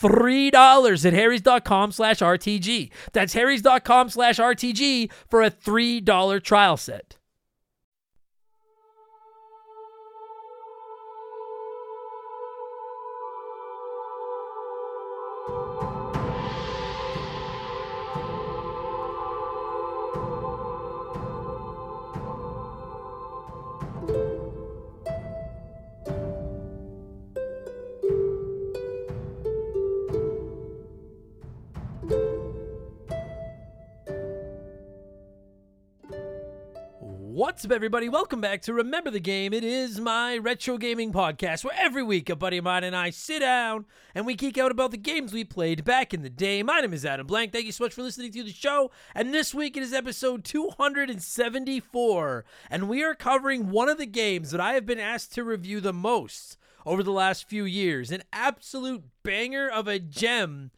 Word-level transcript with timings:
$3 0.00 1.06
at 1.06 1.12
harrys.com 1.12 1.92
slash 1.92 2.18
RTG. 2.18 2.90
That's 3.12 3.34
harrys.com 3.34 4.08
slash 4.10 4.38
RTG 4.38 5.10
for 5.28 5.42
a 5.42 5.50
$3 5.50 6.42
trial 6.42 6.76
set. 6.76 7.17
What's 37.48 37.64
up, 37.64 37.72
everybody? 37.72 38.10
Welcome 38.10 38.42
back 38.42 38.60
to 38.62 38.74
Remember 38.74 39.10
the 39.10 39.20
Game. 39.20 39.54
It 39.54 39.64
is 39.64 39.98
my 39.98 40.36
retro 40.36 40.76
gaming 40.76 41.14
podcast 41.14 41.64
where 41.64 41.74
every 41.78 42.02
week 42.02 42.28
a 42.28 42.36
buddy 42.36 42.58
of 42.58 42.64
mine 42.64 42.84
and 42.84 42.94
I 42.94 43.08
sit 43.08 43.38
down 43.38 43.86
and 44.14 44.26
we 44.26 44.34
geek 44.34 44.58
out 44.58 44.70
about 44.70 44.90
the 44.90 44.98
games 44.98 45.32
we 45.32 45.44
played 45.44 45.82
back 45.82 46.12
in 46.12 46.20
the 46.20 46.28
day. 46.28 46.62
My 46.62 46.80
name 46.80 46.92
is 46.92 47.06
Adam 47.06 47.26
Blank. 47.26 47.52
Thank 47.52 47.64
you 47.64 47.72
so 47.72 47.84
much 47.84 47.94
for 47.94 48.02
listening 48.02 48.32
to 48.32 48.44
the 48.44 48.52
show. 48.52 48.90
And 49.14 49.32
this 49.32 49.54
week 49.54 49.78
it 49.78 49.82
is 49.82 49.94
episode 49.94 50.44
274. 50.44 52.44
And 52.70 52.86
we 52.86 53.02
are 53.02 53.14
covering 53.14 53.70
one 53.70 53.88
of 53.88 53.96
the 53.96 54.04
games 54.04 54.50
that 54.50 54.60
I 54.60 54.74
have 54.74 54.84
been 54.84 55.00
asked 55.00 55.32
to 55.32 55.42
review 55.42 55.80
the 55.80 55.94
most 55.94 56.58
over 56.84 57.02
the 57.02 57.12
last 57.12 57.48
few 57.48 57.64
years. 57.64 58.12
An 58.12 58.24
absolute 58.30 59.04
banger 59.22 59.70
of 59.70 59.88
a 59.88 59.98
gem 59.98 60.70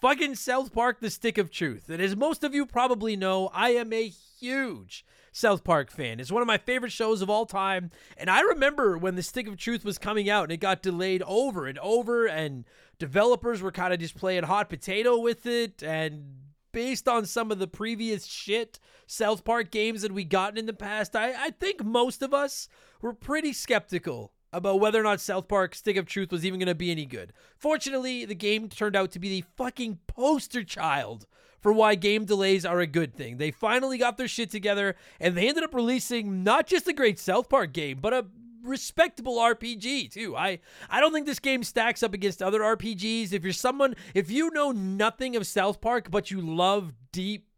fucking 0.00 0.36
South 0.36 0.72
Park 0.72 1.00
The 1.00 1.10
Stick 1.10 1.36
of 1.36 1.50
Truth. 1.50 1.90
And 1.90 2.00
as 2.00 2.16
most 2.16 2.42
of 2.42 2.54
you 2.54 2.64
probably 2.64 3.14
know, 3.14 3.50
I 3.52 3.72
am 3.72 3.92
a 3.92 4.08
huge 4.08 5.04
South 5.36 5.64
Park 5.64 5.90
fan. 5.90 6.20
It's 6.20 6.30
one 6.30 6.42
of 6.42 6.46
my 6.46 6.58
favorite 6.58 6.92
shows 6.92 7.20
of 7.20 7.28
all 7.28 7.44
time. 7.44 7.90
And 8.16 8.30
I 8.30 8.40
remember 8.40 8.96
when 8.96 9.16
The 9.16 9.22
Stick 9.22 9.48
of 9.48 9.56
Truth 9.56 9.84
was 9.84 9.98
coming 9.98 10.30
out 10.30 10.44
and 10.44 10.52
it 10.52 10.58
got 10.58 10.80
delayed 10.80 11.24
over 11.26 11.66
and 11.66 11.76
over, 11.80 12.24
and 12.24 12.64
developers 13.00 13.60
were 13.60 13.72
kind 13.72 13.92
of 13.92 13.98
just 13.98 14.16
playing 14.16 14.44
hot 14.44 14.70
potato 14.70 15.18
with 15.18 15.44
it. 15.44 15.82
And 15.82 16.36
based 16.70 17.08
on 17.08 17.26
some 17.26 17.50
of 17.50 17.58
the 17.58 17.66
previous 17.66 18.26
shit 18.26 18.78
South 19.08 19.44
Park 19.44 19.72
games 19.72 20.02
that 20.02 20.12
we 20.12 20.22
gotten 20.22 20.56
in 20.56 20.66
the 20.66 20.72
past, 20.72 21.16
I, 21.16 21.46
I 21.46 21.50
think 21.50 21.84
most 21.84 22.22
of 22.22 22.32
us 22.32 22.68
were 23.02 23.12
pretty 23.12 23.52
skeptical 23.52 24.32
about 24.52 24.78
whether 24.78 25.00
or 25.00 25.02
not 25.02 25.20
South 25.20 25.48
Park 25.48 25.74
Stick 25.74 25.96
of 25.96 26.06
Truth 26.06 26.30
was 26.30 26.46
even 26.46 26.60
going 26.60 26.68
to 26.68 26.76
be 26.76 26.92
any 26.92 27.06
good. 27.06 27.32
Fortunately, 27.58 28.24
the 28.24 28.36
game 28.36 28.68
turned 28.68 28.94
out 28.94 29.10
to 29.10 29.18
be 29.18 29.28
the 29.28 29.44
fucking 29.56 29.98
poster 30.06 30.62
child 30.62 31.26
for 31.64 31.72
why 31.72 31.94
game 31.94 32.26
delays 32.26 32.66
are 32.66 32.80
a 32.80 32.86
good 32.86 33.14
thing. 33.14 33.38
They 33.38 33.50
finally 33.50 33.96
got 33.96 34.18
their 34.18 34.28
shit 34.28 34.50
together 34.50 34.96
and 35.18 35.34
they 35.34 35.48
ended 35.48 35.64
up 35.64 35.72
releasing 35.72 36.44
not 36.44 36.66
just 36.66 36.86
a 36.86 36.92
great 36.92 37.18
South 37.18 37.48
Park 37.48 37.72
game, 37.72 38.00
but 38.02 38.12
a 38.12 38.26
respectable 38.62 39.38
RPG 39.38 40.12
too. 40.12 40.36
I 40.36 40.58
I 40.90 41.00
don't 41.00 41.14
think 41.14 41.24
this 41.24 41.38
game 41.38 41.62
stacks 41.62 42.02
up 42.02 42.12
against 42.12 42.42
other 42.42 42.60
RPGs. 42.60 43.32
If 43.32 43.44
you're 43.44 43.54
someone 43.54 43.94
if 44.12 44.30
you 44.30 44.50
know 44.50 44.72
nothing 44.72 45.36
of 45.36 45.46
South 45.46 45.80
Park 45.80 46.10
but 46.10 46.30
you 46.30 46.42
love 46.42 46.92
deep 47.12 47.48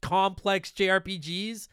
complex 0.00 0.70
JRPGs, 0.70 1.66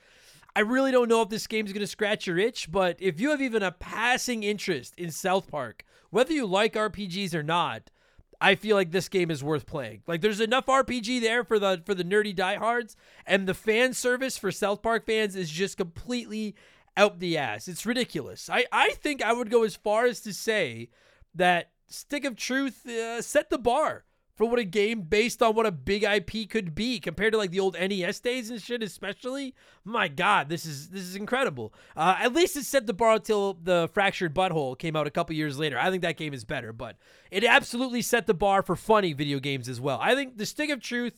I 0.55 0.61
really 0.61 0.91
don't 0.91 1.09
know 1.09 1.21
if 1.21 1.29
this 1.29 1.45
game's 1.45 1.73
going 1.73 1.81
to 1.81 1.85
scratch 1.85 2.25
your 2.25 2.39
itch, 2.39 2.71
but 2.71 2.97
if 2.99 3.19
you 3.21 3.29
have 3.29 3.41
even 3.41 3.61
a 3.61 3.71
passing 3.71 4.41
interest 4.41 4.95
in 4.97 5.11
South 5.11 5.47
Park, 5.47 5.85
whether 6.09 6.33
you 6.33 6.47
like 6.47 6.73
RPGs 6.73 7.35
or 7.35 7.43
not, 7.43 7.91
I 8.39 8.55
feel 8.55 8.75
like 8.75 8.91
this 8.91 9.09
game 9.09 9.31
is 9.31 9.43
worth 9.43 9.65
playing. 9.65 10.03
Like 10.07 10.21
there's 10.21 10.39
enough 10.39 10.67
RPG 10.67 11.21
there 11.21 11.43
for 11.43 11.59
the 11.59 11.81
for 11.85 11.95
the 11.95 12.03
nerdy 12.03 12.35
diehards, 12.35 12.95
and 13.25 13.47
the 13.47 13.53
fan 13.53 13.93
service 13.93 14.37
for 14.37 14.51
South 14.51 14.81
Park 14.81 15.05
fans 15.05 15.35
is 15.35 15.49
just 15.49 15.77
completely 15.77 16.55
out 16.95 17.19
the 17.19 17.37
ass. 17.37 17.67
It's 17.67 17.85
ridiculous. 17.85 18.49
I 18.49 18.65
I 18.71 18.91
think 18.91 19.23
I 19.23 19.33
would 19.33 19.49
go 19.49 19.63
as 19.63 19.75
far 19.75 20.05
as 20.05 20.21
to 20.21 20.33
say 20.33 20.89
that 21.33 21.71
Stick 21.87 22.25
of 22.25 22.35
Truth 22.35 22.87
uh, 22.87 23.21
set 23.21 23.49
the 23.49 23.57
bar 23.57 24.03
for 24.37 24.47
what 24.47 24.59
a 24.59 24.63
game 24.63 25.01
based 25.01 25.41
on 25.41 25.55
what 25.55 25.65
a 25.65 25.71
big 25.71 26.03
IP 26.03 26.47
could 26.47 26.75
be 26.75 26.99
compared 26.99 27.33
to 27.33 27.39
like 27.39 27.49
the 27.49 27.59
old 27.59 27.75
NES 27.77 28.19
days 28.19 28.51
and 28.51 28.61
shit, 28.61 28.83
especially. 28.83 29.55
My 29.83 30.07
God, 30.07 30.47
this 30.47 30.63
is 30.63 30.89
this 30.89 31.01
is 31.01 31.15
incredible. 31.15 31.73
Uh, 31.95 32.15
at 32.19 32.33
least 32.33 32.55
it 32.55 32.63
set 32.63 32.85
the 32.85 32.93
bar 32.93 33.15
until 33.15 33.55
the 33.55 33.89
Fractured 33.93 34.35
Butthole 34.35 34.77
came 34.77 34.95
out 34.95 35.07
a 35.07 35.11
couple 35.11 35.35
years 35.35 35.57
later. 35.57 35.79
I 35.79 35.89
think 35.89 36.03
that 36.03 36.17
game 36.17 36.35
is 36.35 36.45
better, 36.45 36.71
but 36.71 36.97
it 37.31 37.43
absolutely 37.43 38.03
set 38.03 38.27
the 38.27 38.35
bar 38.35 38.61
for 38.61 38.75
funny 38.75 39.11
video 39.11 39.39
games 39.39 39.67
as 39.67 39.81
well. 39.81 39.99
I 39.99 40.13
think 40.13 40.37
the 40.37 40.45
Stick 40.45 40.69
of 40.69 40.81
Truth 40.81 41.15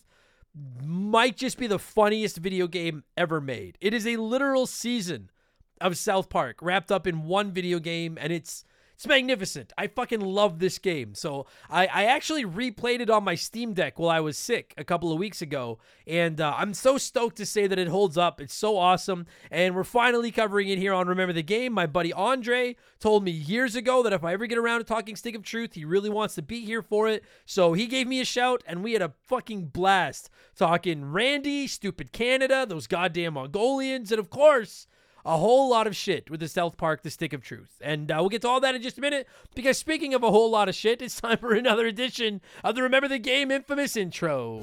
might 0.82 1.36
just 1.36 1.58
be 1.58 1.68
the 1.68 1.78
funniest 1.78 2.38
video 2.38 2.68
game 2.68 3.04
ever 3.18 3.42
made. 3.42 3.78
It 3.82 3.94
is 3.94 4.08
a 4.08 4.16
literal 4.16 4.66
season 4.66 5.30
of 5.82 5.98
South 5.98 6.30
Park 6.30 6.60
wrapped 6.62 6.92
up 6.92 7.06
in 7.06 7.26
one 7.26 7.52
video 7.52 7.80
game, 7.80 8.18
and 8.20 8.32
it's 8.32 8.64
it's 9.00 9.08
magnificent. 9.08 9.72
I 9.78 9.88
fucking 9.88 10.20
love 10.20 10.60
this 10.60 10.78
game. 10.78 11.16
So 11.16 11.46
I, 11.70 11.88
I 11.88 12.04
actually 12.04 12.44
replayed 12.44 13.00
it 13.00 13.10
on 13.10 13.24
my 13.24 13.36
Steam 13.36 13.72
Deck 13.72 13.98
while 13.98 14.10
I 14.10 14.20
was 14.20 14.38
sick 14.38 14.74
a 14.78 14.84
couple 14.84 15.14
of 15.14 15.18
weeks 15.18 15.42
ago. 15.42 15.80
And 16.06 16.42
uh, 16.42 16.54
I'm 16.58 16.74
so 16.74 16.98
stoked 16.98 17.38
to 17.38 17.46
say 17.46 17.66
that 17.66 17.80
it 17.80 17.88
holds 17.88 18.18
up. 18.18 18.42
It's 18.42 18.54
so 18.54 18.78
awesome. 18.78 19.26
And 19.50 19.74
we're 19.74 19.86
finally 19.86 20.32
covering 20.32 20.68
it 20.68 20.80
here 20.80 20.92
on 20.92 21.08
Remember 21.08 21.32
the 21.32 21.42
Game. 21.42 21.72
My 21.72 21.86
buddy 21.86 22.12
Andre 22.12 22.76
told 23.00 23.24
me 23.24 23.32
years 23.32 23.74
ago 23.74 24.04
that 24.04 24.12
if 24.12 24.26
I 24.26 24.34
ever 24.34 24.48
get 24.48 24.58
around 24.58 24.80
to 24.80 24.84
talking 24.84 25.16
Stick 25.16 25.34
of 25.34 25.44
Truth, 25.44 25.76
he 25.76 25.86
really 25.86 26.10
wants 26.10 26.36
to 26.36 26.42
be 26.42 26.66
here 26.66 26.82
for 26.82 27.08
it. 27.08 27.24
So 27.46 27.72
he 27.72 27.88
gave 27.88 28.06
me 28.06 28.20
a 28.20 28.26
shout 28.26 28.66
and 28.68 28.84
we 28.84 28.92
had 28.92 29.02
a 29.02 29.14
fucking 29.28 29.68
blast 29.68 30.30
talking 30.58 31.06
Randy, 31.06 31.68
Stupid 31.68 32.12
Canada, 32.12 32.66
those 32.68 32.86
goddamn 32.86 33.36
Mongolians, 33.36 34.12
and 34.12 34.20
of 34.20 34.30
course, 34.30 34.88
a 35.26 35.38
whole 35.38 35.70
lot 35.70 35.88
of 35.88 35.96
shit 35.96 36.30
with 36.30 36.40
the 36.40 36.48
South 36.48 36.78
Park 36.78 37.04
The 37.04 37.10
Stick 37.10 37.34
of 37.34 37.42
Truth. 37.42 37.82
And 37.82 38.12
uh, 38.12 38.18
we'll 38.20 38.30
get 38.30 38.42
to 38.44 38.48
all 38.48 38.60
that 38.62 38.76
in 38.76 38.82
just 38.82 38.98
a 38.98 39.02
minute 39.02 39.28
because 39.56 39.78
speaking 39.78 40.14
of 40.14 40.24
a 40.24 40.32
whole 40.32 40.50
lot 40.50 40.70
of 40.70 40.76
shit, 40.76 41.02
it's 41.02 41.20
time 41.20 41.38
for 41.38 41.54
another 41.56 41.86
edition 41.86 42.42
of 42.64 42.76
the 42.76 42.84
Remember 42.84 43.08
the 43.08 43.20
Game 43.20 43.52
infamous 43.52 43.96
intro. 43.96 44.62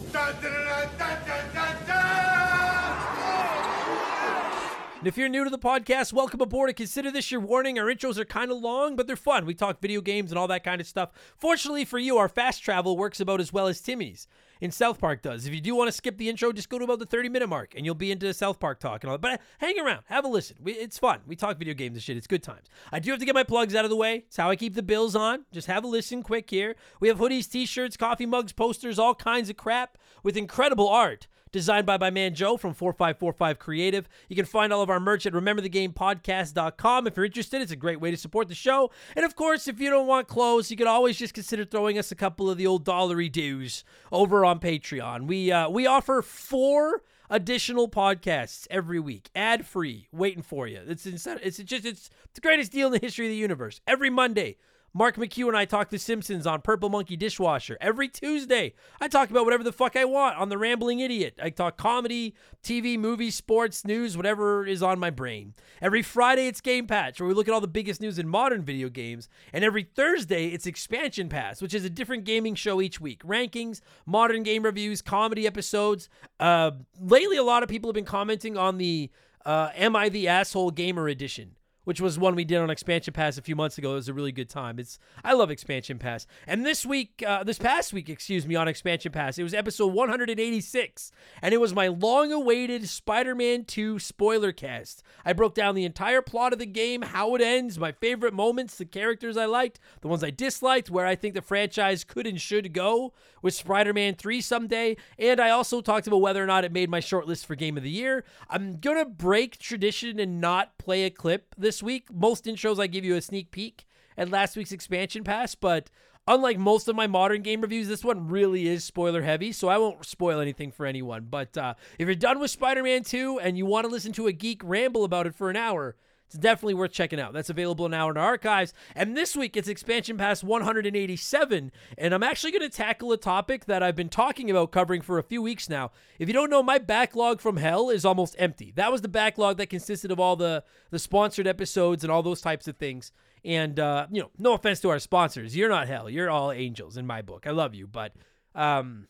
And 4.98 5.06
if 5.06 5.18
you're 5.18 5.28
new 5.28 5.44
to 5.44 5.50
the 5.50 5.58
podcast, 5.58 6.12
welcome 6.12 6.40
aboard 6.40 6.70
and 6.70 6.76
consider 6.76 7.10
this 7.10 7.30
your 7.30 7.40
warning. 7.40 7.78
Our 7.78 7.84
intros 7.84 8.16
are 8.18 8.24
kind 8.24 8.50
of 8.50 8.58
long, 8.58 8.96
but 8.96 9.06
they're 9.06 9.14
fun. 9.14 9.44
We 9.46 9.54
talk 9.54 9.80
video 9.80 10.00
games 10.00 10.32
and 10.32 10.38
all 10.38 10.48
that 10.48 10.64
kind 10.64 10.80
of 10.80 10.86
stuff. 10.86 11.10
Fortunately 11.36 11.84
for 11.84 11.98
you, 11.98 12.16
our 12.16 12.28
fast 12.28 12.62
travel 12.64 12.96
works 12.96 13.20
about 13.20 13.40
as 13.40 13.52
well 13.52 13.68
as 13.68 13.80
Timmy's 13.80 14.26
in 14.60 14.70
South 14.70 14.98
Park 14.98 15.22
does. 15.22 15.46
If 15.46 15.54
you 15.54 15.60
do 15.60 15.74
want 15.74 15.88
to 15.88 15.92
skip 15.92 16.16
the 16.16 16.28
intro, 16.28 16.52
just 16.52 16.68
go 16.68 16.78
to 16.78 16.84
about 16.84 16.98
the 16.98 17.06
30 17.06 17.28
minute 17.28 17.48
mark 17.48 17.74
and 17.76 17.84
you'll 17.84 17.94
be 17.94 18.10
into 18.10 18.32
South 18.34 18.58
Park 18.58 18.80
talk 18.80 19.02
and 19.02 19.10
all 19.10 19.18
that. 19.18 19.22
But 19.22 19.32
uh, 19.32 19.36
hang 19.58 19.78
around, 19.78 20.02
have 20.06 20.24
a 20.24 20.28
listen. 20.28 20.56
We, 20.60 20.72
it's 20.72 20.98
fun. 20.98 21.20
We 21.26 21.36
talk 21.36 21.58
video 21.58 21.74
games 21.74 21.96
and 21.96 22.02
shit. 22.02 22.16
It's 22.16 22.26
good 22.26 22.42
times. 22.42 22.66
I 22.92 22.98
do 22.98 23.10
have 23.10 23.20
to 23.20 23.26
get 23.26 23.34
my 23.34 23.44
plugs 23.44 23.74
out 23.74 23.84
of 23.84 23.90
the 23.90 23.96
way. 23.96 24.24
It's 24.26 24.36
how 24.36 24.50
I 24.50 24.56
keep 24.56 24.74
the 24.74 24.82
bills 24.82 25.16
on. 25.16 25.44
Just 25.52 25.66
have 25.66 25.84
a 25.84 25.88
listen 25.88 26.22
quick 26.22 26.50
here. 26.50 26.76
We 27.00 27.08
have 27.08 27.18
hoodies, 27.18 27.50
t 27.50 27.66
shirts, 27.66 27.96
coffee 27.96 28.26
mugs, 28.26 28.52
posters, 28.52 28.98
all 28.98 29.14
kinds 29.14 29.50
of 29.50 29.56
crap 29.56 29.98
with 30.22 30.36
incredible 30.36 30.88
art 30.88 31.26
designed 31.56 31.86
by 31.86 31.96
my 31.96 32.10
man 32.10 32.34
Joe 32.34 32.58
from 32.58 32.74
4545 32.74 33.58
Creative. 33.58 34.06
You 34.28 34.36
can 34.36 34.44
find 34.44 34.74
all 34.74 34.82
of 34.82 34.90
our 34.90 35.00
merch 35.00 35.24
at 35.24 35.32
rememberthegamepodcast.com. 35.32 37.06
If 37.06 37.16
you're 37.16 37.24
interested, 37.24 37.62
it's 37.62 37.72
a 37.72 37.76
great 37.76 37.98
way 37.98 38.10
to 38.10 38.16
support 38.18 38.48
the 38.48 38.54
show. 38.54 38.90
And 39.16 39.24
of 39.24 39.36
course, 39.36 39.66
if 39.66 39.80
you 39.80 39.88
don't 39.88 40.06
want 40.06 40.28
clothes, 40.28 40.70
you 40.70 40.76
can 40.76 40.86
always 40.86 41.16
just 41.16 41.32
consider 41.32 41.64
throwing 41.64 41.96
us 41.98 42.12
a 42.12 42.14
couple 42.14 42.50
of 42.50 42.58
the 42.58 42.66
old 42.66 42.84
dollary 42.84 43.30
dues 43.30 43.84
over 44.12 44.44
on 44.44 44.60
Patreon. 44.60 45.26
We 45.26 45.50
uh, 45.50 45.70
we 45.70 45.86
offer 45.86 46.20
four 46.20 47.02
additional 47.30 47.88
podcasts 47.88 48.66
every 48.70 49.00
week, 49.00 49.30
ad 49.34 49.64
free, 49.64 50.08
waiting 50.12 50.42
for 50.42 50.66
you. 50.66 50.82
It's. 50.86 51.06
It's 51.06 51.24
just 51.56 51.86
it's 51.86 52.10
the 52.34 52.42
greatest 52.42 52.70
deal 52.70 52.88
in 52.88 52.92
the 52.92 52.98
history 52.98 53.26
of 53.26 53.30
the 53.30 53.36
universe. 53.36 53.80
Every 53.86 54.10
Monday, 54.10 54.58
Mark 54.96 55.16
McHugh 55.16 55.48
and 55.48 55.56
I 55.58 55.66
talk 55.66 55.90
The 55.90 55.98
Simpsons 55.98 56.46
on 56.46 56.62
Purple 56.62 56.88
Monkey 56.88 57.18
Dishwasher. 57.18 57.76
Every 57.82 58.08
Tuesday, 58.08 58.72
I 58.98 59.08
talk 59.08 59.28
about 59.28 59.44
whatever 59.44 59.62
the 59.62 59.70
fuck 59.70 59.94
I 59.94 60.06
want 60.06 60.38
on 60.38 60.48
The 60.48 60.56
Rambling 60.56 61.00
Idiot. 61.00 61.38
I 61.42 61.50
talk 61.50 61.76
comedy, 61.76 62.34
TV, 62.62 62.98
movies, 62.98 63.34
sports, 63.34 63.84
news, 63.84 64.16
whatever 64.16 64.66
is 64.66 64.82
on 64.82 64.98
my 64.98 65.10
brain. 65.10 65.52
Every 65.82 66.00
Friday, 66.00 66.46
it's 66.46 66.62
Game 66.62 66.86
Patch, 66.86 67.20
where 67.20 67.28
we 67.28 67.34
look 67.34 67.46
at 67.46 67.52
all 67.52 67.60
the 67.60 67.68
biggest 67.68 68.00
news 68.00 68.18
in 68.18 68.26
modern 68.26 68.62
video 68.62 68.88
games. 68.88 69.28
And 69.52 69.62
every 69.62 69.82
Thursday, 69.82 70.46
it's 70.46 70.66
Expansion 70.66 71.28
Pass, 71.28 71.60
which 71.60 71.74
is 71.74 71.84
a 71.84 71.90
different 71.90 72.24
gaming 72.24 72.54
show 72.54 72.80
each 72.80 72.98
week. 72.98 73.22
Rankings, 73.22 73.82
modern 74.06 74.44
game 74.44 74.62
reviews, 74.62 75.02
comedy 75.02 75.46
episodes. 75.46 76.08
Uh, 76.40 76.70
lately, 76.98 77.36
a 77.36 77.44
lot 77.44 77.62
of 77.62 77.68
people 77.68 77.90
have 77.90 77.94
been 77.94 78.06
commenting 78.06 78.56
on 78.56 78.78
the 78.78 79.10
uh, 79.44 79.68
Am 79.76 79.94
I 79.94 80.08
the 80.08 80.26
Asshole 80.26 80.70
Gamer 80.70 81.06
Edition 81.06 81.56
which 81.86 82.00
was 82.00 82.18
one 82.18 82.34
we 82.34 82.44
did 82.44 82.58
on 82.58 82.68
Expansion 82.68 83.14
Pass 83.14 83.38
a 83.38 83.42
few 83.42 83.54
months 83.54 83.78
ago. 83.78 83.92
It 83.92 83.94
was 83.94 84.08
a 84.08 84.12
really 84.12 84.32
good 84.32 84.50
time. 84.50 84.80
It's 84.80 84.98
I 85.24 85.34
love 85.34 85.52
Expansion 85.52 86.00
Pass. 86.00 86.26
And 86.44 86.66
this 86.66 86.84
week, 86.84 87.22
uh, 87.24 87.44
this 87.44 87.58
past 87.58 87.92
week, 87.92 88.08
excuse 88.08 88.44
me, 88.44 88.56
on 88.56 88.66
Expansion 88.66 89.12
Pass, 89.12 89.38
it 89.38 89.44
was 89.44 89.54
episode 89.54 89.92
186, 89.92 91.12
and 91.40 91.54
it 91.54 91.60
was 91.60 91.72
my 91.72 91.86
long-awaited 91.86 92.88
Spider-Man 92.88 93.66
2 93.66 94.00
spoiler 94.00 94.50
cast. 94.50 95.04
I 95.24 95.32
broke 95.32 95.54
down 95.54 95.76
the 95.76 95.84
entire 95.84 96.22
plot 96.22 96.52
of 96.52 96.58
the 96.58 96.66
game, 96.66 97.02
how 97.02 97.36
it 97.36 97.40
ends, 97.40 97.78
my 97.78 97.92
favorite 97.92 98.34
moments, 98.34 98.76
the 98.76 98.84
characters 98.84 99.36
I 99.36 99.44
liked, 99.44 99.78
the 100.00 100.08
ones 100.08 100.24
I 100.24 100.30
disliked, 100.30 100.90
where 100.90 101.06
I 101.06 101.14
think 101.14 101.34
the 101.34 101.40
franchise 101.42 102.02
could 102.02 102.26
and 102.26 102.40
should 102.40 102.72
go 102.72 103.12
with 103.42 103.54
Spider-Man 103.54 104.16
3 104.16 104.40
someday, 104.40 104.96
and 105.20 105.38
I 105.38 105.50
also 105.50 105.80
talked 105.80 106.08
about 106.08 106.20
whether 106.20 106.42
or 106.42 106.46
not 106.46 106.64
it 106.64 106.72
made 106.72 106.90
my 106.90 106.98
shortlist 107.00 107.46
for 107.46 107.54
Game 107.54 107.76
of 107.76 107.84
the 107.84 107.90
Year. 107.90 108.24
I'm 108.50 108.80
gonna 108.80 109.04
break 109.04 109.56
tradition 109.58 110.18
and 110.18 110.40
not 110.40 110.78
play 110.78 111.04
a 111.04 111.10
clip 111.10 111.54
this 111.56 111.75
this 111.76 111.82
week. 111.82 112.08
Most 112.10 112.46
intros, 112.46 112.80
I 112.80 112.86
give 112.86 113.04
you 113.04 113.16
a 113.16 113.20
sneak 113.20 113.50
peek 113.50 113.84
at 114.16 114.30
last 114.30 114.56
week's 114.56 114.72
expansion 114.72 115.22
pass, 115.22 115.54
but 115.54 115.90
unlike 116.26 116.58
most 116.58 116.88
of 116.88 116.96
my 116.96 117.06
modern 117.06 117.42
game 117.42 117.60
reviews, 117.60 117.86
this 117.86 118.02
one 118.02 118.28
really 118.28 118.66
is 118.66 118.82
spoiler 118.82 119.20
heavy, 119.20 119.52
so 119.52 119.68
I 119.68 119.76
won't 119.76 120.06
spoil 120.06 120.40
anything 120.40 120.72
for 120.72 120.86
anyone. 120.86 121.26
But 121.28 121.58
uh, 121.58 121.74
if 121.98 122.06
you're 122.06 122.14
done 122.14 122.38
with 122.38 122.50
Spider 122.50 122.82
Man 122.82 123.02
2 123.02 123.40
and 123.40 123.58
you 123.58 123.66
want 123.66 123.84
to 123.84 123.92
listen 123.92 124.12
to 124.14 124.26
a 124.26 124.32
geek 124.32 124.62
ramble 124.64 125.04
about 125.04 125.26
it 125.26 125.34
for 125.34 125.50
an 125.50 125.56
hour, 125.56 125.96
it's 126.26 126.36
definitely 126.36 126.74
worth 126.74 126.90
checking 126.90 127.20
out. 127.20 127.32
That's 127.32 127.50
available 127.50 127.88
now 127.88 128.10
in 128.10 128.16
our 128.16 128.24
archives. 128.24 128.74
And 128.96 129.16
this 129.16 129.36
week 129.36 129.56
it's 129.56 129.68
expansion 129.68 130.16
pass 130.16 130.42
187. 130.42 131.72
And 131.96 132.14
I'm 132.14 132.22
actually 132.22 132.50
going 132.50 132.68
to 132.68 132.76
tackle 132.76 133.12
a 133.12 133.16
topic 133.16 133.66
that 133.66 133.82
I've 133.82 133.94
been 133.94 134.08
talking 134.08 134.50
about 134.50 134.72
covering 134.72 135.02
for 135.02 135.18
a 135.18 135.22
few 135.22 135.40
weeks 135.40 135.68
now. 135.68 135.92
If 136.18 136.28
you 136.28 136.34
don't 136.34 136.50
know, 136.50 136.64
my 136.64 136.78
backlog 136.78 137.40
from 137.40 137.58
hell 137.58 137.90
is 137.90 138.04
almost 138.04 138.34
empty. 138.38 138.72
That 138.74 138.90
was 138.90 139.02
the 139.02 139.08
backlog 139.08 139.56
that 139.58 139.70
consisted 139.70 140.10
of 140.10 140.18
all 140.18 140.34
the, 140.34 140.64
the 140.90 140.98
sponsored 140.98 141.46
episodes 141.46 142.02
and 142.02 142.10
all 142.10 142.24
those 142.24 142.40
types 142.40 142.66
of 142.66 142.76
things. 142.76 143.12
And, 143.44 143.78
uh, 143.78 144.08
you 144.10 144.20
know, 144.20 144.30
no 144.36 144.54
offense 144.54 144.80
to 144.80 144.90
our 144.90 144.98
sponsors. 144.98 145.54
You're 145.54 145.68
not 145.68 145.86
hell. 145.86 146.10
You're 146.10 146.30
all 146.30 146.50
angels 146.50 146.96
in 146.96 147.06
my 147.06 147.22
book. 147.22 147.46
I 147.46 147.50
love 147.50 147.74
you. 147.74 147.86
But, 147.86 148.12
um, 148.56 149.06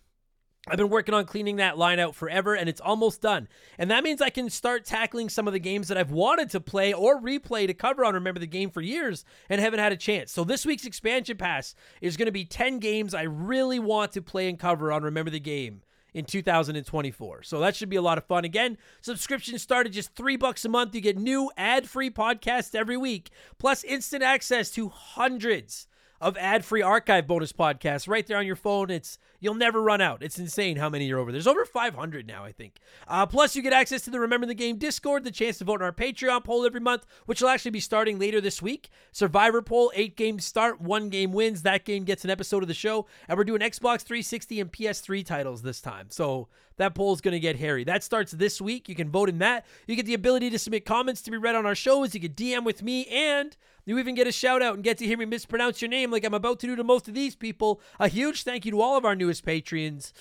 I've 0.69 0.79
been 0.79 0.89
working 0.89 1.15
on 1.15 1.27
cleaning 1.27 1.57
that 1.57 1.79
line 1.79 2.01
out 2.01 2.17
forever 2.17 2.55
and 2.57 2.69
it's 2.69 2.81
almost 2.81 3.23
done. 3.23 3.47
And 3.79 3.89
that 3.93 4.03
means 4.03 4.21
I 4.21 4.31
can 4.31 4.51
start 4.51 4.85
tackling 4.85 5.29
some 5.29 5.47
of 5.47 5.53
the 5.53 5.61
games 5.61 5.87
that 5.87 5.97
I've 5.97 6.11
wanted 6.11 6.51
to 6.51 6.61
play 6.61 6.93
or 6.93 7.21
replay 7.21 7.69
to 7.69 7.75
cover 7.75 8.05
on 8.05 8.15
Remember 8.15 8.41
the 8.41 8.49
Game 8.49 8.71
for 8.71 8.81
years 8.81 9.25
and 9.49 9.61
haven't 9.61 9.79
had 9.79 9.93
a 9.93 9.97
chance. 9.97 10.33
So 10.33 10.43
this 10.43 10.67
week's 10.67 10.85
expansion 10.85 11.37
pass 11.37 11.77
is 12.01 12.17
going 12.17 12.27
to 12.27 12.33
be 12.33 12.45
10 12.45 12.81
games 12.81 13.15
I 13.15 13.23
really 13.23 13.79
want 13.79 14.11
to 14.13 14.23
play 14.23 14.49
and 14.49 14.59
cover 14.59 14.91
on 14.91 15.05
Remember 15.05 15.31
the 15.31 15.39
Game 15.39 15.83
in 16.13 16.25
2024. 16.25 17.45
So 17.45 17.61
that 17.61 17.77
should 17.77 17.89
be 17.89 17.95
a 17.95 18.03
lot 18.03 18.19
of 18.19 18.25
fun. 18.25 18.45
Again, 18.45 18.77
subscriptions 19.03 19.63
start 19.63 19.87
at 19.87 19.93
just 19.93 20.17
3 20.17 20.37
bucks 20.37 20.65
a 20.65 20.69
month. 20.69 20.97
You 20.97 21.01
get 21.01 21.17
new 21.17 21.49
ad-free 21.57 22.11
podcasts 22.11 22.75
every 22.75 22.97
week, 22.97 23.31
plus 23.59 23.85
instant 23.85 24.25
access 24.25 24.73
to 24.73 24.89
hundreds 24.89 25.87
of 26.21 26.37
ad-free 26.37 26.83
archive 26.83 27.27
bonus 27.27 27.53
podcasts 27.53 28.09
right 28.09 28.27
there 28.27 28.39
on 28.39 28.47
your 28.47 28.57
phone. 28.57 28.91
It's 28.91 29.19
you'll 29.41 29.55
never 29.55 29.83
run 29.83 30.01
out. 30.01 30.23
It's 30.23 30.39
insane 30.39 30.77
how 30.77 30.89
many 30.89 31.07
you're 31.07 31.19
over. 31.19 31.33
There's 31.33 31.47
over 31.47 31.65
500 31.65 32.27
now, 32.27 32.45
I 32.45 32.53
think. 32.53 32.81
Uh, 33.07 33.27
plus, 33.27 33.55
you 33.55 33.63
get 33.63 33.73
access 33.73 34.03
to 34.03 34.11
the 34.11 34.21
Remember 34.21 34.47
the 34.47 34.55
Game 34.55 34.79
Discord, 34.79 35.25
the 35.25 35.31
chance 35.31 35.59
to 35.59 35.65
vote 35.65 35.81
in 35.81 35.85
our 35.85 35.93
Patreon 35.93 36.45
poll 36.45 36.65
every 36.65 36.81
month, 36.81 37.07
which 37.27 37.41
will 37.41 37.49
actually 37.49 37.71
be 37.71 37.81
starting 37.81 38.19
later 38.19 38.41
this 38.41 38.63
week. 38.63 38.89
Survivor 39.13 39.63
poll, 39.63 39.93
eight 39.95 40.17
games 40.17 40.45
start, 40.45 40.81
one 40.81 41.09
game 41.09 41.33
wins. 41.33 41.63
That 41.63 41.85
game 41.85 42.05
gets 42.05 42.25
an 42.25 42.31
episode 42.31 42.63
of 42.63 42.69
the 42.69 42.75
show, 42.75 43.07
and 43.29 43.37
we're 43.37 43.45
doing 43.45 43.61
Xbox 43.61 44.03
360 44.03 44.61
and 44.61 44.73
PS3 44.73 45.25
titles 45.25 45.63
this 45.63 45.81
time. 45.81 46.07
So 46.11 46.49
that 46.79 46.95
poll 46.95 47.15
is 47.15 47.21
going 47.21 47.33
to 47.33 47.41
get 47.41 47.57
hairy. 47.57 47.85
That 47.85 48.05
starts 48.05 48.33
this 48.33 48.61
week. 48.61 48.89
You 48.89 48.95
can 48.95 49.11
vote 49.11 49.29
in 49.29 49.39
that. 49.39 49.65
You 49.87 49.97
get 49.97 50.07
the 50.07 50.15
ability 50.15 50.51
to 50.51 50.59
submit 50.59 50.85
comments 50.85 51.23
to 51.23 51.31
be 51.31 51.37
read 51.37 51.55
on 51.55 51.67
our 51.67 51.75
shows. 51.75 52.15
You 52.15 52.21
can 52.21 52.33
DM 52.33 52.65
with 52.65 52.83
me, 52.83 53.07
and 53.07 53.57
you 53.85 53.99
even 53.99 54.15
get 54.15 54.27
a 54.27 54.33
shout 54.33 54.63
out 54.63 54.75
and 54.75 54.85
get 54.85 54.99
to 54.99 55.07
hear 55.07 55.17
me 55.17 55.25
mispronounce 55.25 55.81
your 55.81 55.89
name 55.89 56.11
like 56.11 56.25
I'm 56.25 56.35
about 56.35 56.61
to 56.61 56.67
do 56.67 56.77
to 56.77 56.85
most 56.85 57.09
of 57.09 57.15
these 57.15 57.37
people. 57.37 57.81
A 57.99 58.09
huge 58.09 58.43
thank 58.43 58.65
you 58.65 58.73
to 58.73 58.81
all 58.81 58.97
of 58.97 59.05
our 59.05 59.15
newest 59.15 59.45
patrons. 59.45 60.13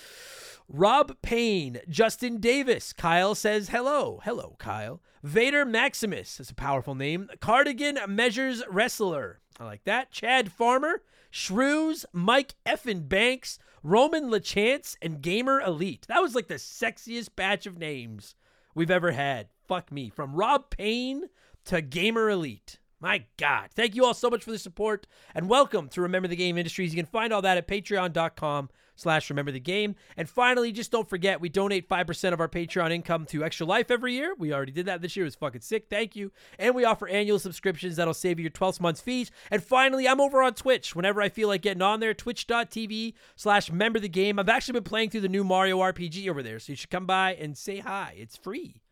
Rob 0.68 1.16
Payne, 1.22 1.78
Justin 1.88 2.40
Davis, 2.40 2.92
Kyle 2.92 3.34
says 3.34 3.68
hello. 3.68 4.20
Hello, 4.24 4.56
Kyle. 4.58 5.00
Vader 5.22 5.64
Maximus, 5.64 6.36
that's 6.36 6.50
a 6.50 6.54
powerful 6.54 6.94
name. 6.94 7.28
Cardigan 7.40 7.98
Measures 8.08 8.62
Wrestler, 8.68 9.40
I 9.60 9.64
like 9.64 9.84
that. 9.84 10.10
Chad 10.10 10.50
Farmer, 10.50 11.02
Shrews, 11.30 12.04
Mike 12.12 12.54
Effin 12.66 13.08
Banks, 13.08 13.58
Roman 13.86 14.30
LeChance, 14.30 14.96
and 15.00 15.22
Gamer 15.22 15.60
Elite. 15.60 16.06
That 16.08 16.20
was 16.20 16.34
like 16.34 16.48
the 16.48 16.54
sexiest 16.54 17.36
batch 17.36 17.66
of 17.66 17.78
names 17.78 18.34
we've 18.74 18.90
ever 18.90 19.12
had. 19.12 19.46
Fuck 19.68 19.92
me. 19.92 20.10
From 20.10 20.34
Rob 20.34 20.70
Payne 20.70 21.26
to 21.66 21.80
Gamer 21.80 22.28
Elite. 22.28 22.80
My 22.98 23.26
God. 23.36 23.68
Thank 23.72 23.94
you 23.94 24.04
all 24.04 24.12
so 24.12 24.28
much 24.28 24.42
for 24.42 24.50
the 24.50 24.58
support 24.58 25.06
and 25.36 25.48
welcome 25.48 25.88
to 25.90 26.00
Remember 26.00 26.26
the 26.26 26.34
Game 26.34 26.58
Industries. 26.58 26.92
You 26.92 27.00
can 27.00 27.08
find 27.08 27.32
all 27.32 27.42
that 27.42 27.58
at 27.58 27.68
patreon.com 27.68 28.70
slash 28.96 29.30
remember 29.30 29.52
the 29.52 29.60
game. 29.60 29.94
And 30.16 30.28
finally, 30.28 30.72
just 30.72 30.90
don't 30.90 31.08
forget, 31.08 31.40
we 31.40 31.48
donate 31.48 31.88
5% 31.88 32.32
of 32.32 32.40
our 32.40 32.48
Patreon 32.48 32.90
income 32.90 33.26
to 33.26 33.44
Extra 33.44 33.66
Life 33.66 33.90
every 33.90 34.14
year. 34.14 34.34
We 34.36 34.52
already 34.52 34.72
did 34.72 34.86
that 34.86 35.02
this 35.02 35.14
year. 35.14 35.24
It 35.24 35.28
was 35.28 35.34
fucking 35.36 35.60
sick. 35.60 35.86
Thank 35.88 36.16
you. 36.16 36.32
And 36.58 36.74
we 36.74 36.84
offer 36.84 37.06
annual 37.06 37.38
subscriptions 37.38 37.96
that'll 37.96 38.14
save 38.14 38.38
you 38.38 38.44
your 38.44 38.50
12 38.50 38.80
month's 38.80 39.00
fees. 39.00 39.30
And 39.50 39.62
finally, 39.62 40.08
I'm 40.08 40.20
over 40.20 40.42
on 40.42 40.54
Twitch 40.54 40.96
whenever 40.96 41.22
I 41.22 41.28
feel 41.28 41.48
like 41.48 41.62
getting 41.62 41.82
on 41.82 42.00
there, 42.00 42.14
twitch.tv 42.14 43.14
slash 43.36 43.70
remember 43.70 44.00
the 44.00 44.08
game. 44.08 44.38
I've 44.38 44.48
actually 44.48 44.74
been 44.74 44.84
playing 44.84 45.10
through 45.10 45.20
the 45.20 45.28
new 45.28 45.44
Mario 45.44 45.78
RPG 45.78 46.28
over 46.28 46.42
there, 46.42 46.58
so 46.58 46.72
you 46.72 46.76
should 46.76 46.90
come 46.90 47.06
by 47.06 47.34
and 47.34 47.56
say 47.56 47.78
hi. 47.78 48.14
It's 48.16 48.36
free. 48.36 48.82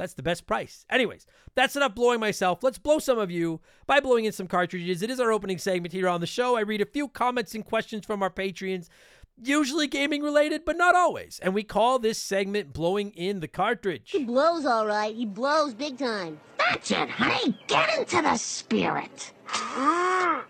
That's 0.00 0.14
the 0.14 0.22
best 0.22 0.46
price. 0.46 0.86
Anyways, 0.88 1.26
that's 1.54 1.76
enough 1.76 1.94
blowing 1.94 2.20
myself. 2.20 2.62
Let's 2.62 2.78
blow 2.78 3.00
some 3.00 3.18
of 3.18 3.30
you 3.30 3.60
by 3.86 4.00
blowing 4.00 4.24
in 4.24 4.32
some 4.32 4.46
cartridges. 4.46 5.02
It 5.02 5.10
is 5.10 5.20
our 5.20 5.30
opening 5.30 5.58
segment 5.58 5.92
here 5.92 6.08
on 6.08 6.22
the 6.22 6.26
show. 6.26 6.56
I 6.56 6.62
read 6.62 6.80
a 6.80 6.86
few 6.86 7.06
comments 7.06 7.54
and 7.54 7.62
questions 7.62 8.06
from 8.06 8.22
our 8.22 8.30
Patreons, 8.30 8.88
usually 9.42 9.86
gaming 9.86 10.22
related, 10.22 10.64
but 10.64 10.76
not 10.76 10.94
always. 10.94 11.38
And 11.42 11.54
we 11.54 11.62
call 11.62 11.98
this 11.98 12.18
segment 12.18 12.72
Blowing 12.72 13.10
in 13.10 13.40
the 13.40 13.48
Cartridge. 13.48 14.10
He 14.10 14.24
blows 14.24 14.66
all 14.66 14.86
right. 14.86 15.14
He 15.14 15.26
blows 15.26 15.74
big 15.74 15.98
time. 15.98 16.40
That's 16.58 16.90
it, 16.90 17.08
honey. 17.10 17.58
Get 17.66 17.98
into 17.98 18.22
the 18.22 18.36
spirit. 18.36 19.32
Ah. 19.48 20.44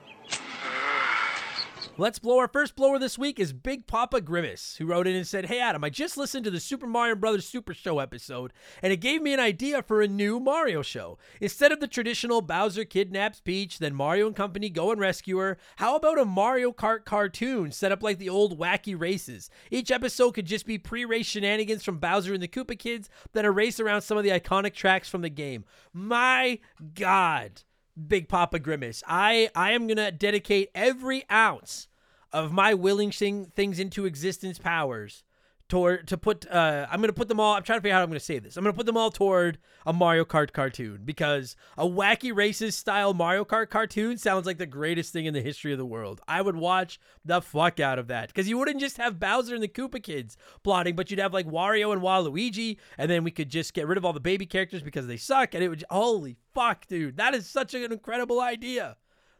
Let's 2.00 2.18
blow. 2.18 2.38
Our 2.38 2.48
first 2.48 2.76
blower 2.76 2.98
this 2.98 3.18
week 3.18 3.38
is 3.38 3.52
Big 3.52 3.86
Papa 3.86 4.22
Grimace, 4.22 4.76
who 4.76 4.86
wrote 4.86 5.06
in 5.06 5.14
and 5.14 5.26
said, 5.26 5.44
Hey 5.44 5.60
Adam, 5.60 5.84
I 5.84 5.90
just 5.90 6.16
listened 6.16 6.44
to 6.44 6.50
the 6.50 6.58
Super 6.58 6.86
Mario 6.86 7.14
Brothers 7.14 7.46
Super 7.46 7.74
Show 7.74 7.98
episode, 7.98 8.54
and 8.82 8.90
it 8.90 9.02
gave 9.02 9.20
me 9.20 9.34
an 9.34 9.38
idea 9.38 9.82
for 9.82 10.00
a 10.00 10.08
new 10.08 10.40
Mario 10.40 10.80
show. 10.80 11.18
Instead 11.42 11.72
of 11.72 11.80
the 11.80 11.86
traditional 11.86 12.40
Bowser 12.40 12.86
kidnaps 12.86 13.40
Peach, 13.40 13.80
then 13.80 13.94
Mario 13.94 14.26
and 14.26 14.34
company 14.34 14.70
go 14.70 14.90
and 14.90 14.98
rescue 14.98 15.36
her, 15.36 15.58
how 15.76 15.94
about 15.94 16.18
a 16.18 16.24
Mario 16.24 16.72
Kart 16.72 17.04
cartoon 17.04 17.70
set 17.70 17.92
up 17.92 18.02
like 18.02 18.16
the 18.16 18.30
old 18.30 18.58
wacky 18.58 18.98
races? 18.98 19.50
Each 19.70 19.90
episode 19.90 20.32
could 20.32 20.46
just 20.46 20.64
be 20.64 20.78
pre 20.78 21.04
race 21.04 21.26
shenanigans 21.26 21.84
from 21.84 21.98
Bowser 21.98 22.32
and 22.32 22.42
the 22.42 22.48
Koopa 22.48 22.78
Kids 22.78 23.10
that 23.34 23.44
are 23.44 23.52
raced 23.52 23.78
around 23.78 24.00
some 24.00 24.16
of 24.16 24.24
the 24.24 24.30
iconic 24.30 24.72
tracks 24.72 25.10
from 25.10 25.20
the 25.20 25.28
game. 25.28 25.66
My 25.92 26.60
God. 26.94 27.60
Big 28.08 28.26
Papa 28.28 28.58
Grimace. 28.58 29.02
I 29.06 29.50
I 29.54 29.72
am 29.72 29.86
gonna 29.86 30.10
dedicate 30.10 30.70
every 30.74 31.24
ounce 31.30 31.88
of 32.32 32.52
my 32.52 32.74
willing 32.74 33.10
things 33.10 33.78
into 33.78 34.06
existence 34.06 34.58
powers 34.58 35.24
toward 35.70 36.06
to 36.08 36.18
put 36.18 36.50
uh 36.50 36.86
I'm 36.90 37.00
gonna 37.00 37.12
put 37.12 37.28
them 37.28 37.40
all 37.40 37.54
I'm 37.54 37.62
trying 37.62 37.78
to 37.78 37.82
figure 37.82 37.94
out 37.94 37.98
how 37.98 38.02
I'm 38.02 38.10
gonna 38.10 38.20
say 38.20 38.40
this. 38.40 38.56
I'm 38.56 38.64
gonna 38.64 38.74
put 38.74 38.86
them 38.86 38.96
all 38.96 39.10
toward 39.10 39.58
a 39.86 39.92
Mario 39.92 40.24
Kart 40.24 40.52
cartoon 40.52 41.02
because 41.04 41.56
a 41.78 41.86
wacky 41.86 42.34
races 42.34 42.76
style 42.76 43.14
Mario 43.14 43.44
Kart 43.44 43.70
cartoon 43.70 44.18
sounds 44.18 44.46
like 44.46 44.58
the 44.58 44.66
greatest 44.66 45.12
thing 45.12 45.24
in 45.26 45.32
the 45.32 45.40
history 45.40 45.72
of 45.72 45.78
the 45.78 45.86
world. 45.86 46.20
I 46.26 46.42
would 46.42 46.56
watch 46.56 46.98
the 47.24 47.40
fuck 47.40 47.78
out 47.78 47.98
of 47.98 48.08
that. 48.08 48.28
Because 48.28 48.48
you 48.48 48.58
wouldn't 48.58 48.80
just 48.80 48.96
have 48.96 49.20
Bowser 49.20 49.54
and 49.54 49.62
the 49.62 49.68
Koopa 49.68 50.02
kids 50.02 50.36
plotting, 50.64 50.96
but 50.96 51.10
you'd 51.10 51.20
have 51.20 51.32
like 51.32 51.46
Wario 51.46 51.92
and 51.92 52.02
Waluigi, 52.02 52.76
and 52.98 53.08
then 53.10 53.22
we 53.22 53.30
could 53.30 53.48
just 53.48 53.72
get 53.72 53.86
rid 53.86 53.96
of 53.96 54.04
all 54.04 54.12
the 54.12 54.20
baby 54.20 54.46
characters 54.46 54.82
because 54.82 55.06
they 55.06 55.16
suck, 55.16 55.54
and 55.54 55.62
it 55.62 55.68
would 55.68 55.84
holy 55.88 56.36
fuck, 56.52 56.86
dude. 56.88 57.16
That 57.16 57.34
is 57.34 57.48
such 57.48 57.74
an 57.74 57.92
incredible 57.92 58.40
idea. 58.40 58.96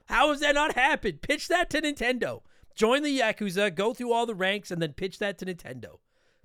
How 0.06 0.30
has 0.30 0.40
that 0.40 0.54
not 0.54 0.74
happened? 0.74 1.22
Pitch 1.22 1.48
that 1.48 1.70
to 1.70 1.82
Nintendo. 1.82 2.42
Join 2.74 3.02
the 3.02 3.18
Yakuza, 3.20 3.74
go 3.74 3.92
through 3.92 4.12
all 4.12 4.26
the 4.26 4.34
ranks, 4.34 4.70
and 4.70 4.80
then 4.80 4.92
pitch 4.92 5.18
that 5.18 5.38
to 5.38 5.46
Nintendo 5.46 5.98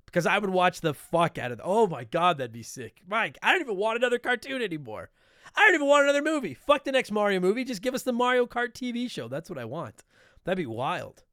because 0.06 0.26
I 0.26 0.38
would 0.38 0.50
watch 0.50 0.80
the 0.80 0.94
fuck 0.94 1.36
out 1.38 1.52
of 1.52 1.58
it. 1.58 1.62
Oh 1.64 1.86
my 1.86 2.04
god, 2.04 2.38
that'd 2.38 2.52
be 2.52 2.62
sick. 2.62 3.02
Mike, 3.06 3.38
I 3.42 3.52
don't 3.52 3.60
even 3.60 3.76
want 3.76 3.98
another 3.98 4.18
cartoon 4.18 4.62
anymore. 4.62 5.10
I 5.54 5.66
don't 5.66 5.74
even 5.74 5.86
want 5.86 6.04
another 6.04 6.22
movie. 6.22 6.54
Fuck 6.54 6.84
the 6.84 6.92
next 6.92 7.10
Mario 7.10 7.40
movie. 7.40 7.64
Just 7.64 7.82
give 7.82 7.94
us 7.94 8.02
the 8.02 8.12
Mario 8.12 8.46
Kart 8.46 8.72
TV 8.72 9.10
show. 9.10 9.28
That's 9.28 9.50
what 9.50 9.58
I 9.58 9.64
want. 9.64 10.04
That'd 10.44 10.58
be 10.58 10.66
wild. 10.66 11.24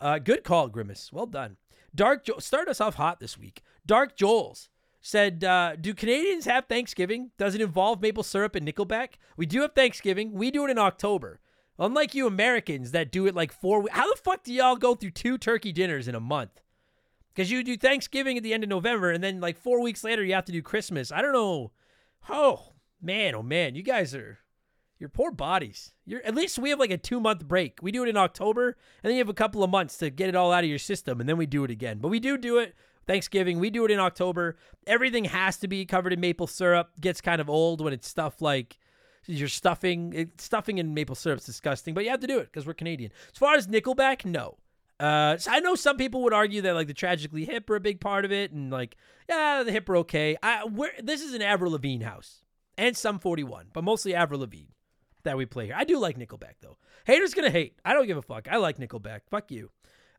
Uh, 0.00 0.18
good 0.18 0.44
call, 0.44 0.68
Grimace. 0.68 1.12
Well 1.12 1.26
done. 1.26 1.56
Dark 1.94 2.24
jo- 2.24 2.38
start 2.38 2.68
us 2.68 2.80
off 2.80 2.96
hot 2.96 3.20
this 3.20 3.38
week. 3.38 3.62
Dark 3.86 4.16
Joels 4.16 4.68
said, 5.00 5.44
uh, 5.44 5.76
"Do 5.76 5.94
Canadians 5.94 6.46
have 6.46 6.66
Thanksgiving? 6.66 7.30
Does 7.38 7.54
it 7.54 7.60
involve 7.60 8.00
maple 8.00 8.22
syrup 8.22 8.54
and 8.54 8.66
Nickelback? 8.66 9.14
We 9.36 9.46
do 9.46 9.60
have 9.60 9.74
Thanksgiving. 9.74 10.32
We 10.32 10.50
do 10.50 10.64
it 10.64 10.70
in 10.70 10.78
October. 10.78 11.40
Unlike 11.78 12.14
you 12.14 12.26
Americans 12.26 12.92
that 12.92 13.10
do 13.10 13.26
it 13.26 13.34
like 13.34 13.52
four. 13.52 13.84
How 13.90 14.08
the 14.08 14.20
fuck 14.20 14.44
do 14.44 14.52
y'all 14.52 14.76
go 14.76 14.94
through 14.94 15.10
two 15.10 15.38
turkey 15.38 15.72
dinners 15.72 16.06
in 16.06 16.14
a 16.14 16.20
month? 16.20 16.60
Because 17.34 17.50
you 17.50 17.64
do 17.64 17.76
Thanksgiving 17.76 18.36
at 18.36 18.44
the 18.44 18.54
end 18.54 18.62
of 18.62 18.70
November, 18.70 19.10
and 19.10 19.22
then 19.22 19.40
like 19.40 19.58
four 19.58 19.82
weeks 19.82 20.04
later, 20.04 20.22
you 20.22 20.34
have 20.34 20.44
to 20.44 20.52
do 20.52 20.62
Christmas. 20.62 21.10
I 21.10 21.20
don't 21.20 21.32
know. 21.32 21.72
Oh, 22.30 22.74
man, 23.02 23.34
oh, 23.34 23.42
man. 23.42 23.74
You 23.74 23.82
guys 23.82 24.14
are, 24.14 24.38
your 25.00 25.08
poor 25.08 25.32
bodies. 25.32 25.92
You're, 26.06 26.24
at 26.24 26.36
least 26.36 26.58
we 26.58 26.70
have 26.70 26.78
like 26.78 26.92
a 26.92 26.96
two 26.96 27.18
month 27.18 27.46
break. 27.46 27.80
We 27.82 27.90
do 27.90 28.04
it 28.04 28.08
in 28.08 28.16
October, 28.16 28.76
and 29.02 29.10
then 29.10 29.14
you 29.14 29.18
have 29.18 29.28
a 29.28 29.34
couple 29.34 29.64
of 29.64 29.70
months 29.70 29.96
to 29.98 30.10
get 30.10 30.28
it 30.28 30.36
all 30.36 30.52
out 30.52 30.62
of 30.62 30.70
your 30.70 30.78
system, 30.78 31.18
and 31.18 31.28
then 31.28 31.36
we 31.36 31.46
do 31.46 31.64
it 31.64 31.72
again. 31.72 31.98
But 31.98 32.08
we 32.08 32.20
do 32.20 32.38
do 32.38 32.58
it 32.58 32.76
Thanksgiving. 33.06 33.58
We 33.58 33.70
do 33.70 33.84
it 33.84 33.90
in 33.90 33.98
October. 33.98 34.56
Everything 34.86 35.24
has 35.24 35.56
to 35.58 35.68
be 35.68 35.84
covered 35.84 36.12
in 36.12 36.20
maple 36.20 36.46
syrup. 36.46 36.92
Gets 37.00 37.20
kind 37.20 37.40
of 37.40 37.50
old 37.50 37.80
when 37.80 37.92
it's 37.92 38.08
stuff 38.08 38.40
like 38.40 38.78
you're 39.26 39.48
stuffing. 39.48 40.12
It, 40.12 40.40
stuffing 40.40 40.78
in 40.78 40.94
maple 40.94 41.14
syrup 41.14 41.38
is 41.38 41.46
disgusting, 41.46 41.94
but 41.94 42.04
you 42.04 42.10
have 42.10 42.20
to 42.20 42.26
do 42.26 42.38
it 42.38 42.46
because 42.46 42.66
we're 42.66 42.74
Canadian. 42.74 43.12
As 43.32 43.38
far 43.38 43.54
as 43.54 43.66
Nickelback, 43.66 44.24
no. 44.24 44.58
Uh, 45.00 45.36
so 45.36 45.50
I 45.50 45.60
know 45.60 45.74
some 45.74 45.96
people 45.96 46.22
would 46.22 46.32
argue 46.32 46.62
that 46.62 46.74
like 46.74 46.86
the 46.86 46.94
tragically 46.94 47.44
hip 47.44 47.68
are 47.68 47.76
a 47.76 47.80
big 47.80 48.00
part 48.00 48.24
of 48.24 48.32
it, 48.32 48.52
and 48.52 48.70
like 48.70 48.96
yeah, 49.28 49.62
the 49.64 49.72
hip 49.72 49.88
are 49.88 49.96
okay. 49.98 50.36
I 50.42 50.64
we're, 50.64 50.92
this 51.02 51.22
is 51.22 51.34
an 51.34 51.42
Avril 51.42 51.72
Lavigne 51.72 52.04
house 52.04 52.42
and 52.78 52.96
Sum 52.96 53.18
41, 53.18 53.66
but 53.72 53.84
mostly 53.84 54.14
Avril 54.14 54.40
Lavigne 54.40 54.70
that 55.24 55.36
we 55.36 55.46
play 55.46 55.66
here. 55.66 55.74
I 55.76 55.84
do 55.84 55.98
like 55.98 56.18
Nickelback 56.18 56.54
though. 56.60 56.76
Haters 57.06 57.34
gonna 57.34 57.50
hate. 57.50 57.78
I 57.84 57.92
don't 57.92 58.06
give 58.06 58.16
a 58.16 58.22
fuck. 58.22 58.46
I 58.50 58.56
like 58.56 58.78
Nickelback. 58.78 59.20
Fuck 59.30 59.50
you. 59.50 59.70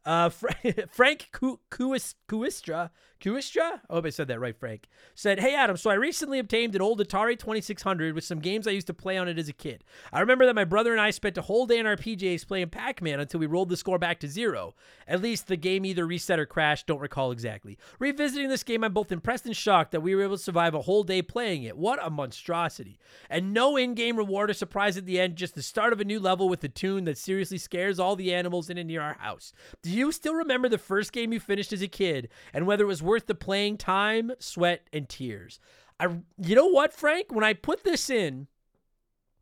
Uh, 0.04 0.30
Frank 0.92 1.30
Kuistra, 1.32 2.90
Kuistra, 3.26 3.80
I 3.90 3.94
hope 3.94 4.06
I 4.06 4.12
said 4.12 4.28
that 4.28 4.40
right, 4.40 4.56
Frank, 4.56 4.88
said, 5.16 5.40
Hey, 5.40 5.56
Adam, 5.56 5.78
so 5.78 5.90
I 5.90 5.96
recently 5.96 6.38
obtained 6.38 6.76
an 6.76 6.82
old 6.82 7.00
Atari 7.00 7.40
2600 7.40 8.14
with 8.14 8.24
some 8.24 8.38
games 8.38 8.68
I 8.68 8.72
used 8.72 8.86
to 8.86 8.94
play 8.94 9.18
on 9.18 9.28
it 9.28 9.40
as 9.40 9.50
a 9.50 9.54
kid. 9.54 9.84
I 10.14 10.20
remember 10.20 10.46
that 10.46 10.54
my 10.54 10.64
brother 10.64 10.92
and 10.92 11.02
I 11.02 11.10
spent 11.10 11.40
a 11.40 11.42
whole 11.42 11.66
day 11.66 11.80
in 11.80 11.88
our 11.88 11.96
PJs 11.96 12.48
playing 12.48 12.70
Pac 12.70 13.02
Man 13.02 13.20
until 13.20 13.40
we 13.40 13.48
rolled 13.48 13.70
the 13.70 13.78
score 13.78 13.98
back 13.98 14.20
to 14.20 14.28
zero. 14.28 14.76
At 15.08 15.24
least 15.24 15.48
the 15.48 15.58
game 15.58 15.86
either 15.86 16.06
reset 16.06 16.40
or 16.40 16.46
crashed, 16.46 16.86
don't 16.86 17.00
recall 17.00 17.32
exactly. 17.32 17.80
Revisiting 17.98 18.48
this 18.48 18.62
game, 18.62 18.84
I'm 18.84 18.94
both 18.94 19.12
impressed 19.12 19.48
and 19.48 19.58
shocked 19.58 19.92
that 19.94 20.02
we 20.02 20.14
were 20.14 20.22
able 20.22 20.38
to 20.38 20.44
survive 20.44 20.76
a 20.76 20.82
whole 20.82 21.04
day 21.04 21.24
playing 21.24 21.64
it. 21.64 21.76
What 21.76 21.98
a 22.06 22.12
monstrosity. 22.12 23.00
And 23.28 23.56
no 23.56 23.76
in 23.76 23.96
game 23.96 24.18
reward 24.18 24.52
or 24.52 24.54
surprise 24.54 24.98
at 24.98 25.08
the 25.08 25.20
end, 25.20 25.36
just 25.36 25.56
the 25.56 25.64
start 25.64 25.94
of 25.94 26.00
a 26.00 26.06
new 26.06 26.20
level 26.20 26.48
with 26.48 26.64
a 26.64 26.70
tune 26.70 27.06
that 27.06 27.18
seriously 27.18 27.58
scares 27.58 28.00
all 28.00 28.16
the 28.16 28.36
animals 28.36 28.70
in 28.70 28.78
and 28.78 28.88
near 28.88 29.02
our 29.02 29.16
house. 29.16 29.52
Do 29.82 29.90
you 29.90 30.12
still 30.12 30.36
remember 30.36 30.70
the 30.70 30.78
first 30.78 31.12
game 31.12 31.34
you 31.34 31.40
finished 31.40 31.74
as 31.74 31.82
a 31.82 31.88
kid 31.88 32.30
and 32.54 32.68
whether 32.68 32.84
it 32.84 32.88
was 32.88 33.02
worth 33.02 33.15
the 33.24 33.36
playing 33.36 33.78
time, 33.78 34.32
sweat, 34.40 34.88
and 34.92 35.08
tears? 35.08 35.60
I, 36.00 36.08
you 36.38 36.56
know 36.56 36.68
what, 36.68 36.94
Frank? 36.94 37.32
When 37.32 37.44
I 37.44 37.54
put 37.54 37.84
this 37.84 38.10
in 38.10 38.48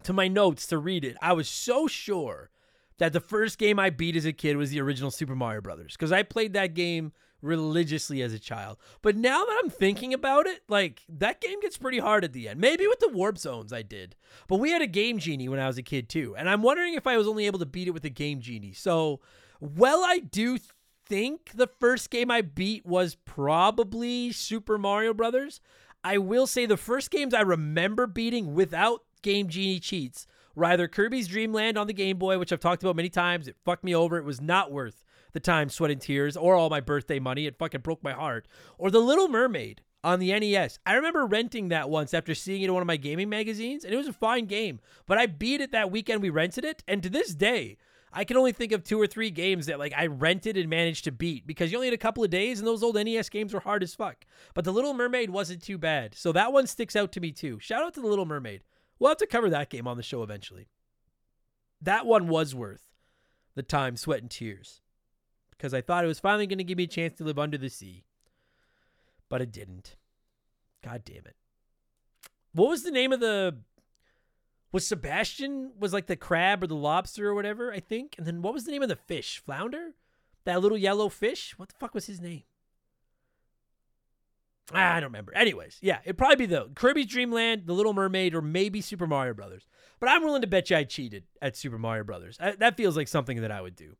to 0.04 0.14
my 0.14 0.28
notes 0.28 0.68
to 0.68 0.78
read 0.78 1.04
it, 1.04 1.18
I 1.22 1.34
was 1.34 1.50
so 1.50 1.88
sure 1.88 2.52
that 3.00 3.14
the 3.14 3.20
first 3.20 3.58
game 3.58 3.80
I 3.80 3.90
beat 3.90 4.16
as 4.16 4.26
a 4.26 4.34
kid 4.34 4.58
was 4.58 4.70
the 4.70 4.82
original 4.82 5.12
Super 5.12 5.36
Mario 5.36 5.62
Brothers 5.62 5.94
because 5.94 6.12
I 6.12 6.24
played 6.24 6.54
that 6.54 6.74
game 6.74 7.12
religiously 7.42 8.22
as 8.22 8.34
a 8.34 8.40
child. 8.40 8.78
But 9.02 9.18
now 9.18 9.44
that 9.44 9.62
I'm 9.64 9.70
thinking 9.70 10.14
about 10.14 10.48
it, 10.48 10.62
like 10.70 11.02
that 11.10 11.42
game 11.42 11.60
gets 11.60 11.78
pretty 11.78 12.00
hard 12.00 12.24
at 12.24 12.34
the 12.34 12.48
end. 12.48 12.60
Maybe 12.60 12.88
with 12.88 13.00
the 13.00 13.10
warp 13.10 13.38
zones 13.38 13.74
I 13.74 13.82
did. 13.82 14.16
But 14.48 14.58
we 14.58 14.72
had 14.72 14.82
a 14.82 14.88
game 14.88 15.20
genie 15.20 15.50
when 15.50 15.60
I 15.60 15.68
was 15.68 15.78
a 15.78 15.84
kid 15.84 16.08
too. 16.08 16.36
And 16.38 16.50
I'm 16.50 16.62
wondering 16.62 16.94
if 16.94 17.06
I 17.06 17.18
was 17.18 17.28
only 17.28 17.46
able 17.46 17.60
to 17.60 17.66
beat 17.66 17.88
it 17.88 17.94
with 17.94 18.06
a 18.06 18.10
game 18.10 18.40
genie. 18.40 18.74
So 18.74 19.20
well, 19.60 20.04
I 20.06 20.20
do 20.20 20.58
think 21.06 21.52
the 21.54 21.68
first 21.68 22.10
game 22.10 22.32
I 22.32 22.42
beat 22.42 22.86
was 22.86 23.16
probably 23.16 24.32
Super 24.32 24.78
Mario 24.78 25.14
Brothers. 25.14 25.62
I 26.04 26.18
will 26.18 26.48
say 26.48 26.66
the 26.66 26.78
first 26.78 27.12
games 27.12 27.34
I 27.34 27.42
remember 27.42 28.08
beating 28.08 28.54
without 28.54 29.02
Game 29.22 29.48
Genie 29.48 29.80
cheats 29.80 30.28
were 30.56 30.66
either 30.66 30.88
Kirby's 30.88 31.28
Dream 31.28 31.54
Land 31.54 31.78
on 31.78 31.88
the 31.88 31.94
Game 31.94 32.18
Boy, 32.18 32.38
which 32.38 32.52
I've 32.52 32.60
talked 32.60 32.84
about 32.84 32.96
many 32.96 33.10
times. 33.10 33.48
It 33.48 33.56
fucked 33.64 33.84
me 33.84 33.96
over. 33.96 34.18
It 34.18 34.26
was 34.26 34.42
not 34.42 34.72
worth 34.72 35.04
the 35.32 35.40
time, 35.40 35.70
sweat, 35.70 35.92
and 35.92 36.02
tears, 36.02 36.38
or 36.38 36.56
all 36.56 36.70
my 36.70 36.82
birthday 36.82 37.20
money. 37.20 37.48
It 37.48 37.58
fucking 37.58 37.82
broke 37.82 38.04
my 38.04 38.14
heart. 38.14 38.48
Or 38.78 38.92
The 38.92 39.00
Little 39.00 39.30
Mermaid 39.30 39.82
on 40.04 40.20
the 40.20 40.38
NES. 40.38 40.80
I 40.86 40.94
remember 40.94 41.26
renting 41.26 41.70
that 41.70 41.90
once 41.90 42.14
after 42.14 42.36
seeing 42.36 42.62
it 42.62 42.66
in 42.66 42.74
one 42.74 42.82
of 42.82 42.88
my 42.88 42.98
gaming 42.98 43.30
magazines, 43.30 43.84
and 43.84 43.94
it 43.94 43.98
was 43.98 44.08
a 44.08 44.14
fine 44.14 44.46
game. 44.46 44.80
But 45.06 45.18
I 45.18 45.26
beat 45.26 45.62
it 45.62 45.72
that 45.72 45.92
weekend 45.92 46.22
we 46.22 46.30
rented 46.30 46.66
it, 46.66 46.84
and 46.88 47.02
to 47.02 47.10
this 47.10 47.34
day, 47.34 47.78
I 48.14 48.24
can 48.24 48.38
only 48.38 48.52
think 48.52 48.72
of 48.72 48.84
two 48.84 49.02
or 49.02 49.08
three 49.08 49.32
games 49.32 49.66
that 49.66 49.80
like 49.80 49.94
I 49.96 50.06
rented 50.06 50.56
and 50.56 50.70
managed 50.70 51.06
to 51.06 51.12
beat 51.12 51.48
because 51.48 51.72
you 51.72 51.78
only 51.78 51.88
had 51.88 51.94
a 51.94 51.98
couple 51.98 52.24
of 52.24 52.30
days 52.30 52.60
and 52.60 52.68
those 52.68 52.84
old 52.84 52.96
NES 52.96 53.30
games 53.30 53.54
were 53.54 53.60
hard 53.60 53.82
as 53.82 53.96
fuck. 53.96 54.26
But 54.54 54.66
The 54.66 54.72
Little 54.74 54.94
Mermaid 54.94 55.32
wasn't 55.32 55.64
too 55.64 55.78
bad. 55.78 56.14
So 56.16 56.32
that 56.32 56.54
one 56.54 56.68
sticks 56.68 56.96
out 56.96 57.12
to 57.14 57.20
me 57.20 57.32
too. 57.32 57.60
Shout 57.60 57.84
out 57.84 57.94
to 57.96 58.02
The 58.02 58.08
Little 58.08 58.26
Mermaid. 58.26 58.64
We'll 59.00 59.10
have 59.10 59.18
to 59.18 59.28
cover 59.28 59.50
that 59.50 59.70
game 59.70 59.88
on 59.88 59.98
the 59.98 60.04
show 60.04 60.22
eventually. 60.22 60.68
That 61.82 62.06
one 62.06 62.28
was 62.28 62.54
worth 62.56 62.90
the 63.56 63.64
time, 63.64 63.98
sweat, 63.98 64.22
and 64.22 64.30
tears 64.30 64.82
because 65.52 65.74
I 65.74 65.82
thought 65.82 66.04
it 66.04 66.08
was 66.08 66.20
finally 66.20 66.48
going 66.48 66.60
to 66.60 66.64
give 66.64 66.78
me 66.78 66.84
a 66.84 66.88
chance 66.88 67.18
to 67.18 67.24
live 67.24 67.40
under 67.40 67.58
the 67.58 67.70
sea. 67.70 68.04
But 69.30 69.42
it 69.42 69.52
didn't. 69.52 69.96
God 70.84 71.04
damn 71.04 71.26
it. 71.26 71.36
What 72.54 72.70
was 72.70 72.84
the 72.84 72.92
name 72.92 73.12
of 73.12 73.20
the 73.20 73.58
was 74.74 74.86
Sebastian 74.86 75.72
was 75.80 75.94
like 75.94 76.08
the 76.08 76.18
crab 76.18 76.64
or 76.64 76.68
the 76.68 76.76
lobster 76.76 77.30
or 77.30 77.36
whatever, 77.36 77.72
I 77.72 77.80
think. 77.80 78.16
And 78.18 78.28
then 78.28 78.42
what 78.42 78.54
was 78.54 78.66
the 78.66 78.72
name 78.72 78.82
of 78.82 78.90
the 78.90 78.98
fish? 78.98 79.42
Flounder? 79.46 79.92
That 80.44 80.62
little 80.62 80.78
yellow 80.78 81.08
fish? 81.08 81.54
What 81.58 81.70
the 81.70 81.76
fuck 81.80 81.94
was 81.94 82.08
his 82.08 82.20
name? 82.20 82.44
Ah, 84.74 84.96
I 84.96 85.00
don't 85.00 85.10
remember. 85.10 85.36
Anyways, 85.36 85.78
yeah, 85.82 86.00
it'd 86.04 86.18
probably 86.18 86.38
be 86.38 86.46
the 86.48 86.70
Kirby's 86.74 87.06
Dream 87.06 87.32
Land, 87.32 87.64
The 87.66 87.74
Little 87.74 87.94
Mermaid, 87.94 88.34
or 88.34 88.42
maybe 88.42 88.82
Super 88.82 89.06
Mario 89.06 89.34
Brothers. 89.34 89.68
But 90.00 90.10
I'm 90.10 90.24
willing 90.24 90.42
to 90.42 90.48
bet 90.48 90.70
you 90.70 90.78
I 90.78 90.84
cheated 90.86 91.26
at 91.42 91.56
Super 91.56 91.78
Mario 91.78 92.04
Brothers. 92.04 92.38
I, 92.40 92.52
that 92.54 92.76
feels 92.76 92.98
like 92.98 93.08
something 93.08 93.42
that 93.42 93.52
I 93.52 93.62
would 93.62 93.76
do. 93.76 93.96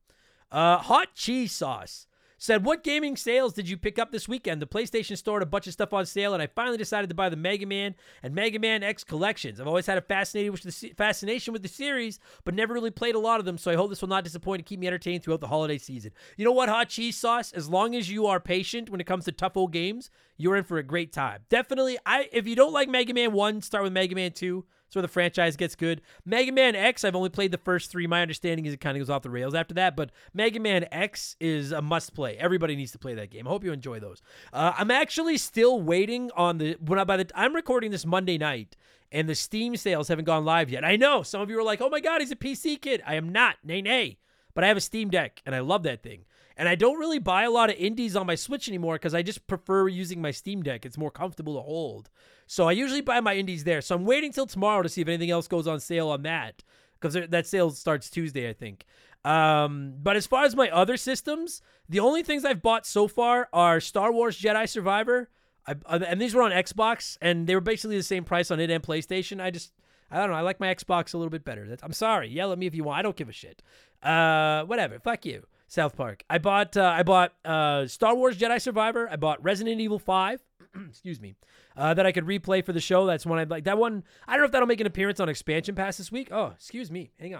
Uh, 0.52 0.78
hot 0.78 1.14
cheese 1.14 1.52
sauce 1.52 2.08
said, 2.44 2.66
What 2.66 2.84
gaming 2.84 3.16
sales 3.16 3.54
did 3.54 3.70
you 3.70 3.78
pick 3.78 3.98
up 3.98 4.12
this 4.12 4.28
weekend? 4.28 4.62
The 4.62 4.68
PlayStation 4.68 5.18
Store 5.18 5.38
had 5.38 5.44
a 5.44 5.50
bunch 5.50 5.66
of 5.66 5.74
stuff 5.74 5.94
on 5.94 6.06
sale, 6.06 6.34
and 6.34 6.44
I 6.44 6.48
finally 6.48 6.78
decided 6.78 7.08
to 7.08 7.16
buy 7.16 7.30
the 7.30 7.38
Mega 7.38 7.66
Man 7.66 7.96
and 8.22 8.36
Mega 8.36 8.60
Man 8.60 8.84
X 8.84 9.06
collections. 9.06 9.62
I've 9.62 9.68
always 9.68 9.86
had 9.86 9.98
a 9.98 10.02
fascination 10.02 11.54
with 11.54 11.62
the 11.62 11.70
series, 11.70 12.20
but 12.44 12.54
never 12.54 12.74
really 12.74 12.92
played 12.92 13.16
a 13.16 13.20
lot 13.20 13.40
of 13.40 13.46
them, 13.46 13.58
so 13.58 13.72
I 13.72 13.76
hope 13.76 13.90
this 13.90 14.02
will 14.02 14.10
not 14.10 14.26
disappoint 14.26 14.60
and 14.60 14.66
keep 14.66 14.82
me 14.82 14.88
entertained 14.88 15.24
throughout 15.24 15.40
the 15.40 15.48
holiday 15.48 15.78
season. 15.78 16.12
You 16.36 16.44
know 16.44 16.52
what, 16.52 16.68
Hot 16.68 16.90
Cheese 16.90 17.16
Sauce? 17.16 17.54
As 17.54 17.70
long 17.70 17.96
as 17.96 18.12
you 18.12 18.26
are 18.26 18.42
patient 18.42 18.90
when 18.90 19.00
it 19.00 19.08
comes 19.08 19.24
to 19.26 19.32
tough 19.32 19.56
old 19.56 19.72
games, 19.72 20.10
you're 20.36 20.58
in 20.58 20.66
for 20.66 20.78
a 20.78 20.84
great 20.84 21.14
time. 21.14 21.44
Definitely, 21.48 21.98
I 22.06 22.28
if 22.34 22.46
you 22.46 22.58
don't 22.58 22.74
like 22.74 22.90
Mega 22.90 23.14
Man 23.14 23.32
1, 23.32 23.62
start 23.62 23.86
with 23.86 23.94
Mega 23.94 24.16
Man 24.16 24.34
2. 24.34 24.66
That's 24.94 24.98
where 24.98 25.02
the 25.02 25.08
franchise 25.08 25.58
gets 25.58 25.76
good. 25.76 26.04
Mega 26.24 26.52
Man 26.52 26.76
X, 26.76 27.04
I've 27.04 27.16
only 27.16 27.30
played 27.30 27.52
the 27.52 27.58
first 27.58 27.90
three. 27.90 28.06
My 28.06 28.22
understanding 28.22 28.68
is 28.68 28.74
it 28.74 28.80
kind 28.80 28.96
of 28.96 29.02
goes 29.02 29.10
off 29.10 29.24
the 29.24 29.32
rails 29.32 29.56
after 29.56 29.74
that, 29.74 29.96
but 29.96 30.12
Mega 30.36 30.60
Man 30.60 30.86
X 30.92 31.36
is 31.40 31.72
a 31.72 31.82
must 31.82 32.14
play. 32.14 32.38
Everybody 32.38 32.76
needs 32.76 32.92
to 32.92 33.00
play 33.00 33.16
that 33.16 33.32
game. 33.32 33.48
I 33.48 33.50
hope 33.50 33.64
you 33.64 33.72
enjoy 33.72 34.00
those. 34.00 34.22
Uh, 34.54 34.74
I'm 34.78 34.92
actually 34.92 35.38
still 35.40 35.82
waiting 35.82 36.30
on 36.36 36.60
the 36.60 36.78
when 36.80 37.00
I 37.00 37.06
by 37.06 37.18
the 37.18 37.28
I'm 37.34 37.56
recording 37.56 37.90
this 37.90 38.06
Monday 38.06 38.38
night 38.38 38.78
and 39.12 39.28
the 39.28 39.34
Steam 39.34 39.76
sales 39.78 40.10
haven't 40.10 40.26
gone 40.26 40.46
live 40.46 40.70
yet. 40.70 40.86
I 40.86 40.96
know 40.96 41.24
some 41.24 41.42
of 41.42 41.50
you 41.50 41.58
are 41.58 41.64
like, 41.64 41.82
"Oh 41.82 41.90
my 41.90 42.00
god, 42.00 42.22
he's 42.22 42.32
a 42.32 42.36
PC 42.36 42.80
kid." 42.80 43.02
I 43.04 43.16
am 43.16 43.30
not. 43.30 43.56
Nay, 43.64 43.82
nay. 43.82 44.20
But 44.54 44.64
I 44.64 44.68
have 44.68 44.78
a 44.78 44.82
Steam 44.82 45.10
Deck 45.10 45.42
and 45.44 45.56
I 45.56 45.62
love 45.62 45.82
that 45.84 46.04
thing. 46.04 46.26
And 46.56 46.70
I 46.70 46.76
don't 46.76 47.00
really 47.00 47.20
buy 47.20 47.44
a 47.44 47.52
lot 47.52 47.70
of 47.70 47.76
indies 47.78 48.16
on 48.16 48.28
my 48.28 48.36
Switch 48.36 48.68
anymore 48.68 48.96
because 48.96 49.16
I 49.16 49.22
just 49.22 49.48
prefer 49.48 49.88
using 49.88 50.22
my 50.22 50.32
Steam 50.32 50.62
Deck. 50.62 50.86
It's 50.86 50.98
more 50.98 51.12
comfortable 51.12 51.56
to 51.56 51.62
hold. 51.62 52.10
So 52.46 52.68
I 52.68 52.74
usually 52.74 53.02
buy 53.02 53.20
my 53.22 53.36
indies 53.36 53.64
there. 53.64 53.82
So 53.82 53.96
I'm 53.96 54.06
waiting 54.06 54.32
till 54.32 54.46
tomorrow 54.46 54.84
to 54.84 54.90
see 54.90 55.02
if 55.02 55.08
anything 55.08 55.32
else 55.32 55.48
goes 55.48 55.68
on 55.68 55.80
sale 55.80 56.10
on 56.10 56.24
that 56.24 56.64
because 57.00 57.30
that 57.30 57.48
sale 57.48 57.70
starts 57.72 58.10
Tuesday, 58.10 58.50
I 58.50 58.54
think. 58.54 58.86
Um, 59.26 59.94
but 60.02 60.16
as 60.16 60.28
far 60.28 60.44
as 60.44 60.56
my 60.56 60.70
other 60.70 60.98
systems, 60.98 61.62
the 61.90 62.00
only 62.00 62.24
things 62.24 62.46
I've 62.46 62.62
bought 62.62 62.86
so 62.86 63.08
far 63.08 63.48
are 63.54 63.80
Star 63.80 64.12
Wars 64.12 64.40
Jedi 64.40 64.68
Survivor. 64.68 65.30
I, 65.66 65.76
uh, 65.86 66.00
and 66.06 66.22
these 66.22 66.36
were 66.36 66.44
on 66.44 66.52
Xbox, 66.52 67.18
and 67.22 67.48
they 67.48 67.56
were 67.56 67.62
basically 67.62 67.98
the 67.98 68.04
same 68.04 68.26
price 68.26 68.52
on 68.52 68.60
it 68.60 68.70
and 68.70 68.84
PlayStation. 68.84 69.42
I 69.42 69.50
just, 69.50 69.72
I 70.12 70.18
don't 70.18 70.30
know. 70.30 70.36
I 70.36 70.42
like 70.42 70.60
my 70.60 70.74
Xbox 70.74 71.14
a 71.14 71.18
little 71.18 71.32
bit 71.32 71.46
better. 71.46 71.68
That's, 71.68 71.84
I'm 71.84 71.94
sorry. 71.94 72.30
Yell 72.30 72.52
at 72.52 72.58
me 72.58 72.68
if 72.68 72.76
you 72.76 72.84
want. 72.84 73.00
I 73.00 73.02
don't 73.02 73.16
give 73.16 73.30
a 73.30 73.34
shit. 73.34 73.62
Uh, 74.02 74.64
whatever. 74.66 75.00
Fuck 75.00 75.26
you. 75.26 75.46
South 75.74 75.98
Park. 75.98 76.24
I 76.30 76.38
bought 76.38 76.78
uh, 76.78 76.94
I 76.96 77.02
bought 77.02 77.34
uh, 77.44 77.88
Star 77.88 78.14
Wars 78.16 78.38
Jedi 78.38 78.62
Survivor. 78.62 79.10
I 79.10 79.16
bought 79.16 79.44
Resident 79.44 79.82
Evil 79.82 79.98
Five. 79.98 80.40
excuse 80.88 81.20
me. 81.20 81.34
Uh, 81.76 81.96
that 81.96 82.06
I 82.06 82.12
could 82.12 82.26
replay 82.26 82.64
for 82.64 82.74
the 82.74 82.80
show. 82.80 83.08
That's 83.08 83.26
one 83.26 83.40
I'd 83.40 83.50
like. 83.50 83.64
That 83.64 83.80
one. 83.80 84.04
I 84.28 84.34
don't 84.34 84.42
know 84.42 84.46
if 84.46 84.52
that'll 84.52 84.68
make 84.68 84.82
an 84.82 84.86
appearance 84.86 85.20
on 85.20 85.30
Expansion 85.30 85.74
Pass 85.74 85.98
this 85.98 86.12
week. 86.12 86.28
Oh, 86.32 86.52
excuse 86.56 86.92
me. 86.92 87.10
Hang 87.20 87.36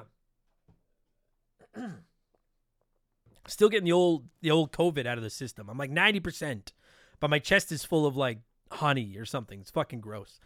on. 1.76 1.94
Still 3.48 3.70
getting 3.70 3.86
the 3.86 3.92
old 3.92 4.26
the 4.42 4.50
old 4.50 4.72
COVID 4.72 5.06
out 5.06 5.20
of 5.20 5.24
the 5.24 5.30
system. 5.30 5.70
I'm 5.70 5.78
like 5.78 5.92
ninety 5.92 6.20
percent, 6.20 6.74
but 7.20 7.30
my 7.30 7.38
chest 7.38 7.72
is 7.72 7.86
full 7.86 8.08
of 8.08 8.18
like 8.18 8.40
honey 8.72 9.16
or 9.16 9.26
something. 9.26 9.60
It's 9.60 9.70
fucking 9.70 10.02
gross. 10.02 10.40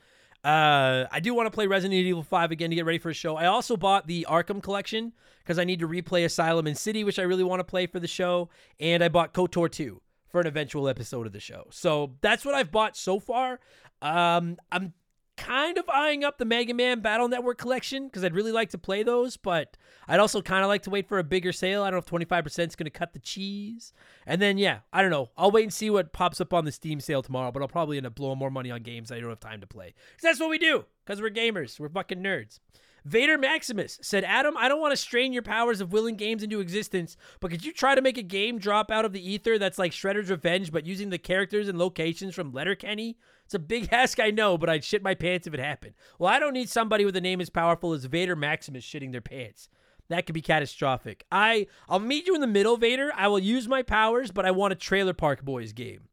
Uh, 0.44 1.06
I 1.12 1.20
do 1.20 1.34
want 1.34 1.48
to 1.48 1.51
play 1.51 1.67
Resident 1.67 2.00
Evil 2.00 2.24
5 2.24 2.51
again 2.51 2.70
to 2.70 2.75
get 2.75 2.86
ready 2.86 3.00
for 3.00 3.10
a 3.10 3.13
show. 3.13 3.36
I 3.36 3.48
also 3.48 3.75
bought 3.75 4.08
the 4.08 4.25
Arkham 4.29 4.62
collection 4.62 5.13
because 5.44 5.60
I 5.60 5.63
need 5.63 5.79
to 5.79 5.88
replay 5.88 6.25
Asylum 6.25 6.67
and 6.67 6.77
City, 6.77 7.03
which 7.03 7.20
I 7.20 7.24
really 7.24 7.44
want 7.44 7.60
to 7.60 7.63
play 7.65 7.86
for 7.88 8.00
the 8.00 8.08
show. 8.08 8.50
And 8.79 9.03
I 9.03 9.10
bought 9.10 9.34
KOTOR 9.34 9.70
2 9.72 10.01
for 10.29 10.41
an 10.41 10.48
eventual 10.48 10.88
episode 10.88 11.25
of 11.25 11.34
the 11.34 11.39
show. 11.39 11.67
So 11.72 12.13
that's 12.22 12.46
what 12.46 12.56
I've 12.56 12.72
bought 12.72 12.96
so 12.96 13.20
far. 13.20 13.60
Um, 14.01 14.58
I'm 14.72 14.94
kind 15.38 15.77
of 15.77 15.88
eyeing 15.88 16.24
up 16.24 16.38
the 16.38 16.46
Mega 16.46 16.74
Man 16.74 17.00
Battle 17.00 17.27
Network 17.27 17.58
collection 17.58 18.08
because 18.08 18.24
I'd 18.24 18.36
really 18.36 18.51
like 18.51 18.72
to 18.72 18.77
play 18.77 19.03
those, 19.03 19.38
but 19.38 19.77
I'd 20.08 20.20
also 20.20 20.41
kind 20.41 20.63
of 20.63 20.67
like 20.67 20.82
to 20.84 20.89
wait 20.89 21.08
for 21.08 21.20
a 21.20 21.24
bigger 21.24 21.53
sale. 21.53 21.84
I 21.84 21.91
don't 21.91 22.12
know 22.12 22.20
if 22.20 22.29
25% 22.29 22.46
is 22.67 22.75
going 22.75 22.86
to 22.86 22.89
cut 22.89 23.13
the 23.13 23.20
cheese. 23.20 23.94
And 24.25 24.41
then, 24.41 24.58
yeah, 24.58 24.79
I 24.91 25.01
don't 25.01 25.12
know. 25.12 25.29
I'll 25.38 25.51
wait 25.51 25.63
and 25.63 25.74
see 25.74 25.89
what 25.89 26.12
pops 26.12 26.41
up 26.41 26.53
on 26.53 26.65
the 26.65 26.72
Steam 26.72 27.00
sale 27.00 27.22
tomorrow, 27.22 27.51
but 27.51 27.62
I'll 27.62 27.67
probably 27.67 27.98
end 27.98 28.06
up 28.06 28.15
blowing 28.15 28.39
more 28.39 28.51
money 28.51 28.72
on 28.72 28.82
games 28.82 29.12
I 29.12 29.20
don't 29.20 29.29
have 29.29 29.39
time 29.39 29.62
to 29.62 29.67
play. 29.67 29.94
Because 30.12 30.24
that's 30.24 30.39
what 30.39 30.50
we 30.50 30.58
do, 30.58 30.86
because 31.06 31.22
we're 31.22 31.29
gamers. 31.29 31.79
We're 31.79 31.89
fucking 31.89 32.22
nerds. 32.22 32.60
Vader 33.08 33.38
Maximus 33.38 34.00
said, 34.01 34.25
Adam, 34.25 34.58
I 34.58 34.67
don't 34.67 34.82
want 34.82 34.91
to 34.91 34.98
strain 34.98 35.32
your 35.32 35.44
powers 35.44 35.79
of 35.79 35.94
willing 35.94 36.17
games 36.17 36.44
into 36.44 36.60
existence, 36.60 37.15
but 37.39 37.51
could 37.51 37.63
you 37.63 37.72
try 37.72 37.96
to 37.96 38.01
make 38.01 38.17
a 38.17 38.24
game 38.24 38.60
drop 38.60 38.91
out 38.91 39.06
of 39.06 39.13
the 39.13 39.32
ether 39.32 39.58
that's 39.58 39.79
like 39.79 39.94
Shredder's 39.94 40.29
Revenge, 40.29 40.74
but 40.74 40.86
using 40.86 41.10
the 41.10 41.17
characters 41.17 41.70
and 41.70 41.79
locations 41.79 42.36
from 42.36 42.51
Letterkenny? 42.51 43.17
It's 43.48 43.54
a 43.54 43.60
big 43.60 43.88
ask, 43.94 44.20
I 44.20 44.30
know, 44.30 44.58
but 44.58 44.70
I'd 44.70 44.84
shit 44.84 45.01
my 45.01 45.16
pants 45.16 45.48
if 45.48 45.54
it 45.54 45.60
happened. 45.60 45.96
Well, 46.20 46.32
I 46.32 46.38
don't 46.38 46.54
need 46.54 46.70
somebody 46.70 47.06
with 47.06 47.16
a 47.16 47.22
name 47.22 47.39
as 47.39 47.50
powerful 47.50 47.94
as 47.94 48.04
Vader 48.04 48.36
Maximus 48.36 48.86
shitting 48.86 49.13
their 49.13 49.22
pants. 49.22 49.70
That 50.10 50.25
could 50.25 50.36
be 50.36 50.42
catastrophic. 50.42 51.25
I 51.32 51.68
I'll 51.88 52.00
meet 52.00 52.27
you 52.27 52.36
in 52.36 52.42
the 52.42 52.48
middle, 52.48 52.77
Vader. 52.77 53.12
I 53.16 53.30
will 53.30 53.39
use 53.39 53.68
my 53.68 53.84
powers, 53.84 54.32
but 54.32 54.46
I 54.46 54.51
want 54.51 54.74
a 54.74 54.75
Trailer 54.75 55.13
Park 55.13 55.44
Boys 55.44 55.72
game. 55.72 56.10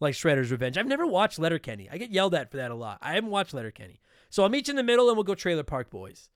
Like 0.00 0.14
Shredder's 0.14 0.52
Revenge. 0.52 0.78
I've 0.78 0.86
never 0.86 1.06
watched 1.06 1.40
Letterkenny. 1.40 1.88
I 1.90 1.98
get 1.98 2.10
yelled 2.10 2.34
at 2.34 2.50
for 2.50 2.56
that 2.58 2.70
a 2.70 2.76
lot. 2.76 2.98
I 3.02 3.14
haven't 3.14 3.30
watched 3.30 3.54
Letterkenny. 3.54 4.00
So 4.30 4.44
I'll 4.44 4.48
meet 4.48 4.68
you 4.68 4.72
in 4.72 4.76
the 4.76 4.84
middle 4.84 5.08
and 5.08 5.16
we'll 5.16 5.24
go 5.24 5.34
Trailer 5.34 5.64
Park 5.64 5.90
Boys. 5.90 6.28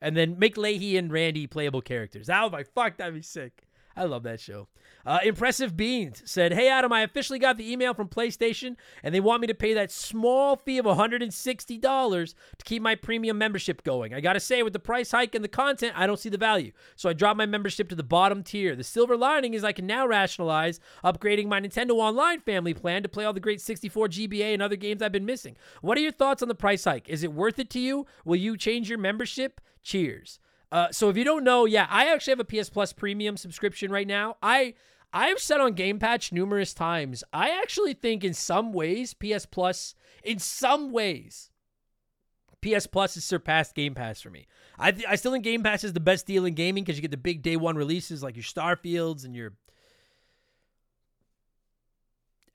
And 0.00 0.16
then 0.16 0.38
make 0.38 0.56
Lahey 0.56 0.98
and 0.98 1.12
Randy 1.12 1.46
playable 1.46 1.82
characters. 1.82 2.28
That 2.28 2.42
would 2.42 2.56
be 2.56 2.64
fuck, 2.64 2.96
that'd 2.96 3.12
be 3.12 3.20
sick. 3.20 3.66
I 3.96 4.04
love 4.04 4.22
that 4.22 4.40
show. 4.40 4.68
Uh, 5.04 5.18
Impressive 5.24 5.76
Beans 5.76 6.22
said, 6.24 6.52
Hey, 6.52 6.68
Adam, 6.68 6.92
I 6.92 7.02
officially 7.02 7.38
got 7.38 7.56
the 7.56 7.70
email 7.70 7.92
from 7.92 8.08
PlayStation, 8.08 8.76
and 9.02 9.14
they 9.14 9.20
want 9.20 9.40
me 9.40 9.46
to 9.48 9.54
pay 9.54 9.74
that 9.74 9.90
small 9.90 10.56
fee 10.56 10.78
of 10.78 10.86
$160 10.86 12.34
to 12.58 12.64
keep 12.64 12.82
my 12.82 12.94
premium 12.94 13.38
membership 13.38 13.82
going. 13.82 14.14
I 14.14 14.20
got 14.20 14.34
to 14.34 14.40
say, 14.40 14.62
with 14.62 14.72
the 14.72 14.78
price 14.78 15.10
hike 15.10 15.34
and 15.34 15.44
the 15.44 15.48
content, 15.48 15.94
I 15.96 16.06
don't 16.06 16.18
see 16.18 16.28
the 16.28 16.38
value. 16.38 16.72
So 16.96 17.08
I 17.08 17.14
dropped 17.14 17.38
my 17.38 17.46
membership 17.46 17.88
to 17.88 17.94
the 17.94 18.02
bottom 18.02 18.42
tier. 18.42 18.76
The 18.76 18.84
silver 18.84 19.16
lining 19.16 19.54
is 19.54 19.64
I 19.64 19.72
can 19.72 19.86
now 19.86 20.06
rationalize 20.06 20.80
upgrading 21.04 21.46
my 21.46 21.60
Nintendo 21.60 21.92
Online 21.92 22.40
family 22.40 22.74
plan 22.74 23.02
to 23.02 23.08
play 23.08 23.24
all 23.24 23.32
the 23.32 23.40
great 23.40 23.60
64 23.60 24.08
GBA 24.08 24.54
and 24.54 24.62
other 24.62 24.76
games 24.76 25.02
I've 25.02 25.12
been 25.12 25.26
missing. 25.26 25.56
What 25.80 25.98
are 25.98 26.02
your 26.02 26.12
thoughts 26.12 26.42
on 26.42 26.48
the 26.48 26.54
price 26.54 26.84
hike? 26.84 27.08
Is 27.08 27.22
it 27.24 27.32
worth 27.32 27.58
it 27.58 27.70
to 27.70 27.80
you? 27.80 28.06
Will 28.24 28.36
you 28.36 28.56
change 28.56 28.88
your 28.88 28.98
membership? 28.98 29.60
Cheers. 29.82 30.38
Uh, 30.72 30.88
so 30.92 31.08
if 31.08 31.16
you 31.16 31.24
don't 31.24 31.44
know, 31.44 31.64
yeah, 31.64 31.86
I 31.90 32.12
actually 32.12 32.32
have 32.32 32.40
a 32.40 32.44
PS 32.44 32.70
Plus 32.70 32.92
premium 32.92 33.36
subscription 33.36 33.90
right 33.90 34.06
now. 34.06 34.36
I 34.42 34.74
I've 35.12 35.40
said 35.40 35.60
on 35.60 35.72
Game 35.72 35.98
Patch 35.98 36.32
numerous 36.32 36.72
times, 36.72 37.24
I 37.32 37.50
actually 37.50 37.94
think 37.94 38.22
in 38.22 38.34
some 38.34 38.72
ways 38.72 39.14
PS 39.14 39.46
Plus, 39.46 39.94
in 40.22 40.38
some 40.38 40.92
ways, 40.92 41.50
PS 42.62 42.86
Plus 42.86 43.14
has 43.14 43.24
surpassed 43.24 43.74
Game 43.74 43.94
Pass 43.94 44.20
for 44.20 44.30
me. 44.30 44.46
I 44.78 44.92
th- 44.92 45.06
I 45.08 45.16
still 45.16 45.32
think 45.32 45.44
Game 45.44 45.62
Pass 45.62 45.82
is 45.82 45.92
the 45.92 46.00
best 46.00 46.26
deal 46.26 46.44
in 46.44 46.54
gaming 46.54 46.84
because 46.84 46.96
you 46.96 47.02
get 47.02 47.10
the 47.10 47.16
big 47.16 47.42
day 47.42 47.56
one 47.56 47.76
releases 47.76 48.22
like 48.22 48.36
your 48.36 48.44
Starfields 48.44 49.24
and 49.24 49.34
your 49.34 49.54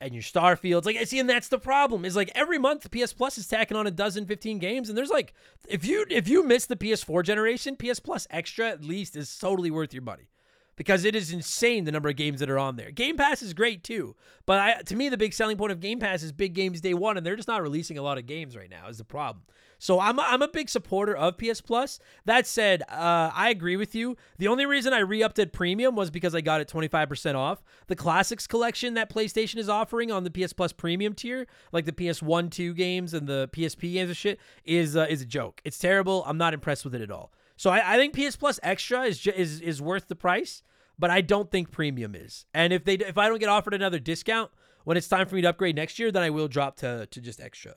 and 0.00 0.12
your 0.12 0.22
Starfields. 0.22 0.84
Like, 0.84 0.96
I 0.96 1.04
see, 1.04 1.18
and 1.18 1.28
that's 1.28 1.48
the 1.48 1.58
problem. 1.58 2.04
Is 2.04 2.16
like 2.16 2.30
every 2.34 2.58
month 2.58 2.90
PS 2.90 3.12
Plus 3.12 3.38
is 3.38 3.48
tacking 3.48 3.76
on 3.76 3.86
a 3.86 3.90
dozen, 3.90 4.26
15 4.26 4.58
games, 4.58 4.88
and 4.88 4.96
there's 4.96 5.10
like 5.10 5.34
if 5.68 5.84
you 5.84 6.06
if 6.10 6.28
you 6.28 6.42
miss 6.42 6.66
the 6.66 6.76
PS4 6.76 7.24
generation, 7.24 7.76
PS 7.76 8.00
Plus 8.00 8.26
Extra 8.30 8.68
at 8.68 8.84
least 8.84 9.16
is 9.16 9.36
totally 9.38 9.70
worth 9.70 9.94
your 9.94 10.02
money. 10.02 10.28
Because 10.76 11.06
it 11.06 11.14
is 11.16 11.32
insane 11.32 11.84
the 11.84 11.92
number 11.92 12.10
of 12.10 12.16
games 12.16 12.40
that 12.40 12.50
are 12.50 12.58
on 12.58 12.76
there. 12.76 12.90
Game 12.90 13.16
Pass 13.16 13.40
is 13.40 13.54
great 13.54 13.82
too, 13.82 14.14
but 14.44 14.58
I, 14.58 14.82
to 14.82 14.94
me 14.94 15.08
the 15.08 15.16
big 15.16 15.32
selling 15.32 15.56
point 15.56 15.72
of 15.72 15.80
Game 15.80 15.98
Pass 15.98 16.22
is 16.22 16.32
big 16.32 16.52
games 16.52 16.82
day 16.82 16.92
one, 16.92 17.16
and 17.16 17.24
they're 17.24 17.34
just 17.34 17.48
not 17.48 17.62
releasing 17.62 17.96
a 17.96 18.02
lot 18.02 18.18
of 18.18 18.26
games 18.26 18.54
right 18.54 18.68
now. 18.68 18.86
Is 18.88 18.98
the 18.98 19.04
problem? 19.04 19.44
So 19.78 20.00
I'm 20.00 20.18
a, 20.18 20.22
I'm 20.22 20.42
a 20.42 20.48
big 20.48 20.68
supporter 20.68 21.16
of 21.16 21.36
PS 21.36 21.60
Plus. 21.60 21.98
That 22.24 22.46
said, 22.46 22.82
uh, 22.88 23.30
I 23.34 23.50
agree 23.50 23.76
with 23.76 23.94
you. 23.94 24.16
The 24.38 24.48
only 24.48 24.66
reason 24.66 24.92
I 24.92 25.00
re-upped 25.00 25.38
at 25.38 25.52
premium 25.52 25.94
was 25.94 26.10
because 26.10 26.34
I 26.34 26.40
got 26.40 26.60
it 26.60 26.68
25% 26.68 27.34
off. 27.34 27.62
The 27.86 27.96
classics 27.96 28.46
collection 28.46 28.94
that 28.94 29.10
PlayStation 29.10 29.56
is 29.56 29.68
offering 29.68 30.10
on 30.10 30.24
the 30.24 30.30
PS 30.30 30.52
Plus 30.52 30.72
premium 30.72 31.14
tier, 31.14 31.46
like 31.72 31.84
the 31.84 31.92
PS1, 31.92 32.50
2 32.50 32.74
games 32.74 33.14
and 33.14 33.26
the 33.26 33.48
PSP 33.52 33.92
games 33.92 34.08
and 34.10 34.16
shit, 34.16 34.40
is 34.64 34.96
uh, 34.96 35.06
is 35.08 35.22
a 35.22 35.26
joke. 35.26 35.60
It's 35.64 35.78
terrible. 35.78 36.24
I'm 36.26 36.38
not 36.38 36.54
impressed 36.54 36.84
with 36.84 36.94
it 36.94 37.00
at 37.02 37.10
all. 37.10 37.32
So 37.56 37.70
I, 37.70 37.94
I 37.94 37.96
think 37.96 38.14
PS 38.14 38.36
Plus 38.36 38.60
Extra 38.62 39.02
is 39.02 39.18
ju- 39.18 39.32
is 39.34 39.60
is 39.60 39.80
worth 39.80 40.08
the 40.08 40.16
price, 40.16 40.62
but 40.98 41.10
I 41.10 41.20
don't 41.20 41.50
think 41.50 41.70
premium 41.70 42.14
is. 42.14 42.46
And 42.54 42.72
if 42.72 42.84
they 42.84 42.94
if 42.94 43.18
I 43.18 43.28
don't 43.28 43.38
get 43.38 43.48
offered 43.48 43.74
another 43.74 43.98
discount 43.98 44.50
when 44.84 44.96
it's 44.96 45.08
time 45.08 45.26
for 45.26 45.34
me 45.34 45.42
to 45.42 45.48
upgrade 45.48 45.76
next 45.76 45.98
year, 45.98 46.12
then 46.12 46.22
I 46.22 46.30
will 46.30 46.48
drop 46.48 46.76
to 46.76 47.06
to 47.06 47.20
just 47.20 47.40
extra. 47.40 47.74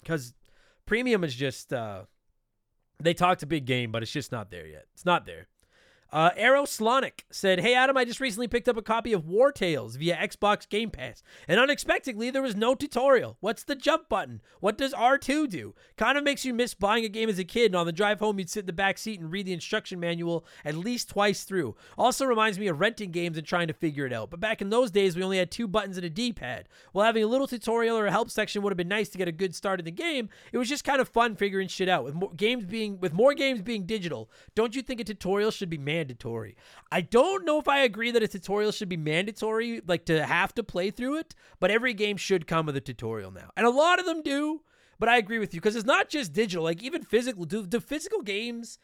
Because 0.00 0.34
Premium 0.86 1.24
is 1.24 1.34
just 1.34 1.72
uh 1.72 2.02
they 2.98 3.12
talked 3.12 3.42
a 3.42 3.46
big 3.46 3.66
game, 3.66 3.92
but 3.92 4.02
it's 4.02 4.12
just 4.12 4.32
not 4.32 4.50
there 4.50 4.66
yet. 4.66 4.86
It's 4.94 5.04
not 5.04 5.26
there. 5.26 5.48
Uh, 6.12 6.30
Arrow 6.36 6.64
said, 6.64 7.60
Hey 7.60 7.74
Adam, 7.74 7.96
I 7.96 8.04
just 8.04 8.20
recently 8.20 8.46
picked 8.46 8.68
up 8.68 8.76
a 8.76 8.82
copy 8.82 9.12
of 9.12 9.24
Wartales 9.24 9.96
via 9.96 10.16
Xbox 10.16 10.68
Game 10.68 10.90
Pass, 10.90 11.22
and 11.48 11.58
unexpectedly 11.58 12.30
there 12.30 12.42
was 12.42 12.54
no 12.54 12.74
tutorial. 12.74 13.36
What's 13.40 13.64
the 13.64 13.74
jump 13.74 14.08
button? 14.08 14.40
What 14.60 14.78
does 14.78 14.94
R2 14.94 15.48
do? 15.48 15.74
Kind 15.96 16.16
of 16.16 16.22
makes 16.22 16.44
you 16.44 16.54
miss 16.54 16.74
buying 16.74 17.04
a 17.04 17.08
game 17.08 17.28
as 17.28 17.40
a 17.40 17.44
kid, 17.44 17.66
and 17.66 17.76
on 17.76 17.86
the 17.86 17.92
drive 17.92 18.20
home 18.20 18.38
you'd 18.38 18.48
sit 18.48 18.60
in 18.60 18.66
the 18.66 18.72
back 18.72 18.98
seat 18.98 19.18
and 19.18 19.32
read 19.32 19.46
the 19.46 19.52
instruction 19.52 19.98
manual 19.98 20.44
at 20.64 20.76
least 20.76 21.08
twice 21.08 21.42
through. 21.42 21.74
Also 21.98 22.24
reminds 22.24 22.58
me 22.58 22.68
of 22.68 22.78
renting 22.78 23.10
games 23.10 23.36
and 23.36 23.46
trying 23.46 23.66
to 23.66 23.74
figure 23.74 24.06
it 24.06 24.12
out. 24.12 24.30
But 24.30 24.40
back 24.40 24.62
in 24.62 24.70
those 24.70 24.92
days 24.92 25.16
we 25.16 25.24
only 25.24 25.38
had 25.38 25.50
two 25.50 25.66
buttons 25.66 25.96
and 25.96 26.06
a 26.06 26.10
D-pad. 26.10 26.68
While 26.92 27.06
having 27.06 27.24
a 27.24 27.28
little 27.28 27.48
tutorial 27.48 27.98
or 27.98 28.06
a 28.06 28.12
help 28.12 28.30
section 28.30 28.62
would 28.62 28.70
have 28.70 28.78
been 28.78 28.88
nice 28.88 29.08
to 29.10 29.18
get 29.18 29.28
a 29.28 29.32
good 29.32 29.54
start 29.54 29.80
in 29.80 29.84
the 29.84 29.90
game, 29.90 30.28
it 30.52 30.58
was 30.58 30.68
just 30.68 30.84
kind 30.84 31.00
of 31.00 31.08
fun 31.08 31.34
figuring 31.34 31.68
shit 31.68 31.88
out. 31.88 32.04
With 32.04 32.14
more 32.14 32.32
games 32.36 32.64
being 32.64 33.00
with 33.00 33.12
more 33.12 33.34
games 33.34 33.60
being 33.60 33.86
digital, 33.86 34.30
don't 34.54 34.76
you 34.76 34.82
think 34.82 35.00
a 35.00 35.04
tutorial 35.04 35.50
should 35.50 35.68
be 35.68 35.78
mandatory? 35.78 35.95
I 36.92 37.00
don't 37.00 37.44
know 37.44 37.58
if 37.58 37.68
I 37.68 37.80
agree 37.80 38.10
that 38.10 38.22
a 38.22 38.28
tutorial 38.28 38.72
should 38.72 38.88
be 38.88 38.96
mandatory, 38.96 39.80
like 39.86 40.04
to 40.06 40.24
have 40.24 40.54
to 40.54 40.62
play 40.62 40.90
through 40.90 41.18
it, 41.18 41.34
but 41.60 41.70
every 41.70 41.94
game 41.94 42.16
should 42.16 42.46
come 42.46 42.66
with 42.66 42.76
a 42.76 42.80
tutorial 42.80 43.30
now. 43.30 43.50
And 43.56 43.66
a 43.66 43.70
lot 43.70 43.98
of 43.98 44.06
them 44.06 44.22
do, 44.22 44.62
but 44.98 45.08
I 45.08 45.16
agree 45.16 45.38
with 45.38 45.54
you 45.54 45.60
because 45.60 45.76
it's 45.76 45.86
not 45.86 46.08
just 46.08 46.32
digital, 46.32 46.64
like 46.64 46.82
even 46.82 47.02
physical. 47.02 47.44
Do, 47.44 47.66
do 47.66 47.80
physical 47.80 48.22
games, 48.22 48.78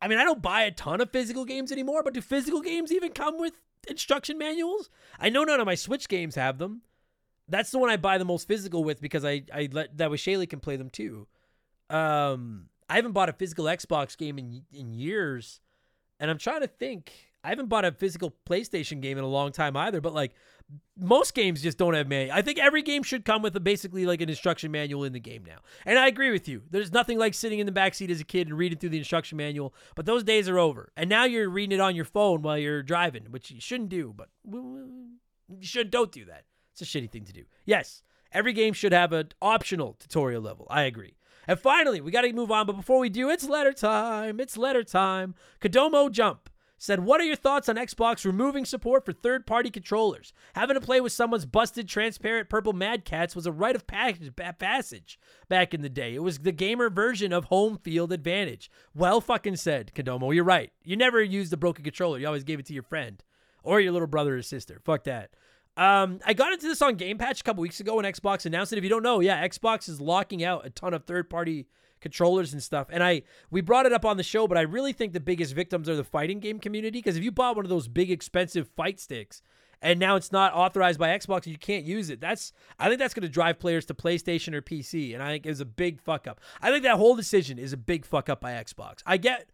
I 0.00 0.08
mean, 0.08 0.18
I 0.18 0.24
don't 0.24 0.42
buy 0.42 0.62
a 0.62 0.70
ton 0.70 1.00
of 1.00 1.10
physical 1.10 1.44
games 1.44 1.72
anymore, 1.72 2.02
but 2.02 2.14
do 2.14 2.20
physical 2.20 2.60
games 2.60 2.92
even 2.92 3.12
come 3.12 3.38
with 3.38 3.54
instruction 3.88 4.38
manuals? 4.38 4.90
I 5.18 5.30
know 5.30 5.44
none 5.44 5.60
of 5.60 5.66
my 5.66 5.74
Switch 5.74 6.08
games 6.08 6.34
have 6.34 6.58
them. 6.58 6.82
That's 7.48 7.70
the 7.70 7.78
one 7.78 7.90
I 7.90 7.96
buy 7.96 8.18
the 8.18 8.24
most 8.24 8.48
physical 8.48 8.84
with 8.84 9.00
because 9.00 9.24
I, 9.24 9.42
I 9.52 9.68
let 9.70 9.96
that 9.98 10.10
way 10.10 10.16
Shaylee 10.16 10.48
can 10.48 10.60
play 10.60 10.76
them 10.76 10.90
too. 10.90 11.26
Um, 11.90 12.68
I 12.88 12.96
haven't 12.96 13.12
bought 13.12 13.28
a 13.28 13.32
physical 13.32 13.66
Xbox 13.66 14.16
game 14.16 14.38
in 14.38 14.62
in 14.72 14.92
years, 14.92 15.60
and 16.20 16.30
I'm 16.30 16.38
trying 16.38 16.60
to 16.60 16.68
think. 16.68 17.12
I 17.44 17.50
haven't 17.50 17.68
bought 17.68 17.84
a 17.84 17.92
physical 17.92 18.34
PlayStation 18.48 19.02
game 19.02 19.18
in 19.18 19.24
a 19.24 19.28
long 19.28 19.52
time 19.52 19.76
either. 19.76 20.00
But 20.00 20.14
like 20.14 20.32
most 20.96 21.34
games 21.34 21.62
just 21.62 21.76
don't 21.76 21.94
have 21.94 22.08
manual. 22.08 22.34
I 22.34 22.42
think 22.42 22.58
every 22.58 22.82
game 22.82 23.02
should 23.02 23.24
come 23.24 23.42
with 23.42 23.54
a 23.56 23.60
basically 23.60 24.06
like 24.06 24.20
an 24.20 24.28
instruction 24.28 24.70
manual 24.70 25.04
in 25.04 25.12
the 25.12 25.20
game 25.20 25.44
now. 25.46 25.58
And 25.84 25.98
I 25.98 26.06
agree 26.06 26.30
with 26.30 26.48
you. 26.48 26.62
There's 26.70 26.92
nothing 26.92 27.18
like 27.18 27.34
sitting 27.34 27.58
in 27.58 27.66
the 27.66 27.72
back 27.72 27.94
seat 27.94 28.10
as 28.10 28.20
a 28.20 28.24
kid 28.24 28.48
and 28.48 28.56
reading 28.56 28.78
through 28.78 28.90
the 28.90 28.98
instruction 28.98 29.36
manual, 29.36 29.74
but 29.94 30.06
those 30.06 30.24
days 30.24 30.48
are 30.48 30.58
over. 30.58 30.92
And 30.96 31.10
now 31.10 31.24
you're 31.24 31.50
reading 31.50 31.78
it 31.78 31.80
on 31.80 31.94
your 31.94 32.04
phone 32.04 32.42
while 32.42 32.56
you're 32.56 32.82
driving, 32.82 33.24
which 33.30 33.50
you 33.50 33.60
shouldn't 33.60 33.90
do, 33.90 34.14
but 34.16 34.28
you 34.50 35.18
should 35.60 35.90
don't 35.90 36.12
do 36.12 36.24
that. 36.24 36.44
It's 36.72 36.82
a 36.82 36.84
shitty 36.84 37.10
thing 37.10 37.24
to 37.24 37.32
do. 37.32 37.44
Yes, 37.66 38.02
every 38.32 38.52
game 38.52 38.72
should 38.72 38.92
have 38.92 39.12
an 39.12 39.28
optional 39.42 39.96
tutorial 39.98 40.42
level. 40.42 40.66
I 40.70 40.82
agree. 40.82 41.14
And 41.46 41.58
finally, 41.58 42.00
we 42.00 42.10
got 42.10 42.22
to 42.22 42.32
move 42.32 42.50
on, 42.50 42.66
but 42.66 42.76
before 42.76 42.98
we 42.98 43.08
do, 43.08 43.30
it's 43.30 43.48
letter 43.48 43.72
time. 43.72 44.40
It's 44.40 44.56
letter 44.56 44.84
time. 44.84 45.34
Kodomo 45.60 46.10
Jump 46.10 46.50
said, 46.78 47.00
What 47.00 47.20
are 47.20 47.24
your 47.24 47.36
thoughts 47.36 47.68
on 47.68 47.76
Xbox 47.76 48.24
removing 48.24 48.64
support 48.64 49.04
for 49.04 49.12
third 49.12 49.46
party 49.46 49.70
controllers? 49.70 50.32
Having 50.54 50.74
to 50.74 50.80
play 50.80 51.00
with 51.00 51.12
someone's 51.12 51.46
busted, 51.46 51.88
transparent 51.88 52.48
purple 52.48 52.72
Mad 52.72 53.04
Catz 53.04 53.34
was 53.34 53.46
a 53.46 53.52
rite 53.52 53.76
of 53.76 53.86
passage 53.86 55.18
back 55.48 55.74
in 55.74 55.82
the 55.82 55.88
day. 55.88 56.14
It 56.14 56.22
was 56.22 56.38
the 56.38 56.52
gamer 56.52 56.90
version 56.90 57.32
of 57.32 57.46
home 57.46 57.78
field 57.78 58.12
advantage. 58.12 58.70
Well 58.94 59.20
fucking 59.20 59.56
said, 59.56 59.92
Kodomo. 59.94 60.34
You're 60.34 60.44
right. 60.44 60.72
You 60.82 60.96
never 60.96 61.22
used 61.22 61.52
the 61.52 61.56
broken 61.56 61.84
controller, 61.84 62.18
you 62.18 62.26
always 62.26 62.44
gave 62.44 62.58
it 62.58 62.66
to 62.66 62.74
your 62.74 62.82
friend 62.82 63.22
or 63.62 63.80
your 63.80 63.92
little 63.92 64.08
brother 64.08 64.36
or 64.36 64.42
sister. 64.42 64.80
Fuck 64.84 65.04
that. 65.04 65.30
Um, 65.76 66.20
I 66.24 66.34
got 66.34 66.52
into 66.52 66.68
this 66.68 66.82
on 66.82 66.94
Game 66.94 67.18
Patch 67.18 67.40
a 67.40 67.44
couple 67.44 67.62
weeks 67.62 67.80
ago 67.80 67.96
when 67.96 68.04
Xbox 68.04 68.46
announced 68.46 68.72
it. 68.72 68.78
If 68.78 68.84
you 68.84 68.90
don't 68.90 69.02
know, 69.02 69.20
yeah, 69.20 69.46
Xbox 69.46 69.88
is 69.88 70.00
locking 70.00 70.44
out 70.44 70.64
a 70.64 70.70
ton 70.70 70.94
of 70.94 71.04
third 71.04 71.28
party 71.28 71.66
controllers 72.00 72.52
and 72.52 72.62
stuff. 72.62 72.86
And 72.90 73.02
I 73.02 73.22
we 73.50 73.60
brought 73.60 73.86
it 73.86 73.92
up 73.92 74.04
on 74.04 74.16
the 74.16 74.22
show, 74.22 74.46
but 74.46 74.58
I 74.58 74.60
really 74.60 74.92
think 74.92 75.12
the 75.12 75.20
biggest 75.20 75.54
victims 75.54 75.88
are 75.88 75.96
the 75.96 76.04
fighting 76.04 76.38
game 76.38 76.60
community 76.60 76.98
because 76.98 77.16
if 77.16 77.24
you 77.24 77.32
bought 77.32 77.56
one 77.56 77.64
of 77.64 77.70
those 77.70 77.88
big 77.88 78.10
expensive 78.10 78.68
fight 78.76 79.00
sticks 79.00 79.42
and 79.82 79.98
now 79.98 80.14
it's 80.14 80.30
not 80.30 80.52
authorized 80.54 80.98
by 80.98 81.08
Xbox 81.08 81.44
and 81.44 81.52
you 81.52 81.58
can't 81.58 81.84
use 81.84 82.10
it, 82.10 82.20
that's 82.20 82.52
I 82.78 82.88
think 82.88 82.98
that's 83.00 83.14
going 83.14 83.22
to 83.26 83.28
drive 83.28 83.58
players 83.58 83.84
to 83.86 83.94
PlayStation 83.94 84.54
or 84.54 84.62
PC, 84.62 85.14
and 85.14 85.22
I 85.22 85.30
think 85.30 85.46
it's 85.46 85.60
a 85.60 85.64
big 85.64 86.00
fuck 86.00 86.26
up. 86.28 86.40
I 86.62 86.70
think 86.70 86.84
that 86.84 86.96
whole 86.96 87.16
decision 87.16 87.58
is 87.58 87.72
a 87.72 87.76
big 87.78 88.04
fuck 88.04 88.28
up 88.28 88.40
by 88.40 88.52
Xbox. 88.52 88.98
I 89.06 89.16
get 89.16 89.48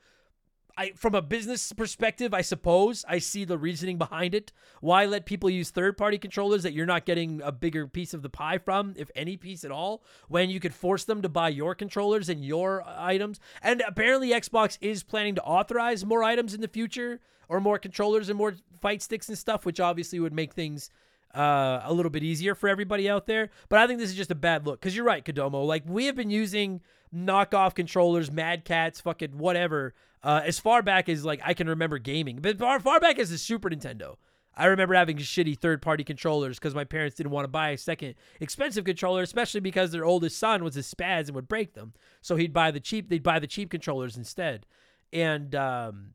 I 0.80 0.92
from 0.96 1.14
a 1.14 1.20
business 1.20 1.74
perspective, 1.74 2.32
I 2.32 2.40
suppose 2.40 3.04
I 3.06 3.18
see 3.18 3.44
the 3.44 3.58
reasoning 3.58 3.98
behind 3.98 4.34
it. 4.34 4.50
Why 4.80 5.04
let 5.04 5.26
people 5.26 5.50
use 5.50 5.68
third-party 5.68 6.16
controllers 6.16 6.62
that 6.62 6.72
you're 6.72 6.86
not 6.86 7.04
getting 7.04 7.42
a 7.42 7.52
bigger 7.52 7.86
piece 7.86 8.14
of 8.14 8.22
the 8.22 8.30
pie 8.30 8.56
from, 8.56 8.94
if 8.96 9.10
any 9.14 9.36
piece 9.36 9.62
at 9.62 9.70
all, 9.70 10.02
when 10.28 10.48
you 10.48 10.58
could 10.58 10.72
force 10.72 11.04
them 11.04 11.20
to 11.20 11.28
buy 11.28 11.50
your 11.50 11.74
controllers 11.74 12.30
and 12.30 12.42
your 12.42 12.80
uh, 12.80 12.94
items? 12.96 13.40
And 13.62 13.82
apparently 13.86 14.30
Xbox 14.30 14.78
is 14.80 15.02
planning 15.02 15.34
to 15.34 15.42
authorize 15.42 16.06
more 16.06 16.24
items 16.24 16.54
in 16.54 16.62
the 16.62 16.68
future 16.68 17.20
or 17.50 17.60
more 17.60 17.78
controllers 17.78 18.30
and 18.30 18.38
more 18.38 18.54
fight 18.80 19.02
sticks 19.02 19.28
and 19.28 19.36
stuff, 19.36 19.66
which 19.66 19.80
obviously 19.80 20.18
would 20.18 20.32
make 20.32 20.54
things 20.54 20.88
uh, 21.34 21.80
a 21.84 21.92
little 21.92 22.10
bit 22.10 22.22
easier 22.22 22.54
for 22.54 22.68
everybody 22.68 23.08
out 23.08 23.26
there. 23.26 23.50
But 23.68 23.78
I 23.78 23.86
think 23.86 23.98
this 23.98 24.10
is 24.10 24.16
just 24.16 24.30
a 24.30 24.36
bad 24.36 24.66
look 24.66 24.80
because 24.80 24.96
you're 24.96 25.04
right, 25.04 25.24
Kodomo. 25.24 25.66
Like 25.66 25.84
we 25.86 26.06
have 26.06 26.16
been 26.16 26.30
using 26.30 26.80
knockoff 27.14 27.74
controllers, 27.74 28.30
Mad 28.30 28.64
Catz, 28.64 29.00
fucking 29.00 29.38
whatever 29.38 29.94
uh, 30.22 30.42
as 30.44 30.58
far 30.58 30.82
back 30.82 31.08
as 31.08 31.24
like 31.24 31.40
I 31.44 31.54
can 31.54 31.68
remember 31.68 31.98
gaming, 31.98 32.38
but 32.40 32.58
far 32.58 32.80
far 32.80 33.00
back 33.00 33.18
as 33.18 33.30
the 33.30 33.38
Super 33.38 33.70
Nintendo. 33.70 34.16
I 34.56 34.66
remember 34.66 34.94
having 34.94 35.16
shitty 35.16 35.58
third 35.58 35.80
party 35.80 36.04
controllers 36.04 36.58
because 36.58 36.74
my 36.74 36.84
parents 36.84 37.16
didn't 37.16 37.32
want 37.32 37.44
to 37.44 37.48
buy 37.48 37.70
a 37.70 37.78
second 37.78 38.16
expensive 38.40 38.84
controller, 38.84 39.22
especially 39.22 39.60
because 39.60 39.92
their 39.92 40.04
oldest 40.04 40.38
son 40.38 40.64
was 40.64 40.76
a 40.76 40.80
spaz 40.80 41.26
and 41.26 41.34
would 41.34 41.48
break 41.48 41.74
them. 41.74 41.94
So 42.20 42.36
he'd 42.36 42.52
buy 42.52 42.70
the 42.70 42.80
cheap 42.80 43.08
they'd 43.08 43.22
buy 43.22 43.38
the 43.38 43.46
cheap 43.46 43.70
controllers 43.70 44.16
instead. 44.16 44.66
And 45.12 45.54
um, 45.54 46.14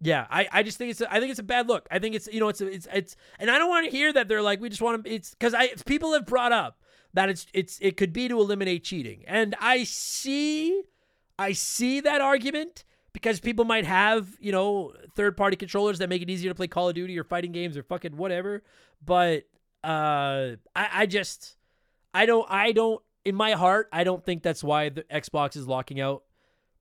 yeah, 0.00 0.26
I, 0.30 0.48
I 0.52 0.62
just 0.62 0.76
think 0.76 0.90
it's 0.90 1.00
a, 1.00 1.12
I 1.12 1.20
think 1.20 1.30
it's 1.30 1.40
a 1.40 1.44
bad 1.44 1.68
look. 1.68 1.86
I 1.90 1.98
think 1.98 2.14
it's 2.14 2.28
you 2.30 2.40
know 2.40 2.48
it's 2.48 2.60
a, 2.60 2.66
it's 2.66 2.86
it's 2.92 3.16
and 3.38 3.50
I 3.50 3.58
don't 3.58 3.70
want 3.70 3.90
to 3.90 3.96
hear 3.96 4.12
that 4.12 4.28
they're 4.28 4.42
like 4.42 4.60
we 4.60 4.68
just 4.68 4.82
want 4.82 5.04
to 5.04 5.10
it's 5.10 5.30
because 5.30 5.54
I 5.54 5.68
people 5.86 6.12
have 6.12 6.26
brought 6.26 6.52
up 6.52 6.82
that 7.14 7.28
it's 7.30 7.46
it's 7.54 7.78
it 7.80 7.96
could 7.96 8.12
be 8.12 8.28
to 8.28 8.38
eliminate 8.38 8.84
cheating 8.84 9.24
and 9.26 9.54
I 9.60 9.84
see 9.84 10.82
I 11.38 11.52
see 11.52 12.00
that 12.00 12.20
argument 12.20 12.84
because 13.12 13.40
people 13.40 13.64
might 13.64 13.86
have, 13.86 14.28
you 14.38 14.52
know, 14.52 14.92
third 15.14 15.36
party 15.36 15.56
controllers 15.56 15.98
that 15.98 16.10
make 16.10 16.20
it 16.20 16.28
easier 16.28 16.50
to 16.50 16.54
play 16.54 16.66
Call 16.66 16.90
of 16.90 16.94
Duty 16.94 17.18
or 17.18 17.24
fighting 17.24 17.52
games 17.52 17.76
or 17.76 17.82
fucking 17.82 18.16
whatever. 18.16 18.62
But 19.04 19.44
uh 19.82 20.56
I, 20.74 20.88
I 20.92 21.06
just 21.06 21.56
I 22.12 22.26
don't 22.26 22.46
I 22.50 22.72
don't 22.72 23.02
in 23.24 23.34
my 23.34 23.52
heart, 23.52 23.88
I 23.92 24.04
don't 24.04 24.22
think 24.22 24.42
that's 24.42 24.62
why 24.62 24.90
the 24.90 25.02
Xbox 25.04 25.56
is 25.56 25.66
locking 25.66 26.00
out 26.00 26.22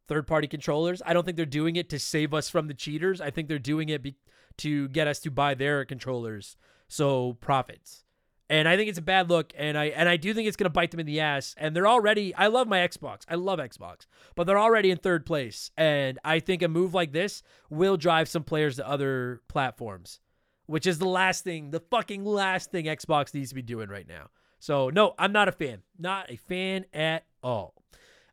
third 0.08 0.28
party 0.28 0.48
controllers. 0.48 1.02
I 1.06 1.14
don't 1.14 1.24
think 1.24 1.38
they're 1.38 1.46
doing 1.46 1.76
it 1.76 1.90
to 1.90 2.00
save 2.00 2.34
us 2.34 2.50
from 2.50 2.68
the 2.68 2.74
cheaters. 2.74 3.22
I 3.22 3.30
think 3.32 3.48
they're 3.48 3.60
doing 3.60 3.90
it 3.90 4.02
be- 4.02 4.18
to 4.58 4.88
get 4.90 5.08
us 5.08 5.20
to 5.22 5.32
buy 5.32 5.54
their 5.54 5.86
controllers. 5.86 6.58
So 6.88 7.34
profits 7.42 8.06
and 8.50 8.68
I 8.68 8.78
think 8.78 8.90
it's 8.90 9.00
a 9.00 9.04
bad 9.04 9.30
look, 9.30 9.54
and 9.58 9.78
I 9.78 9.86
and 9.86 10.08
I 10.08 10.18
do 10.18 10.34
think 10.34 10.48
it's 10.48 10.58
going 10.58 10.66
to 10.66 10.70
bite 10.70 10.92
them 10.92 11.00
in 11.00 11.06
the 11.06 11.20
ass. 11.20 11.56
And 11.58 11.76
they're 11.76 11.88
already. 11.88 12.34
I 12.36 12.48
love 12.48 12.68
my 12.68 12.80
Xbox. 12.80 13.22
I 13.28 13.36
love 13.36 13.60
Xbox, 13.60 14.06
but 14.36 14.46
they're 14.46 14.60
already 14.60 14.92
in 14.92 14.98
third 14.98 15.26
place. 15.26 15.72
And 15.78 16.20
I 16.24 16.40
think 16.40 16.62
a 16.62 16.68
move 16.68 16.94
like 16.94 17.12
this 17.12 17.42
will 17.70 17.98
drive 17.98 18.30
some 18.30 18.44
players 18.44 18.76
to 18.76 18.88
other 18.88 19.42
platforms, 19.48 20.20
which 20.68 20.86
is 20.86 21.00
the 21.00 21.08
last 21.08 21.44
thing, 21.44 21.72
the 21.72 21.80
fucking 21.80 22.24
last 22.24 22.72
thing 22.72 22.86
Xbox 22.86 23.34
needs 23.34 23.50
to 23.50 23.56
be 23.56 23.64
doing 23.64 23.90
right 23.90 24.08
now. 24.08 24.30
So 24.60 24.90
no, 24.90 25.16
I'm 25.18 25.32
not 25.32 25.48
a 25.48 25.52
fan. 25.52 25.82
Not 25.98 26.30
a 26.30 26.36
fan 26.36 26.86
at 26.94 27.26
all. 27.42 27.74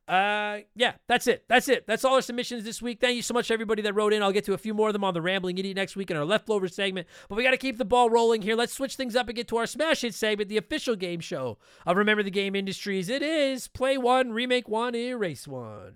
Uh, 0.08 0.58
yeah, 0.74 0.94
that's 1.06 1.26
it. 1.26 1.44
That's 1.48 1.68
it. 1.68 1.86
That's 1.86 2.04
all 2.04 2.14
our 2.14 2.22
submissions 2.22 2.64
this 2.64 2.82
week. 2.82 3.00
Thank 3.00 3.16
you 3.16 3.22
so 3.22 3.34
much 3.34 3.50
everybody 3.50 3.82
that 3.82 3.94
wrote 3.94 4.12
in. 4.12 4.22
I'll 4.22 4.32
get 4.32 4.44
to 4.46 4.54
a 4.54 4.58
few 4.58 4.74
more 4.74 4.88
of 4.88 4.92
them 4.92 5.04
on 5.04 5.14
the 5.14 5.22
Rambling 5.22 5.58
Idiot 5.58 5.76
next 5.76 5.96
week 5.96 6.10
in 6.10 6.16
our 6.16 6.24
leftover 6.24 6.68
segment. 6.68 7.06
But 7.28 7.36
we 7.36 7.44
got 7.44 7.52
to 7.52 7.56
keep 7.56 7.78
the 7.78 7.84
ball 7.84 8.10
rolling 8.10 8.42
here. 8.42 8.56
Let's 8.56 8.72
switch 8.72 8.96
things 8.96 9.16
up 9.16 9.28
and 9.28 9.36
get 9.36 9.48
to 9.48 9.56
our 9.56 9.66
smash 9.66 10.02
hit 10.02 10.14
segment, 10.14 10.48
the 10.48 10.58
official 10.58 10.96
game 10.96 11.20
show 11.20 11.58
of 11.86 11.96
Remember 11.96 12.22
the 12.22 12.30
Game 12.30 12.56
Industries. 12.56 13.08
It 13.08 13.22
is 13.22 13.68
play 13.68 13.96
one, 13.96 14.32
remake 14.32 14.68
one, 14.68 14.94
erase 14.94 15.46
one. 15.46 15.92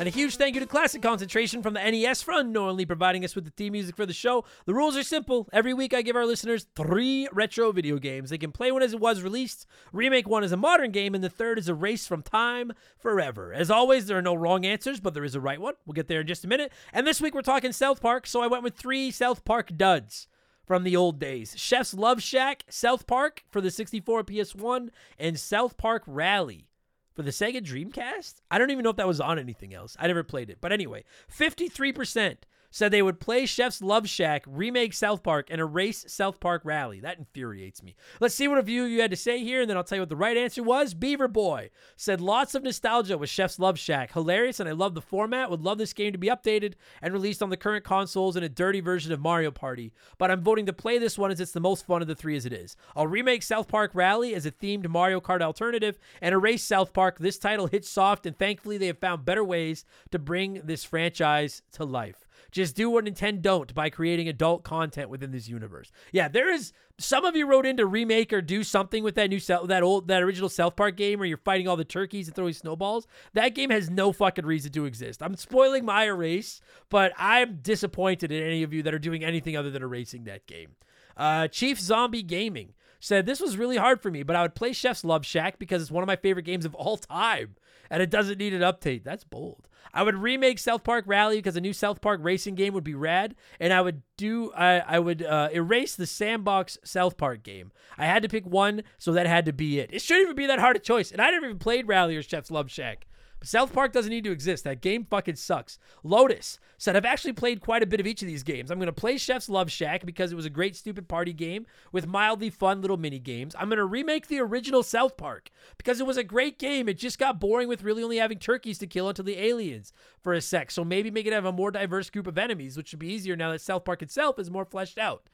And 0.00 0.06
a 0.06 0.10
huge 0.10 0.36
thank 0.36 0.54
you 0.54 0.60
to 0.60 0.66
Classic 0.66 1.02
Concentration 1.02 1.62
from 1.62 1.74
the 1.74 1.90
NES 1.90 2.22
for 2.22 2.32
unknowingly 2.32 2.86
providing 2.86 3.22
us 3.22 3.34
with 3.34 3.44
the 3.44 3.50
theme 3.50 3.74
music 3.74 3.96
for 3.96 4.06
the 4.06 4.14
show. 4.14 4.46
The 4.64 4.72
rules 4.72 4.96
are 4.96 5.02
simple. 5.02 5.46
Every 5.52 5.74
week 5.74 5.92
I 5.92 6.00
give 6.00 6.16
our 6.16 6.24
listeners 6.24 6.66
three 6.74 7.28
retro 7.32 7.70
video 7.70 7.98
games. 7.98 8.30
They 8.30 8.38
can 8.38 8.50
play 8.50 8.72
one 8.72 8.82
as 8.82 8.94
it 8.94 8.98
was 8.98 9.20
released, 9.20 9.66
remake 9.92 10.26
one 10.26 10.42
as 10.42 10.52
a 10.52 10.56
modern 10.56 10.90
game, 10.90 11.14
and 11.14 11.22
the 11.22 11.28
third 11.28 11.58
is 11.58 11.68
a 11.68 11.74
race 11.74 12.06
from 12.06 12.22
time 12.22 12.72
forever. 12.98 13.52
As 13.52 13.70
always, 13.70 14.06
there 14.06 14.16
are 14.16 14.22
no 14.22 14.32
wrong 14.32 14.64
answers, 14.64 15.00
but 15.00 15.12
there 15.12 15.22
is 15.22 15.34
a 15.34 15.40
right 15.40 15.60
one. 15.60 15.74
We'll 15.84 15.92
get 15.92 16.08
there 16.08 16.22
in 16.22 16.26
just 16.26 16.46
a 16.46 16.48
minute. 16.48 16.72
And 16.94 17.06
this 17.06 17.20
week 17.20 17.34
we're 17.34 17.42
talking 17.42 17.70
South 17.70 18.00
Park, 18.00 18.26
so 18.26 18.40
I 18.40 18.46
went 18.46 18.64
with 18.64 18.76
three 18.76 19.10
South 19.10 19.44
Park 19.44 19.76
duds 19.76 20.28
from 20.64 20.82
the 20.82 20.96
old 20.96 21.18
days. 21.18 21.52
Chef's 21.58 21.92
Love 21.92 22.22
Shack, 22.22 22.64
South 22.70 23.06
Park 23.06 23.44
for 23.50 23.60
the 23.60 23.70
64 23.70 24.24
PS1, 24.24 24.88
and 25.18 25.38
South 25.38 25.76
Park 25.76 26.04
Rally 26.06 26.69
for 27.14 27.22
the 27.22 27.30
Sega 27.30 27.60
Dreamcast. 27.60 28.36
I 28.50 28.58
don't 28.58 28.70
even 28.70 28.84
know 28.84 28.90
if 28.90 28.96
that 28.96 29.06
was 29.06 29.20
on 29.20 29.38
anything 29.38 29.74
else. 29.74 29.96
I 29.98 30.06
never 30.06 30.22
played 30.22 30.50
it. 30.50 30.58
But 30.60 30.72
anyway, 30.72 31.04
53% 31.36 32.36
said 32.70 32.90
they 32.90 33.02
would 33.02 33.20
play 33.20 33.46
Chef's 33.46 33.82
Love 33.82 34.08
Shack, 34.08 34.44
remake 34.46 34.92
South 34.92 35.22
Park, 35.22 35.48
and 35.50 35.60
erase 35.60 36.04
South 36.08 36.40
Park 36.40 36.62
Rally. 36.64 37.00
That 37.00 37.18
infuriates 37.18 37.82
me. 37.82 37.96
Let's 38.20 38.34
see 38.34 38.48
what 38.48 38.58
a 38.58 38.60
of 38.60 38.68
you 38.68 39.00
had 39.00 39.10
to 39.10 39.16
say 39.16 39.42
here, 39.42 39.60
and 39.60 39.68
then 39.68 39.76
I'll 39.76 39.84
tell 39.84 39.96
you 39.96 40.02
what 40.02 40.08
the 40.08 40.16
right 40.16 40.36
answer 40.36 40.62
was. 40.62 40.94
Beaver 40.94 41.28
Boy 41.28 41.70
said 41.96 42.20
lots 42.20 42.54
of 42.54 42.62
nostalgia 42.62 43.18
with 43.18 43.30
Chef's 43.30 43.58
Love 43.58 43.78
Shack. 43.78 44.12
Hilarious, 44.12 44.60
and 44.60 44.68
I 44.68 44.72
love 44.72 44.94
the 44.94 45.00
format. 45.00 45.50
Would 45.50 45.62
love 45.62 45.78
this 45.78 45.92
game 45.92 46.12
to 46.12 46.18
be 46.18 46.28
updated 46.28 46.74
and 47.02 47.12
released 47.12 47.42
on 47.42 47.50
the 47.50 47.56
current 47.56 47.84
consoles 47.84 48.36
in 48.36 48.42
a 48.42 48.48
dirty 48.48 48.80
version 48.80 49.12
of 49.12 49.20
Mario 49.20 49.50
Party. 49.50 49.92
But 50.18 50.30
I'm 50.30 50.42
voting 50.42 50.66
to 50.66 50.72
play 50.72 50.98
this 50.98 51.18
one 51.18 51.30
as 51.30 51.40
it's 51.40 51.52
the 51.52 51.60
most 51.60 51.86
fun 51.86 52.02
of 52.02 52.08
the 52.08 52.14
three 52.14 52.36
as 52.36 52.46
it 52.46 52.52
is. 52.52 52.76
I'll 52.94 53.06
remake 53.06 53.42
South 53.42 53.68
Park 53.68 53.92
Rally 53.94 54.34
as 54.34 54.46
a 54.46 54.52
themed 54.52 54.88
Mario 54.88 55.20
Kart 55.20 55.42
alternative 55.42 55.98
and 56.20 56.32
erase 56.32 56.62
South 56.62 56.92
Park. 56.92 57.18
This 57.18 57.38
title 57.38 57.66
hits 57.66 57.88
soft, 57.88 58.26
and 58.26 58.38
thankfully 58.38 58.78
they 58.78 58.86
have 58.86 58.98
found 58.98 59.24
better 59.24 59.44
ways 59.44 59.84
to 60.10 60.18
bring 60.18 60.60
this 60.64 60.84
franchise 60.84 61.62
to 61.72 61.84
life. 61.84 62.26
Just 62.50 62.76
do 62.76 62.90
what 62.90 63.04
Nintendo 63.04 63.42
don't 63.42 63.74
by 63.74 63.90
creating 63.90 64.28
adult 64.28 64.64
content 64.64 65.08
within 65.08 65.30
this 65.30 65.48
universe. 65.48 65.92
Yeah, 66.12 66.28
there 66.28 66.52
is 66.52 66.72
some 66.98 67.24
of 67.24 67.34
you 67.34 67.46
wrote 67.46 67.66
in 67.66 67.76
to 67.78 67.86
remake 67.86 68.32
or 68.32 68.42
do 68.42 68.62
something 68.62 69.02
with 69.02 69.14
that 69.14 69.30
new 69.30 69.40
that 69.40 69.82
old 69.82 70.08
that 70.08 70.22
original 70.22 70.48
South 70.48 70.76
Park 70.76 70.96
game 70.96 71.18
where 71.18 71.28
you're 71.28 71.38
fighting 71.38 71.66
all 71.66 71.76
the 71.76 71.84
turkeys 71.84 72.26
and 72.26 72.36
throwing 72.36 72.52
snowballs. 72.52 73.06
That 73.32 73.54
game 73.54 73.70
has 73.70 73.90
no 73.90 74.12
fucking 74.12 74.46
reason 74.46 74.72
to 74.72 74.84
exist. 74.84 75.22
I'm 75.22 75.36
spoiling 75.36 75.84
my 75.84 76.04
erase, 76.04 76.60
but 76.88 77.12
I'm 77.16 77.60
disappointed 77.62 78.30
in 78.30 78.42
any 78.42 78.62
of 78.62 78.72
you 78.72 78.82
that 78.82 78.94
are 78.94 78.98
doing 78.98 79.24
anything 79.24 79.56
other 79.56 79.70
than 79.70 79.82
erasing 79.82 80.24
that 80.24 80.46
game. 80.46 80.76
Uh, 81.16 81.48
Chief 81.48 81.78
Zombie 81.78 82.22
Gaming 82.22 82.74
said 83.00 83.26
this 83.26 83.40
was 83.40 83.56
really 83.56 83.78
hard 83.78 84.00
for 84.00 84.10
me, 84.10 84.22
but 84.22 84.36
I 84.36 84.42
would 84.42 84.54
play 84.54 84.72
Chef's 84.72 85.04
Love 85.04 85.26
Shack 85.26 85.58
because 85.58 85.82
it's 85.82 85.90
one 85.90 86.02
of 86.02 86.06
my 86.06 86.16
favorite 86.16 86.44
games 86.44 86.64
of 86.64 86.74
all 86.74 86.98
time, 86.98 87.56
and 87.90 88.02
it 88.02 88.10
doesn't 88.10 88.38
need 88.38 88.54
an 88.54 88.62
update. 88.62 89.02
That's 89.02 89.24
bold. 89.24 89.66
I 89.92 90.02
would 90.02 90.16
remake 90.16 90.58
South 90.58 90.84
Park 90.84 91.04
Rally 91.08 91.36
because 91.38 91.56
a 91.56 91.60
new 91.60 91.72
South 91.72 92.00
Park 92.00 92.20
racing 92.22 92.54
game 92.54 92.74
would 92.74 92.84
be 92.84 92.94
rad, 92.94 93.34
and 93.58 93.72
I 93.72 93.80
would 93.80 94.02
do 94.16 94.52
I 94.52 94.78
I 94.80 94.98
would 94.98 95.22
uh, 95.22 95.48
erase 95.52 95.96
the 95.96 96.06
sandbox 96.06 96.78
South 96.84 97.16
Park 97.16 97.42
game. 97.42 97.72
I 97.98 98.06
had 98.06 98.22
to 98.22 98.28
pick 98.28 98.46
one, 98.46 98.82
so 98.98 99.12
that 99.12 99.26
had 99.26 99.46
to 99.46 99.52
be 99.52 99.80
it. 99.80 99.90
It 99.92 100.02
shouldn't 100.02 100.24
even 100.24 100.36
be 100.36 100.46
that 100.46 100.60
hard 100.60 100.76
a 100.76 100.80
choice, 100.80 101.10
and 101.10 101.20
I 101.20 101.30
never 101.30 101.46
even 101.46 101.58
played 101.58 101.88
Rally 101.88 102.16
or 102.16 102.22
Chef's 102.22 102.50
Love 102.50 102.70
Shack. 102.70 103.06
South 103.42 103.72
Park 103.72 103.92
doesn't 103.92 104.10
need 104.10 104.24
to 104.24 104.32
exist. 104.32 104.64
That 104.64 104.82
game 104.82 105.06
fucking 105.08 105.36
sucks. 105.36 105.78
Lotus 106.02 106.58
said, 106.76 106.94
I've 106.94 107.06
actually 107.06 107.32
played 107.32 107.60
quite 107.60 107.82
a 107.82 107.86
bit 107.86 108.00
of 108.00 108.06
each 108.06 108.20
of 108.20 108.28
these 108.28 108.42
games. 108.42 108.70
I'm 108.70 108.78
going 108.78 108.86
to 108.86 108.92
play 108.92 109.16
Chef's 109.16 109.48
Love 109.48 109.70
Shack 109.70 110.04
because 110.04 110.30
it 110.30 110.36
was 110.36 110.44
a 110.44 110.50
great 110.50 110.76
stupid 110.76 111.08
party 111.08 111.32
game 111.32 111.66
with 111.90 112.06
mildly 112.06 112.50
fun 112.50 112.82
little 112.82 112.96
mini 112.98 113.18
games. 113.18 113.54
I'm 113.58 113.68
going 113.68 113.78
to 113.78 113.84
remake 113.84 114.26
the 114.26 114.40
original 114.40 114.82
South 114.82 115.16
Park 115.16 115.50
because 115.78 116.00
it 116.00 116.06
was 116.06 116.18
a 116.18 116.24
great 116.24 116.58
game. 116.58 116.88
It 116.88 116.98
just 116.98 117.18
got 117.18 117.40
boring 117.40 117.68
with 117.68 117.82
really 117.82 118.02
only 118.02 118.18
having 118.18 118.38
turkeys 118.38 118.78
to 118.78 118.86
kill 118.86 119.08
until 119.08 119.24
the 119.24 119.38
aliens 119.38 119.92
for 120.20 120.34
a 120.34 120.40
sec. 120.40 120.70
So 120.70 120.84
maybe 120.84 121.10
make 121.10 121.26
it 121.26 121.32
have 121.32 121.46
a 121.46 121.52
more 121.52 121.70
diverse 121.70 122.10
group 122.10 122.26
of 122.26 122.36
enemies, 122.36 122.76
which 122.76 122.88
should 122.88 122.98
be 122.98 123.12
easier 123.12 123.36
now 123.36 123.52
that 123.52 123.62
South 123.62 123.84
Park 123.84 124.02
itself 124.02 124.38
is 124.38 124.50
more 124.50 124.66
fleshed 124.66 124.98
out. 124.98 125.28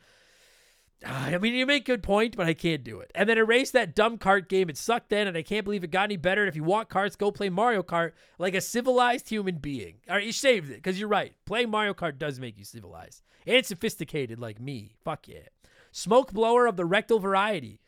Ah, 1.04 1.26
I 1.26 1.38
mean, 1.38 1.54
you 1.54 1.66
make 1.66 1.82
a 1.82 1.92
good 1.92 2.02
point, 2.02 2.36
but 2.36 2.46
I 2.46 2.54
can't 2.54 2.82
do 2.82 3.00
it. 3.00 3.10
And 3.14 3.28
then 3.28 3.36
erase 3.36 3.70
that 3.72 3.94
dumb 3.94 4.16
cart 4.16 4.48
game. 4.48 4.70
It 4.70 4.78
sucked 4.78 5.10
then, 5.10 5.26
and 5.26 5.36
I 5.36 5.42
can't 5.42 5.64
believe 5.64 5.84
it 5.84 5.90
got 5.90 6.04
any 6.04 6.16
better. 6.16 6.46
If 6.46 6.56
you 6.56 6.64
want 6.64 6.88
carts, 6.88 7.16
go 7.16 7.30
play 7.30 7.50
Mario 7.50 7.82
Kart 7.82 8.12
like 8.38 8.54
a 8.54 8.60
civilized 8.60 9.28
human 9.28 9.56
being. 9.56 9.96
All 10.08 10.16
right, 10.16 10.24
you 10.24 10.32
saved 10.32 10.70
it 10.70 10.76
because 10.76 10.98
you're 10.98 11.08
right. 11.08 11.34
Playing 11.44 11.70
Mario 11.70 11.92
Kart 11.92 12.18
does 12.18 12.40
make 12.40 12.58
you 12.58 12.64
civilized 12.64 13.22
and 13.46 13.64
sophisticated 13.64 14.40
like 14.40 14.58
me. 14.58 14.94
Fuck 15.04 15.28
yeah. 15.28 15.48
Smoke 15.92 16.32
blower 16.32 16.66
of 16.66 16.76
the 16.76 16.84
rectal 16.84 17.18
variety. 17.18 17.80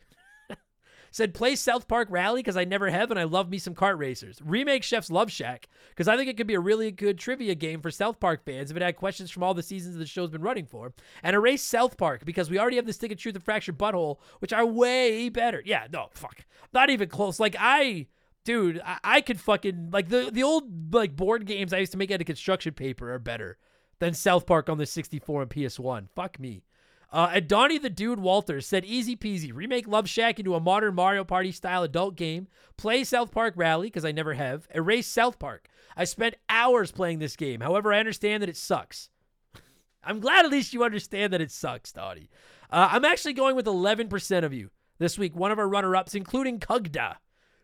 Said 1.11 1.33
play 1.33 1.55
South 1.55 1.87
Park 1.87 2.07
Rally 2.11 2.41
because 2.41 2.57
I 2.57 2.65
never 2.65 2.89
have 2.89 3.11
and 3.11 3.19
I 3.19 3.23
love 3.23 3.49
me 3.49 3.57
some 3.57 3.75
kart 3.75 3.97
racers. 3.97 4.39
Remake 4.43 4.83
Chef's 4.83 5.09
Love 5.09 5.31
Shack 5.31 5.67
because 5.89 6.07
I 6.07 6.15
think 6.15 6.29
it 6.29 6.37
could 6.37 6.47
be 6.47 6.55
a 6.55 6.59
really 6.59 6.91
good 6.91 7.17
trivia 7.17 7.55
game 7.55 7.81
for 7.81 7.91
South 7.91 8.19
Park 8.19 8.43
fans 8.45 8.71
if 8.71 8.77
it 8.77 8.83
had 8.83 8.95
questions 8.95 9.31
from 9.31 9.43
all 9.43 9.53
the 9.53 9.63
seasons 9.63 9.95
the 9.95 10.05
show's 10.05 10.29
been 10.29 10.41
running 10.41 10.65
for. 10.65 10.93
And 11.23 11.35
erase 11.35 11.63
South 11.63 11.97
Park 11.97 12.25
because 12.25 12.49
we 12.49 12.59
already 12.59 12.77
have 12.77 12.85
the 12.85 12.93
Stick 12.93 13.11
of 13.11 13.17
Truth 13.17 13.35
and 13.35 13.43
Fractured 13.43 13.77
Butthole, 13.77 14.17
which 14.39 14.53
are 14.53 14.65
way 14.65 15.29
better. 15.29 15.61
Yeah, 15.65 15.87
no, 15.91 16.07
fuck. 16.11 16.45
Not 16.73 16.89
even 16.89 17.09
close. 17.09 17.39
Like 17.39 17.55
I 17.59 18.07
dude, 18.45 18.81
I, 18.85 18.97
I 19.03 19.21
could 19.21 19.39
fucking 19.39 19.89
like 19.91 20.09
the 20.09 20.29
the 20.31 20.43
old 20.43 20.93
like 20.93 21.15
board 21.15 21.45
games 21.45 21.73
I 21.73 21.79
used 21.79 21.91
to 21.91 21.97
make 21.97 22.11
out 22.11 22.21
of 22.21 22.27
construction 22.27 22.73
paper 22.73 23.13
are 23.13 23.19
better 23.19 23.57
than 23.99 24.13
South 24.13 24.45
Park 24.45 24.69
on 24.69 24.77
the 24.77 24.85
64 24.85 25.43
and 25.43 25.51
PS1. 25.51 26.09
Fuck 26.15 26.39
me. 26.39 26.63
Uh, 27.11 27.31
and 27.33 27.47
Donnie 27.47 27.79
the 27.79 27.89
Dude 27.89 28.19
Walters 28.19 28.67
said, 28.67 28.85
easy 28.85 29.15
peasy, 29.15 29.51
remake 29.53 29.87
Love 29.87 30.07
Shack 30.07 30.39
into 30.39 30.53
a 30.55 30.59
modern 30.59 30.93
Mario 30.93 31.23
Party 31.23 31.51
style 31.51 31.83
adult 31.83 32.15
game, 32.15 32.47
play 32.77 33.03
South 33.03 33.31
Park 33.31 33.55
Rally, 33.57 33.87
because 33.87 34.05
I 34.05 34.11
never 34.11 34.35
have, 34.35 34.67
erase 34.75 35.07
South 35.07 35.39
Park. 35.39 35.67
I 35.97 36.03
spent 36.03 36.35
hours 36.49 36.91
playing 36.91 37.19
this 37.19 37.35
game. 37.35 37.61
However, 37.61 37.91
I 37.91 37.99
understand 37.99 38.43
that 38.43 38.49
it 38.49 38.57
sucks. 38.57 39.09
I'm 40.03 40.19
glad 40.19 40.45
at 40.45 40.51
least 40.51 40.73
you 40.73 40.83
understand 40.83 41.33
that 41.33 41.41
it 41.41 41.51
sucks, 41.51 41.91
Donnie. 41.91 42.29
Uh, 42.69 42.89
I'm 42.91 43.05
actually 43.05 43.33
going 43.33 43.55
with 43.55 43.65
11% 43.65 44.43
of 44.43 44.53
you 44.53 44.69
this 44.99 45.17
week, 45.17 45.35
one 45.35 45.51
of 45.51 45.57
our 45.57 45.67
runner 45.67 45.95
ups, 45.95 46.13
including 46.13 46.59
Kugda 46.59 47.15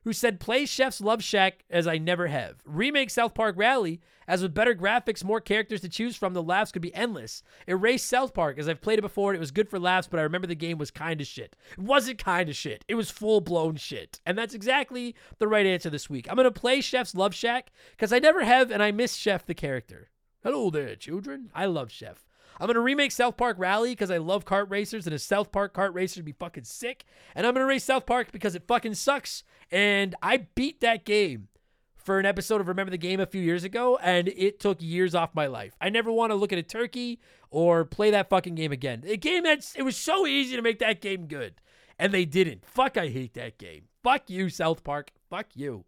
who 0.06 0.14
said 0.14 0.40
play 0.40 0.66
Chef's 0.66 1.02
Love 1.02 1.22
Shack 1.22 1.66
as 1.70 1.86
I 1.86 1.98
never 1.98 2.28
have. 2.28 2.62
Remake 2.64 3.10
South 3.10 3.34
Park 3.34 3.58
Rally 3.58 4.00
as 4.28 4.42
with 4.42 4.54
better 4.54 4.74
graphics, 4.74 5.24
more 5.24 5.42
characters 5.42 5.82
to 5.82 5.90
choose 5.90 6.16
from, 6.16 6.34
the 6.34 6.42
laughs 6.42 6.72
could 6.72 6.82
be 6.82 6.96
endless. 6.96 7.44
Erase 7.68 8.04
South 8.04 8.34
Park 8.34 8.58
as 8.58 8.68
I've 8.68 8.82
played 8.82 9.00
it 9.00 9.04
before 9.04 9.32
and 9.32 9.38
it 9.38 9.40
was 9.40 9.52
good 9.52 9.70
for 9.70 9.80
laughs, 9.80 10.08
but 10.08 10.20
I 10.20 10.24
remember 10.24 10.48
the 10.48 10.56
game 10.56 10.78
was 10.78 10.92
kind 10.92 11.22
of 11.22 11.28
shit. 11.28 11.56
It 11.74 11.80
wasn't 11.80 12.24
kind 12.24 12.50
of 12.50 12.56
shit. 12.56 12.84
It 12.88 12.96
was 12.96 13.12
full 13.12 13.42
blown 13.42 13.76
shit. 13.76 14.20
And 14.26 14.38
that's 14.38 14.54
exactly 14.54 15.16
the 15.38 15.48
right 15.48 15.66
answer 15.66 15.90
this 15.90 16.10
week. 16.10 16.28
I'm 16.30 16.36
going 16.36 16.46
to 16.46 16.60
play 16.60 16.82
Chef's 16.82 17.16
Love 17.16 17.36
Shack 17.36 17.72
because 17.92 18.14
I 18.14 18.20
never 18.20 18.44
have 18.44 18.72
and 18.72 18.82
I 18.82 18.92
miss 18.92 19.16
Chef 19.16 19.46
the 19.46 19.54
character. 19.54 20.10
Hello 20.44 20.70
there, 20.70 20.96
children. 20.96 21.50
I 21.54 21.66
love 21.66 21.92
Chef. 21.92 22.25
I'm 22.60 22.68
gonna 22.68 22.80
remake 22.80 23.12
South 23.12 23.38
Park 23.38 23.58
Rally 23.60 23.92
because 23.92 24.12
I 24.12 24.18
love 24.18 24.46
kart 24.46 24.70
racers 24.70 25.06
and 25.06 25.14
a 25.14 25.20
South 25.20 25.52
Park 25.52 25.74
kart 25.74 25.94
racer 25.94 26.20
would 26.20 26.26
be 26.26 26.32
fucking 26.32 26.64
sick. 26.64 27.06
And 27.36 27.46
I'm 27.46 27.54
gonna 27.54 27.66
race 27.66 27.84
South 27.84 28.06
Park 28.06 28.32
because 28.32 28.56
it 28.56 28.68
fucking 28.68 28.96
sucks. 28.96 29.44
And 29.72 30.16
I 30.22 30.48
beat 30.56 30.82
that 30.82 31.06
game 31.06 31.50
for 31.96 32.20
an 32.20 32.26
episode 32.26 32.62
of 32.62 32.68
Remember 32.68 32.92
the 32.92 32.98
Game 32.98 33.20
a 33.20 33.26
few 33.26 33.42
years 33.42 33.64
ago, 33.64 33.98
and 34.02 34.28
it 34.28 34.60
took 34.60 34.82
years 34.82 35.16
off 35.16 35.34
my 35.34 35.48
life. 35.48 35.76
I 35.82 35.90
never 35.90 36.12
want 36.12 36.32
to 36.32 36.36
look 36.36 36.54
at 36.54 36.60
a 36.60 36.64
turkey 36.64 37.20
or 37.50 37.84
play 37.84 38.12
that 38.12 38.30
fucking 38.30 38.56
game 38.56 38.72
again. 38.72 39.04
A 39.08 39.18
game 39.18 39.44
that's 39.44 39.76
it 39.76 39.82
was 39.82 39.98
so 39.98 40.28
easy 40.28 40.56
to 40.56 40.62
make 40.62 40.80
that 40.80 41.02
game 41.02 41.28
good. 41.28 41.56
And 41.98 42.14
they 42.14 42.26
didn't. 42.26 42.66
Fuck, 42.66 42.98
I 42.98 43.08
hate 43.08 43.34
that 43.36 43.58
game. 43.58 43.84
Fuck 44.04 44.30
you, 44.30 44.50
South 44.50 44.84
Park. 44.84 45.12
Fuck 45.30 45.48
you. 45.56 45.86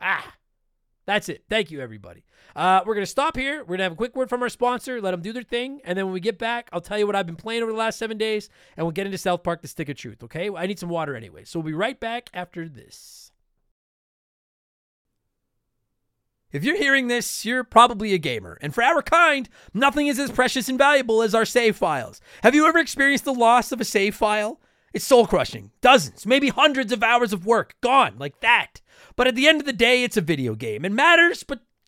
Ah. 0.00 0.34
That's 1.10 1.28
it. 1.28 1.42
Thank 1.48 1.72
you, 1.72 1.80
everybody. 1.80 2.22
Uh, 2.54 2.82
we're 2.86 2.94
going 2.94 3.02
to 3.02 3.10
stop 3.10 3.36
here. 3.36 3.62
We're 3.62 3.66
going 3.66 3.78
to 3.78 3.82
have 3.82 3.92
a 3.94 3.96
quick 3.96 4.14
word 4.14 4.28
from 4.28 4.44
our 4.44 4.48
sponsor, 4.48 5.00
let 5.00 5.10
them 5.10 5.22
do 5.22 5.32
their 5.32 5.42
thing. 5.42 5.80
And 5.82 5.98
then 5.98 6.04
when 6.04 6.14
we 6.14 6.20
get 6.20 6.38
back, 6.38 6.68
I'll 6.72 6.80
tell 6.80 7.00
you 7.00 7.04
what 7.04 7.16
I've 7.16 7.26
been 7.26 7.34
playing 7.34 7.64
over 7.64 7.72
the 7.72 7.78
last 7.78 7.98
seven 7.98 8.16
days, 8.16 8.48
and 8.76 8.86
we'll 8.86 8.92
get 8.92 9.06
into 9.06 9.18
South 9.18 9.42
Park, 9.42 9.60
The 9.60 9.66
Stick 9.66 9.88
of 9.88 9.96
Truth, 9.96 10.22
okay? 10.22 10.48
I 10.54 10.66
need 10.66 10.78
some 10.78 10.88
water 10.88 11.16
anyway. 11.16 11.42
So 11.42 11.58
we'll 11.58 11.66
be 11.66 11.72
right 11.72 11.98
back 11.98 12.30
after 12.32 12.68
this. 12.68 13.32
If 16.52 16.62
you're 16.62 16.78
hearing 16.78 17.08
this, 17.08 17.44
you're 17.44 17.64
probably 17.64 18.14
a 18.14 18.18
gamer. 18.18 18.56
And 18.60 18.72
for 18.72 18.84
our 18.84 19.02
kind, 19.02 19.48
nothing 19.74 20.06
is 20.06 20.20
as 20.20 20.30
precious 20.30 20.68
and 20.68 20.78
valuable 20.78 21.22
as 21.22 21.34
our 21.34 21.44
save 21.44 21.74
files. 21.74 22.20
Have 22.44 22.54
you 22.54 22.68
ever 22.68 22.78
experienced 22.78 23.24
the 23.24 23.34
loss 23.34 23.72
of 23.72 23.80
a 23.80 23.84
save 23.84 24.14
file? 24.14 24.60
It's 24.92 25.06
soul 25.06 25.26
crushing. 25.26 25.70
Dozens, 25.80 26.26
maybe 26.26 26.48
hundreds 26.48 26.92
of 26.92 27.02
hours 27.02 27.32
of 27.32 27.46
work 27.46 27.74
gone 27.80 28.16
like 28.18 28.40
that. 28.40 28.80
But 29.16 29.28
at 29.28 29.34
the 29.36 29.46
end 29.48 29.60
of 29.60 29.66
the 29.66 29.72
day, 29.72 30.02
it's 30.02 30.16
a 30.16 30.22
video 30.22 30.54
game. 30.54 30.84
It 30.84 30.92
matters, 30.92 31.44
but 31.44 31.60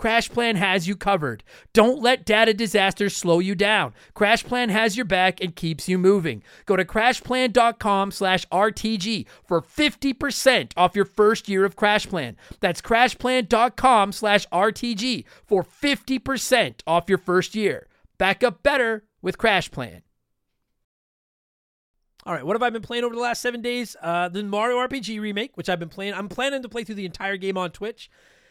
CrashPlan 0.00 0.56
has 0.56 0.88
you 0.88 0.96
covered. 0.96 1.44
Don't 1.74 2.00
let 2.00 2.24
data 2.24 2.54
disasters 2.54 3.14
slow 3.14 3.38
you 3.38 3.54
down. 3.54 3.92
CrashPlan 4.16 4.70
has 4.70 4.96
your 4.96 5.04
back 5.04 5.42
and 5.42 5.54
keeps 5.54 5.90
you 5.90 5.98
moving. 5.98 6.42
Go 6.64 6.74
to 6.74 6.86
crashplan.com 6.86 8.10
slash 8.10 8.46
RTG 8.46 9.26
for 9.44 9.60
50% 9.60 10.72
off 10.74 10.96
your 10.96 11.04
first 11.04 11.50
year 11.50 11.66
of 11.66 11.76
CrashPlan. 11.76 12.36
That's 12.60 12.80
crashplan.com 12.80 14.12
slash 14.12 14.46
RTG 14.48 15.24
for 15.44 15.62
50% 15.62 16.80
off 16.86 17.10
your 17.10 17.18
first 17.18 17.54
year. 17.54 17.86
Back 18.16 18.42
up 18.42 18.62
better 18.62 19.04
with 19.20 19.36
CrashPlan. 19.36 20.00
All 22.24 22.32
right, 22.32 22.44
what 22.44 22.54
have 22.54 22.62
I 22.62 22.70
been 22.70 22.80
playing 22.80 23.04
over 23.04 23.14
the 23.14 23.20
last 23.20 23.42
seven 23.42 23.60
days? 23.60 23.96
Uh, 24.00 24.30
the 24.30 24.42
Mario 24.44 24.78
RPG 24.78 25.20
remake, 25.20 25.58
which 25.58 25.68
I've 25.68 25.78
been 25.78 25.88
playing. 25.90 26.14
I'm 26.14 26.28
planning 26.28 26.62
to 26.62 26.70
play 26.70 26.84
through 26.84 26.94
the 26.94 27.06
entire 27.06 27.36
game 27.36 27.58
on 27.58 27.70
Twitch. 27.70 28.10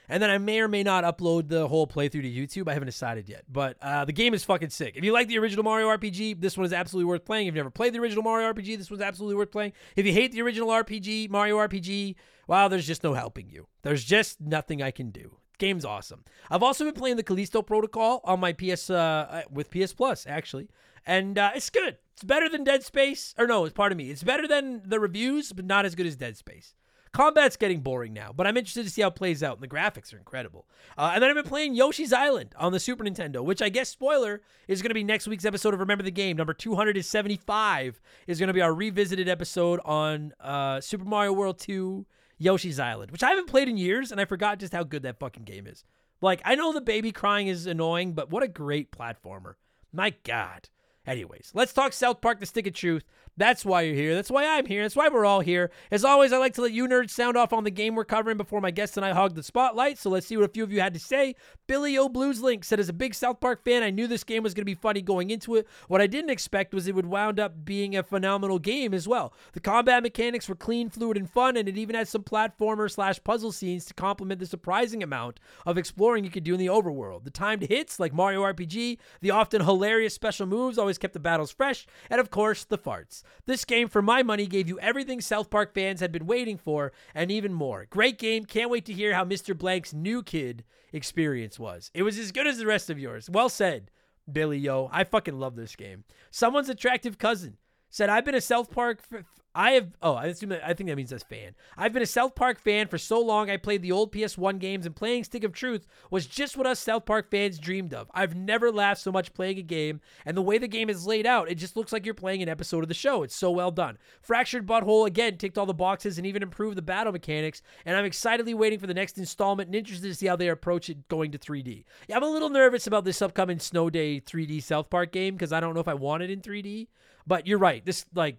And 0.10 0.22
then 0.22 0.30
I 0.30 0.40
may 0.40 0.60
or 0.60 0.68
may 0.68 0.84
not 0.84 1.04
upload 1.04 1.48
the 1.48 1.68
whole 1.68 1.86
playthrough 1.88 2.24
to 2.24 2.30
YouTube. 2.32 2.68
I 2.68 2.74
haven't 2.74 2.88
decided 2.88 3.30
yet. 3.30 3.44
But 3.48 3.78
uh, 3.82 4.06
the 4.06 4.12
game 4.12 4.34
is 4.34 4.44
fucking 4.44 4.72
sick. 4.72 4.98
If 4.98 5.04
you 5.04 5.14
like 5.14 5.28
the 5.28 5.38
original 5.38 5.64
Mario 5.64 5.88
RPG, 5.88 6.42
this 6.42 6.58
one 6.58 6.66
is 6.66 6.74
absolutely 6.74 7.08
worth 7.08 7.26
playing. 7.26 7.48
If 7.48 7.54
you've 7.54 7.64
never 7.64 7.70
played 7.70 7.94
the 7.94 8.00
original 8.00 8.24
Mario 8.24 8.52
RPG, 8.52 8.78
this 8.78 8.90
one's 8.90 9.04
absolutely 9.04 9.36
worth 9.36 9.52
playing. 9.52 9.74
If 9.96 10.06
you 10.06 10.12
hate 10.12 10.32
the 10.32 10.42
original 10.42 10.70
RPG, 10.70 11.30
Mario 11.30 11.58
RPG, 11.58 12.16
well, 12.48 12.68
there's 12.68 12.88
just 12.88 13.04
no 13.04 13.14
helping 13.14 13.50
you. 13.50 13.68
There's 13.84 14.04
just 14.04 14.42
nothing 14.42 14.82
I 14.82 14.92
can 14.92 15.12
do. 15.12 15.38
Game's 15.60 15.86
awesome. 15.86 16.24
I've 16.50 16.64
also 16.64 16.86
been 16.86 16.94
playing 16.94 17.18
the 17.18 17.24
Callisto 17.24 17.62
Protocol 17.62 18.22
on 18.24 18.40
my 18.40 18.54
PS 18.54 18.90
uh, 18.90 18.96
uh, 18.96 19.42
with 19.52 19.70
PS 19.70 19.94
Plus 19.94 20.26
actually, 20.26 20.70
and 21.06 21.38
uh, 21.38 21.52
it's 21.54 21.70
good. 21.70 21.98
It's 22.14 22.24
better 22.24 22.50
than 22.50 22.64
Dead 22.64 22.82
Space, 22.84 23.36
or 23.38 23.46
no, 23.46 23.66
it's 23.66 23.74
part 23.74 23.92
of 23.92 23.98
me. 23.98 24.10
It's 24.10 24.24
better 24.24 24.48
than 24.48 24.82
the 24.86 25.00
reviews, 25.00 25.54
but 25.54 25.66
not 25.66 25.86
as 25.86 25.96
good 25.96 26.06
as 26.06 26.16
Dead 26.16 26.38
Space. 26.38 26.74
Combat's 27.12 27.58
getting 27.58 27.82
boring 27.82 28.14
now, 28.14 28.32
but 28.36 28.46
I'm 28.46 28.58
interested 28.58 28.84
to 28.84 28.90
see 28.90 29.02
how 29.02 29.08
it 29.08 29.16
plays 29.16 29.42
out, 29.42 29.56
and 29.56 29.64
the 29.64 29.68
graphics 29.68 30.14
are 30.14 30.18
incredible. 30.18 30.68
Uh, 30.98 31.12
and 31.14 31.24
then 31.24 31.30
I've 31.30 31.36
been 31.36 31.44
playing 31.44 31.74
Yoshi's 31.74 32.14
Island 32.14 32.54
on 32.58 32.72
the 32.72 32.80
Super 32.80 33.04
Nintendo, 33.04 33.44
which 33.44 33.62
I 33.62 33.70
guess, 33.70 33.90
spoiler, 33.90 34.42
is 34.68 34.82
going 34.82 34.92
to 34.92 34.96
be 34.96 35.04
next 35.04 35.28
week's 35.28 35.46
episode 35.46 35.74
of 35.74 35.80
Remember 35.80 36.04
the 36.04 36.12
Game. 36.12 36.38
Number 36.38 36.54
275 36.54 38.00
is 38.28 38.40
going 38.40 38.48
to 38.48 38.54
be 38.54 38.62
our 38.62 38.74
revisited 38.74 39.28
episode 39.28 39.80
on 39.86 40.34
uh, 40.40 40.82
Super 40.82 41.06
Mario 41.06 41.34
World 41.34 41.60
2 41.60 42.06
Yoshi's 42.38 42.80
Island, 42.80 43.12
which 43.12 43.24
I 43.24 43.30
haven't 43.30 43.48
played 43.48 43.68
in 43.68 43.78
years, 43.78 44.12
and 44.12 44.22
I 44.22 44.26
forgot 44.26 44.60
just 44.60 44.74
how 44.74 44.84
good 44.84 45.04
that 45.04 45.20
fucking 45.20 45.44
game 45.44 45.68
is. 45.68 45.84
Like, 46.22 46.42
I 46.46 46.56
know 46.56 46.74
the 46.74 46.82
baby 46.82 47.12
crying 47.12 47.48
is 47.48 47.66
annoying, 47.66 48.14
but 48.14 48.30
what 48.30 48.44
a 48.44 48.48
great 48.48 48.92
platformer. 48.92 49.56
My 49.92 50.14
God. 50.24 50.70
Anyways, 51.08 51.52
let's 51.56 51.74
talk 51.74 51.92
South 51.94 52.22
Park 52.22 52.40
The 52.40 52.46
Stick 52.46 52.68
of 52.68 52.74
Truth. 52.74 53.04
That's 53.40 53.64
why 53.64 53.84
you're 53.84 53.96
here. 53.96 54.16
That's 54.16 54.30
why 54.30 54.46
I'm 54.46 54.66
here. 54.66 54.82
That's 54.82 54.98
why 54.98 55.08
we're 55.08 55.26
all 55.26 55.40
here. 55.40 55.72
As 55.92 56.04
always, 56.04 56.34
I 56.34 56.38
like 56.38 56.56
to 56.56 56.62
let 56.62 56.74
you 56.74 56.90
nerds 56.90 57.12
sound 57.12 57.38
off 57.38 57.54
on 57.54 57.64
the 57.64 57.72
game 57.72 57.96
we're 57.96 58.04
covering 58.04 58.36
before 58.36 58.60
my 58.60 58.70
guests 58.70 58.98
and 58.98 59.06
I 59.06 59.14
hog 59.14 59.34
the 59.34 59.44
spotlight. 59.44 59.98
So 59.98 60.10
let's 60.10 60.28
see 60.28 60.36
what 60.36 60.44
a 60.44 60.50
few 60.50 60.62
of 60.62 60.74
you 60.74 60.82
had 60.82 60.94
to 60.94 61.00
say. 61.00 61.36
Billy 61.66 61.98
O 61.98 62.10
Blues 62.10 62.42
Link 62.42 62.66
said, 62.66 62.82
as 62.82 62.90
a 62.90 62.94
big 62.94 63.16
South 63.16 63.40
Park 63.40 63.64
fan, 63.64 63.82
I 63.82 63.92
knew 63.92 64.08
this 64.08 64.26
game 64.26 64.44
was 64.44 64.54
going 64.54 64.64
to 64.64 64.66
be 64.66 64.76
funny 64.76 65.02
going 65.02 65.30
into 65.30 65.56
it. 65.56 65.70
What 65.88 66.02
I 66.02 66.08
didn't 66.08 66.32
expect 66.32 66.74
was 66.74 66.86
it 66.86 66.96
would 66.96 67.06
wound 67.06 67.40
up 67.40 67.64
being 67.64 67.96
a 67.96 68.04
phenomenal 68.04 68.60
game 68.60 68.94
as 68.94 69.08
well. 69.08 69.34
The 69.54 69.62
combat 69.62 70.04
mechanics 70.04 70.50
were 70.50 70.56
clean, 70.56 70.90
fluid, 70.90 71.16
and 71.16 71.30
fun, 71.30 71.56
and 71.56 71.70
it 71.70 71.78
even 71.78 71.96
had 71.96 72.10
some 72.10 72.24
platformer 72.24 72.92
slash 72.92 73.24
puzzle 73.24 73.54
scenes 73.54 73.86
to 73.86 73.94
complement 73.94 74.42
the 74.42 74.48
surprising 74.48 75.02
amount 75.02 75.40
of 75.66 75.78
exploring 75.78 76.26
you 76.26 76.30
could 76.30 76.44
do 76.44 76.56
in 76.56 76.60
the 76.60 76.68
overworld. 76.68 77.24
The 77.24 77.32
timed 77.32 77.62
hits, 77.62 78.02
like 78.02 78.12
Mario 78.12 78.44
RPG, 78.44 78.98
the 79.22 79.32
often 79.32 79.62
hilarious 79.62 80.14
special 80.14 80.46
moves 80.46 80.78
always 80.78 80.98
kept 80.98 81.14
the 81.14 81.22
battles 81.22 81.52
fresh, 81.54 81.88
and 82.10 82.20
of 82.20 82.32
course, 82.32 82.66
the 82.66 82.78
farts. 82.78 83.24
This 83.46 83.66
game, 83.66 83.88
for 83.88 84.02
my 84.02 84.24
money, 84.24 84.48
gave 84.48 84.68
you 84.68 84.80
everything 84.80 85.22
South 85.22 85.50
Park 85.50 85.74
fans 85.74 86.00
had 86.00 86.12
been 86.12 86.26
waiting 86.26 86.58
for 86.58 86.92
and 87.14 87.32
even 87.32 87.54
more. 87.54 87.88
Great 87.90 88.18
game. 88.18 88.46
Can't 88.46 88.70
wait 88.70 88.86
to 88.86 88.94
hear 88.94 89.14
how 89.14 89.26
Mr. 89.26 89.58
Blank's 89.58 89.94
new 89.94 90.24
kid 90.24 90.64
experience 90.94 91.60
was. 91.60 91.92
It 91.94 92.04
was 92.04 92.18
as 92.18 92.32
good 92.32 92.48
as 92.48 92.58
the 92.58 92.66
rest 92.66 92.90
of 92.90 93.00
yours. 93.00 93.30
Well 93.30 93.50
said, 93.50 93.92
Billy 94.32 94.60
Yo. 94.60 94.90
I 94.92 95.04
fucking 95.04 95.40
love 95.40 95.56
this 95.56 95.76
game. 95.76 96.04
Someone's 96.32 96.70
attractive 96.70 97.18
cousin 97.18 97.58
said, 97.90 98.10
I've 98.10 98.26
been 98.26 98.36
a 98.36 98.42
South 98.42 98.72
Park 98.72 99.02
f- 99.12 99.24
I 99.56 99.72
have. 99.72 99.90
Oh, 100.02 100.14
I 100.14 100.28
assume. 100.28 100.50
That, 100.50 100.64
I 100.64 100.74
think 100.74 100.90
that 100.90 100.96
means 100.96 101.12
as 101.12 101.24
fan. 101.24 101.56
I've 101.76 101.92
been 101.92 102.04
a 102.04 102.08
South 102.08 102.36
Park 102.36 102.60
fan 102.60 102.88
for 102.88 103.00
so 103.00 103.20
long. 103.20 103.50
I 103.50 103.58
played 103.58 103.82
the 103.82 103.92
old 103.92 104.12
PS1 104.12 104.60
games, 104.60 104.86
and 104.86 104.96
playing 104.96 105.24
Stick 105.24 105.44
of 105.44 105.54
Truth 105.54 105.88
was 106.12 106.28
just 106.28 106.56
what 106.56 106.68
us 106.68 106.80
South 106.80 107.06
Park 107.06 107.32
fans 107.32 107.58
dreamed 107.58 107.94
of. 107.94 108.12
I've 108.14 108.36
never 108.36 108.72
laughed 108.72 109.02
so 109.02 109.12
much 109.12 109.34
playing 109.34 109.58
a 109.58 109.64
game, 109.64 110.02
and 110.24 110.38
the 110.38 110.42
way 110.44 110.60
the 110.60 110.68
game 110.68 110.90
is 110.90 111.08
laid 111.08 111.26
out, 111.26 111.50
it 111.50 111.56
just 111.56 111.76
looks 111.76 111.92
like 111.92 112.06
you're 112.06 112.14
playing 112.14 112.44
an 112.44 112.50
episode 112.50 112.84
of 112.84 112.90
the 112.90 112.94
show. 112.94 113.24
It's 113.24 113.36
so 113.36 113.50
well 113.50 113.72
done. 113.72 113.98
Fractured 114.22 114.68
Butthole 114.68 115.08
again 115.08 115.38
ticked 115.38 115.58
all 115.58 115.66
the 115.66 115.74
boxes 115.74 116.18
and 116.20 116.28
even 116.28 116.44
improved 116.44 116.78
the 116.78 116.84
battle 116.84 117.12
mechanics. 117.12 117.64
And 117.86 117.98
I'm 117.98 118.06
excitedly 118.06 118.54
waiting 118.54 118.78
for 118.80 118.88
the 118.88 118.94
next 118.94 119.18
installment 119.18 119.68
and 119.68 119.76
interested 119.76 120.08
to 120.08 120.16
see 120.16 120.28
how 120.28 120.36
they 120.36 120.50
approach 120.50 120.90
it 120.90 121.08
going 121.08 121.32
to 121.32 121.40
3D. 121.40 121.86
Yeah, 122.08 122.18
I'm 122.18 122.24
a 122.24 122.30
little 122.30 122.50
nervous 122.50 122.86
about 122.86 123.04
this 123.04 123.22
upcoming 123.22 123.60
Snow 123.60 123.90
Day 123.90 124.22
3D 124.22 124.62
South 124.62 124.92
Park 124.92 125.12
game 125.12 125.34
because 125.34 125.52
I 125.52 125.60
don't 125.60 125.74
know 125.74 125.82
if 125.82 125.88
I 125.88 125.96
want 125.96 126.22
it 126.22 126.30
in 126.30 126.42
3D. 126.42 126.88
But 127.30 127.46
you're 127.46 127.60
right. 127.60 127.86
This 127.86 128.08
like 128.16 128.38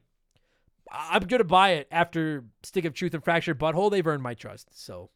I'm 0.91 1.23
gonna 1.23 1.45
buy 1.45 1.71
it 1.75 1.89
after 1.93 2.45
Stick 2.65 2.85
of 2.85 2.93
Truth 2.93 3.15
and 3.15 3.23
Fractured 3.23 3.59
Butthole. 3.59 3.89
They've 3.89 4.07
earned 4.07 4.25
my 4.25 4.35
trust. 4.35 4.69
So, 4.73 5.11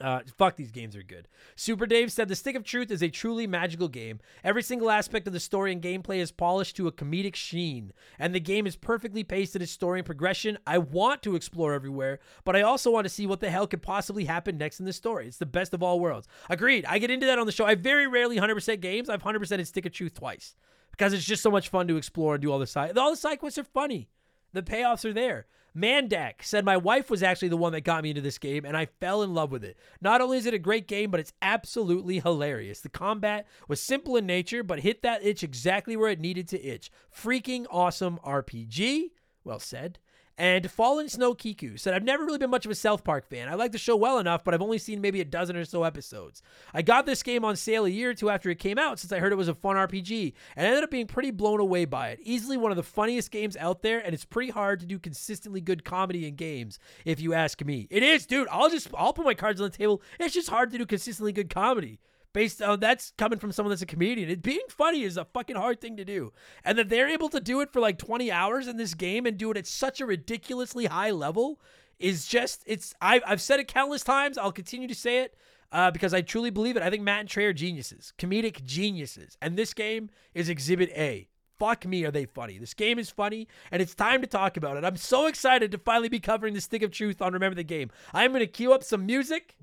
uh, 0.00 0.20
fuck, 0.38 0.54
these 0.54 0.70
games 0.70 0.94
are 0.94 1.02
good. 1.02 1.26
Super 1.56 1.84
Dave 1.86 2.12
said 2.12 2.28
the 2.28 2.36
Stick 2.36 2.54
of 2.54 2.62
Truth 2.62 2.92
is 2.92 3.02
a 3.02 3.08
truly 3.08 3.48
magical 3.48 3.88
game. 3.88 4.20
Every 4.44 4.62
single 4.62 4.88
aspect 4.88 5.26
of 5.26 5.32
the 5.32 5.40
story 5.40 5.72
and 5.72 5.82
gameplay 5.82 6.18
is 6.18 6.30
polished 6.30 6.76
to 6.76 6.86
a 6.86 6.92
comedic 6.92 7.34
sheen, 7.34 7.92
and 8.20 8.32
the 8.32 8.38
game 8.38 8.68
is 8.68 8.76
perfectly 8.76 9.24
paced 9.24 9.56
in 9.56 9.62
its 9.62 9.72
story 9.72 9.98
and 9.98 10.06
progression. 10.06 10.56
I 10.64 10.78
want 10.78 11.24
to 11.24 11.34
explore 11.34 11.74
everywhere, 11.74 12.20
but 12.44 12.54
I 12.54 12.62
also 12.62 12.92
want 12.92 13.06
to 13.06 13.12
see 13.12 13.26
what 13.26 13.40
the 13.40 13.50
hell 13.50 13.66
could 13.66 13.82
possibly 13.82 14.26
happen 14.26 14.58
next 14.58 14.78
in 14.78 14.86
the 14.86 14.92
story. 14.92 15.26
It's 15.26 15.38
the 15.38 15.46
best 15.46 15.74
of 15.74 15.82
all 15.82 15.98
worlds. 15.98 16.28
Agreed. 16.48 16.84
I 16.84 17.00
get 17.00 17.10
into 17.10 17.26
that 17.26 17.40
on 17.40 17.46
the 17.46 17.52
show. 17.52 17.64
I 17.64 17.74
very 17.74 18.06
rarely 18.06 18.36
100% 18.36 18.80
games. 18.80 19.08
I've 19.10 19.24
100% 19.24 19.58
in 19.58 19.64
Stick 19.64 19.86
of 19.86 19.92
Truth 19.92 20.14
twice 20.14 20.54
because 20.96 21.12
it's 21.12 21.24
just 21.24 21.42
so 21.42 21.50
much 21.50 21.68
fun 21.68 21.88
to 21.88 21.96
explore 21.96 22.34
and 22.34 22.42
do 22.42 22.50
all 22.50 22.58
the 22.58 22.66
side. 22.66 22.96
All 22.96 23.10
the 23.10 23.16
side 23.16 23.38
quests 23.38 23.58
are 23.58 23.64
funny. 23.64 24.08
The 24.52 24.62
payoffs 24.62 25.04
are 25.04 25.12
there. 25.12 25.46
Mandak 25.76 26.42
said 26.42 26.64
my 26.64 26.78
wife 26.78 27.10
was 27.10 27.22
actually 27.22 27.48
the 27.48 27.56
one 27.58 27.72
that 27.72 27.82
got 27.82 28.02
me 28.02 28.08
into 28.08 28.22
this 28.22 28.38
game, 28.38 28.64
and 28.64 28.74
I 28.74 28.86
fell 28.86 29.22
in 29.22 29.34
love 29.34 29.52
with 29.52 29.62
it. 29.62 29.76
Not 30.00 30.22
only 30.22 30.38
is 30.38 30.46
it 30.46 30.54
a 30.54 30.58
great 30.58 30.88
game, 30.88 31.10
but 31.10 31.20
it's 31.20 31.34
absolutely 31.42 32.20
hilarious. 32.20 32.80
The 32.80 32.88
combat 32.88 33.46
was 33.68 33.82
simple 33.82 34.16
in 34.16 34.24
nature, 34.24 34.62
but 34.62 34.80
hit 34.80 35.02
that 35.02 35.22
itch 35.22 35.42
exactly 35.42 35.94
where 35.94 36.08
it 36.08 36.20
needed 36.20 36.48
to 36.48 36.64
itch. 36.64 36.90
Freaking 37.14 37.66
awesome 37.70 38.18
RPG. 38.24 39.10
Well 39.44 39.58
said. 39.58 39.98
And 40.38 40.70
Fallen 40.70 41.08
Snow 41.08 41.34
Kiku 41.34 41.78
said, 41.78 41.94
I've 41.94 42.04
never 42.04 42.24
really 42.24 42.36
been 42.36 42.50
much 42.50 42.66
of 42.66 42.70
a 42.70 42.74
South 42.74 43.04
Park 43.04 43.26
fan. 43.26 43.48
I 43.48 43.54
like 43.54 43.72
the 43.72 43.78
show 43.78 43.96
well 43.96 44.18
enough, 44.18 44.44
but 44.44 44.52
I've 44.52 44.60
only 44.60 44.76
seen 44.76 45.00
maybe 45.00 45.22
a 45.22 45.24
dozen 45.24 45.56
or 45.56 45.64
so 45.64 45.82
episodes. 45.84 46.42
I 46.74 46.82
got 46.82 47.06
this 47.06 47.22
game 47.22 47.42
on 47.42 47.56
sale 47.56 47.86
a 47.86 47.88
year 47.88 48.10
or 48.10 48.14
two 48.14 48.28
after 48.28 48.50
it 48.50 48.58
came 48.58 48.78
out 48.78 48.98
since 48.98 49.12
I 49.12 49.18
heard 49.18 49.32
it 49.32 49.36
was 49.36 49.48
a 49.48 49.54
fun 49.54 49.76
RPG, 49.76 50.34
and 50.54 50.66
I 50.66 50.68
ended 50.68 50.84
up 50.84 50.90
being 50.90 51.06
pretty 51.06 51.30
blown 51.30 51.60
away 51.60 51.86
by 51.86 52.10
it. 52.10 52.18
Easily 52.22 52.58
one 52.58 52.70
of 52.70 52.76
the 52.76 52.82
funniest 52.82 53.30
games 53.30 53.56
out 53.56 53.80
there, 53.80 54.00
and 54.00 54.12
it's 54.12 54.26
pretty 54.26 54.50
hard 54.50 54.80
to 54.80 54.86
do 54.86 54.98
consistently 54.98 55.62
good 55.62 55.84
comedy 55.84 56.28
in 56.28 56.34
games, 56.34 56.78
if 57.06 57.18
you 57.18 57.32
ask 57.32 57.64
me. 57.64 57.86
It 57.90 58.02
is, 58.02 58.26
dude. 58.26 58.48
I'll 58.50 58.68
just 58.68 58.88
I'll 58.94 59.14
put 59.14 59.24
my 59.24 59.34
cards 59.34 59.60
on 59.60 59.70
the 59.70 59.76
table. 59.76 60.02
It's 60.20 60.34
just 60.34 60.50
hard 60.50 60.70
to 60.72 60.78
do 60.78 60.84
consistently 60.84 61.32
good 61.32 61.48
comedy 61.48 61.98
based 62.32 62.62
on 62.62 62.80
that's 62.80 63.12
coming 63.16 63.38
from 63.38 63.52
someone 63.52 63.70
that's 63.70 63.82
a 63.82 63.86
comedian. 63.86 64.28
It 64.28 64.42
being 64.42 64.66
funny 64.68 65.02
is 65.02 65.16
a 65.16 65.24
fucking 65.24 65.56
hard 65.56 65.80
thing 65.80 65.96
to 65.96 66.04
do. 66.04 66.32
And 66.64 66.78
that 66.78 66.88
they're 66.88 67.08
able 67.08 67.28
to 67.30 67.40
do 67.40 67.60
it 67.60 67.72
for 67.72 67.80
like 67.80 67.98
20 67.98 68.30
hours 68.30 68.66
in 68.66 68.76
this 68.76 68.94
game 68.94 69.26
and 69.26 69.36
do 69.36 69.50
it 69.50 69.56
at 69.56 69.66
such 69.66 70.00
a 70.00 70.06
ridiculously 70.06 70.86
high 70.86 71.10
level 71.10 71.60
is 71.98 72.26
just 72.26 72.62
it's 72.66 72.94
I've, 73.00 73.22
I've 73.26 73.40
said 73.40 73.60
it 73.60 73.68
countless 73.68 74.02
times. 74.02 74.38
I'll 74.38 74.52
continue 74.52 74.88
to 74.88 74.94
say 74.94 75.22
it. 75.22 75.34
Uh, 75.72 75.90
because 75.90 76.14
I 76.14 76.20
truly 76.20 76.50
believe 76.50 76.76
it. 76.76 76.82
I 76.82 76.90
think 76.90 77.02
Matt 77.02 77.20
and 77.20 77.28
Trey 77.28 77.44
are 77.46 77.52
geniuses, 77.52 78.12
comedic 78.18 78.64
geniuses. 78.64 79.36
And 79.42 79.56
this 79.56 79.74
game 79.74 80.10
is 80.32 80.48
exhibit 80.48 80.90
A. 80.90 81.28
Fuck 81.58 81.84
me, 81.86 82.04
are 82.04 82.10
they 82.10 82.26
funny? 82.26 82.56
This 82.58 82.72
game 82.72 83.00
is 83.00 83.10
funny, 83.10 83.48
and 83.72 83.82
it's 83.82 83.94
time 83.94 84.20
to 84.20 84.26
talk 84.26 84.56
about 84.56 84.76
it. 84.76 84.84
I'm 84.84 84.96
so 84.96 85.26
excited 85.26 85.72
to 85.72 85.78
finally 85.78 86.08
be 86.08 86.20
covering 86.20 86.54
the 86.54 86.60
Stick 86.60 86.82
of 86.82 86.92
Truth 86.92 87.20
on 87.20 87.32
Remember 87.32 87.56
the 87.56 87.64
Game. 87.64 87.90
I'm 88.14 88.30
going 88.30 88.40
to 88.40 88.46
cue 88.46 88.72
up 88.72 88.84
some 88.84 89.06
music. 89.06 89.56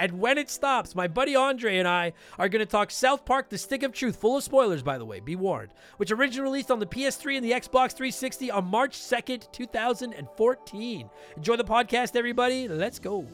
And 0.00 0.18
when 0.18 0.38
it 0.38 0.48
stops, 0.48 0.94
my 0.94 1.08
buddy 1.08 1.36
Andre 1.36 1.76
and 1.76 1.86
I 1.86 2.14
are 2.38 2.48
going 2.48 2.64
to 2.64 2.66
talk 2.66 2.90
South 2.90 3.26
Park 3.26 3.50
The 3.50 3.58
Stick 3.58 3.82
of 3.82 3.92
Truth, 3.92 4.16
full 4.16 4.38
of 4.38 4.42
spoilers, 4.42 4.82
by 4.82 4.96
the 4.96 5.04
way, 5.04 5.20
be 5.20 5.36
warned, 5.36 5.72
which 5.98 6.10
originally 6.10 6.48
released 6.48 6.70
on 6.70 6.78
the 6.78 6.86
PS3 6.86 7.36
and 7.36 7.44
the 7.44 7.50
Xbox 7.50 7.92
360 7.92 8.50
on 8.50 8.64
March 8.64 8.96
2nd, 8.96 9.52
2014. 9.52 11.10
Enjoy 11.36 11.56
the 11.56 11.64
podcast, 11.64 12.16
everybody. 12.16 12.66
Let's 12.66 12.98
go. 12.98 13.26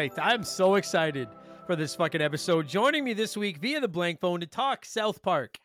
Right. 0.00 0.18
I'm 0.18 0.44
so 0.44 0.76
excited 0.76 1.28
for 1.66 1.76
this 1.76 1.94
fucking 1.94 2.22
episode. 2.22 2.66
Joining 2.66 3.04
me 3.04 3.12
this 3.12 3.36
week 3.36 3.58
via 3.58 3.80
the 3.80 3.88
blank 3.88 4.18
phone 4.18 4.40
to 4.40 4.46
talk 4.46 4.86
South 4.86 5.20
Park, 5.20 5.58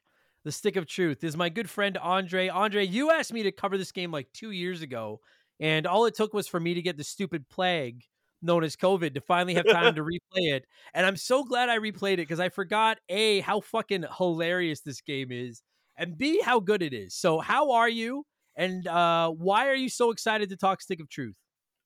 The 0.44 0.52
Stick 0.52 0.76
of 0.76 0.86
Truth, 0.86 1.24
is 1.24 1.38
my 1.38 1.48
good 1.48 1.70
friend 1.70 1.98
Andre. 1.98 2.50
Andre, 2.50 2.86
you 2.86 3.12
asked 3.12 3.32
me 3.32 3.44
to 3.44 3.52
cover 3.54 3.78
this 3.78 3.94
game 3.94 4.12
like 4.12 4.28
two 4.34 4.52
years 4.52 4.82
ago, 4.82 5.22
and 5.62 5.88
all 5.88 6.06
it 6.06 6.16
took 6.16 6.34
was 6.34 6.50
for 6.50 6.60
me 6.60 6.74
to 6.74 6.82
get 6.82 6.98
the 6.98 7.04
stupid 7.06 7.48
plague 7.48 8.04
known 8.42 8.66
as 8.66 8.76
COVID 8.76 9.14
to 9.14 9.22
finally 9.22 9.54
have 9.54 9.66
time 9.68 9.96
to 9.96 10.04
replay 10.04 10.54
it. 10.54 10.66
And 10.94 11.06
I'm 11.06 11.16
so 11.16 11.46
glad 11.46 11.70
I 11.70 11.80
replayed 11.80 12.16
it 12.16 12.28
because 12.28 12.42
I 12.42 12.50
forgot 12.50 12.98
A, 13.08 13.40
how 13.40 13.62
fucking 13.62 14.04
hilarious 14.18 14.82
this 14.82 15.00
game 15.00 15.32
is, 15.32 15.64
and 15.96 16.18
B, 16.18 16.42
how 16.42 16.60
good 16.60 16.82
it 16.82 16.92
is. 16.92 17.16
So, 17.16 17.40
how 17.40 17.72
are 17.72 17.88
you? 17.88 18.26
And 18.58 18.86
uh, 18.86 19.30
why 19.30 19.70
are 19.70 19.76
you 19.76 19.88
so 19.88 20.12
excited 20.12 20.50
to 20.50 20.58
talk 20.58 20.82
Stick 20.82 21.00
of 21.00 21.08
Truth? 21.08 21.36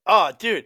Oh, 0.07 0.31
dude 0.39 0.65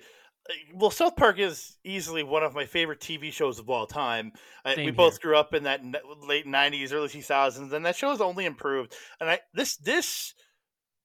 well, 0.73 0.91
South 0.91 1.15
Park 1.15 1.39
is 1.39 1.77
easily 1.84 2.23
one 2.23 2.43
of 2.43 2.53
my 2.53 2.65
favorite 2.65 2.99
TV 2.99 3.32
shows 3.32 3.60
of 3.60 3.69
all 3.69 3.86
time. 3.86 4.34
I, 4.65 4.75
we 4.75 4.91
both 4.91 5.21
grew 5.21 5.38
up 5.38 5.53
in 5.53 5.63
that 5.63 5.82
late 6.27 6.45
'90s, 6.45 6.93
early 6.93 7.08
2000s, 7.08 7.71
and 7.71 7.86
that 7.86 7.95
show 7.95 8.10
has 8.10 8.21
only 8.21 8.45
improved. 8.45 8.93
And 9.19 9.29
I 9.29 9.39
this 9.53 9.77
this 9.77 10.34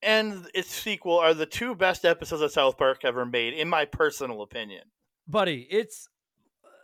and 0.03 0.46
its 0.55 0.72
sequel 0.72 1.18
are 1.18 1.35
the 1.35 1.47
two 1.47 1.74
best 1.74 2.05
episodes 2.05 2.43
of 2.43 2.53
South 2.53 2.78
Park 2.78 3.05
ever 3.05 3.24
made, 3.24 3.55
in 3.55 3.68
my 3.68 3.84
personal 3.84 4.43
opinion. 4.43 4.84
Buddy, 5.26 5.66
it's 5.70 6.09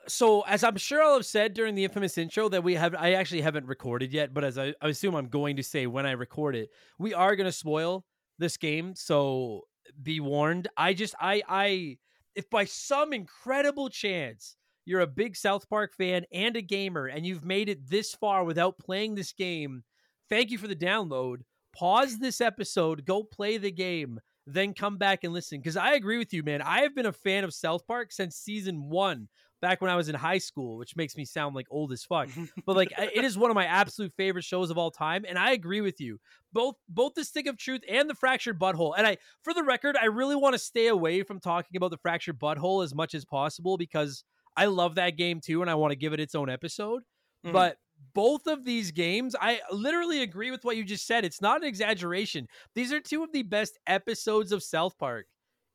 so 0.06 0.42
as 0.42 0.62
I'm 0.62 0.76
sure 0.76 1.02
I'll 1.02 1.14
have 1.14 1.26
said 1.26 1.54
during 1.54 1.74
the 1.74 1.84
infamous 1.84 2.18
intro 2.18 2.48
that 2.50 2.62
we 2.62 2.74
have 2.74 2.94
I 2.94 3.14
actually 3.14 3.40
haven't 3.40 3.66
recorded 3.66 4.12
yet, 4.12 4.32
but 4.32 4.44
as 4.44 4.58
I, 4.58 4.74
I 4.80 4.88
assume 4.88 5.14
I'm 5.14 5.28
going 5.28 5.56
to 5.56 5.62
say 5.62 5.86
when 5.86 6.06
I 6.06 6.12
record 6.12 6.54
it, 6.54 6.70
we 6.98 7.14
are 7.14 7.36
gonna 7.36 7.52
spoil 7.52 8.04
this 8.38 8.56
game, 8.56 8.94
so 8.94 9.62
be 10.02 10.20
warned. 10.20 10.68
I 10.76 10.94
just 10.94 11.14
I 11.20 11.42
I 11.48 11.98
if 12.34 12.48
by 12.50 12.64
some 12.64 13.12
incredible 13.12 13.88
chance 13.88 14.56
you're 14.84 15.00
a 15.00 15.06
big 15.06 15.36
South 15.36 15.68
Park 15.68 15.94
fan 15.94 16.24
and 16.32 16.56
a 16.56 16.62
gamer 16.62 17.06
and 17.06 17.24
you've 17.24 17.44
made 17.44 17.68
it 17.68 17.88
this 17.88 18.14
far 18.14 18.44
without 18.44 18.78
playing 18.78 19.14
this 19.14 19.32
game, 19.32 19.82
thank 20.28 20.50
you 20.50 20.58
for 20.58 20.68
the 20.68 20.76
download. 20.76 21.38
Pause 21.74 22.18
this 22.18 22.40
episode, 22.40 23.04
go 23.04 23.22
play 23.22 23.56
the 23.56 23.72
game, 23.72 24.20
then 24.46 24.74
come 24.74 24.98
back 24.98 25.24
and 25.24 25.32
listen. 25.32 25.58
Because 25.58 25.76
I 25.76 25.94
agree 25.94 26.18
with 26.18 26.32
you, 26.32 26.42
man. 26.42 26.62
I 26.62 26.82
have 26.82 26.94
been 26.94 27.06
a 27.06 27.12
fan 27.12 27.44
of 27.44 27.54
South 27.54 27.86
Park 27.86 28.12
since 28.12 28.36
season 28.36 28.88
one 28.90 29.28
back 29.64 29.80
when 29.80 29.90
I 29.90 29.96
was 29.96 30.10
in 30.10 30.14
high 30.14 30.36
school, 30.36 30.76
which 30.76 30.94
makes 30.94 31.16
me 31.16 31.24
sound 31.24 31.54
like 31.54 31.66
old 31.70 31.90
as 31.90 32.04
fuck. 32.04 32.28
But 32.66 32.76
like 32.76 32.92
it 32.98 33.24
is 33.24 33.38
one 33.38 33.50
of 33.50 33.54
my 33.54 33.64
absolute 33.64 34.12
favorite 34.14 34.44
shows 34.44 34.70
of 34.70 34.76
all 34.76 34.90
time, 34.90 35.24
and 35.26 35.38
I 35.38 35.52
agree 35.52 35.80
with 35.80 36.02
you. 36.02 36.18
Both 36.52 36.74
both 36.86 37.14
the 37.14 37.24
stick 37.24 37.46
of 37.46 37.56
truth 37.56 37.80
and 37.88 38.08
the 38.10 38.14
fractured 38.14 38.60
butthole. 38.60 38.92
And 38.94 39.06
I 39.06 39.16
for 39.40 39.54
the 39.54 39.62
record, 39.62 39.96
I 39.98 40.04
really 40.04 40.36
want 40.36 40.52
to 40.52 40.58
stay 40.58 40.88
away 40.88 41.22
from 41.22 41.40
talking 41.40 41.78
about 41.78 41.92
the 41.92 41.96
fractured 41.96 42.38
butthole 42.38 42.84
as 42.84 42.94
much 42.94 43.14
as 43.14 43.24
possible 43.24 43.78
because 43.78 44.22
I 44.54 44.66
love 44.66 44.96
that 44.96 45.16
game 45.16 45.40
too, 45.40 45.62
and 45.62 45.70
I 45.70 45.76
want 45.76 45.92
to 45.92 45.96
give 45.96 46.12
it 46.12 46.20
its 46.20 46.34
own 46.34 46.50
episode. 46.50 47.00
Mm-hmm. 47.42 47.54
But 47.54 47.78
both 48.12 48.46
of 48.46 48.66
these 48.66 48.90
games, 48.90 49.34
I 49.40 49.60
literally 49.72 50.20
agree 50.20 50.50
with 50.50 50.62
what 50.62 50.76
you 50.76 50.84
just 50.84 51.06
said. 51.06 51.24
It's 51.24 51.40
not 51.40 51.62
an 51.62 51.66
exaggeration. 51.66 52.48
These 52.74 52.92
are 52.92 53.00
two 53.00 53.24
of 53.24 53.32
the 53.32 53.44
best 53.44 53.78
episodes 53.86 54.52
of 54.52 54.62
South 54.62 54.98
Park 54.98 55.24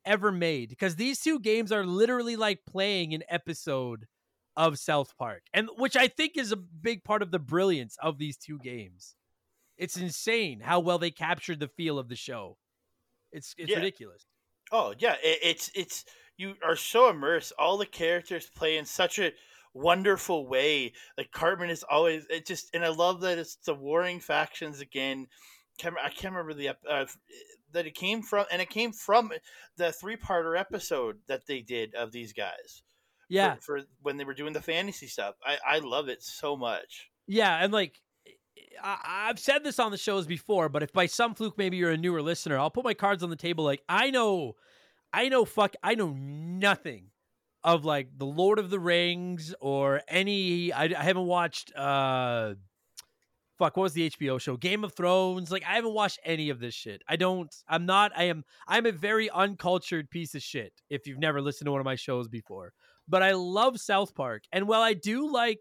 ever 0.05 0.31
made 0.31 0.69
because 0.69 0.95
these 0.95 1.19
two 1.21 1.39
games 1.39 1.71
are 1.71 1.85
literally 1.85 2.35
like 2.35 2.59
playing 2.67 3.13
an 3.13 3.23
episode 3.29 4.07
of 4.55 4.79
South 4.79 5.15
Park, 5.17 5.43
and 5.53 5.69
which 5.77 5.95
I 5.95 6.07
think 6.07 6.37
is 6.37 6.51
a 6.51 6.57
big 6.57 7.03
part 7.03 7.21
of 7.21 7.31
the 7.31 7.39
brilliance 7.39 7.97
of 8.01 8.17
these 8.17 8.37
two 8.37 8.59
games. 8.59 9.15
It's 9.77 9.95
insane 9.95 10.59
how 10.59 10.81
well 10.81 10.97
they 10.97 11.11
captured 11.11 11.59
the 11.59 11.69
feel 11.69 11.97
of 11.97 12.09
the 12.09 12.15
show. 12.15 12.57
It's 13.31 13.55
it's 13.57 13.71
yeah. 13.71 13.77
ridiculous. 13.77 14.25
Oh 14.71 14.93
yeah, 14.99 15.15
it, 15.23 15.39
it's 15.41 15.71
it's 15.75 16.05
you 16.37 16.55
are 16.63 16.75
so 16.75 17.09
immersed. 17.09 17.53
All 17.57 17.77
the 17.77 17.85
characters 17.85 18.49
play 18.53 18.77
in 18.77 18.85
such 18.85 19.19
a 19.19 19.31
wonderful 19.73 20.47
way. 20.47 20.93
Like 21.17 21.31
Cartman 21.31 21.69
is 21.69 21.83
always 21.89 22.25
it 22.29 22.45
just, 22.45 22.69
and 22.73 22.83
I 22.83 22.89
love 22.89 23.21
that 23.21 23.37
it's 23.37 23.55
the 23.65 23.73
warring 23.73 24.19
factions 24.19 24.81
again. 24.81 25.27
I 25.81 26.09
can't 26.09 26.33
remember 26.33 26.53
the 26.53 26.69
uh, 26.89 27.05
that 27.73 27.85
it 27.85 27.95
came 27.95 28.21
from, 28.21 28.45
and 28.51 28.61
it 28.61 28.69
came 28.69 28.91
from 28.91 29.31
the 29.77 29.91
three-parter 29.91 30.59
episode 30.59 31.17
that 31.27 31.45
they 31.47 31.61
did 31.61 31.95
of 31.95 32.11
these 32.11 32.33
guys. 32.33 32.83
Yeah, 33.29 33.55
for, 33.55 33.79
for 33.79 33.85
when 34.01 34.17
they 34.17 34.23
were 34.23 34.33
doing 34.33 34.53
the 34.53 34.61
fantasy 34.61 35.07
stuff, 35.07 35.35
I 35.45 35.57
I 35.65 35.79
love 35.79 36.09
it 36.09 36.23
so 36.23 36.55
much. 36.55 37.09
Yeah, 37.27 37.63
and 37.63 37.71
like 37.71 38.01
I, 38.83 39.27
have 39.27 39.39
said 39.39 39.63
this 39.63 39.79
on 39.79 39.91
the 39.91 39.97
shows 39.97 40.25
before, 40.25 40.69
but 40.69 40.83
if 40.83 40.91
by 40.91 41.05
some 41.05 41.35
fluke 41.35 41.57
maybe 41.57 41.77
you're 41.77 41.91
a 41.91 41.97
newer 41.97 42.21
listener, 42.21 42.57
I'll 42.57 42.71
put 42.71 42.83
my 42.83 42.93
cards 42.93 43.23
on 43.23 43.29
the 43.29 43.35
table. 43.35 43.63
Like 43.63 43.83
I 43.87 44.09
know, 44.09 44.55
I 45.13 45.29
know, 45.29 45.45
fuck, 45.45 45.75
I 45.83 45.95
know 45.95 46.11
nothing 46.11 47.11
of 47.63 47.85
like 47.85 48.17
the 48.17 48.25
Lord 48.25 48.57
of 48.57 48.69
the 48.69 48.79
Rings 48.79 49.53
or 49.59 50.01
any. 50.07 50.73
I, 50.73 50.85
I 50.85 51.03
haven't 51.03 51.25
watched. 51.25 51.75
uh 51.75 52.55
fuck 53.59 53.75
what 53.75 53.83
was 53.83 53.93
the 53.93 54.09
hbo 54.09 54.39
show? 54.39 54.57
Game 54.57 54.83
of 54.83 54.93
thrones? 54.93 55.51
Like 55.51 55.63
i 55.67 55.75
haven't 55.75 55.93
watched 55.93 56.19
any 56.25 56.49
of 56.49 56.59
this 56.59 56.73
shit. 56.73 57.03
I 57.07 57.17
don't 57.17 57.53
i'm 57.67 57.85
not 57.85 58.11
i 58.15 58.23
am 58.23 58.43
i'm 58.67 58.85
a 58.85 58.91
very 58.91 59.29
uncultured 59.29 60.09
piece 60.09 60.33
of 60.33 60.41
shit 60.41 60.73
if 60.89 61.05
you've 61.05 61.19
never 61.19 61.41
listened 61.41 61.67
to 61.67 61.71
one 61.71 61.81
of 61.81 61.85
my 61.85 61.95
shows 61.95 62.27
before. 62.27 62.73
But 63.07 63.21
i 63.21 63.33
love 63.33 63.79
south 63.79 64.15
park 64.15 64.43
and 64.51 64.67
while 64.67 64.81
i 64.81 64.93
do 64.93 65.31
like 65.31 65.59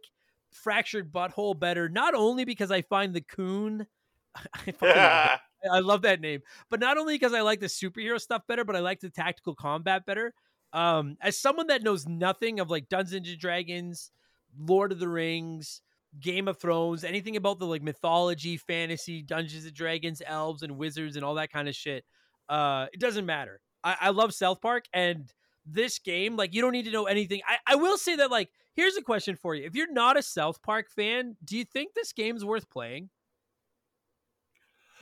fractured 0.53 1.13
butthole 1.13 1.59
better 1.59 1.91
not 1.91 2.15
only 2.15 2.47
because 2.47 2.71
i 2.71 2.81
find 2.81 3.13
the 3.13 3.21
coon 3.21 3.87
I, 4.55 4.75
love 4.81 5.41
I 5.73 5.81
love 5.81 6.03
that 6.03 6.21
name. 6.21 6.41
But 6.71 6.81
not 6.81 6.97
only 6.97 7.15
because 7.15 7.35
i 7.35 7.41
like 7.41 7.61
the 7.61 7.67
superhero 7.67 8.21
stuff 8.21 8.43
better 8.47 8.65
but 8.65 8.77
i 8.77 8.81
like 8.81 9.01
the 9.01 9.11
tactical 9.11 9.55
combat 9.55 10.07
better. 10.07 10.33
Um 10.73 11.17
as 11.21 11.37
someone 11.37 11.67
that 11.67 11.83
knows 11.83 12.07
nothing 12.07 12.61
of 12.61 12.71
like 12.71 12.89
dungeons 12.89 13.29
and 13.29 13.39
dragons 13.39 14.13
lord 14.59 14.93
of 14.93 14.99
the 14.99 15.09
rings 15.09 15.83
Game 16.21 16.49
of 16.49 16.59
Thrones, 16.59 17.05
anything 17.05 17.37
about 17.37 17.59
the 17.59 17.67
like 17.67 17.83
mythology, 17.83 18.57
fantasy, 18.57 19.23
Dungeons 19.23 19.65
and 19.65 19.75
Dragons, 19.75 20.23
elves 20.25 20.63
and 20.63 20.79
wizards 20.79 21.17
and 21.17 21.25
all 21.25 21.35
that 21.35 21.53
kind 21.53 21.69
of 21.69 21.75
shit. 21.75 22.05
Uh, 22.49 22.87
it 22.93 23.01
doesn't 23.01 23.27
matter. 23.27 23.61
I, 23.85 23.97
I 24.01 24.11
love 24.11 24.35
South 24.35 24.61
Park 24.61 24.87
and 24.93 25.33
this 25.67 25.99
game, 25.99 26.37
like 26.37 26.55
you 26.55 26.63
don't 26.63 26.73
need 26.73 26.87
to 26.87 26.91
know 26.91 27.05
anything. 27.05 27.43
I, 27.47 27.75
I 27.75 27.77
will 27.77 27.99
say 27.99 28.17
that 28.17 28.31
like 28.31 28.51
here's 28.75 28.97
a 28.97 29.03
question 29.03 29.37
for 29.37 29.55
you. 29.55 29.65
If 29.65 29.75
you're 29.75 29.93
not 29.93 30.17
a 30.17 30.23
South 30.23 30.63
Park 30.63 30.91
fan, 30.91 31.37
do 31.45 31.57
you 31.57 31.65
think 31.65 31.95
this 31.95 32.13
game's 32.13 32.45
worth 32.45 32.71
playing? 32.71 33.11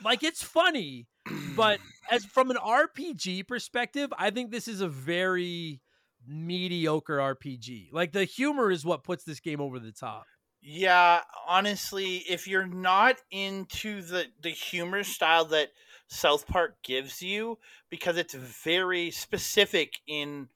Like 0.03 0.23
it's 0.23 0.43
funny, 0.43 1.07
but 1.55 1.79
as 2.11 2.25
from 2.33 2.51
an 2.51 2.57
RPG 2.57 3.47
perspective, 3.47 4.13
I 4.17 4.29
think 4.29 4.51
this 4.51 4.67
is 4.67 4.81
a 4.81 4.87
very 4.87 5.81
mediocre 6.27 7.17
RPG. 7.17 7.89
Like 7.91 8.11
the 8.11 8.25
humor 8.25 8.69
is 8.71 8.85
what 8.85 9.03
puts 9.03 9.23
this 9.23 9.39
game 9.39 9.61
over 9.61 9.79
the 9.79 9.91
top. 9.91 10.25
Yeah, 10.61 11.21
honestly, 11.47 12.17
if 12.29 12.47
you're 12.47 12.65
not 12.67 13.17
into 13.31 14.01
the 14.01 14.25
the 14.41 14.49
humor 14.49 15.03
style 15.03 15.45
that 15.45 15.69
South 16.07 16.47
Park 16.47 16.77
gives 16.83 17.21
you, 17.21 17.57
because 17.89 18.17
it's 18.17 18.33
very 18.33 19.11
specific 19.11 19.99
in 20.07 20.49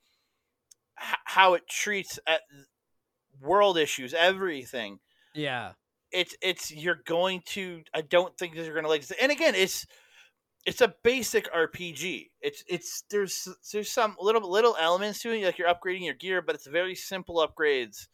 h- 1.00 1.16
how 1.24 1.54
it 1.54 1.68
treats 1.68 2.18
at 2.26 2.42
world 3.40 3.78
issues, 3.78 4.12
everything. 4.14 4.98
Yeah, 5.34 5.72
it's 6.10 6.34
it's 6.42 6.70
you're 6.70 7.00
going 7.06 7.42
to. 7.46 7.82
I 7.94 8.02
don't 8.02 8.36
think 8.36 8.54
that 8.54 8.64
you're 8.64 8.74
going 8.74 8.84
to 8.84 8.90
like. 8.90 9.00
this. 9.06 9.16
And 9.20 9.32
again, 9.32 9.54
it's 9.54 9.86
it's 10.66 10.80
a 10.80 10.94
basic 11.02 11.50
RPG. 11.52 12.30
It's 12.40 12.64
it's 12.68 13.04
there's 13.10 13.48
there's 13.72 13.90
some 13.90 14.16
little 14.20 14.48
little 14.50 14.76
elements 14.78 15.20
to 15.22 15.30
it, 15.32 15.44
like 15.44 15.58
you're 15.58 15.72
upgrading 15.72 16.04
your 16.04 16.14
gear, 16.14 16.42
but 16.42 16.54
it's 16.54 16.66
very 16.66 16.94
simple 16.94 17.36
upgrades 17.36 18.08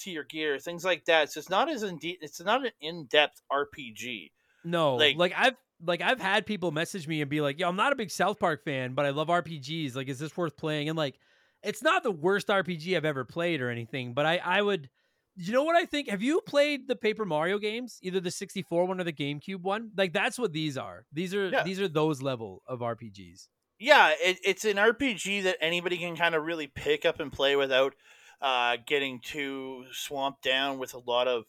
to 0.00 0.10
your 0.10 0.24
gear, 0.24 0.58
things 0.58 0.84
like 0.84 1.04
that. 1.06 1.32
So 1.32 1.38
it's 1.38 1.50
not 1.50 1.68
as 1.68 1.82
in 1.82 1.98
de- 1.98 2.18
it's 2.20 2.40
not 2.40 2.64
an 2.64 2.72
in 2.80 3.06
depth 3.06 3.40
RPG. 3.50 4.30
No, 4.64 4.96
like, 4.96 5.16
like 5.16 5.34
I've 5.36 5.56
like 5.84 6.02
I've 6.02 6.20
had 6.20 6.46
people 6.46 6.70
message 6.70 7.08
me 7.08 7.20
and 7.20 7.30
be 7.30 7.40
like, 7.40 7.58
"Yo, 7.58 7.68
I'm 7.68 7.76
not 7.76 7.92
a 7.92 7.96
big 7.96 8.10
South 8.10 8.38
Park 8.38 8.64
fan, 8.64 8.94
but 8.94 9.06
I 9.06 9.10
love 9.10 9.28
RPGs. 9.28 9.96
Like, 9.96 10.08
is 10.08 10.18
this 10.18 10.36
worth 10.36 10.56
playing?" 10.56 10.88
And 10.88 10.98
like, 10.98 11.18
it's 11.62 11.82
not 11.82 12.02
the 12.02 12.10
worst 12.10 12.48
RPG 12.48 12.96
I've 12.96 13.04
ever 13.04 13.24
played 13.24 13.60
or 13.60 13.70
anything, 13.70 14.14
but 14.14 14.26
I 14.26 14.38
I 14.38 14.62
would. 14.62 14.88
You 15.36 15.52
know 15.52 15.62
what 15.62 15.76
I 15.76 15.86
think? 15.86 16.08
Have 16.08 16.22
you 16.22 16.40
played 16.44 16.88
the 16.88 16.96
Paper 16.96 17.24
Mario 17.24 17.58
games, 17.58 17.98
either 18.02 18.20
the 18.20 18.32
64 18.32 18.84
one 18.84 19.00
or 19.00 19.04
the 19.04 19.12
GameCube 19.12 19.62
one? 19.62 19.90
Like 19.96 20.12
that's 20.12 20.38
what 20.38 20.52
these 20.52 20.76
are. 20.76 21.06
These 21.12 21.34
are 21.34 21.48
yeah. 21.48 21.62
these 21.62 21.80
are 21.80 21.88
those 21.88 22.20
level 22.20 22.62
of 22.66 22.80
RPGs. 22.80 23.46
Yeah, 23.78 24.12
it, 24.20 24.38
it's 24.44 24.66
an 24.66 24.76
RPG 24.76 25.44
that 25.44 25.56
anybody 25.60 25.96
can 25.96 26.14
kind 26.14 26.34
of 26.34 26.44
really 26.44 26.66
pick 26.66 27.06
up 27.06 27.18
and 27.18 27.32
play 27.32 27.56
without 27.56 27.94
uh, 28.40 28.76
getting 28.86 29.20
too 29.20 29.84
swamped 29.92 30.42
down 30.42 30.78
with 30.78 30.94
a 30.94 30.98
lot 30.98 31.28
of 31.28 31.44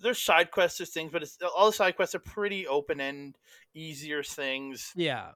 there's 0.00 0.18
side 0.18 0.50
quests 0.50 0.80
or 0.80 0.84
things, 0.84 1.12
but 1.12 1.22
it's 1.22 1.38
all 1.56 1.66
the 1.66 1.72
side 1.72 1.96
quests 1.96 2.14
are 2.14 2.20
pretty 2.20 2.66
open 2.66 3.00
end, 3.00 3.36
easier 3.74 4.22
things. 4.22 4.92
Yeah, 4.96 5.30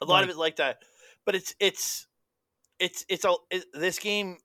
a 0.00 0.04
lot 0.04 0.16
like, 0.16 0.24
of 0.24 0.30
it 0.30 0.36
like 0.36 0.56
that. 0.56 0.78
But 1.24 1.34
it's 1.34 1.54
it's 1.60 2.06
it's 2.78 3.04
it's 3.08 3.24
all 3.24 3.46
it, 3.50 3.64
this 3.72 3.98
game, 3.98 4.38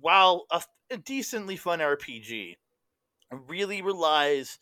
while 0.00 0.46
a, 0.50 0.62
a 0.90 0.96
decently 0.96 1.56
fun 1.56 1.78
RPG, 1.78 2.56
really 3.48 3.82
relies 3.82 4.58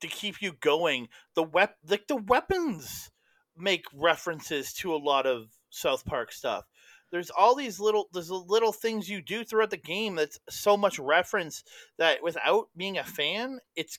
to 0.00 0.08
keep 0.08 0.42
you 0.42 0.52
going. 0.60 1.08
The 1.34 1.42
wep 1.44 1.76
like 1.88 2.06
the 2.08 2.16
weapons 2.16 3.10
make 3.56 3.84
references 3.94 4.72
to 4.72 4.94
a 4.94 4.96
lot 4.96 5.26
of 5.26 5.50
South 5.70 6.04
Park 6.04 6.32
stuff 6.32 6.64
there's 7.10 7.30
all 7.30 7.54
these 7.54 7.80
little 7.80 8.08
there's 8.12 8.30
little 8.30 8.72
things 8.72 9.08
you 9.08 9.20
do 9.20 9.44
throughout 9.44 9.70
the 9.70 9.76
game 9.76 10.14
that's 10.14 10.38
so 10.48 10.76
much 10.76 10.98
reference 10.98 11.64
that 11.98 12.22
without 12.22 12.68
being 12.76 12.98
a 12.98 13.04
fan, 13.04 13.58
it's 13.76 13.98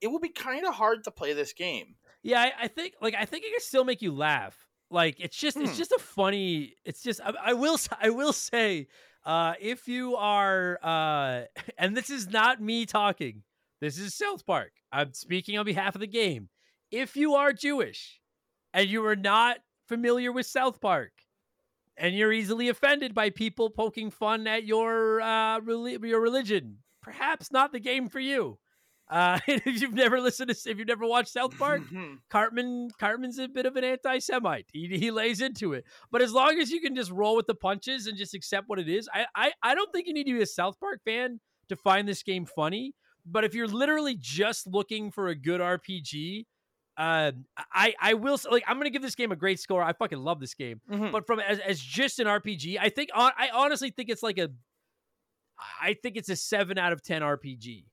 it 0.00 0.08
will 0.08 0.20
be 0.20 0.30
kind 0.30 0.66
of 0.66 0.74
hard 0.74 1.04
to 1.04 1.10
play 1.10 1.32
this 1.32 1.52
game. 1.52 1.96
Yeah, 2.22 2.40
I, 2.40 2.64
I, 2.64 2.68
think 2.68 2.94
like 3.00 3.14
I 3.14 3.24
think 3.24 3.44
it 3.44 3.50
can 3.50 3.60
still 3.60 3.84
make 3.84 4.02
you 4.02 4.12
laugh. 4.12 4.56
Like 4.90 5.20
it's 5.20 5.36
just 5.36 5.56
hmm. 5.56 5.64
it's 5.64 5.76
just 5.76 5.92
a 5.92 5.98
funny. 5.98 6.74
It's 6.84 7.02
just 7.02 7.20
I, 7.22 7.32
I 7.46 7.52
will 7.52 7.78
I 8.00 8.10
will 8.10 8.32
say 8.32 8.88
uh, 9.24 9.54
if 9.60 9.88
you 9.88 10.16
are 10.16 10.78
uh, 10.82 11.42
and 11.78 11.96
this 11.96 12.10
is 12.10 12.28
not 12.28 12.60
me 12.60 12.86
talking. 12.86 13.42
This 13.80 13.98
is 13.98 14.14
South 14.14 14.44
Park. 14.44 14.72
I'm 14.90 15.12
speaking 15.12 15.56
on 15.56 15.64
behalf 15.64 15.94
of 15.94 16.00
the 16.00 16.08
game. 16.08 16.48
If 16.90 17.16
you 17.16 17.34
are 17.34 17.52
Jewish 17.52 18.20
and 18.74 18.88
you 18.88 19.06
are 19.06 19.14
not 19.14 19.58
familiar 19.86 20.32
with 20.32 20.46
South 20.46 20.80
Park, 20.80 21.12
and 21.98 22.14
you're 22.14 22.32
easily 22.32 22.68
offended 22.68 23.14
by 23.14 23.30
people 23.30 23.70
poking 23.70 24.10
fun 24.10 24.46
at 24.46 24.64
your 24.64 25.20
uh, 25.20 25.60
your 25.60 26.20
religion, 26.20 26.78
perhaps 27.02 27.50
not 27.52 27.72
the 27.72 27.80
game 27.80 28.08
for 28.08 28.20
you. 28.20 28.58
Uh, 29.10 29.38
if 29.48 29.80
you've 29.80 29.94
never 29.94 30.20
listened 30.20 30.54
to, 30.54 30.70
if 30.70 30.78
you've 30.78 30.86
never 30.86 31.06
watched 31.06 31.30
South 31.32 31.56
Park, 31.58 31.80
Mhm. 31.90 32.18
Cartman 32.28 32.90
Cartman's 32.98 33.38
a 33.38 33.48
bit 33.48 33.64
of 33.66 33.76
an 33.76 33.84
anti-Semite. 33.84 34.66
He, 34.72 34.86
he 34.98 35.10
lays 35.10 35.40
into 35.40 35.72
it, 35.72 35.84
but 36.10 36.20
as 36.20 36.32
long 36.32 36.58
as 36.58 36.70
you 36.70 36.80
can 36.80 36.94
just 36.94 37.10
roll 37.10 37.34
with 37.34 37.46
the 37.46 37.54
punches 37.54 38.06
and 38.06 38.18
just 38.18 38.34
accept 38.34 38.68
what 38.68 38.78
it 38.78 38.88
is, 38.88 39.08
I, 39.14 39.26
I 39.34 39.52
I 39.62 39.74
don't 39.74 39.90
think 39.92 40.06
you 40.06 40.12
need 40.14 40.24
to 40.26 40.34
be 40.34 40.42
a 40.42 40.46
South 40.46 40.78
Park 40.78 41.00
fan 41.04 41.40
to 41.70 41.76
find 41.76 42.06
this 42.06 42.22
game 42.22 42.44
funny. 42.44 42.94
But 43.24 43.44
if 43.44 43.54
you're 43.54 43.66
literally 43.68 44.16
just 44.18 44.66
looking 44.66 45.10
for 45.10 45.28
a 45.28 45.34
good 45.34 45.60
RPG, 45.60 46.44
uh, 46.98 47.32
I 47.72 47.94
I 48.00 48.14
will 48.14 48.38
like 48.50 48.64
I'm 48.66 48.76
gonna 48.76 48.90
give 48.90 49.02
this 49.02 49.14
game 49.14 49.32
a 49.32 49.36
great 49.36 49.60
score. 49.60 49.82
I 49.82 49.92
fucking 49.94 50.18
love 50.18 50.40
this 50.40 50.54
game, 50.54 50.80
Mhm. 50.90 51.12
but 51.12 51.26
from 51.26 51.38
as, 51.40 51.58
as 51.60 51.80
just 51.80 52.18
an 52.18 52.26
RPG, 52.26 52.76
I 52.78 52.88
think 52.90 53.10
I 53.14 53.48
honestly 53.54 53.90
think 53.90 54.10
it's 54.10 54.22
like 54.22 54.36
a 54.38 54.50
I 55.80 55.94
think 55.94 56.16
it's 56.16 56.28
a 56.28 56.36
seven 56.36 56.78
out 56.78 56.92
of 56.92 57.02
ten 57.02 57.22
RPG. 57.22 57.84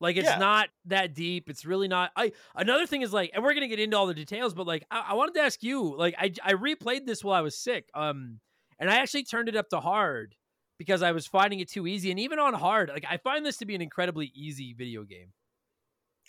Like 0.00 0.16
it's 0.16 0.28
Yeah. 0.28 0.38
not 0.38 0.68
that 0.86 1.14
deep. 1.14 1.48
It's 1.48 1.64
really 1.64 1.86
not. 1.88 2.10
I 2.16 2.32
another 2.54 2.86
thing 2.86 3.02
is 3.02 3.12
like, 3.12 3.30
and 3.34 3.42
we're 3.44 3.54
gonna 3.54 3.68
get 3.68 3.80
into 3.80 3.96
all 3.96 4.06
the 4.06 4.14
details, 4.14 4.52
but 4.54 4.66
like 4.66 4.84
I, 4.90 5.06
I 5.10 5.14
wanted 5.14 5.34
to 5.34 5.40
ask 5.40 5.62
you, 5.62 5.96
like 5.96 6.14
I 6.18 6.32
I 6.42 6.54
replayed 6.54 7.06
this 7.06 7.22
while 7.22 7.34
I 7.36 7.40
was 7.42 7.56
sick, 7.56 7.88
um, 7.94 8.40
and 8.78 8.90
I 8.90 8.96
actually 8.96 9.24
turned 9.24 9.48
it 9.48 9.56
up 9.56 9.68
to 9.70 9.80
hard 9.80 10.34
because 10.78 11.02
I 11.02 11.12
was 11.12 11.26
finding 11.26 11.60
it 11.60 11.68
too 11.70 11.86
easy, 11.86 12.10
and 12.10 12.18
even 12.18 12.38
on 12.38 12.54
hard, 12.54 12.88
like 12.88 13.04
I 13.08 13.16
find 13.18 13.46
this 13.46 13.58
to 13.58 13.66
be 13.66 13.74
an 13.76 13.82
incredibly 13.82 14.32
easy 14.34 14.72
video 14.72 15.04
game. 15.04 15.32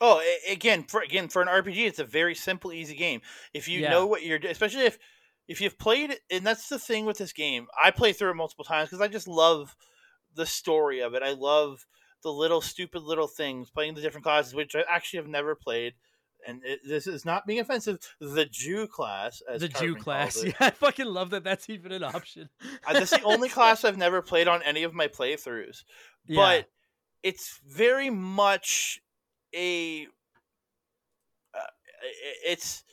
Oh, 0.02 0.22
again, 0.50 0.84
for 0.84 1.02
again 1.02 1.28
for 1.30 1.42
an 1.42 1.48
RPG, 1.48 1.86
it's 1.88 2.00
a 2.00 2.04
very 2.06 2.36
simple, 2.36 2.74
easy 2.74 2.96
game. 2.96 3.22
If 3.54 3.68
you 3.68 3.82
Yeah. 3.82 3.92
know 3.92 4.06
what 4.08 4.24
you're, 4.24 4.40
especially 4.40 4.86
if 4.86 4.98
if 5.48 5.60
you've 5.62 5.78
played, 5.78 6.18
and 6.32 6.46
that's 6.46 6.70
the 6.70 6.80
thing 6.80 7.06
with 7.06 7.18
this 7.18 7.34
game. 7.34 7.68
I 7.82 7.92
play 7.92 8.14
through 8.14 8.32
it 8.32 8.36
multiple 8.36 8.66
times 8.66 8.90
because 8.90 9.02
I 9.02 9.08
just 9.08 9.28
love 9.28 9.76
the 10.34 10.46
story 10.46 11.02
of 11.02 11.14
it. 11.14 11.22
I 11.24 11.32
love 11.32 11.86
the 12.24 12.32
little 12.32 12.62
stupid 12.62 13.04
little 13.04 13.28
things, 13.28 13.70
playing 13.70 13.94
the 13.96 14.02
different 14.02 14.24
classes, 14.24 14.54
which 14.56 14.76
I 14.76 14.84
actually 14.90 15.18
have 15.18 15.28
never 15.28 15.56
played. 15.56 15.94
And 16.48 16.62
it, 16.66 16.80
this 16.86 17.08
is 17.08 17.24
not 17.26 17.46
being 17.46 17.60
offensive. 17.60 18.00
The 18.20 18.46
Jew 18.46 18.88
class, 18.88 19.42
as 19.50 19.62
the 19.62 19.68
Jew 19.70 19.96
Cartman 19.96 20.02
class, 20.04 20.44
yeah, 20.46 20.54
I 20.60 20.70
fucking 20.72 21.06
love 21.06 21.30
that. 21.30 21.44
That's 21.44 21.70
even 21.70 21.92
an 21.92 22.04
option. 22.04 22.50
That's 22.92 23.12
the 23.12 23.22
only 23.24 23.48
class 23.58 23.84
I've 23.86 23.98
never 23.98 24.22
played 24.22 24.48
on 24.48 24.62
any 24.64 24.84
of 24.84 24.94
my 24.94 25.08
playthroughs. 25.08 25.84
Yeah. 26.26 26.36
But 26.36 26.70
it's 27.22 27.60
very 27.66 28.10
much 28.10 29.02
a. 29.56 30.08
Uh, 31.54 31.60
it's 32.46 32.84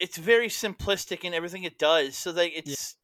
it's 0.00 0.16
very 0.18 0.48
simplistic 0.48 1.24
in 1.24 1.34
everything 1.34 1.64
it 1.64 1.78
does. 1.78 2.16
So 2.16 2.30
like 2.32 2.52
it's 2.54 2.96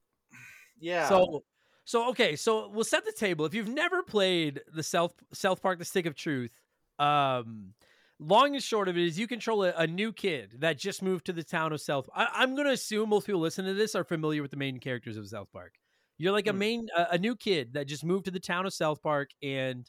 yeah. 0.80 1.08
So, 1.08 1.44
so 1.84 2.08
okay, 2.10 2.36
so 2.36 2.68
we'll 2.68 2.84
set 2.84 3.04
the 3.04 3.12
table. 3.12 3.44
If 3.44 3.54
you've 3.54 3.68
never 3.68 4.02
played 4.02 4.60
the 4.72 4.82
South 4.82 5.14
South 5.32 5.62
Park: 5.62 5.78
The 5.78 5.84
Stick 5.84 6.06
of 6.06 6.14
Truth, 6.14 6.50
um, 6.98 7.74
long 8.18 8.54
and 8.54 8.62
short 8.62 8.88
of 8.88 8.96
it 8.96 9.06
is 9.06 9.18
you 9.18 9.26
control 9.26 9.64
a, 9.64 9.72
a 9.76 9.86
new 9.86 10.12
kid 10.12 10.56
that 10.60 10.78
just 10.78 11.02
moved 11.02 11.26
to 11.26 11.32
the 11.32 11.44
town 11.44 11.72
of 11.72 11.80
South. 11.80 12.08
I, 12.14 12.28
I'm 12.34 12.54
going 12.54 12.66
to 12.66 12.72
assume 12.72 13.10
most 13.10 13.26
people 13.26 13.40
listening 13.40 13.72
to 13.72 13.78
this 13.78 13.94
are 13.94 14.04
familiar 14.04 14.42
with 14.42 14.50
the 14.50 14.56
main 14.56 14.78
characters 14.80 15.16
of 15.16 15.28
South 15.28 15.48
Park. 15.52 15.74
You're 16.18 16.32
like 16.32 16.46
a 16.48 16.52
Hmm. 16.52 16.58
main 16.58 16.88
a, 16.96 17.06
a 17.12 17.18
new 17.18 17.36
kid 17.36 17.74
that 17.74 17.86
just 17.86 18.04
moved 18.04 18.24
to 18.26 18.30
the 18.30 18.40
town 18.40 18.66
of 18.66 18.74
South 18.74 19.02
Park, 19.02 19.30
and 19.42 19.88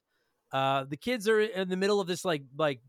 uh, 0.51 0.85
the 0.87 0.97
kids 0.97 1.27
are 1.27 1.39
in 1.39 1.69
the 1.69 1.77
middle 1.77 1.99
of 1.99 2.07
this 2.07 2.25
like 2.25 2.43
like 2.57 2.81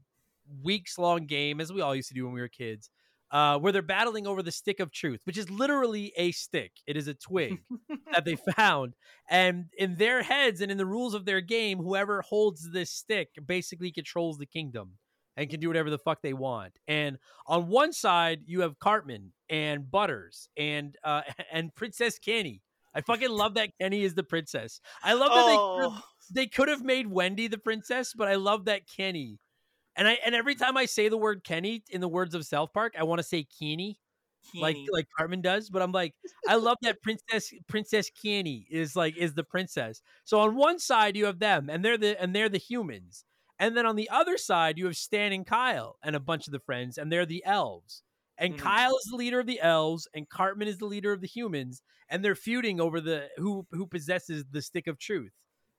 weeks 0.62 0.98
long 0.98 1.26
game, 1.26 1.61
as 1.61 1.72
we 1.72 1.80
all 1.80 1.94
used 1.94 2.08
to 2.08 2.14
do 2.14 2.24
when 2.24 2.34
we 2.34 2.40
were 2.40 2.48
kids. 2.48 2.90
Uh, 3.32 3.56
where 3.56 3.70
they're 3.70 3.80
battling 3.80 4.26
over 4.26 4.42
the 4.42 4.50
stick 4.50 4.80
of 4.80 4.90
truth, 4.90 5.20
which 5.22 5.38
is 5.38 5.48
literally 5.48 6.12
a 6.16 6.32
stick. 6.32 6.72
It 6.84 6.96
is 6.96 7.06
a 7.06 7.14
twig 7.14 7.61
that 8.12 8.24
they 8.24 8.34
found. 8.56 8.94
And 9.28 9.66
in 9.78 9.94
their 9.94 10.24
heads 10.24 10.61
and 10.61 10.68
in 10.68 10.76
the 10.76 10.84
rules 10.84 11.14
of 11.14 11.26
their 11.26 11.40
game, 11.40 11.78
whoever 11.78 12.22
holds 12.22 12.72
this 12.72 12.90
stick 12.90 13.28
basically 13.46 13.92
controls 13.92 14.38
the 14.38 14.46
kingdom 14.46 14.94
and 15.36 15.48
can 15.48 15.61
do 15.61 15.68
whatever 15.68 15.90
the 15.90 15.98
fuck 15.98 16.22
they 16.22 16.32
want. 16.32 16.72
And 16.88 17.18
on 17.46 17.68
one 17.68 17.92
side, 17.92 18.40
you 18.46 18.62
have 18.62 18.78
Cartman 18.78 19.32
and 19.48 19.90
Butters 19.90 20.48
and 20.56 20.96
uh, 21.04 21.22
and 21.52 21.74
Princess 21.74 22.18
Kenny. 22.18 22.62
I 22.94 23.00
fucking 23.00 23.30
love 23.30 23.54
that 23.54 23.70
Kenny 23.80 24.02
is 24.02 24.14
the 24.14 24.24
princess. 24.24 24.80
I 25.02 25.12
love 25.12 25.30
that 25.30 25.46
they 25.46 25.56
oh, 25.56 25.90
have, 25.90 26.02
they 26.31 26.47
could 26.47 26.68
have 26.68 26.85
made 26.85 27.09
Wendy 27.09 27.49
the 27.49 27.59
princess, 27.59 28.14
but 28.14 28.28
I 28.28 28.37
love 28.37 28.64
that 28.66 28.87
Kenny. 28.89 29.41
And 29.97 30.09
I 30.09 30.14
and 30.24 30.35
every 30.35 30.55
time 30.57 30.76
I 30.76 30.87
say 30.87 31.09
the 31.09 31.18
word 31.18 31.45
Kenny 31.45 31.85
in 31.91 32.01
the 32.01 32.09
words 32.09 32.35
of 32.35 32.47
South 32.47 32.72
Park, 32.74 32.95
I 32.99 33.05
want 33.05 33.20
to 33.20 33.24
say 33.24 33.45
Kenny 33.45 34.01
like 34.59 34.81
like 34.89 35.07
Cartman 35.16 35.43
does. 35.43 35.70
But 35.70 35.83
I'm 35.83 35.93
like, 35.93 36.14
I 36.47 36.57
love 36.57 36.78
that 36.83 37.03
Princess 37.03 37.53
Princess 37.68 38.11
Kenny 38.11 38.66
is 38.70 38.97
like 38.97 39.16
is 39.16 39.35
the 39.35 39.45
princess. 39.45 40.03
So 40.24 40.41
on 40.41 40.57
one 40.57 40.78
side 40.78 41.16
you 41.16 41.26
have 41.26 41.39
them, 41.41 41.70
and 41.70 41.85
they're 41.85 41.99
the 41.99 42.20
and 42.20 42.35
they're 42.35 42.49
the 42.49 42.59
humans, 42.59 43.24
and 43.59 43.76
then 43.76 43.87
on 43.87 43.97
the 43.97 44.11
other 44.11 44.39
side 44.39 44.78
you 44.78 44.87
have 44.87 44.97
Stan 44.97 45.33
and 45.33 45.47
Kyle 45.47 45.99
and 46.03 46.16
a 46.16 46.20
bunch 46.20 46.47
of 46.49 46.53
the 46.53 46.61
friends, 46.61 46.99
and 46.99 47.11
they're 47.12 47.26
the 47.26 47.45
elves. 47.45 48.03
And 48.39 48.57
Mhm. 48.57 48.57
Kyle 48.57 48.97
is 48.97 49.09
the 49.11 49.16
leader 49.16 49.41
of 49.41 49.47
the 49.47 49.61
elves, 49.61 50.09
and 50.14 50.28
Cartman 50.28 50.68
is 50.68 50.78
the 50.78 50.87
leader 50.87 51.12
of 51.12 51.20
the 51.20 51.26
humans, 51.26 51.83
and 52.09 52.24
they're 52.24 52.35
feuding 52.35 52.81
over 52.81 53.01
the 53.01 53.31
who 53.37 53.66
who 53.70 53.87
possesses 53.87 54.45
the 54.51 54.62
stick 54.62 54.87
of 54.87 54.99
truth 54.99 55.33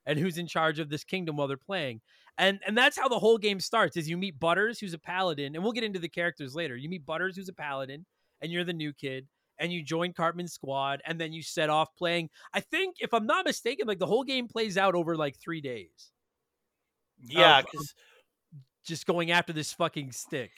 and 0.05 0.17
who's 0.17 0.37
in 0.37 0.47
charge 0.47 0.79
of 0.79 0.89
this 0.89 1.03
kingdom 1.03 1.37
while 1.37 1.47
they're 1.47 1.57
playing. 1.57 2.01
And 2.37 2.59
and 2.65 2.77
that's 2.77 2.97
how 2.97 3.07
the 3.07 3.19
whole 3.19 3.37
game 3.37 3.59
starts 3.59 3.97
is 3.97 4.09
you 4.09 4.17
meet 4.17 4.39
Butters, 4.39 4.79
who's 4.79 4.93
a 4.93 4.99
paladin, 4.99 5.53
and 5.55 5.63
we'll 5.63 5.73
get 5.73 5.83
into 5.83 5.99
the 5.99 6.09
characters 6.09 6.55
later. 6.55 6.75
You 6.75 6.89
meet 6.89 7.05
Butters, 7.05 7.35
who's 7.35 7.49
a 7.49 7.53
paladin, 7.53 8.05
and 8.41 8.51
you're 8.51 8.63
the 8.63 8.73
new 8.73 8.93
kid, 8.93 9.27
and 9.59 9.71
you 9.71 9.83
join 9.83 10.13
Cartman's 10.13 10.53
squad, 10.53 11.01
and 11.05 11.19
then 11.19 11.33
you 11.33 11.43
set 11.43 11.69
off 11.69 11.89
playing. 11.97 12.29
I 12.53 12.61
think, 12.61 12.95
if 12.99 13.13
I'm 13.13 13.25
not 13.25 13.45
mistaken, 13.45 13.85
like 13.87 13.99
the 13.99 14.07
whole 14.07 14.23
game 14.23 14.47
plays 14.47 14.77
out 14.77 14.95
over 14.95 15.15
like 15.15 15.37
three 15.37 15.61
days, 15.61 16.11
yeah, 17.21 17.57
um, 17.57 17.65
because 17.69 17.93
just 18.83 19.05
going 19.05 19.29
after 19.29 19.53
this 19.53 19.73
fucking 19.73 20.11
stick. 20.11 20.51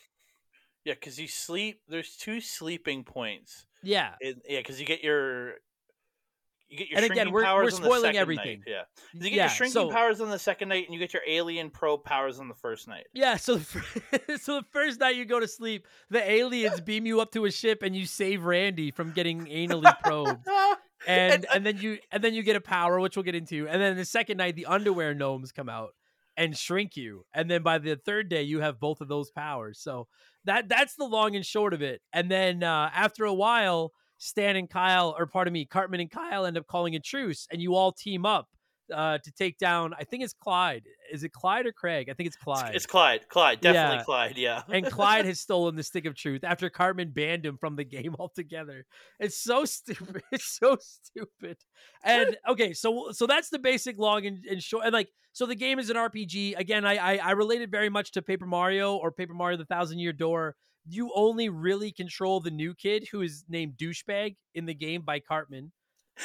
yeah, 0.86 0.94
because 0.94 1.20
you 1.20 1.28
sleep. 1.28 1.82
There's 1.88 2.16
two 2.16 2.42
sleeping 2.42 3.04
points. 3.04 3.66
Yeah. 3.82 4.14
It, 4.20 4.42
yeah, 4.48 4.60
because 4.60 4.80
you 4.80 4.86
get 4.86 5.04
your 5.04 5.56
you 6.74 6.78
get 6.80 6.90
your 6.90 6.98
And 7.02 7.12
again, 7.12 7.32
we're- 7.32 7.46
we're 7.54 7.70
spoiling 7.70 8.18
everything. 8.18 8.60
Night. 8.60 8.68
Yeah, 8.68 8.82
you 9.14 9.20
get 9.22 9.32
yeah, 9.34 9.44
your 9.44 9.50
shrinking 9.50 9.74
so, 9.74 9.92
powers 9.92 10.20
on 10.22 10.30
the 10.30 10.40
second 10.40 10.70
night, 10.70 10.86
and 10.86 10.94
you 10.94 11.00
get 11.00 11.14
your 11.14 11.22
alien 11.28 11.70
probe 11.70 12.04
powers 12.04 12.40
on 12.40 12.48
the 12.48 12.56
first 12.56 12.88
night. 12.88 13.06
Yeah, 13.14 13.38
so 13.38 13.56
the, 13.56 14.38
so 14.42 14.60
the 14.60 14.66
first 14.72 15.00
night 15.00 15.16
you 15.16 15.26
go 15.26 15.40
to 15.40 15.48
sleep, 15.48 15.88
the 16.10 16.30
aliens 16.30 16.82
beam 16.86 17.06
you 17.06 17.22
up 17.22 17.32
to 17.34 17.46
a 17.46 17.52
ship 17.52 17.84
and 17.84 17.96
you 17.96 18.06
save 18.06 18.44
Randy 18.44 18.92
from 18.92 19.12
getting 19.12 19.46
anally 19.46 19.94
probed. 20.04 20.46
and 21.08 21.34
And- 21.34 21.46
and 21.54 21.66
then 21.66 21.78
you 21.78 22.00
and 22.12 22.24
then 22.24 22.34
you 22.34 22.44
get 22.44 22.56
a 22.56 22.62
power 22.62 23.00
which 23.00 23.16
we'll 23.18 23.24
get 23.24 23.36
into 23.36 23.68
and 23.68 23.82
then 23.82 23.96
the 23.98 24.06
second 24.06 24.38
night 24.38 24.56
the 24.56 24.66
underwear 24.68 25.14
gnomes 25.14 25.52
come 25.52 25.68
out 25.68 25.90
and 26.38 26.58
shrink 26.58 26.96
you 26.96 27.26
and 27.34 27.52
then 27.52 27.62
by 27.62 27.78
the 27.78 27.96
third 27.98 28.30
day 28.30 28.42
you 28.42 28.62
have 28.62 28.80
both 28.80 29.02
of 29.02 29.10
those 29.10 29.30
powers 29.30 29.80
so 29.80 30.08
that 30.46 30.70
that's 30.70 30.96
the 30.96 31.04
long 31.04 31.36
and 31.36 31.46
short 31.46 31.74
of 31.74 31.82
it 31.82 32.02
and 32.14 32.32
then 32.32 32.64
uh, 32.64 32.90
after 32.96 33.26
a 33.26 33.34
while 33.34 33.92
stan 34.24 34.56
and 34.56 34.70
kyle 34.70 35.14
or 35.18 35.26
pardon 35.28 35.54
me 35.54 35.66
cartman 35.66 36.00
and 36.00 36.10
kyle 36.12 36.46
end 36.46 36.58
up 36.58 36.66
calling 36.68 36.96
a 36.96 37.00
truce 37.00 37.48
and 37.52 37.62
you 37.62 37.76
all 37.76 37.92
team 37.92 38.26
up 38.26 38.48
uh, 38.94 39.18
to 39.20 39.32
take 39.32 39.58
down 39.58 39.94
i 39.98 40.04
think 40.04 40.24
it's 40.24 40.34
clyde 40.34 40.84
is 41.12 41.24
it 41.24 41.32
clyde 41.32 41.66
or 41.66 41.72
craig 41.72 42.10
i 42.10 42.14
think 42.14 42.28
it's 42.28 42.36
It's- 42.36 42.44
clyde 42.44 42.76
It's 42.76 42.86
Clyde. 42.86 43.28
Clyde, 43.30 43.62
definitely 43.62 43.98
Yeah. 43.98 44.04
Clyde. 44.04 44.38
Yeah. 44.38 44.62
and 44.70 44.86
Clyde 44.86 45.26
has 45.26 45.40
stolen 45.40 45.76
the 45.76 45.84
stick 45.84 46.06
of 46.06 46.16
truth 46.16 46.44
after 46.44 46.70
Cartman 46.70 47.12
banned 47.12 47.46
him 47.46 47.58
from 47.58 47.76
the 47.76 47.84
game 47.86 48.14
altogether. 48.20 48.86
It's 49.20 49.42
so 49.42 49.66
stupid. 49.66 50.22
It's 50.32 50.58
so 50.60 50.78
stupid. 50.82 51.58
And 52.04 52.36
okay, 52.50 52.74
so 52.74 53.12
so 53.12 53.26
that's 53.26 53.50
the 53.50 53.60
basic 53.60 53.98
long 53.98 54.26
and, 54.26 54.44
and 54.50 54.62
short. 54.62 54.86
And 54.86 54.94
like, 54.94 55.10
so 55.32 55.46
the 55.46 55.56
game 55.56 55.80
is 55.80 55.90
an 55.90 55.96
RPG. 55.96 56.58
Again, 56.60 56.86
I, 56.86 56.96
I 56.98 57.16
I 57.18 57.32
related 57.32 57.72
very 57.72 57.90
much 57.90 58.12
to 58.14 58.22
Paper 58.22 58.46
Mario 58.46 58.96
or 58.98 59.12
Paper 59.12 59.34
Mario: 59.34 59.58
The 59.58 59.66
Thousand 59.66 60.00
Year 60.00 60.14
Door. 60.14 60.56
You 60.86 61.12
only 61.16 61.50
really 61.50 61.92
control 61.92 62.40
the 62.40 62.52
new 62.52 62.74
kid 62.74 63.08
who 63.12 63.22
is 63.22 63.46
named 63.48 63.74
Douchebag 63.78 64.36
in 64.54 64.66
the 64.66 64.74
game 64.74 65.02
by 65.02 65.20
Cartman. 65.20 65.72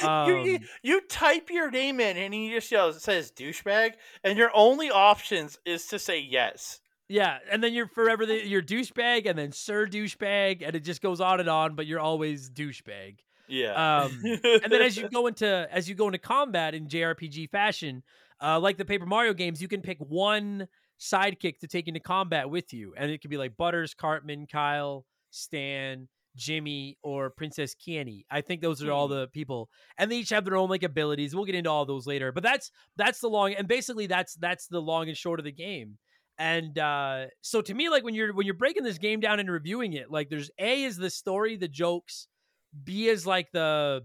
you, 0.02 0.08
you 0.44 0.54
Um, 0.56 0.60
you 0.82 1.00
type 1.08 1.50
your 1.50 1.70
name 1.70 2.00
in 2.00 2.16
and 2.16 2.34
he 2.34 2.50
just 2.50 2.70
yells, 2.70 3.02
says 3.02 3.32
douchebag, 3.32 3.92
and 4.22 4.36
your 4.36 4.50
only 4.54 4.90
options 4.90 5.58
is 5.64 5.86
to 5.86 5.98
say 5.98 6.20
yes. 6.20 6.80
Yeah, 7.08 7.38
and 7.50 7.64
then 7.64 7.72
you're 7.72 7.88
forever 7.88 8.26
the, 8.26 8.46
you're 8.46 8.62
douchebag, 8.62 9.26
and 9.26 9.38
then 9.38 9.50
Sir 9.52 9.86
Douchebag, 9.86 10.62
and 10.62 10.76
it 10.76 10.80
just 10.80 11.00
goes 11.00 11.22
on 11.22 11.40
and 11.40 11.48
on. 11.48 11.74
But 11.74 11.86
you're 11.86 12.00
always 12.00 12.50
douchebag. 12.50 13.20
Yeah. 13.48 14.02
Um, 14.02 14.20
and 14.22 14.70
then 14.70 14.82
as 14.82 14.96
you 14.96 15.08
go 15.08 15.26
into 15.26 15.66
as 15.72 15.88
you 15.88 15.94
go 15.94 16.06
into 16.06 16.18
combat 16.18 16.74
in 16.74 16.86
JRPG 16.86 17.48
fashion, 17.48 18.02
uh, 18.42 18.60
like 18.60 18.76
the 18.76 18.84
Paper 18.84 19.06
Mario 19.06 19.32
games, 19.32 19.62
you 19.62 19.68
can 19.68 19.80
pick 19.80 19.98
one 20.00 20.68
sidekick 21.00 21.58
to 21.60 21.66
take 21.68 21.88
into 21.88 22.00
combat 22.00 22.50
with 22.50 22.72
you, 22.72 22.94
and 22.96 23.10
it 23.10 23.20
could 23.20 23.30
be 23.30 23.36
like 23.36 23.56
Butters, 23.56 23.94
Cartman, 23.94 24.46
Kyle, 24.46 25.04
Stan, 25.30 26.08
Jimmy, 26.36 26.98
or 27.02 27.30
Princess 27.30 27.74
Kenny. 27.74 28.24
I 28.30 28.40
think 28.40 28.60
those 28.60 28.82
are 28.82 28.92
all 28.92 29.08
Hmm. 29.08 29.14
the 29.14 29.26
people, 29.28 29.70
and 29.96 30.10
they 30.10 30.18
each 30.18 30.30
have 30.30 30.44
their 30.44 30.56
own 30.56 30.68
like 30.70 30.82
abilities. 30.82 31.34
We'll 31.34 31.44
get 31.44 31.54
into 31.54 31.70
all 31.70 31.86
those 31.86 32.06
later, 32.06 32.32
but 32.32 32.42
that's 32.42 32.70
that's 32.96 33.20
the 33.20 33.28
long 33.28 33.54
and 33.54 33.66
basically 33.68 34.06
that's 34.06 34.34
that's 34.34 34.66
the 34.68 34.80
long 34.80 35.08
and 35.08 35.16
short 35.16 35.40
of 35.40 35.44
the 35.44 35.52
game. 35.52 35.98
And 36.40 36.78
uh, 36.78 37.26
so 37.40 37.60
to 37.62 37.74
me, 37.74 37.88
like 37.88 38.04
when 38.04 38.14
you're 38.14 38.32
when 38.32 38.46
you're 38.46 38.54
breaking 38.54 38.84
this 38.84 38.98
game 38.98 39.18
down 39.18 39.40
and 39.40 39.50
reviewing 39.50 39.94
it, 39.94 40.10
like 40.10 40.28
there's 40.30 40.50
A 40.58 40.84
is 40.84 40.96
the 40.96 41.10
story, 41.10 41.56
the 41.56 41.66
jokes, 41.66 42.28
B 42.84 43.08
is 43.08 43.26
like 43.26 43.50
the 43.52 44.02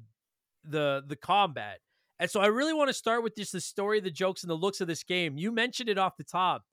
the 0.64 1.04
the 1.08 1.16
combat. 1.16 1.80
And 2.20 2.30
so 2.32 2.40
I 2.40 2.48
really 2.48 2.74
want 2.74 2.90
to 2.90 2.94
start 2.94 3.22
with 3.24 3.36
just 3.36 3.52
the 3.52 3.62
story, 3.62 4.00
the 4.00 4.10
jokes, 4.10 4.44
and 4.44 4.50
the 4.50 4.56
looks 4.56 4.82
of 4.82 4.88
this 4.88 5.04
game. 5.04 5.38
You 5.38 5.52
mentioned 5.52 5.90
it 5.90 5.98
off 5.98 6.18
the 6.18 6.24
top. 6.24 6.64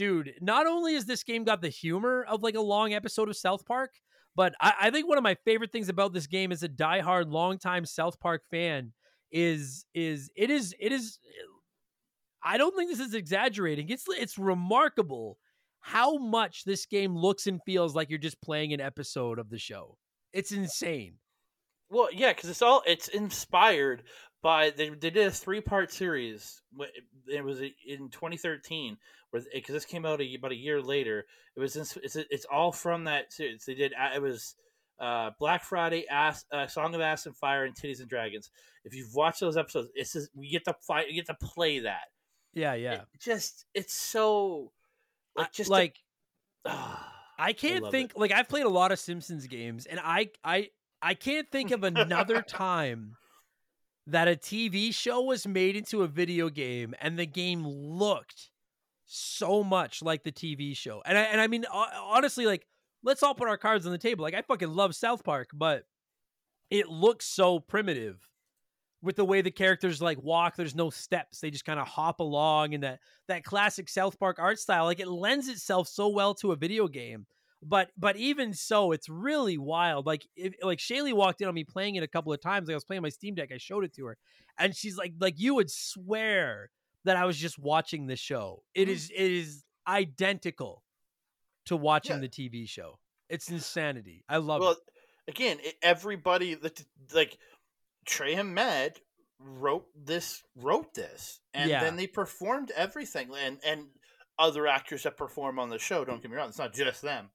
Dude, 0.00 0.32
not 0.40 0.66
only 0.66 0.94
has 0.94 1.04
this 1.04 1.22
game 1.22 1.44
got 1.44 1.60
the 1.60 1.68
humor 1.68 2.24
of 2.26 2.42
like 2.42 2.54
a 2.54 2.60
long 2.60 2.94
episode 2.94 3.28
of 3.28 3.36
South 3.36 3.66
Park, 3.66 3.90
but 4.34 4.54
I, 4.58 4.72
I 4.80 4.90
think 4.90 5.06
one 5.06 5.18
of 5.18 5.22
my 5.22 5.36
favorite 5.44 5.72
things 5.72 5.90
about 5.90 6.14
this 6.14 6.26
game 6.26 6.52
as 6.52 6.62
a 6.62 6.70
diehard 6.70 7.30
longtime 7.30 7.84
South 7.84 8.18
Park 8.18 8.40
fan 8.50 8.94
is 9.30 9.84
is 9.94 10.30
it 10.34 10.48
is 10.48 10.74
it 10.80 10.90
is 10.90 11.18
I 12.42 12.56
don't 12.56 12.74
think 12.74 12.90
this 12.90 13.06
is 13.06 13.12
exaggerating. 13.12 13.90
It's 13.90 14.06
it's 14.08 14.38
remarkable 14.38 15.36
how 15.80 16.16
much 16.16 16.64
this 16.64 16.86
game 16.86 17.14
looks 17.14 17.46
and 17.46 17.60
feels 17.66 17.94
like 17.94 18.08
you're 18.08 18.18
just 18.18 18.40
playing 18.40 18.72
an 18.72 18.80
episode 18.80 19.38
of 19.38 19.50
the 19.50 19.58
show. 19.58 19.98
It's 20.32 20.50
insane. 20.50 21.16
Well, 21.90 22.08
yeah, 22.10 22.32
because 22.32 22.48
it's 22.48 22.62
all 22.62 22.82
it's 22.86 23.08
inspired 23.08 24.04
by 24.42 24.70
they, 24.70 24.88
they 24.88 25.10
did 25.10 25.26
a 25.26 25.30
three 25.30 25.60
part 25.60 25.92
series. 25.92 26.62
It 27.26 27.44
was 27.44 27.60
in 27.60 28.08
2013, 28.10 28.96
where 29.30 29.42
because 29.52 29.72
this 29.72 29.84
came 29.84 30.06
out 30.06 30.20
a, 30.20 30.34
about 30.34 30.52
a 30.52 30.56
year 30.56 30.80
later. 30.80 31.26
It 31.56 31.60
was 31.60 31.76
in, 31.76 31.84
it's 32.02 32.16
it's 32.16 32.46
all 32.50 32.72
from 32.72 33.04
that 33.04 33.32
series. 33.32 33.64
They 33.64 33.74
did 33.74 33.92
it 34.14 34.22
was 34.22 34.54
uh, 35.00 35.30
Black 35.38 35.64
Friday, 35.64 36.06
Ass, 36.08 36.44
uh, 36.52 36.66
Song 36.66 36.94
of 36.94 37.00
Ass 37.00 37.26
and 37.26 37.36
Fire, 37.36 37.64
and 37.64 37.74
Titties 37.74 38.00
and 38.00 38.08
Dragons. 38.08 38.50
If 38.84 38.94
you've 38.94 39.14
watched 39.14 39.40
those 39.40 39.56
episodes, 39.56 39.88
it's 39.94 40.12
just, 40.12 40.30
we 40.34 40.50
get 40.50 40.64
to 40.66 40.74
fly, 40.86 41.04
we 41.08 41.14
get 41.14 41.26
to 41.26 41.34
play 41.34 41.80
that. 41.80 42.04
Yeah, 42.52 42.74
yeah. 42.74 42.92
It 42.92 43.20
just 43.20 43.64
it's 43.74 43.94
so 43.94 44.72
like 45.36 45.52
just 45.52 45.70
like 45.70 45.96
I 46.64 47.52
can't 47.54 47.84
love 47.84 47.92
think 47.92 48.12
it. 48.12 48.18
like 48.18 48.32
I've 48.32 48.48
played 48.48 48.64
a 48.64 48.70
lot 48.70 48.92
of 48.92 48.98
Simpsons 48.98 49.46
games 49.46 49.86
and 49.86 50.00
I 50.02 50.30
I 50.44 50.68
I 51.00 51.14
can't 51.14 51.50
think 51.50 51.70
of 51.70 51.84
another 51.84 52.42
time 52.48 53.16
that 54.10 54.28
a 54.28 54.32
TV 54.32 54.94
show 54.94 55.22
was 55.22 55.46
made 55.46 55.76
into 55.76 56.02
a 56.02 56.08
video 56.08 56.48
game 56.48 56.94
and 57.00 57.18
the 57.18 57.26
game 57.26 57.66
looked 57.66 58.50
so 59.06 59.64
much 59.64 60.02
like 60.02 60.22
the 60.22 60.32
TV 60.32 60.76
show. 60.76 61.02
And 61.04 61.16
I 61.16 61.22
and 61.22 61.40
I 61.40 61.46
mean 61.46 61.64
honestly 61.72 62.46
like 62.46 62.66
let's 63.02 63.22
all 63.22 63.34
put 63.34 63.48
our 63.48 63.56
cards 63.56 63.86
on 63.86 63.92
the 63.92 63.98
table. 63.98 64.22
Like 64.22 64.34
I 64.34 64.42
fucking 64.42 64.70
love 64.70 64.94
South 64.94 65.24
Park, 65.24 65.50
but 65.52 65.84
it 66.70 66.88
looks 66.88 67.26
so 67.26 67.58
primitive 67.58 68.30
with 69.02 69.16
the 69.16 69.24
way 69.24 69.40
the 69.40 69.50
characters 69.50 70.02
like 70.02 70.22
walk 70.22 70.56
there's 70.56 70.74
no 70.74 70.90
steps 70.90 71.40
they 71.40 71.50
just 71.50 71.64
kind 71.64 71.80
of 71.80 71.88
hop 71.88 72.20
along 72.20 72.74
and 72.74 72.82
that 72.82 73.00
that 73.28 73.42
classic 73.42 73.88
south 73.88 74.18
park 74.18 74.38
art 74.38 74.58
style 74.58 74.84
like 74.84 75.00
it 75.00 75.08
lends 75.08 75.48
itself 75.48 75.88
so 75.88 76.08
well 76.08 76.34
to 76.34 76.52
a 76.52 76.56
video 76.56 76.86
game 76.86 77.26
but 77.62 77.90
but 77.98 78.16
even 78.16 78.54
so 78.54 78.92
it's 78.92 79.08
really 79.08 79.58
wild 79.58 80.06
like 80.06 80.26
if, 80.36 80.54
like 80.62 80.78
shaylee 80.78 81.12
walked 81.12 81.40
in 81.42 81.48
on 81.48 81.54
me 81.54 81.64
playing 81.64 81.94
it 81.96 82.02
a 82.02 82.08
couple 82.08 82.32
of 82.32 82.40
times 82.40 82.66
like 82.66 82.72
i 82.72 82.76
was 82.76 82.84
playing 82.84 83.02
my 83.02 83.08
steam 83.10 83.34
deck 83.34 83.50
i 83.52 83.58
showed 83.58 83.84
it 83.84 83.94
to 83.94 84.06
her 84.06 84.16
and 84.58 84.74
she's 84.74 84.96
like 84.96 85.12
like 85.20 85.34
you 85.38 85.54
would 85.54 85.70
swear 85.70 86.70
that 87.04 87.16
i 87.16 87.24
was 87.26 87.36
just 87.36 87.58
watching 87.58 88.06
the 88.06 88.16
show 88.16 88.62
It 88.74 88.88
Mhm. 88.88 88.92
is 88.92 89.10
it 89.10 89.30
is 89.32 89.64
identical 89.86 90.82
to 91.66 91.76
watching 91.76 92.16
Yeah. 92.22 92.28
the 92.28 92.28
tv 92.28 92.68
show 92.68 92.98
it's 93.28 93.50
insanity 93.50 94.24
i 94.28 94.38
love 94.38 94.60
it. 94.60 94.64
well 94.64 94.72
it 94.72 94.78
again 95.28 95.58
everybody 95.82 96.54
that 96.54 96.82
like 97.14 97.36
Trey 98.06 98.34
and 98.34 98.54
Matt 98.54 98.98
wrote 99.38 99.86
this 99.94 100.42
wrote 100.56 100.94
this 100.94 101.40
and 101.52 101.68
Yeah. 101.70 101.80
then 101.84 101.96
they 101.96 102.06
performed 102.06 102.70
everything 102.74 103.30
and 103.34 103.58
and 103.64 103.88
other 104.38 104.66
actors 104.66 105.02
that 105.02 105.18
perform 105.18 105.58
on 105.58 105.68
the 105.68 105.78
show 105.78 106.04
don't 106.06 106.22
get 106.22 106.30
me 106.30 106.36
wrong 106.38 106.48
it's 106.48 106.58
not 106.58 106.72
just 106.72 107.02
them 107.02 107.30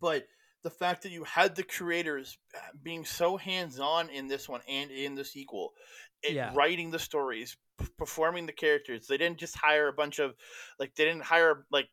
but 0.00 0.26
the 0.62 0.70
fact 0.70 1.02
that 1.02 1.12
you 1.12 1.24
had 1.24 1.54
the 1.54 1.62
creators 1.62 2.38
uh, 2.56 2.60
being 2.82 3.04
so 3.04 3.36
hands-on 3.36 4.08
in 4.08 4.28
this 4.28 4.48
one 4.48 4.60
and 4.68 4.90
in 4.90 5.14
the 5.14 5.24
sequel 5.24 5.72
Yeah. 6.28 6.52
writing 6.54 6.90
the 6.90 6.98
stories 6.98 7.56
p- 7.78 7.86
performing 7.98 8.46
the 8.46 8.52
characters 8.52 9.06
they 9.06 9.16
didn't 9.18 9.38
just 9.38 9.56
hire 9.56 9.88
a 9.88 9.92
bunch 9.92 10.18
of 10.18 10.34
like 10.78 10.94
they 10.94 11.04
didn't 11.04 11.24
hire 11.24 11.66
like 11.70 11.88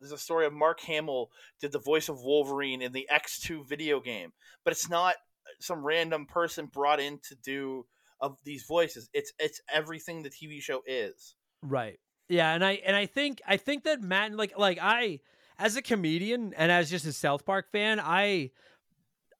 there's 0.00 0.12
a 0.12 0.18
story 0.18 0.46
of 0.46 0.52
mark 0.52 0.80
hamill 0.80 1.30
did 1.60 1.72
the 1.72 1.78
voice 1.78 2.08
of 2.08 2.22
wolverine 2.22 2.82
in 2.82 2.92
the 2.92 3.08
x2 3.12 3.66
video 3.68 4.00
game 4.00 4.32
but 4.64 4.72
it's 4.72 4.88
not 4.90 5.14
some 5.60 5.84
random 5.86 6.26
person 6.26 6.66
brought 6.66 6.98
in 7.00 7.20
to 7.28 7.36
do 7.36 7.86
of 8.20 8.36
these 8.44 8.64
voices 8.64 9.08
it's 9.12 9.32
it's 9.38 9.60
everything 9.72 10.22
the 10.22 10.30
tv 10.30 10.60
show 10.60 10.82
is 10.86 11.36
Right. 11.62 11.98
Yeah, 12.28 12.52
and 12.54 12.64
I 12.64 12.72
and 12.84 12.94
I 12.96 13.06
think 13.06 13.40
I 13.46 13.56
think 13.56 13.84
that 13.84 14.02
Matt 14.02 14.32
like 14.32 14.58
like 14.58 14.78
I 14.80 15.20
as 15.58 15.76
a 15.76 15.82
comedian 15.82 16.52
and 16.56 16.70
as 16.70 16.90
just 16.90 17.06
a 17.06 17.12
South 17.12 17.44
Park 17.44 17.70
fan, 17.70 18.00
I 18.00 18.50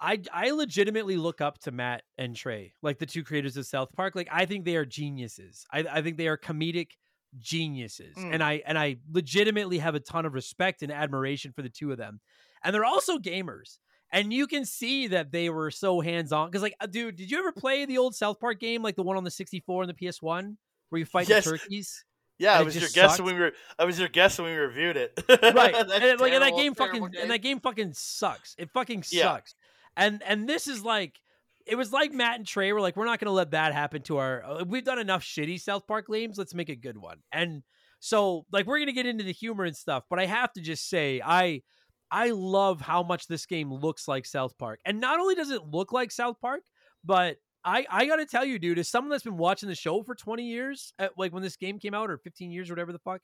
I 0.01 0.21
I 0.33 0.51
legitimately 0.51 1.17
look 1.17 1.41
up 1.41 1.59
to 1.61 1.71
Matt 1.71 2.03
and 2.19 2.35
Trey, 2.37 2.75
like 2.83 2.99
the 2.99 3.07
two 3.07 3.25
creators 3.25 3.57
of 3.57 3.67
South 3.67 3.93
Park. 3.93 4.15
Like 4.15 4.29
I 4.31 4.47
think 4.47 4.65
they 4.65 4.77
are 4.77 4.85
geniuses. 4.87 5.67
I 5.73 5.81
I 5.81 6.03
think 6.03 6.17
they 6.17 6.29
are 6.29 6.39
comedic 6.39 6.91
geniuses. 7.39 8.17
Mm. 8.17 8.35
And 8.35 8.43
I 8.43 8.63
and 8.67 8.79
I 8.79 8.97
legitimately 9.11 9.79
have 9.79 9.95
a 9.95 10.01
ton 10.01 10.27
of 10.27 10.35
respect 10.35 10.83
and 10.83 10.93
admiration 10.93 11.53
for 11.53 11.63
the 11.63 11.69
two 11.69 11.93
of 11.93 11.99
them. 11.99 12.21
And 12.63 12.75
they're 12.75 12.85
also 12.85 13.19
gamers. 13.19 13.79
And 14.13 14.33
you 14.33 14.47
can 14.47 14.65
see 14.65 15.09
that 15.09 15.33
they 15.33 15.51
were 15.51 15.71
so 15.71 16.01
hands-on 16.01 16.51
cuz 16.51 16.63
like 16.63 16.75
uh, 16.81 16.87
dude, 16.87 17.17
did 17.17 17.31
you 17.31 17.39
ever 17.39 17.53
play 17.53 17.85
the 17.85 17.99
old 17.99 18.15
South 18.15 18.39
Park 18.41 18.61
game 18.61 18.83
like 18.83 18.97
the 18.97 19.03
one 19.03 19.17
on 19.17 19.25
the 19.25 19.31
64 19.31 19.83
and 19.83 19.91
the 19.91 19.95
PS1 19.95 20.57
where 20.89 20.99
you 20.99 21.05
fight 21.05 21.29
Yes. 21.29 21.45
the 21.45 21.59
turkeys? 21.59 22.05
Yeah 22.39 22.59
i 22.59 22.63
was 22.63 22.75
your 22.75 22.89
guest 22.91 23.17
sucked? 23.17 23.21
when 23.25 23.35
we 23.35 23.41
were 23.41 23.53
i 23.79 23.85
was 23.85 23.99
your 23.99 24.09
guest 24.09 24.39
when 24.39 24.51
we 24.51 24.57
reviewed 24.57 24.97
it. 24.97 25.13
Right. 25.29 25.75
And 25.75 25.91
it- 26.03 26.21
like 26.21 26.33
and 26.33 26.43
that 26.43 26.55
game 26.57 26.75
fucking 26.75 27.01
terrible 27.01 27.19
and 27.21 27.31
that 27.31 27.39
game 27.43 27.61
fucking 27.61 27.93
sucks. 27.95 28.55
It 28.59 28.71
fucking 28.73 29.05
Yeah. 29.11 29.23
sucks. 29.25 29.55
And 29.97 30.23
and 30.27 30.49
this 30.49 30.67
is 30.67 30.83
like 30.83 31.19
it 31.67 31.75
was 31.77 31.93
like 31.93 32.13
matt 32.13 32.37
and 32.37 32.47
trey 32.47 32.73
were 32.73 32.81
like 32.81 32.97
we're 32.97 33.07
not 33.07 33.19
gonna 33.19 33.33
let 33.33 33.51
that 33.53 33.73
happen 33.73 34.03
to 34.03 34.19
our 34.19 34.45
uh, 34.45 34.65
we've 34.65 34.85
done 34.85 34.99
enough 34.99 35.23
shitty 35.25 35.61
south 35.61 35.87
park 35.87 36.07
games. 36.13 36.37
Let's 36.39 36.55
make 36.55 36.69
a 36.69 36.77
good 36.77 36.99
one. 36.99 37.19
And 37.33 37.63
so 37.99 38.45
like 38.53 38.67
we're 38.67 38.79
gonna 38.79 38.93
get 38.93 39.07
into 39.07 39.25
the 39.25 39.33
humor 39.33 39.65
and 39.65 39.75
stuff 39.75 40.05
but 40.11 40.19
i 40.21 40.27
have 40.27 40.53
to 40.53 40.61
just 40.61 40.87
say 40.89 41.21
i 41.25 41.63
i 42.11 42.31
love 42.31 42.81
how 42.83 43.03
much 43.03 43.27
this 43.27 43.47
game 43.47 43.73
looks 43.73 44.07
like 44.07 44.27
south 44.27 44.57
park. 44.59 44.81
And 44.85 45.01
not 45.01 45.19
only 45.19 45.35
does 45.35 45.51
it 45.51 45.63
look 45.65 45.93
like 45.93 46.13
south 46.13 46.39
park 46.41 46.61
but 47.05 47.39
I, 47.67 47.85
I 47.91 48.07
gotta 48.07 48.25
tell 48.25 48.45
you, 48.45 48.61
dude, 48.61 48.79
as 48.79 48.89
someone 48.89 49.11
that's 49.11 49.25
been 49.25 49.37
watching 49.37 49.69
the 49.69 49.75
show 49.75 50.03
for 50.05 50.15
20 50.15 50.45
years, 50.45 50.95
at, 51.01 51.19
like 51.19 51.33
when 51.33 51.43
this 51.43 51.57
game 51.57 51.81
came 51.81 51.95
out, 51.95 52.11
or 52.11 52.17
15 52.17 52.53
years, 52.53 52.71
or 52.71 52.75
whatever 52.75 52.93
the 52.93 53.01
fuck, 53.01 53.21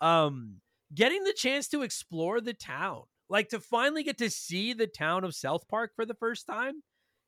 um, 0.00 0.56
getting 0.92 1.22
the 1.22 1.32
chance 1.32 1.68
to 1.68 1.82
explore 1.82 2.40
the 2.40 2.54
town, 2.54 3.02
like 3.28 3.48
to 3.50 3.60
finally 3.60 4.02
get 4.02 4.18
to 4.18 4.28
see 4.28 4.72
the 4.72 4.88
town 4.88 5.22
of 5.22 5.34
South 5.34 5.68
Park 5.68 5.92
for 5.94 6.04
the 6.04 6.14
first 6.14 6.44
time 6.46 6.82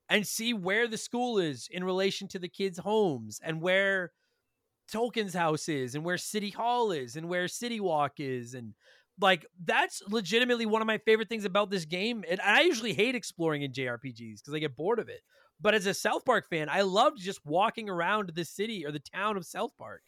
and 0.08 0.26
see 0.26 0.52
where 0.52 0.88
the 0.88 0.98
school 0.98 1.38
is 1.38 1.68
in 1.70 1.84
relation 1.84 2.26
to 2.28 2.38
the 2.38 2.48
kids' 2.48 2.78
homes 2.78 3.40
and 3.44 3.60
where 3.62 4.12
Tolkien's 4.92 5.34
house 5.34 5.68
is 5.68 5.94
and 5.94 6.04
where 6.04 6.18
City 6.18 6.50
Hall 6.50 6.90
is 6.90 7.14
and 7.14 7.28
where 7.28 7.46
City 7.46 7.80
Walk 7.80 8.14
is 8.18 8.54
and 8.54 8.74
like 9.20 9.46
that's 9.64 10.02
legitimately 10.08 10.66
one 10.66 10.82
of 10.82 10.86
my 10.86 10.98
favorite 10.98 11.28
things 11.28 11.44
about 11.44 11.70
this 11.70 11.84
game. 11.84 12.24
And 12.28 12.40
I 12.40 12.62
usually 12.62 12.92
hate 12.92 13.14
exploring 13.14 13.62
in 13.62 13.72
JRPGs 13.72 14.40
because 14.40 14.54
I 14.54 14.58
get 14.58 14.76
bored 14.76 14.98
of 14.98 15.08
it. 15.08 15.20
But 15.60 15.74
as 15.74 15.86
a 15.86 15.94
South 15.94 16.24
Park 16.24 16.48
fan, 16.48 16.68
I 16.68 16.82
loved 16.82 17.18
just 17.20 17.44
walking 17.44 17.88
around 17.88 18.32
the 18.34 18.44
city 18.44 18.84
or 18.84 18.92
the 18.92 18.98
town 18.98 19.36
of 19.36 19.46
South 19.46 19.70
Park 19.78 20.02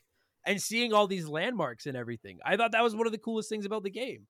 and 0.44 0.61
seeing 0.61 0.92
all 0.92 1.07
these 1.07 1.26
landmarks 1.26 1.86
and 1.86 1.96
everything. 1.96 2.38
I 2.44 2.57
thought 2.57 2.72
that 2.72 2.82
was 2.82 2.94
one 2.94 3.07
of 3.07 3.12
the 3.12 3.18
coolest 3.18 3.49
things 3.49 3.64
about 3.64 3.82
the 3.82 3.90
game. 3.90 4.26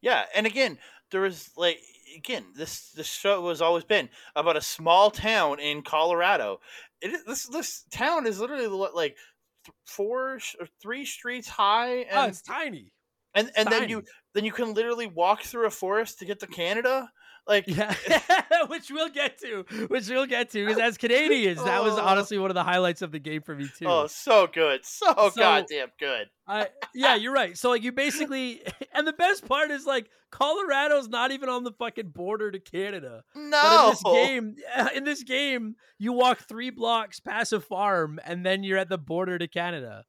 Yeah, 0.00 0.24
and 0.34 0.46
again, 0.46 0.78
there 1.10 1.22
was 1.22 1.50
like 1.56 1.80
again 2.16 2.44
this 2.54 2.90
this 2.92 3.06
show 3.06 3.48
has 3.48 3.60
always 3.60 3.84
been 3.84 4.08
about 4.36 4.56
a 4.56 4.60
small 4.60 5.10
town 5.10 5.58
in 5.58 5.82
Colorado. 5.82 6.60
It 7.00 7.10
is, 7.12 7.24
this 7.24 7.46
this 7.46 7.84
town 7.90 8.26
is 8.26 8.38
literally 8.38 8.68
like 8.68 9.16
th- 9.64 9.74
four 9.86 10.38
sh- 10.38 10.54
or 10.60 10.68
three 10.80 11.04
streets 11.04 11.48
high, 11.48 12.04
oh, 12.12 12.22
and 12.22 12.30
it's 12.30 12.42
tiny. 12.42 12.92
and, 13.34 13.50
and 13.56 13.68
then 13.68 13.88
you 13.88 14.04
then 14.34 14.44
you 14.44 14.52
can 14.52 14.72
literally 14.74 15.06
walk 15.08 15.42
through 15.42 15.66
a 15.66 15.70
forest 15.70 16.20
to 16.20 16.24
get 16.24 16.38
to 16.40 16.46
Canada. 16.46 17.10
Like 17.48 17.64
Yeah, 17.66 17.94
which 18.68 18.90
we'll 18.90 19.08
get 19.08 19.38
to, 19.40 19.64
which 19.88 20.08
we'll 20.08 20.26
get 20.26 20.50
to, 20.50 20.66
because 20.66 20.80
as 20.80 20.98
Canadians, 20.98 21.64
that 21.64 21.82
was 21.82 21.94
Oh. 21.94 22.02
honestly 22.02 22.38
one 22.38 22.50
of 22.50 22.54
the 22.54 22.62
highlights 22.62 23.00
of 23.02 23.10
the 23.10 23.18
game 23.18 23.40
for 23.42 23.54
me 23.54 23.68
too. 23.78 23.86
oh, 23.86 24.06
so 24.06 24.46
good, 24.46 24.84
so, 24.84 25.06
So- 25.16 25.30
goddamn 25.36 25.88
good. 25.98 26.28
I 26.46 26.68
yeah, 26.94 27.14
you're 27.14 27.32
right. 27.32 27.56
So 27.58 27.70
like 27.70 27.82
you 27.82 27.92
basically, 27.92 28.62
and 28.94 29.06
the 29.06 29.12
best 29.12 29.46
part 29.46 29.70
is 29.70 29.84
like 29.86 30.08
Colorado's 30.30 31.08
not 31.08 31.30
even 31.30 31.48
on 31.48 31.64
the 31.64 31.72
fucking 31.72 32.08
border 32.10 32.50
to 32.50 32.58
Canada. 32.58 33.22
But 33.34 33.40
in 33.40 33.50
No, 33.50 33.90
this 33.90 34.02
game, 34.02 34.56
in 34.94 35.04
this 35.04 35.22
game, 35.24 35.76
you 35.98 36.12
walk 36.12 36.46
three 36.48 36.70
blocks 36.70 37.18
past 37.20 37.52
a 37.52 37.60
farm, 37.60 38.18
and 38.24 38.44
then 38.46 38.62
you're 38.62 38.78
at 38.78 38.88
the 38.88 38.98
border 38.98 39.38
to 39.38 39.48
Canada. 39.48 40.04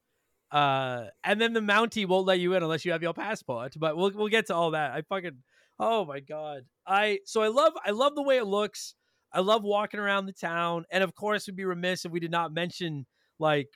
Uh, 0.52 1.06
and 1.24 1.40
then 1.40 1.54
the 1.54 1.60
Mountie 1.60 2.08
won't 2.08 2.26
let 2.26 2.40
you 2.40 2.54
in 2.56 2.64
unless 2.64 2.84
you 2.84 2.92
have 2.92 3.04
your 3.04 3.14
passport. 3.14 3.74
But 3.78 3.96
we'll 3.98 4.12
we'll 4.12 4.28
get 4.30 4.48
to 4.48 4.56
all 4.56 4.72
that. 4.72 4.92
I 4.92 5.02
fucking 5.04 5.38
oh 5.78 6.06
my 6.06 6.20
god. 6.22 6.64
I 6.90 7.20
so 7.26 7.42
I 7.42 7.48
love 7.48 7.74
I 7.86 7.92
love 7.92 8.16
the 8.16 8.24
way 8.24 8.38
it 8.38 8.46
looks. 8.46 8.96
I 9.32 9.42
love 9.42 9.64
walking 9.64 10.00
around 10.00 10.26
the 10.26 10.34
town, 10.34 10.86
and 10.92 11.04
of 11.04 11.14
course, 11.14 11.46
we'd 11.46 11.56
be 11.56 11.64
remiss 11.64 12.04
if 12.04 12.12
we 12.12 12.20
did 12.20 12.32
not 12.32 12.52
mention 12.52 13.06
like 13.38 13.70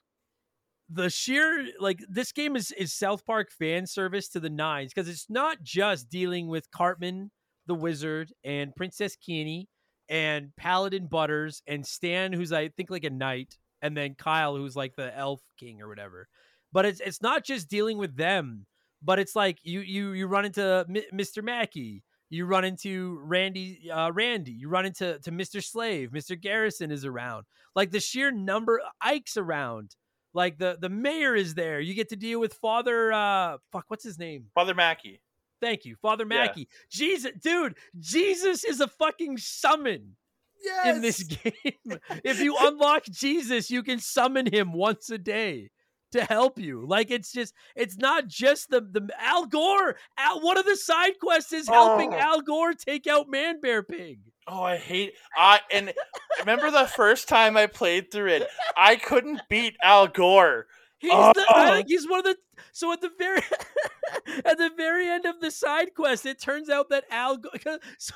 the 0.89 1.09
sheer 1.09 1.67
like 1.79 1.99
this 2.09 2.31
game 2.31 2.55
is 2.55 2.71
is 2.71 2.93
South 2.93 3.25
Park 3.25 3.51
fan 3.51 3.85
service 3.85 4.27
to 4.29 4.39
the 4.39 4.49
nines 4.49 4.91
because 4.93 5.07
it's 5.07 5.29
not 5.29 5.61
just 5.63 6.09
dealing 6.09 6.47
with 6.47 6.69
Cartman 6.71 7.31
the 7.67 7.75
Wizard 7.75 8.31
and 8.43 8.75
Princess 8.75 9.15
Keaney 9.15 9.65
and 10.09 10.49
Paladin 10.57 11.07
Butters 11.07 11.61
and 11.67 11.85
Stan 11.85 12.33
who's 12.33 12.51
I 12.51 12.69
think 12.69 12.89
like 12.89 13.05
a 13.05 13.09
knight 13.09 13.57
and 13.81 13.95
then 13.95 14.15
Kyle 14.15 14.55
who's 14.55 14.75
like 14.75 14.95
the 14.95 15.15
elf 15.17 15.41
king 15.59 15.81
or 15.81 15.87
whatever. 15.87 16.27
But 16.71 16.85
it's 16.85 16.99
it's 16.99 17.21
not 17.21 17.45
just 17.45 17.69
dealing 17.69 17.97
with 17.97 18.15
them, 18.17 18.65
but 19.01 19.19
it's 19.19 19.35
like 19.35 19.59
you 19.63 19.81
you 19.81 20.11
you 20.11 20.27
run 20.27 20.45
into 20.45 20.85
M- 20.89 21.17
Mr. 21.19 21.43
Mackey, 21.43 22.03
you 22.33 22.45
run 22.45 22.65
into 22.65 23.19
Randy 23.23 23.89
uh, 23.91 24.11
Randy, 24.11 24.51
you 24.51 24.67
run 24.69 24.85
into 24.85 25.19
to 25.19 25.31
Mr. 25.31 25.63
Slave, 25.63 26.09
Mr. 26.11 26.39
Garrison 26.39 26.91
is 26.91 27.05
around. 27.05 27.45
Like 27.75 27.91
the 27.91 27.99
sheer 27.99 28.31
number 28.31 28.81
Ike's 29.01 29.37
around. 29.37 29.95
Like 30.33 30.57
the 30.57 30.77
the 30.79 30.89
mayor 30.89 31.35
is 31.35 31.53
there. 31.53 31.79
You 31.79 31.93
get 31.93 32.09
to 32.09 32.15
deal 32.15 32.39
with 32.39 32.53
Father 32.55 33.13
uh 33.13 33.57
fuck 33.71 33.85
what's 33.87 34.03
his 34.03 34.17
name? 34.17 34.45
Father 34.55 34.73
Maxi. 34.73 35.19
Thank 35.61 35.85
you, 35.85 35.95
Father 36.01 36.25
Yeah. 36.29 36.47
Maxi. 36.47 36.67
Jesus, 36.91 37.31
dude, 37.41 37.75
Jesus 37.99 38.63
is 38.63 38.81
a 38.81 38.87
fucking 38.87 39.37
summon 39.37 40.15
Yes. 40.63 40.95
in 40.95 41.01
this 41.01 41.23
game. 41.23 41.99
if 42.23 42.39
you 42.39 42.55
unlock 42.59 43.03
Jesus, 43.05 43.69
you 43.69 43.83
can 43.83 43.99
summon 43.99 44.45
him 44.51 44.73
once 44.73 45.09
a 45.09 45.17
day 45.17 45.69
to 46.13 46.23
help 46.23 46.57
you. 46.57 46.85
Like 46.87 47.11
it's 47.11 47.31
just 47.31 47.53
it's 47.75 47.97
not 47.97 48.27
just 48.27 48.69
the 48.69 48.81
the 48.81 49.07
Al 49.19 49.45
Gore. 49.45 49.95
Al, 50.17 50.41
one 50.41 50.57
of 50.57 50.65
the 50.65 50.75
side 50.77 51.19
quests 51.19 51.53
is 51.53 51.67
helping 51.67 52.13
Oh. 52.13 52.17
Al 52.17 52.41
Gore 52.41 52.73
take 52.73 53.05
out 53.05 53.29
Man 53.29 53.59
Bear 53.61 53.83
Pig. 53.83 54.19
Oh, 54.47 54.63
I 54.63 54.77
hate 54.77 55.13
I 55.37 55.59
and 55.71 55.93
remember 56.39 56.71
the 56.71 56.85
first 56.87 57.27
time 57.29 57.55
I 57.57 57.67
played 57.67 58.11
through 58.11 58.29
it, 58.29 58.47
I 58.75 58.95
couldn't 58.95 59.41
beat 59.49 59.75
Al 59.83 60.07
Gore. 60.07 60.67
He's 60.99 61.11
the 61.11 61.45
I 61.49 61.69
Oh. 61.69 61.73
think 61.75 61.87
he's 61.89 62.07
one 62.09 62.19
of 62.19 62.25
the 62.25 62.37
so 62.71 62.91
at 62.93 63.01
the 63.01 63.11
very 63.17 63.41
at 64.45 64.57
the 64.57 64.71
very 64.75 65.07
end 65.09 65.25
of 65.25 65.39
the 65.41 65.51
side 65.51 65.93
quest, 65.95 66.25
it 66.25 66.39
turns 66.41 66.69
out 66.69 66.89
that 66.89 67.03
Al 67.11 67.37
Gore 67.37 67.51
so, 67.97 68.13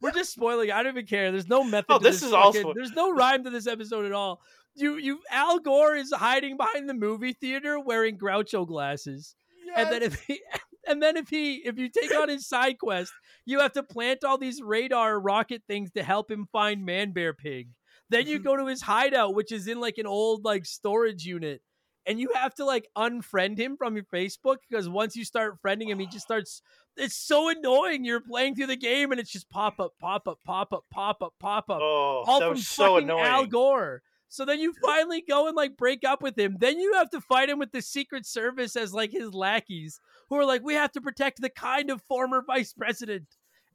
We're 0.00 0.10
just 0.12 0.32
spoiling. 0.32 0.70
I 0.70 0.82
don't 0.82 0.92
even 0.92 1.06
care. 1.06 1.30
There's 1.30 1.48
no 1.48 1.62
method. 1.64 1.86
Oh, 1.88 1.98
to 1.98 2.02
this 2.04 2.22
is 2.22 2.30
fucking- 2.30 2.62
spo- 2.64 2.74
There's 2.74 2.92
no 2.92 3.12
rhyme 3.12 3.44
to 3.44 3.50
this 3.50 3.66
episode 3.66 4.04
at 4.06 4.12
all. 4.12 4.40
You, 4.76 4.96
you. 4.96 5.20
Al 5.30 5.58
Gore 5.60 5.94
is 5.94 6.12
hiding 6.12 6.56
behind 6.56 6.88
the 6.88 6.94
movie 6.94 7.32
theater 7.32 7.78
wearing 7.78 8.18
Groucho 8.18 8.66
glasses, 8.66 9.34
and 9.76 9.90
then 9.92 10.02
if 10.02 10.20
he, 10.24 10.40
and 10.86 11.02
then 11.02 11.16
if 11.16 11.28
he, 11.28 11.56
if 11.64 11.78
you 11.78 11.88
take 11.88 12.14
on 12.14 12.28
his 12.28 12.46
side 12.48 12.78
quest, 12.78 13.12
you 13.46 13.60
have 13.60 13.72
to 13.74 13.82
plant 13.82 14.24
all 14.24 14.36
these 14.38 14.60
radar 14.62 15.18
rocket 15.20 15.62
things 15.68 15.90
to 15.92 16.02
help 16.02 16.30
him 16.30 16.46
find 16.52 16.84
Man 16.84 17.12
Bear 17.12 17.32
Pig. 17.34 17.68
Then 18.10 18.26
you 18.26 18.38
Mhm. 18.40 18.44
go 18.44 18.56
to 18.56 18.66
his 18.66 18.82
hideout, 18.82 19.34
which 19.34 19.50
is 19.52 19.66
in 19.68 19.80
like 19.80 19.98
an 19.98 20.06
old 20.06 20.44
like 20.44 20.66
storage 20.66 21.24
unit, 21.24 21.62
and 22.04 22.18
you 22.20 22.30
have 22.34 22.54
to 22.56 22.64
like 22.64 22.88
unfriend 22.96 23.58
him 23.58 23.76
from 23.76 23.94
your 23.96 24.04
Facebook 24.12 24.56
because 24.68 24.88
once 24.88 25.16
you 25.16 25.24
start 25.24 25.56
friending 25.64 25.88
him, 25.88 25.98
he 25.98 26.06
just 26.06 26.24
starts. 26.24 26.60
It's 26.96 27.16
so 27.16 27.48
annoying. 27.48 28.04
You're 28.04 28.20
playing 28.20 28.54
through 28.56 28.66
the 28.68 28.76
game 28.76 29.10
and 29.10 29.20
it's 29.20 29.32
just 29.32 29.48
pop 29.50 29.80
up, 29.80 29.92
pop 30.00 30.28
up, 30.28 30.38
pop 30.44 30.72
up, 30.72 30.84
pop 30.92 31.22
up, 31.22 31.32
pop 31.40 31.70
up, 31.70 31.80
oh, 31.80 32.24
all 32.26 32.38
that 32.40 32.44
from 32.46 32.54
was 32.56 32.68
so 32.68 32.94
fucking 32.94 33.04
annoying. 33.04 33.24
Al 33.24 33.46
Gore. 33.46 34.02
So 34.34 34.44
then 34.44 34.58
you 34.58 34.72
finally 34.84 35.22
go 35.26 35.46
and 35.46 35.54
like 35.54 35.76
break 35.76 36.02
up 36.02 36.20
with 36.20 36.36
him. 36.36 36.56
Then 36.58 36.80
you 36.80 36.94
have 36.94 37.08
to 37.10 37.20
fight 37.20 37.48
him 37.48 37.60
with 37.60 37.70
the 37.70 37.80
Secret 37.80 38.26
Service 38.26 38.74
as 38.74 38.92
like 38.92 39.12
his 39.12 39.32
lackeys, 39.32 40.00
who 40.28 40.34
are 40.34 40.44
like, 40.44 40.64
we 40.64 40.74
have 40.74 40.90
to 40.92 41.00
protect 41.00 41.40
the 41.40 41.50
kind 41.50 41.88
of 41.88 42.02
former 42.02 42.42
vice 42.44 42.72
president. 42.72 43.28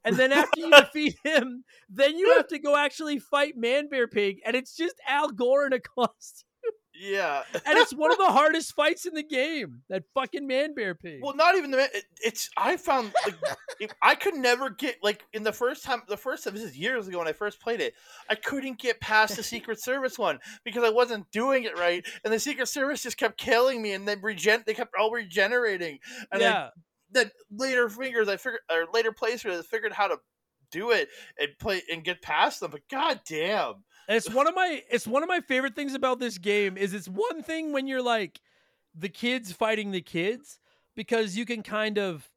And 0.04 0.18
then 0.18 0.32
after 0.32 0.60
you 0.60 0.70
defeat 0.76 1.16
him, 1.24 1.64
then 1.88 2.18
you 2.18 2.34
have 2.36 2.46
to 2.48 2.58
go 2.58 2.76
actually 2.76 3.20
fight 3.20 3.56
Man 3.56 3.88
Bear 3.88 4.06
Pig, 4.06 4.40
and 4.44 4.54
it's 4.54 4.76
just 4.76 4.96
Al 5.08 5.30
Gore 5.30 5.66
in 5.66 5.72
a 5.72 5.80
costume. 5.98 6.49
Yeah. 7.00 7.42
And 7.66 7.78
it's 7.78 7.94
one 7.94 8.12
of 8.12 8.18
the 8.18 8.26
hardest 8.26 8.74
fights 8.74 9.06
in 9.06 9.14
the 9.14 9.22
game. 9.22 9.82
That 9.88 10.04
fucking 10.14 10.46
Man 10.46 10.74
Bear 10.74 10.94
Pig. 10.94 11.20
Well, 11.22 11.34
not 11.34 11.56
even 11.56 11.70
the. 11.70 11.78
it- 11.78 12.04
It's 12.22 12.50
I 12.56 12.76
found 12.76 13.12
like 13.24 13.36
if- 13.80 13.92
I 14.02 14.14
could 14.14 14.34
never 14.34 14.70
get 14.70 14.96
like 15.02 15.24
in 15.32 15.42
the 15.42 15.52
first 15.52 15.82
time. 15.84 16.02
The 16.08 16.16
first 16.16 16.44
time 16.44 16.54
this 16.54 16.62
is 16.62 16.76
years 16.76 17.08
ago 17.08 17.18
when 17.18 17.28
I 17.28 17.32
first 17.32 17.60
played 17.60 17.80
it. 17.80 17.94
I 18.28 18.34
couldn't 18.34 18.78
get 18.78 19.00
past 19.00 19.36
the 19.36 19.42
Secret 19.42 19.80
Service 19.82 20.18
one 20.18 20.38
because 20.64 20.84
I 20.84 20.90
wasn't 20.90 21.30
doing 21.30 21.64
it 21.64 21.78
right, 21.78 22.04
and 22.24 22.32
the 22.32 22.38
Secret 22.40 22.68
Service 22.68 23.02
just 23.02 23.16
kept 23.16 23.38
killing 23.38 23.80
me, 23.80 23.92
and 23.92 24.06
then 24.06 24.20
regen. 24.22 24.62
They 24.66 24.74
kept 24.74 24.94
all 24.98 25.10
regenerating, 25.10 25.98
and 26.30 26.40
then, 26.40 26.52
yeah. 26.52 26.68
then 27.10 27.30
later 27.50 27.88
fingers 27.88 28.28
I 28.28 28.36
figured 28.36 28.60
or 28.70 28.86
later 28.92 29.12
playthroughs 29.12 29.58
I 29.58 29.62
figured 29.62 29.92
how 29.92 30.08
to 30.08 30.16
do 30.70 30.90
it 30.92 31.08
and 31.38 31.48
play 31.58 31.82
and 31.90 32.04
get 32.04 32.22
past 32.22 32.60
them. 32.60 32.70
But 32.70 32.82
god 32.90 33.20
damn, 33.28 33.82
it's 34.08 34.28
one 34.30 34.46
of 34.46 34.54
my 34.54 34.82
it's 34.90 35.06
one 35.06 35.22
of 35.22 35.28
my 35.28 35.40
favorite 35.40 35.74
things 35.74 35.94
about 35.94 36.18
this 36.18 36.38
game 36.38 36.76
is 36.76 36.94
it's 36.94 37.08
one 37.08 37.42
thing 37.42 37.72
when 37.72 37.86
you're 37.86 38.02
like 38.02 38.40
the 38.94 39.08
kids 39.08 39.52
fighting 39.52 39.90
the 39.90 40.00
kids 40.00 40.58
because 40.96 41.36
you 41.36 41.44
can 41.46 41.62
kind 41.62 41.98
of 41.98 42.28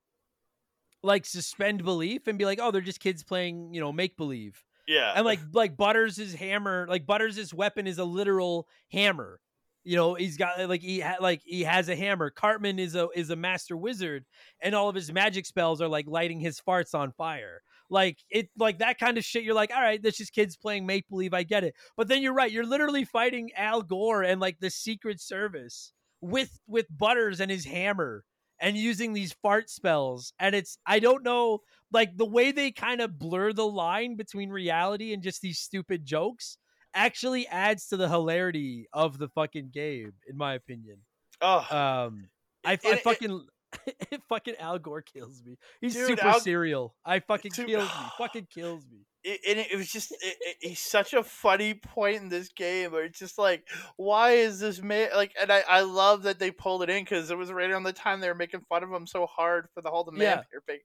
like 1.01 1.25
suspend 1.25 1.83
belief 1.83 2.27
and 2.27 2.37
be 2.37 2.45
like, 2.45 2.59
oh, 2.61 2.71
they're 2.71 2.81
just 2.81 2.99
kids 2.99 3.23
playing, 3.23 3.73
you 3.73 3.81
know, 3.81 3.91
make 3.91 4.15
believe. 4.15 4.63
yeah, 4.87 5.13
And 5.15 5.25
like 5.25 5.39
like 5.51 5.75
Butters' 5.75 6.15
his 6.15 6.33
hammer, 6.33 6.85
like 6.89 7.05
Butters' 7.05 7.35
his 7.35 7.53
weapon 7.53 7.87
is 7.87 7.97
a 7.97 8.05
literal 8.05 8.67
hammer. 8.91 9.39
You 9.83 9.97
know, 9.97 10.13
he's 10.13 10.37
got 10.37 10.69
like 10.69 10.81
he 10.81 11.01
ha- 11.01 11.17
like 11.19 11.41
he 11.43 11.63
has 11.63 11.89
a 11.89 11.95
hammer. 11.95 12.29
Cartman 12.29 12.79
is 12.79 12.95
a 12.95 13.09
is 13.15 13.29
a 13.31 13.35
master 13.35 13.75
wizard, 13.75 14.23
and 14.61 14.73
all 14.73 14.87
of 14.87 14.95
his 14.95 15.11
magic 15.11 15.45
spells 15.45 15.81
are 15.81 15.89
like 15.89 16.07
lighting 16.07 16.39
his 16.39 16.61
farts 16.61 16.95
on 16.95 17.11
fire. 17.11 17.61
Like 17.93 18.17
it, 18.31 18.49
like 18.57 18.79
that 18.79 18.99
kind 18.99 19.19
of 19.19 19.23
shit. 19.23 19.43
You're 19.43 19.53
like, 19.53 19.71
all 19.71 19.81
right, 19.81 20.01
that's 20.01 20.17
just 20.17 20.33
kids 20.33 20.57
playing 20.57 20.87
make 20.87 21.07
believe. 21.07 21.33
I 21.33 21.43
get 21.43 21.63
it. 21.63 21.75
But 21.95 22.07
then 22.07 22.23
you're 22.23 22.33
right. 22.33 22.51
You're 22.51 22.65
literally 22.65 23.05
fighting 23.05 23.51
Al 23.55 23.83
Gore 23.83 24.23
and 24.23 24.41
like 24.41 24.59
the 24.59 24.71
Secret 24.71 25.21
Service 25.21 25.93
with 26.19 26.59
with 26.67 26.87
Butters 26.89 27.39
and 27.39 27.51
his 27.51 27.65
hammer 27.65 28.25
and 28.59 28.75
using 28.75 29.13
these 29.13 29.35
fart 29.43 29.69
spells. 29.69 30.33
And 30.39 30.55
it's 30.55 30.77
I 30.87 30.97
don't 30.97 31.23
know 31.23 31.59
like 31.91 32.17
the 32.17 32.25
way 32.25 32.51
they 32.51 32.71
kind 32.71 32.99
of 32.99 33.19
blur 33.19 33.53
the 33.53 33.67
line 33.67 34.15
between 34.15 34.49
reality 34.49 35.13
and 35.13 35.21
just 35.21 35.41
these 35.41 35.59
stupid 35.59 36.03
jokes 36.03 36.57
actually 36.95 37.47
adds 37.47 37.87
to 37.89 37.97
the 37.97 38.09
hilarity 38.09 38.87
of 38.91 39.19
the 39.19 39.29
fucking 39.29 39.69
game, 39.71 40.13
in 40.27 40.35
my 40.35 40.55
opinion. 40.55 40.97
oh, 41.41 41.59
Um, 41.69 42.29
I, 42.65 42.73
I 42.73 42.95
fucking. 42.97 43.45
fucking 44.29 44.55
Al 44.59 44.79
Gore 44.79 45.01
kills 45.01 45.41
me. 45.45 45.57
He's 45.81 45.93
Dude, 45.93 46.07
super 46.07 46.27
Al- 46.27 46.39
serial. 46.39 46.95
I 47.05 47.19
fucking 47.19 47.51
Dude, 47.55 47.67
kills 47.67 47.87
me. 47.89 48.05
Fucking 48.17 48.47
kills 48.53 48.85
me. 48.91 48.99
it, 49.23 49.39
and 49.47 49.59
it 49.59 49.77
was 49.77 49.91
just 49.91 50.11
it, 50.11 50.17
it, 50.41 50.57
he's 50.61 50.79
such 50.79 51.13
a 51.13 51.23
funny 51.23 51.73
point 51.73 52.17
in 52.17 52.29
this 52.29 52.49
game 52.49 52.91
where 52.91 53.05
it's 53.05 53.17
just 53.19 53.37
like 53.37 53.65
why 53.95 54.31
is 54.31 54.59
this 54.59 54.81
man 54.81 55.09
like 55.15 55.31
and 55.41 55.51
I, 55.51 55.63
I 55.69 55.81
love 55.81 56.23
that 56.23 56.39
they 56.39 56.51
pulled 56.51 56.83
it 56.83 56.89
in 56.89 57.03
because 57.03 57.31
it 57.31 57.37
was 57.37 57.51
right 57.51 57.69
around 57.69 57.83
the 57.83 57.93
time 57.93 58.19
they 58.19 58.27
were 58.27 58.35
making 58.35 58.61
fun 58.67 58.83
of 58.83 58.91
him 58.91 59.07
so 59.07 59.25
hard 59.25 59.67
for 59.73 59.81
the 59.81 59.89
whole 59.89 60.03
the 60.03 60.11
man 60.11 60.21
Yeah. 60.21 60.35
bear 60.51 60.61
pig 60.67 60.79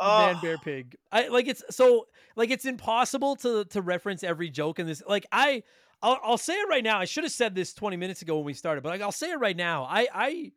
Man 0.00 0.36
oh, 0.36 0.42
Bear 0.42 0.58
Pig. 0.58 0.96
I 1.12 1.28
like 1.28 1.46
it's 1.48 1.62
so 1.70 2.06
like 2.34 2.50
it's 2.50 2.64
impossible 2.64 3.36
to 3.36 3.64
to 3.66 3.80
reference 3.82 4.22
every 4.24 4.50
joke 4.50 4.78
in 4.78 4.86
this. 4.86 5.02
Like 5.08 5.26
I, 5.32 5.62
I'll, 6.02 6.18
I'll 6.22 6.38
say 6.38 6.54
it 6.54 6.68
right 6.68 6.84
now. 6.84 6.98
I 6.98 7.04
should 7.06 7.24
have 7.24 7.32
said 7.32 7.54
this 7.54 7.72
20 7.72 7.96
minutes 7.96 8.20
ago 8.22 8.36
when 8.36 8.44
we 8.44 8.52
started, 8.52 8.82
but 8.82 8.90
like, 8.90 9.00
I'll 9.00 9.12
say 9.12 9.30
it 9.30 9.38
right 9.40 9.56
now. 9.56 9.84
I 9.84 10.08
I 10.12 10.52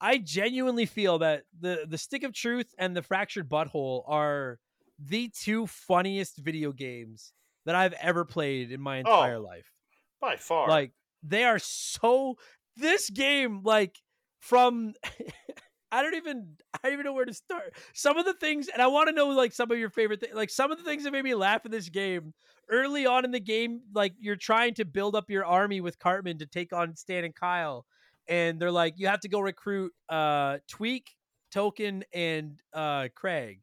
I 0.00 0.18
genuinely 0.18 0.86
feel 0.86 1.18
that 1.18 1.44
the 1.58 1.86
the 1.88 1.98
Stick 1.98 2.24
of 2.24 2.32
Truth 2.32 2.74
and 2.78 2.96
the 2.96 3.02
Fractured 3.02 3.48
Butthole 3.48 4.02
are 4.06 4.58
the 4.98 5.28
two 5.28 5.66
funniest 5.66 6.38
video 6.38 6.72
games 6.72 7.32
that 7.66 7.74
I've 7.74 7.94
ever 7.94 8.24
played 8.24 8.70
in 8.70 8.80
my 8.80 8.96
oh, 8.96 9.00
entire 9.00 9.38
life. 9.38 9.72
by 10.20 10.36
far 10.36 10.68
Like 10.68 10.92
they 11.22 11.44
are 11.44 11.58
so 11.58 12.36
this 12.76 13.08
game 13.10 13.62
like 13.64 13.98
from 14.40 14.94
I 15.92 16.02
don't 16.02 16.16
even 16.16 16.56
I 16.74 16.78
don't 16.82 16.92
even 16.94 17.06
know 17.06 17.12
where 17.12 17.24
to 17.24 17.32
start. 17.32 17.74
Some 17.92 18.18
of 18.18 18.24
the 18.24 18.34
things 18.34 18.68
and 18.68 18.82
I 18.82 18.88
want 18.88 19.08
to 19.08 19.14
know 19.14 19.28
like 19.28 19.52
some 19.52 19.70
of 19.70 19.78
your 19.78 19.90
favorite 19.90 20.20
things 20.20 20.34
like 20.34 20.50
some 20.50 20.70
of 20.70 20.78
the 20.78 20.84
things 20.84 21.04
that 21.04 21.12
made 21.12 21.24
me 21.24 21.34
laugh 21.34 21.64
in 21.64 21.70
this 21.70 21.88
game 21.88 22.34
early 22.68 23.06
on 23.06 23.24
in 23.24 23.30
the 23.30 23.40
game 23.40 23.82
like 23.94 24.12
you're 24.18 24.36
trying 24.36 24.74
to 24.74 24.84
build 24.84 25.14
up 25.14 25.30
your 25.30 25.44
army 25.44 25.80
with 25.80 25.98
Cartman 25.98 26.38
to 26.38 26.46
take 26.46 26.72
on 26.72 26.96
Stan 26.96 27.24
and 27.24 27.34
Kyle 27.34 27.86
and 28.28 28.58
they're 28.60 28.70
like 28.70 28.94
you 28.96 29.06
have 29.08 29.20
to 29.20 29.28
go 29.28 29.40
recruit 29.40 29.92
uh 30.08 30.58
Tweak, 30.68 31.10
Token 31.52 32.04
and 32.12 32.60
uh 32.72 33.08
Craig. 33.14 33.62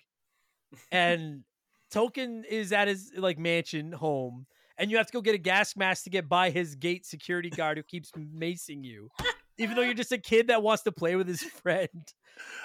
And 0.91 1.43
Token 1.91 2.43
is 2.49 2.71
at 2.71 2.87
his 2.87 3.11
like 3.17 3.37
mansion 3.37 3.91
home 3.91 4.45
and 4.77 4.89
you 4.89 4.97
have 4.97 5.07
to 5.07 5.13
go 5.13 5.21
get 5.21 5.35
a 5.35 5.39
gas 5.39 5.75
mask 5.75 6.05
to 6.05 6.09
get 6.09 6.29
by 6.29 6.49
his 6.49 6.75
gate 6.75 7.05
security 7.05 7.49
guard 7.49 7.77
who 7.77 7.83
keeps 7.83 8.11
macing 8.11 8.83
you, 8.83 9.09
even 9.57 9.75
though 9.75 9.81
you're 9.81 9.93
just 9.93 10.11
a 10.13 10.17
kid 10.17 10.47
that 10.47 10.63
wants 10.63 10.83
to 10.83 10.91
play 10.91 11.15
with 11.15 11.27
his 11.27 11.41
friend. 11.63 11.89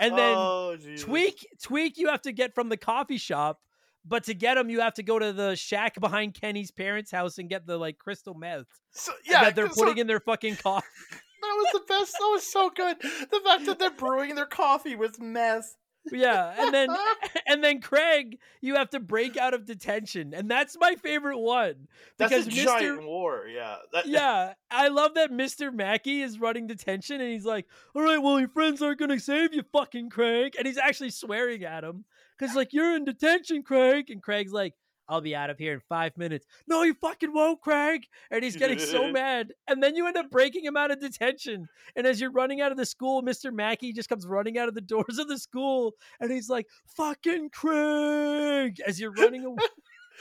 And 0.01 0.17
then 0.17 0.35
oh, 0.39 0.77
tweak, 0.99 1.45
tweak, 1.63 1.99
you 1.99 2.09
have 2.09 2.23
to 2.23 2.33
get 2.33 2.55
from 2.55 2.69
the 2.69 2.77
coffee 2.77 3.19
shop, 3.19 3.61
but 4.05 4.25
to 4.25 4.35
get 4.35 4.57
him, 4.57 4.71
you 4.71 4.81
have 4.81 4.95
to 4.95 5.03
go 5.03 5.19
to 5.19 5.33
the 5.33 5.57
shack 5.57 5.99
behind 6.01 6.35
Kenny's 6.35 6.71
parents' 6.71 7.11
house 7.11 7.39
and 7.39 7.51
get 7.51 7.67
the 7.67 7.77
like 7.77 7.99
crystal 7.99 8.35
meth 8.35 8.67
so, 8.93 9.13
yeah, 9.29 9.43
that 9.43 9.57
they're 9.57 9.67
'cause 9.67 9.77
so- 9.77 9.83
putting 9.85 9.99
in 9.99 10.07
their 10.07 10.21
fucking 10.21 10.57
coffee. 10.57 10.87
That 11.43 11.55
was 11.57 11.69
the 11.73 11.85
best 11.89 12.13
that 12.13 12.31
was 12.33 12.51
so 12.51 12.71
good 12.71 12.97
the 13.01 13.41
fact 13.45 13.67
that 13.67 13.79
they're 13.79 13.91
brewing 13.91 14.35
their 14.35 14.47
coffee 14.47 14.97
with 14.97 15.21
meth 15.21 15.77
Yeah, 16.13 16.55
and 16.59 16.73
then 16.73 16.89
and 17.49 17.65
then 17.65 17.81
Craig, 17.81 18.39
you 18.61 18.77
have 18.77 18.91
to 18.91 19.01
break 19.01 19.37
out 19.37 19.55
of 19.55 19.67
detention, 19.67 20.35
and 20.35 20.49
that's 20.51 20.77
my 20.79 20.95
favorite 20.95 21.39
one 21.39 21.89
that's 22.17 22.31
because 22.31 22.47
a 22.47 22.51
Mr. 22.51 22.65
giant 22.65 23.05
war 23.05 23.47
yeah 23.49 23.77
that, 23.93 24.07
yeah, 24.07 24.53
I 24.71 24.89
love 24.89 25.15
that 25.15 25.31
Mr. 25.31 25.73
Mackey 25.73 26.23
is 26.23 26.39
running 26.39 26.67
detention 26.67 27.21
and 27.21 27.31
he's 27.31 27.45
like, 27.45 27.67
all 27.95 28.03
right, 28.03 28.19
well, 28.19 28.39
your 28.39 28.49
friends 28.49 28.83
aren't 28.83 28.99
going 28.99 29.11
to 29.11 29.19
save 29.21 29.55
you, 29.55 29.63
fucking 29.73 30.11
Craig. 30.11 30.55
And 30.59 30.67
he's 30.67 30.79
actually 30.79 31.11
swearing 31.11 31.65
at 31.65 31.85
him 31.85 32.05
because, 32.39 32.55
like, 32.55 32.73
you're 32.73 32.95
in 32.97 33.05
detention, 33.05 33.63
Craig. 33.63 34.11
And 34.11 34.23
Craig's 34.23 34.53
like, 34.53 34.75
I'll 35.09 35.21
be 35.21 35.37
out 35.37 35.51
of 35.51 35.59
here 35.59 35.73
in 35.73 35.81
five 35.89 36.17
minutes. 36.17 36.47
No, 36.67 36.83
you 36.83 36.95
fucking 36.95 37.33
won't, 37.33 37.61
Craig. 37.61 38.03
And 38.31 38.43
he's 38.43 38.57
getting 38.57 38.79
so 38.79 39.11
mad. 39.13 39.53
And 39.69 39.83
then 39.83 39.95
you 39.95 40.07
end 40.07 40.17
up 40.17 40.31
breaking 40.31 40.65
him 40.65 40.77
out 40.77 40.91
of 40.91 41.01
detention. 41.01 41.69
And 41.95 42.07
as 42.07 42.21
you're 42.21 42.33
running 42.33 42.61
out 42.61 42.73
of 42.73 42.79
the 42.79 42.87
school, 42.87 43.23
Mr. 43.23 43.53
Mackey 43.53 43.93
just 43.93 44.09
comes 44.09 44.27
running 44.27 44.59
out 44.59 44.69
of 44.69 44.75
the 44.75 44.81
doors 44.81 45.19
of 45.19 45.29
the 45.29 45.39
school 45.39 45.95
and 46.21 46.31
he's 46.31 46.49
like, 46.49 46.67
fucking 46.97 47.51
Craig, 47.51 48.81
as 48.87 49.01
you're 49.01 49.13
running 49.13 49.45
away. 49.45 49.63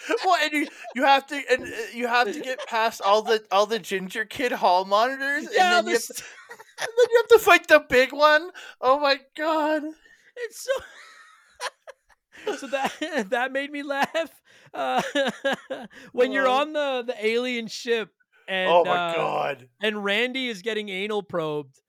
well, 0.26 0.38
and 0.44 0.52
you, 0.52 0.68
you 0.94 1.04
have 1.04 1.26
to 1.28 1.42
and 1.50 1.64
uh, 1.64 1.68
you 1.94 2.08
have 2.08 2.32
to 2.32 2.40
get 2.42 2.60
past 2.68 3.02
all 3.02 3.22
the 3.22 3.42
all 3.52 3.66
the 3.66 3.80
ginger 3.80 4.26
kid 4.26 4.52
hall 4.52 4.86
monitors, 4.86 5.48
Yeah, 5.52 5.80
and 5.80 5.88
then, 5.88 5.94
you 5.94 6.00
to, 6.00 6.24
and 6.80 6.90
then 6.98 7.08
you 7.12 7.18
have 7.18 7.40
to 7.40 7.40
fight 7.40 7.68
the 7.68 7.84
big 7.90 8.12
one. 8.12 8.50
Oh 8.82 9.00
my 9.00 9.20
god! 9.38 9.84
It's 10.36 10.66
so. 10.66 12.56
so 12.58 12.68
that 12.68 13.28
that 13.30 13.52
made 13.52 13.72
me 13.72 13.84
laugh. 13.84 14.42
Uh, 14.76 15.02
when 16.12 16.32
you're 16.32 16.48
Oh. 16.48 16.52
on 16.62 16.74
the 16.74 17.04
the 17.08 17.26
alien 17.26 17.68
ship 17.68 18.10
and 18.48 18.70
oh 18.70 18.84
my 18.84 18.92
uh, 18.96 19.16
god! 19.16 19.70
and 19.82 20.04
Randy 20.04 20.50
is 20.50 20.62
getting 20.62 20.90
anal 20.90 21.24
probed 21.24 21.80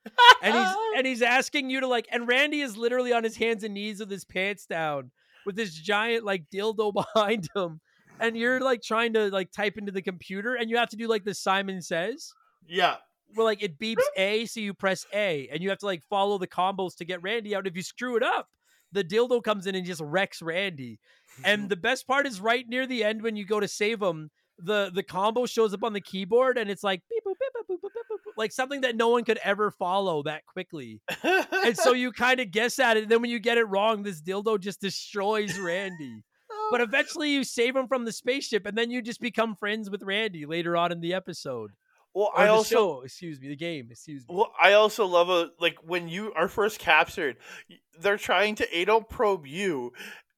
and 0.42 0.54
he's 0.54 0.74
and 0.96 1.06
he's 1.06 1.20
asking 1.22 1.68
you 1.68 1.80
to 1.80 1.86
like 1.88 2.06
and 2.10 2.28
Randy 2.28 2.60
is 2.60 2.76
literally 2.76 3.12
on 3.12 3.24
his 3.24 3.36
hands 3.36 3.64
and 3.64 3.74
knees 3.74 4.00
with 4.00 4.10
his 4.10 4.24
pants 4.24 4.66
down 4.66 5.10
with 5.44 5.56
this 5.56 5.74
giant 5.74 6.24
like 6.24 6.44
dildo 6.52 6.92
behind 7.14 7.48
him 7.54 7.80
and 8.20 8.36
you're 8.36 8.60
like 8.60 8.82
trying 8.82 9.12
to 9.14 9.28
like 9.30 9.50
type 9.52 9.76
into 9.76 9.92
the 9.92 10.00
computer 10.02 10.54
and 10.54 10.70
you 10.70 10.76
have 10.76 10.88
to 10.90 10.96
do 10.96 11.08
like 11.08 11.24
the 11.24 11.34
Simon 11.34 11.82
says 11.82 12.32
yeah, 12.68 12.96
where 13.34 13.44
like 13.44 13.62
it 13.62 13.78
beeps 13.78 14.02
A, 14.16 14.46
so 14.46 14.60
you 14.60 14.74
press 14.74 15.06
A, 15.12 15.48
and 15.52 15.62
you 15.62 15.68
have 15.68 15.78
to 15.78 15.86
like 15.86 16.02
follow 16.08 16.38
the 16.38 16.46
combos 16.48 16.96
to 16.96 17.04
get 17.04 17.22
Randy 17.22 17.54
out. 17.54 17.66
If 17.66 17.76
you 17.76 17.82
screw 17.82 18.16
it 18.16 18.22
up, 18.22 18.48
the 18.92 19.04
dildo 19.04 19.42
comes 19.42 19.66
in 19.66 19.74
and 19.74 19.84
just 19.86 20.00
wrecks 20.00 20.40
Randy. 20.42 20.98
And 21.44 21.68
the 21.68 21.76
best 21.76 22.06
part 22.06 22.26
is 22.26 22.40
right 22.40 22.66
near 22.68 22.86
the 22.86 23.04
end 23.04 23.22
when 23.22 23.36
you 23.36 23.46
go 23.46 23.60
to 23.60 23.68
save 23.68 24.00
him, 24.02 24.30
the 24.58 24.90
the 24.94 25.02
combo 25.02 25.46
shows 25.46 25.74
up 25.74 25.84
on 25.84 25.92
the 25.92 26.00
keyboard 26.00 26.56
and 26.56 26.70
it's 26.70 26.82
like 26.82 27.02
beep, 27.10 27.22
boop, 27.26 27.34
beep, 27.68 27.78
boop, 27.78 27.90
like 28.36 28.52
something 28.52 28.82
that 28.82 28.96
no 28.96 29.08
one 29.08 29.24
could 29.24 29.38
ever 29.42 29.70
follow 29.70 30.22
that 30.22 30.46
quickly. 30.46 31.00
And 31.22 31.76
so 31.76 31.92
you 31.92 32.12
kind 32.26 32.40
of 32.40 32.50
guess 32.50 32.78
at 32.78 32.96
it. 32.96 33.04
And 33.04 33.12
then 33.12 33.20
when 33.22 33.30
you 33.30 33.38
get 33.38 33.58
it 33.58 33.64
wrong, 33.64 34.02
this 34.02 34.20
dildo 34.20 34.60
just 34.60 34.80
destroys 34.80 35.58
Randy. 35.58 36.22
Oh. 36.50 36.68
But 36.70 36.80
eventually 36.80 37.30
you 37.30 37.44
save 37.44 37.74
him 37.76 37.88
from 37.88 38.04
the 38.04 38.12
spaceship, 38.12 38.66
and 38.66 38.76
then 38.76 38.90
you 38.90 39.02
just 39.02 39.20
become 39.20 39.54
friends 39.56 39.90
with 39.90 40.02
Randy 40.02 40.46
later 40.46 40.76
on 40.76 40.92
in 40.92 41.00
the 41.00 41.14
episode. 41.14 41.72
well, 42.14 42.30
Or 42.34 42.40
I 42.40 42.48
also 42.48 42.74
show, 42.74 43.02
excuse 43.02 43.40
me, 43.40 43.48
the 43.48 43.56
game, 43.56 43.88
excuse 43.90 44.26
me. 44.28 44.34
Well, 44.34 44.52
I 44.60 44.74
also 44.74 45.06
love 45.06 45.28
a 45.28 45.50
like 45.60 45.76
when 45.84 46.08
you 46.08 46.32
are 46.34 46.48
first 46.48 46.78
captured, 46.78 47.36
they're 48.00 48.16
trying 48.18 48.54
to 48.56 48.76
anal 48.76 49.02
probe 49.02 49.46
you, 49.46 49.92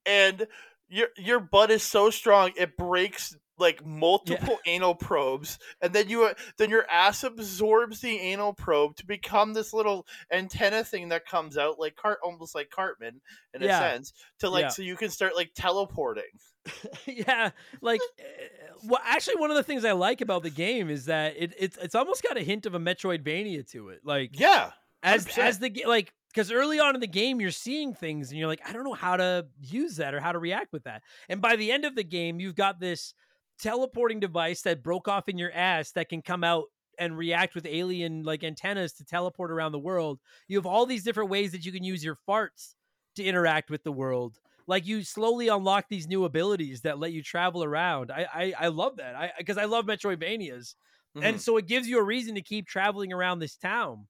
and 0.07 0.47
your 0.89 1.09
your 1.17 1.41
butt 1.41 1.71
is 1.71 1.83
so 1.83 2.11
strong 2.11 2.53
it 2.57 2.77
breaks 2.77 3.37
like 3.59 3.85
multiple 3.85 4.57
anal 4.67 4.95
probes, 4.95 5.59
and 5.83 5.93
then 5.93 6.09
you 6.09 6.25
uh, 6.25 6.35
then 6.59 6.71
your 6.71 6.89
ass 6.91 7.25
absorbs 7.25 8.01
the 8.01 8.17
anal 8.17 8.53
probe 8.53 8.95
to 8.97 9.05
become 9.07 9.53
this 9.53 9.73
little 9.73 10.07
antenna 10.33 10.85
thing 10.85 11.09
that 11.09 11.27
comes 11.27 11.59
out 11.59 11.79
like 11.79 11.97
cart 11.97 12.19
almost 12.23 12.55
like 12.55 12.71
Cartman 12.71 13.21
in 13.55 13.63
Yeah. 13.63 13.77
a 13.77 13.91
sense 13.91 14.13
to 14.39 14.49
like 14.49 14.63
Yeah. 14.63 14.69
so 14.69 14.83
you 14.83 14.97
can 14.97 15.11
start 15.11 15.35
like 15.35 15.51
teleporting. 15.57 16.23
yeah, 17.07 17.51
like, 17.81 18.01
uh, 18.21 18.23
well, 18.85 19.01
actually, 19.05 19.37
one 19.37 19.51
of 19.51 19.57
the 19.57 19.63
things 19.63 19.85
I 19.85 19.93
like 19.93 20.21
about 20.21 20.43
the 20.43 20.51
game 20.51 20.91
is 20.91 21.07
that 21.07 21.35
it, 21.37 21.55
it's 21.59 21.77
it's 21.79 21.95
almost 21.95 22.23
got 22.23 22.37
a 22.37 22.43
hint 22.43 22.67
of 22.67 22.75
a 22.75 22.79
Metroidvania 22.79 23.69
to 23.73 23.89
it. 23.89 24.01
Like, 24.05 24.39
Yeah, 24.39 24.73
as 25.03 25.27
100%. 25.27 25.39
as 25.39 25.59
the 25.59 25.85
like, 25.87 26.13
because 26.39 26.53
early 26.53 26.79
on 26.79 26.95
in 26.95 27.01
the 27.01 27.09
game, 27.09 27.41
you're 27.41 27.51
seeing 27.51 27.93
things 27.93 28.31
and 28.31 28.39
you're 28.39 28.47
like, 28.47 28.61
I 28.65 28.73
don't 28.73 28.85
know 28.85 28.95
how 28.95 29.17
to 29.17 29.49
use 29.61 29.97
that 29.97 30.15
or 30.15 30.21
how 30.21 30.31
to 30.31 30.39
react 30.39 30.73
with 30.73 30.85
that. 30.85 31.03
And 31.29 31.43
by 31.43 31.57
the 31.57 31.73
end 31.73 31.85
of 31.85 31.97
the 31.97 32.05
game, 32.05 32.39
you've 32.39 32.55
got 32.55 32.79
this 32.79 33.13
teleporting 33.59 34.21
device 34.21 34.63
that 34.63 34.81
broke 34.81 35.09
off 35.09 35.29
in 35.29 35.37
your 35.37 35.51
ass 35.51 35.91
that 35.93 36.09
can 36.09 36.23
come 36.23 36.45
out 36.45 36.67
and 36.97 37.19
react 37.19 37.57
with 37.57 37.67
alien 37.67 38.23
like 38.23 38.45
antennas 38.45 38.93
to 38.93 39.05
teleport 39.05 39.51
around 39.51 39.73
the 39.73 39.81
world. 39.81 40.21
You 40.47 40.59
have 40.59 40.67
all 40.67 40.87
these 40.87 41.03
different 41.03 41.29
ways 41.29 41.51
that 41.51 41.65
you 41.67 41.73
can 41.73 41.83
use 41.83 42.05
your 42.05 42.17
farts 42.29 42.77
to 43.17 43.25
interact 43.25 43.69
with 43.69 43.83
the 43.83 43.91
world. 43.91 44.39
Like 44.69 44.87
you 44.87 45.03
slowly 45.03 45.49
unlock 45.49 45.87
these 45.89 46.07
new 46.07 46.25
abilities 46.25 46.83
that 46.83 47.01
let 47.01 47.13
you 47.13 47.21
travel 47.21 47.65
around. 47.65 48.13
I 48.13 48.29
I, 48.33 48.55
I 48.57 48.69
love 48.69 48.99
that. 48.99 49.17
I 49.17 49.33
because 49.39 49.59
I 49.59 49.65
love 49.65 49.87
Metroidvanias. 49.87 50.77
And 51.21 51.35
Mhm. 51.37 51.41
so 51.41 51.57
it 51.57 51.67
gives 51.67 51.89
you 51.89 51.99
a 51.99 52.05
reason 52.05 52.37
to 52.37 52.43
keep 52.43 52.69
traveling 52.69 53.13
around 53.13 53.41
this 53.41 53.57
town 53.57 54.07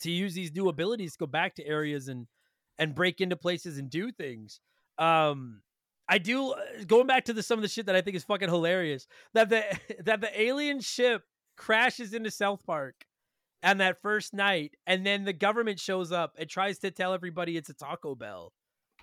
to 0.00 0.10
use 0.10 0.34
these 0.34 0.54
new 0.54 0.68
abilities 0.68 1.12
to 1.12 1.18
go 1.18 1.26
back 1.26 1.54
to 1.56 1.66
areas 1.66 2.08
and 2.08 2.26
and 2.78 2.94
break 2.94 3.20
into 3.20 3.36
places 3.36 3.78
and 3.78 3.90
do 3.90 4.10
things. 4.12 4.60
Um 4.98 5.62
I 6.08 6.18
do 6.18 6.52
uh, 6.52 6.84
going 6.86 7.06
back 7.06 7.26
to 7.26 7.32
the 7.32 7.42
some 7.42 7.58
of 7.58 7.62
the 7.62 7.68
shit 7.68 7.86
that 7.86 7.96
I 7.96 8.00
think 8.00 8.16
is 8.16 8.24
fucking 8.24 8.48
hilarious 8.48 9.06
that 9.34 9.48
the 9.48 9.62
that 10.04 10.20
the 10.20 10.40
alien 10.40 10.80
ship 10.80 11.22
crashes 11.56 12.14
into 12.14 12.30
South 12.30 12.64
Park 12.64 13.04
on 13.62 13.78
that 13.78 14.00
first 14.00 14.32
night 14.32 14.74
and 14.86 15.04
then 15.04 15.24
the 15.24 15.32
government 15.32 15.80
shows 15.80 16.12
up 16.12 16.34
and 16.38 16.48
tries 16.48 16.78
to 16.78 16.90
tell 16.90 17.12
everybody 17.12 17.56
it's 17.56 17.70
a 17.70 17.74
Taco 17.74 18.14
Bell 18.14 18.52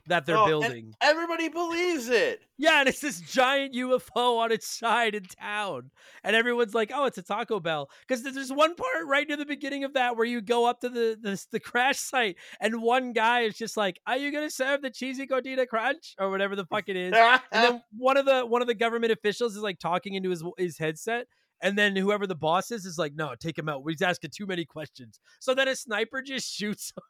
that 0.08 0.26
they're 0.26 0.38
Oh, 0.38 0.46
building. 0.46 0.94
everybody 1.02 1.50
believes 1.50 2.10
it. 2.10 2.42
Yeah, 2.58 2.80
and 2.80 2.88
it's 2.90 3.00
this 3.02 3.20
giant 3.22 3.74
UFO 3.74 4.38
on 4.40 4.52
its 4.52 4.68
side 4.68 5.16
in 5.16 5.24
town. 5.26 5.92
And 6.24 6.36
everyone's 6.36 6.74
like, 6.74 6.92
oh, 6.94 7.06
it's 7.06 7.18
a 7.18 7.22
Taco 7.24 7.60
Bell. 7.60 7.90
Because 8.08 8.24
there's 8.24 8.52
one 8.52 8.76
part 8.76 9.06
right 9.08 9.28
near 9.28 9.36
the 9.38 9.46
beginning 9.46 9.84
of 9.84 9.94
that 9.94 10.16
where 10.16 10.26
you 10.26 10.42
go 10.42 10.66
up 10.66 10.82
to 10.82 10.90
the, 10.90 11.18
the, 11.22 11.44
the 11.52 11.60
crash 11.60 11.98
site 12.00 12.38
and 12.62 12.82
one 12.82 13.14
guy 13.14 13.42
is 13.42 13.58
just 13.58 13.76
like, 13.78 14.00
are 14.08 14.18
you 14.18 14.32
going 14.32 14.48
to 14.48 14.54
serve 14.54 14.82
the 14.82 14.90
cheesy 14.90 15.28
gordita 15.28 15.68
crunch? 15.68 16.16
Or 16.20 16.30
whatever 16.30 16.56
the 16.56 16.66
fuck 16.66 16.86
it 16.88 16.96
is. 16.96 17.14
And 17.16 17.42
then 17.52 17.82
one 17.98 18.18
of 18.18 18.26
the 18.26 18.46
one 18.46 18.62
of 18.62 18.68
the 18.68 18.74
government 18.76 19.12
officials 19.12 19.56
is 19.56 19.62
like 19.62 19.80
talking 19.80 20.14
into 20.14 20.30
his 20.30 20.44
his 20.58 20.78
headset. 20.78 21.28
And 21.62 21.78
then 21.78 21.96
whoever 21.96 22.28
the 22.28 22.36
boss 22.36 22.70
is 22.70 22.86
is 22.86 22.98
like, 22.98 23.16
no, 23.16 23.34
take 23.34 23.58
him 23.58 23.70
out. 23.70 23.82
He's 23.88 24.02
asking 24.02 24.32
too 24.36 24.46
many 24.46 24.66
questions. 24.66 25.20
So 25.40 25.56
then 25.56 25.68
a 25.70 25.76
sniper 25.76 26.22
just 26.22 26.54
shoots 26.54 26.92
him. 26.96 27.04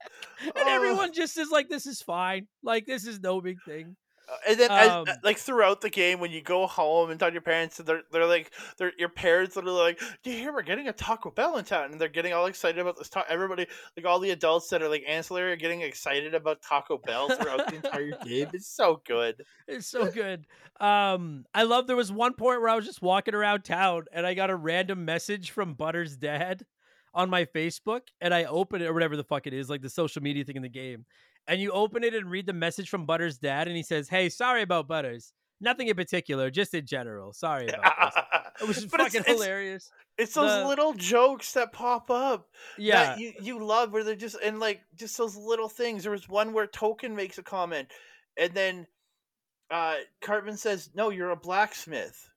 and 0.42 0.52
Oh. 0.56 0.74
everyone 0.74 1.12
just 1.12 1.36
is 1.38 1.50
like, 1.50 1.68
this 1.68 1.86
is 1.86 2.02
fine. 2.02 2.46
Like, 2.62 2.86
this 2.86 3.06
is 3.06 3.20
no 3.20 3.40
big 3.40 3.58
thing. 3.64 3.96
Uh, 4.30 4.36
And 4.50 4.60
then, 4.60 4.70
as, 4.70 4.90
Um, 4.90 5.06
like 5.22 5.38
throughout 5.38 5.80
the 5.80 5.88
game, 5.88 6.20
when 6.20 6.30
you 6.30 6.42
go 6.42 6.66
home 6.66 7.08
and 7.10 7.18
talk 7.18 7.30
to 7.30 7.32
your 7.32 7.40
parents, 7.40 7.78
they're 7.78 8.02
they're 8.12 8.26
like, 8.26 8.52
they're 8.76 8.92
your 8.98 9.08
parents 9.08 9.56
are 9.56 9.62
like, 9.62 9.98
"Do 10.22 10.30
you 10.30 10.36
hear 10.36 10.52
we're 10.52 10.60
getting 10.62 10.86
a 10.88 10.92
Taco 10.92 11.30
Bell 11.30 11.56
in 11.56 11.64
town?" 11.64 11.92
And 11.92 11.98
they're 12.00 12.08
getting 12.10 12.34
all 12.34 12.44
excited 12.44 12.78
about 12.78 12.98
this. 12.98 13.08
Ta- 13.08 13.24
everybody, 13.26 13.66
like 13.96 14.04
all 14.04 14.18
the 14.18 14.30
adults 14.30 14.68
that 14.68 14.82
are 14.82 14.88
like 14.90 15.02
ancillary, 15.08 15.52
are 15.52 15.56
getting 15.56 15.80
excited 15.80 16.34
about 16.34 16.60
Taco 16.60 16.98
Bell 16.98 17.30
throughout 17.30 17.68
the 17.70 17.76
entire 17.76 18.10
game. 18.24 18.50
It's 18.52 18.68
so 18.68 19.00
good. 19.06 19.42
It's 19.66 19.86
so 19.86 20.10
good. 20.10 20.44
Um, 20.78 21.46
I 21.54 21.62
love 21.62 21.86
there 21.86 21.96
was 21.96 22.12
one 22.12 22.34
point 22.34 22.60
where 22.60 22.68
I 22.68 22.76
was 22.76 22.84
just 22.84 23.00
walking 23.00 23.34
around 23.34 23.62
town 23.64 24.04
and 24.12 24.26
I 24.26 24.34
got 24.34 24.50
a 24.50 24.56
random 24.56 25.06
message 25.06 25.52
from 25.52 25.72
Butter's 25.72 26.18
dad 26.18 26.66
on 27.14 27.30
my 27.30 27.44
Facebook, 27.44 28.02
and 28.20 28.32
I 28.34 28.44
open 28.44 28.82
it 28.82 28.86
or 28.86 28.92
whatever 28.94 29.16
the 29.16 29.24
fuck 29.24 29.46
it 29.46 29.52
is, 29.54 29.68
like 29.70 29.82
the 29.82 29.90
social 29.90 30.22
media 30.22 30.44
thing 30.44 30.56
in 30.56 30.62
the 30.62 30.68
game. 30.68 31.04
And 31.46 31.60
you 31.60 31.70
open 31.72 32.04
it 32.04 32.14
and 32.14 32.30
read 32.30 32.46
the 32.46 32.52
message 32.52 32.90
from 32.90 33.06
Butter's 33.06 33.38
dad, 33.38 33.68
and 33.68 33.76
he 33.76 33.82
says, 33.82 34.08
Hey, 34.08 34.28
sorry 34.28 34.62
about 34.62 34.86
Butters. 34.88 35.32
Nothing 35.60 35.88
in 35.88 35.96
particular, 35.96 36.50
just 36.50 36.72
in 36.74 36.86
general. 36.86 37.32
Sorry 37.32 37.66
about 37.68 38.14
this. 38.60 38.68
Which 38.68 38.76
is 38.78 38.86
But 38.86 39.00
fucking 39.00 39.20
it's- 39.22 39.34
hilarious. 39.36 39.90
It's 40.18 40.34
those 40.34 40.50
The- 40.62 40.66
little 40.68 40.94
jokes 40.94 41.52
that 41.52 41.72
pop 41.72 42.10
up 42.10 42.48
Yeah. 42.76 43.04
that 43.04 43.18
you, 43.20 43.32
you 43.40 43.64
love 43.64 43.92
where 43.92 44.02
they're 44.04 44.16
just 44.16 44.36
and 44.44 44.58
like 44.60 44.80
just 44.96 45.16
those 45.16 45.36
little 45.36 45.68
things. 45.68 46.02
There 46.02 46.10
was 46.12 46.28
one 46.28 46.52
where 46.52 46.66
Token 46.66 47.14
makes 47.14 47.38
a 47.38 47.42
comment 47.44 47.88
and 48.36 48.52
then 48.52 48.86
uh 49.70 49.94
Cartman 50.20 50.56
says, 50.56 50.90
No, 50.94 51.10
you're 51.10 51.30
a 51.30 51.36
blacksmith. 51.36 52.28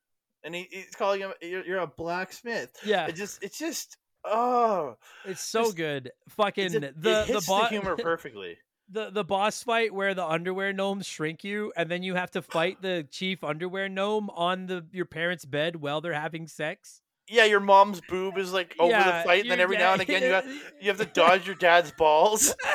And 0.43 0.53
he, 0.53 0.67
he's 0.71 0.95
calling 0.95 1.21
him 1.21 1.31
you're, 1.41 1.65
you're 1.65 1.79
a 1.79 1.87
blacksmith. 1.87 2.71
yeah. 2.85 3.07
It 3.07 3.15
just 3.15 3.43
it's 3.43 3.57
just 3.57 3.97
oh 4.25 4.95
It's 5.25 5.41
so 5.43 5.63
just- 5.65 5.77
good. 5.77 6.11
Fucking 6.29 6.65
it's 6.65 6.75
a- 6.75 6.79
the 6.79 6.87
it 6.87 7.27
the, 7.27 7.43
bo- 7.47 7.61
the 7.61 7.67
humor 7.67 7.95
perfectly. 8.01 8.57
the 8.89 9.09
the 9.09 9.23
boss 9.23 9.63
fight 9.63 9.93
where 9.93 10.13
the 10.13 10.25
underwear 10.25 10.73
gnomes 10.73 11.05
shrink 11.07 11.43
you 11.43 11.71
and 11.75 11.89
then 11.89 12.03
you 12.03 12.15
have 12.15 12.31
to 12.31 12.41
fight 12.41 12.81
the 12.81 13.07
chief 13.09 13.43
underwear 13.43 13.87
gnome 13.89 14.29
on 14.31 14.67
the 14.67 14.85
your 14.91 15.05
parents' 15.05 15.45
bed 15.45 15.75
while 15.77 16.01
they're 16.01 16.13
having 16.13 16.47
sex. 16.47 17.01
Yeah, 17.29 17.45
your 17.45 17.59
mom's 17.61 18.01
boob 18.01 18.37
is 18.37 18.51
like 18.51 18.75
over 18.79 18.91
Yeah, 18.91 19.19
the 19.19 19.23
fight, 19.23 19.41
and 19.43 19.51
then 19.51 19.59
every 19.61 19.77
yeah, 19.77 19.83
now 19.83 19.93
and 19.93 20.01
again 20.01 20.21
you 20.23 20.31
have 20.31 20.45
you 20.81 20.87
have 20.89 20.97
to 20.97 21.05
dodge 21.05 21.45
your 21.47 21.55
dad's 21.55 21.91
balls. 21.91 22.53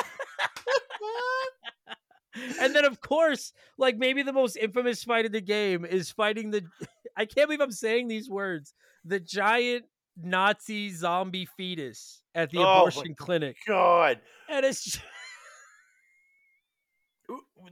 and 2.61 2.75
then 2.75 2.85
of 2.85 3.01
course, 3.01 3.53
like 3.77 3.97
maybe 3.97 4.23
the 4.23 4.33
most 4.33 4.55
infamous 4.57 5.03
fight 5.03 5.25
in 5.25 5.31
the 5.31 5.41
game 5.41 5.85
is 5.85 6.11
fighting 6.11 6.51
the 6.51 6.63
I 7.15 7.25
can't 7.25 7.47
believe 7.47 7.61
I'm 7.61 7.71
saying 7.71 8.07
these 8.07 8.29
words. 8.29 8.73
The 9.05 9.19
giant 9.19 9.85
Nazi 10.21 10.89
zombie 10.89 11.45
fetus 11.45 12.21
at 12.33 12.49
the 12.49 12.59
Oh 12.59 12.63
my 12.63 12.77
abortion 12.79 13.15
clinic. 13.15 13.57
God. 13.67 14.19
And 14.49 14.65
it's 14.65 14.83
just, 14.83 15.01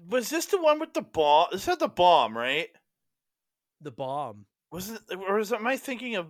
Was 0.10 0.30
this 0.30 0.46
the 0.48 0.62
one 0.62 0.80
with 0.80 0.93
the 0.93 1.02
bomb? 1.02 1.48
This 1.52 1.66
had 1.66 1.80
the 1.80 1.88
bomb, 1.88 2.38
right? 2.38 2.70
the 3.82 3.91
bomb. 3.91 4.46
Was 4.72 4.89
it, 4.89 5.02
or 5.16 5.36
was 5.36 5.54
am 5.54 5.68
I 5.68 5.78
thinking 5.78 6.16
of, 6.16 6.28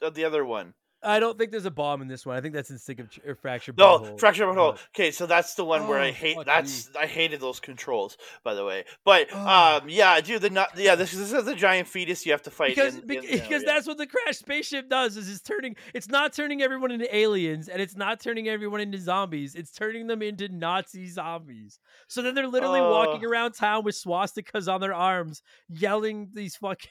of 0.00 0.14
the 0.14 0.24
other 0.24 0.44
one? 0.44 0.74
I 1.04 1.20
don't 1.20 1.38
think 1.38 1.50
there's 1.50 1.64
a 1.66 1.70
bomb 1.70 2.02
in 2.02 2.08
this 2.08 2.24
one. 2.26 2.36
I 2.36 2.40
think 2.40 2.54
that's 2.54 2.70
instinctive 2.70 3.10
ch- 3.10 3.20
or 3.26 3.34
fracture. 3.34 3.72
No, 3.76 3.98
butthole. 3.98 4.18
fracture 4.20 4.46
butthole. 4.46 4.72
But- 4.72 4.80
Okay, 4.94 5.10
so 5.10 5.26
that's 5.26 5.54
the 5.54 5.64
one 5.64 5.86
where 5.88 5.98
I 6.00 6.08
Oh, 6.08 6.12
hate. 6.12 6.36
That's 6.46 6.90
I 6.98 7.06
hated 7.06 7.40
those 7.40 7.60
controls, 7.60 8.16
by 8.42 8.54
the 8.54 8.64
way. 8.64 8.84
But 9.04 9.32
um, 9.34 9.88
yeah, 9.88 10.20
dude, 10.20 10.42
the 10.42 10.50
not 10.50 10.76
yeah, 10.76 10.94
this, 10.94 11.12
this 11.12 11.32
is 11.32 11.46
a 11.46 11.54
giant 11.54 11.88
fetus 11.88 12.24
you 12.24 12.32
have 12.32 12.42
to 12.42 12.50
fight. 12.50 12.70
because 12.74 12.96
in, 12.96 13.06
bec- 13.06 13.24
in- 13.24 13.38
because 13.40 13.62
yeah. 13.62 13.72
that's 13.72 13.86
what 13.86 13.98
the 13.98 14.06
crash 14.06 14.38
spaceship 14.38 14.88
does 14.88 15.16
is 15.16 15.28
it's 15.28 15.40
turning 15.42 15.76
it's 15.92 16.08
not 16.08 16.32
turning 16.32 16.62
everyone 16.62 16.90
into 16.90 17.14
aliens 17.14 17.68
and 17.68 17.80
it's 17.82 17.96
not 17.96 18.20
turning 18.20 18.48
everyone 18.48 18.80
into 18.80 18.98
zombies 18.98 19.54
it's 19.54 19.70
turning 19.72 20.06
them 20.06 20.22
into 20.22 20.48
nazi 20.48 21.06
zombies 21.08 21.78
so 22.08 22.22
then 22.22 22.34
they're 22.34 22.46
literally 22.48 22.80
walking 22.80 23.24
Oh. 23.24 23.28
around 23.28 23.52
town 23.52 23.84
with 23.84 23.94
swastikas 23.94 24.72
on 24.72 24.80
their 24.80 24.94
arms 24.94 25.42
yelling 25.68 26.30
these 26.32 26.56
fucking 26.56 26.90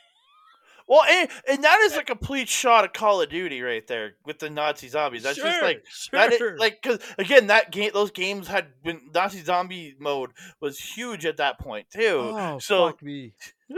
Well, 0.87 1.03
and, 1.09 1.29
and 1.49 1.63
that 1.63 1.79
is 1.81 1.93
eh 1.93 1.99
a 1.99 2.03
complete 2.03 2.49
shot 2.49 2.83
of 2.83 2.93
Call 2.93 3.21
of 3.21 3.29
Duty 3.29 3.61
right 3.61 3.85
there 3.87 4.13
with 4.25 4.39
the 4.39 4.49
Nazi 4.49 4.87
zombies. 4.87 5.23
That's 5.23 5.37
just 5.37 5.61
like 5.61 5.83
sure. 5.89 6.19
that. 6.19 6.33
Is, 6.33 6.59
like 6.59 6.81
because 6.81 6.99
again, 7.17 7.47
that 7.47 7.71
game, 7.71 7.91
those 7.93 8.11
games 8.11 8.47
had 8.47 8.67
been 8.83 8.99
Nazi 9.13 9.43
zombie 9.43 9.95
mode 9.99 10.31
was 10.59 10.79
huge 10.79 11.25
at 11.25 11.37
that 11.37 11.59
point 11.59 11.87
too. 11.89 12.31
oh 12.33 12.59
so 12.59 12.87
fuck 12.87 13.01
me 13.01 13.33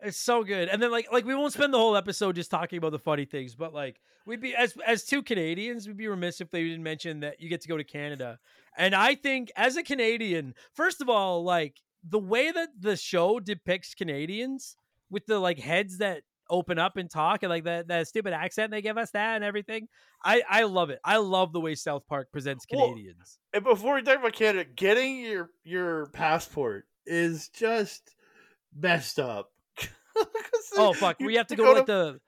it's 0.00 0.18
so 0.18 0.42
good 0.44 0.68
and 0.68 0.82
then 0.82 0.90
like 0.90 1.10
like 1.12 1.24
we 1.24 1.34
won't 1.34 1.52
spend 1.52 1.72
the 1.72 1.78
whole 1.78 1.96
episode 1.96 2.34
just 2.34 2.50
talking 2.50 2.78
about 2.78 2.92
the 2.92 2.98
funny 2.98 3.24
things 3.24 3.54
but 3.54 3.74
like 3.74 4.00
we'd 4.26 4.40
be 4.40 4.54
as 4.54 4.74
as 4.86 5.04
two 5.04 5.22
canadians 5.22 5.86
we'd 5.86 5.96
be 5.96 6.08
remiss 6.08 6.40
if 6.40 6.50
they 6.50 6.62
didn't 6.62 6.82
mention 6.82 7.20
that 7.20 7.40
you 7.40 7.48
get 7.48 7.60
to 7.60 7.68
go 7.68 7.76
to 7.76 7.84
canada 7.84 8.38
and 8.76 8.94
i 8.94 9.14
think 9.14 9.50
as 9.56 9.76
a 9.76 9.82
canadian 9.82 10.54
first 10.72 11.00
of 11.00 11.08
all 11.08 11.44
like 11.44 11.76
the 12.08 12.18
way 12.18 12.50
that 12.50 12.68
the 12.78 12.96
show 12.96 13.40
depicts 13.40 13.94
canadians 13.94 14.76
with 15.10 15.26
the 15.26 15.38
like 15.38 15.58
heads 15.58 15.98
that 15.98 16.22
open 16.48 16.78
up 16.80 16.96
and 16.96 17.08
talk 17.08 17.42
and 17.44 17.50
like 17.50 17.62
that 17.64 17.86
that 17.88 18.08
stupid 18.08 18.32
accent 18.32 18.72
they 18.72 18.82
give 18.82 18.98
us 18.98 19.12
that 19.12 19.36
and 19.36 19.44
everything 19.44 19.86
i 20.24 20.42
i 20.50 20.64
love 20.64 20.90
it 20.90 20.98
i 21.04 21.16
love 21.16 21.52
the 21.52 21.60
way 21.60 21.76
south 21.76 22.04
park 22.08 22.26
presents 22.32 22.66
Well, 22.72 22.88
canadians 22.88 23.38
And 23.52 23.62
before 23.62 23.94
we 23.94 24.02
talk 24.02 24.18
about 24.18 24.32
Canada, 24.32 24.68
getting 24.74 25.20
your 25.20 25.50
your 25.62 26.06
passport 26.06 26.86
is 27.06 27.48
just 27.50 28.14
messed 28.76 29.20
up. 29.20 29.52
oh 30.76 30.92
fuck 30.92 31.20
you 31.20 31.26
we 31.26 31.36
have 31.36 31.46
to 31.48 31.56
go, 31.56 31.66
to 31.66 31.72
like 31.72 31.86
the 31.86 32.20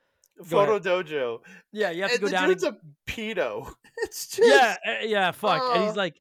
photo 0.44 0.78
dojo. 0.78 1.40
yeah 1.72 1.90
you 1.90 2.02
have 2.02 2.10
to 2.12 2.16
and 2.16 2.24
go 2.24 2.30
down 2.30 2.44
and 2.44 2.52
dude's 2.60 2.64
a 2.64 2.76
pedo. 3.08 3.72
It's 4.04 4.28
just 4.28 4.48
yeah, 4.48 4.76
uh, 4.86 5.04
yeah, 5.04 5.30
fuck. 5.32 5.60
and 5.74 5.82
Oh. 5.82 5.86
he's 5.86 5.96
like, 5.96 6.20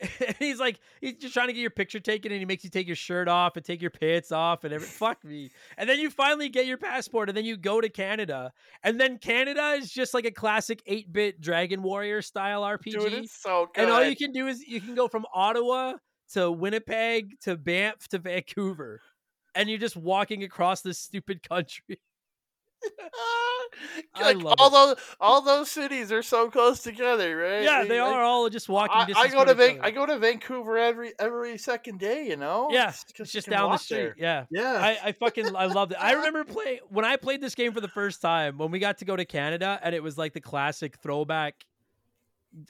he's 0.38 0.60
like, 0.60 0.78
he's 1.00 1.16
just 1.16 1.34
trying 1.34 1.48
to 1.48 1.52
get 1.52 1.60
your 1.60 1.70
picture 1.70 2.00
taken, 2.00 2.30
and 2.32 2.38
he 2.38 2.44
makes 2.44 2.64
you 2.64 2.70
take 2.70 2.86
your 2.86 2.96
shirt 2.96 3.28
off 3.28 3.56
and 3.56 3.64
take 3.64 3.80
your 3.80 3.90
pants 3.90 4.30
off 4.32 4.64
and 4.64 4.72
every. 4.72 4.86
fuck 4.86 5.24
me. 5.24 5.50
And 5.76 5.88
then 5.88 5.98
you 5.98 6.10
finally 6.10 6.48
get 6.48 6.66
your 6.66 6.78
passport, 6.78 7.28
and 7.28 7.36
then 7.36 7.44
you 7.44 7.56
go 7.56 7.80
to 7.80 7.88
Canada, 7.88 8.52
and 8.82 9.00
then 9.00 9.18
Canada 9.18 9.76
is 9.78 9.90
just 9.90 10.14
like 10.14 10.24
a 10.24 10.30
classic 10.30 10.82
eight-bit 10.86 11.40
Dragon 11.40 11.82
Warrior 11.82 12.22
style 12.22 12.62
RPG. 12.62 12.84
dude, 12.84 13.12
it's 13.12 13.40
so 13.40 13.68
good. 13.74 13.82
and 13.82 13.90
all 13.90 14.04
you 14.04 14.16
can 14.16 14.32
do 14.32 14.46
is 14.46 14.66
you 14.66 14.80
can 14.80 14.94
go 14.94 15.08
from 15.08 15.26
Ottawa 15.34 15.94
to 16.32 16.50
Winnipeg 16.50 17.40
to 17.40 17.56
Banff 17.56 18.06
to 18.08 18.18
Vancouver, 18.18 19.00
and 19.54 19.68
you're 19.68 19.78
just 19.78 19.96
walking 19.96 20.44
across 20.44 20.82
this 20.82 20.98
stupid 20.98 21.42
country. 21.42 22.00
I 24.14 24.32
love 24.32 24.54
all 24.58 24.68
it. 24.68 24.72
those 24.96 24.96
all 25.20 25.42
those 25.42 25.70
cities 25.70 26.10
are 26.12 26.22
so 26.22 26.50
close 26.50 26.82
together, 26.82 27.36
right? 27.36 27.62
yeah, 27.62 27.80
Like- 27.80 27.88
they 27.88 28.00
like, 28.00 28.12
are 28.12 28.22
all 28.22 28.48
just 28.48 28.68
walking. 28.68 28.96
I, 28.96 29.02
I 29.02 29.06
distance 29.06 29.32
go 29.34 29.44
to 29.44 29.54
Van- 29.54 29.78
I 29.82 29.90
go 29.90 30.06
to 30.06 30.18
Vancouver 30.18 30.78
every 30.78 31.12
every 31.18 31.58
second 31.58 31.98
day. 32.00 32.26
You 32.26 32.36
know. 32.36 32.68
Yeah, 32.70 32.92
it's 33.18 33.32
just 33.32 33.48
down 33.48 33.70
the 33.72 33.76
street. 33.78 33.96
there. 33.98 34.16
Yeah. 34.18 34.44
Yeah. 34.50 34.72
I, 34.80 35.08
I 35.08 35.12
fucking 35.12 35.54
I 35.56 35.66
loved 35.66 35.92
it. 35.92 35.98
I 36.00 36.12
remember 36.14 36.44
play 36.44 36.80
when 36.88 37.04
I 37.04 37.16
played 37.16 37.40
this 37.40 37.54
game 37.54 37.72
for 37.72 37.80
the 37.80 37.88
first 37.88 38.20
time 38.20 38.58
when 38.58 38.70
we 38.70 38.78
got 38.78 38.98
to 38.98 39.04
go 39.04 39.16
to 39.16 39.24
Canada 39.24 39.78
and 39.82 39.94
it 39.94 40.02
was 40.02 40.16
like 40.18 40.32
the 40.32 40.40
classic 40.40 40.96
throwback 41.02 41.64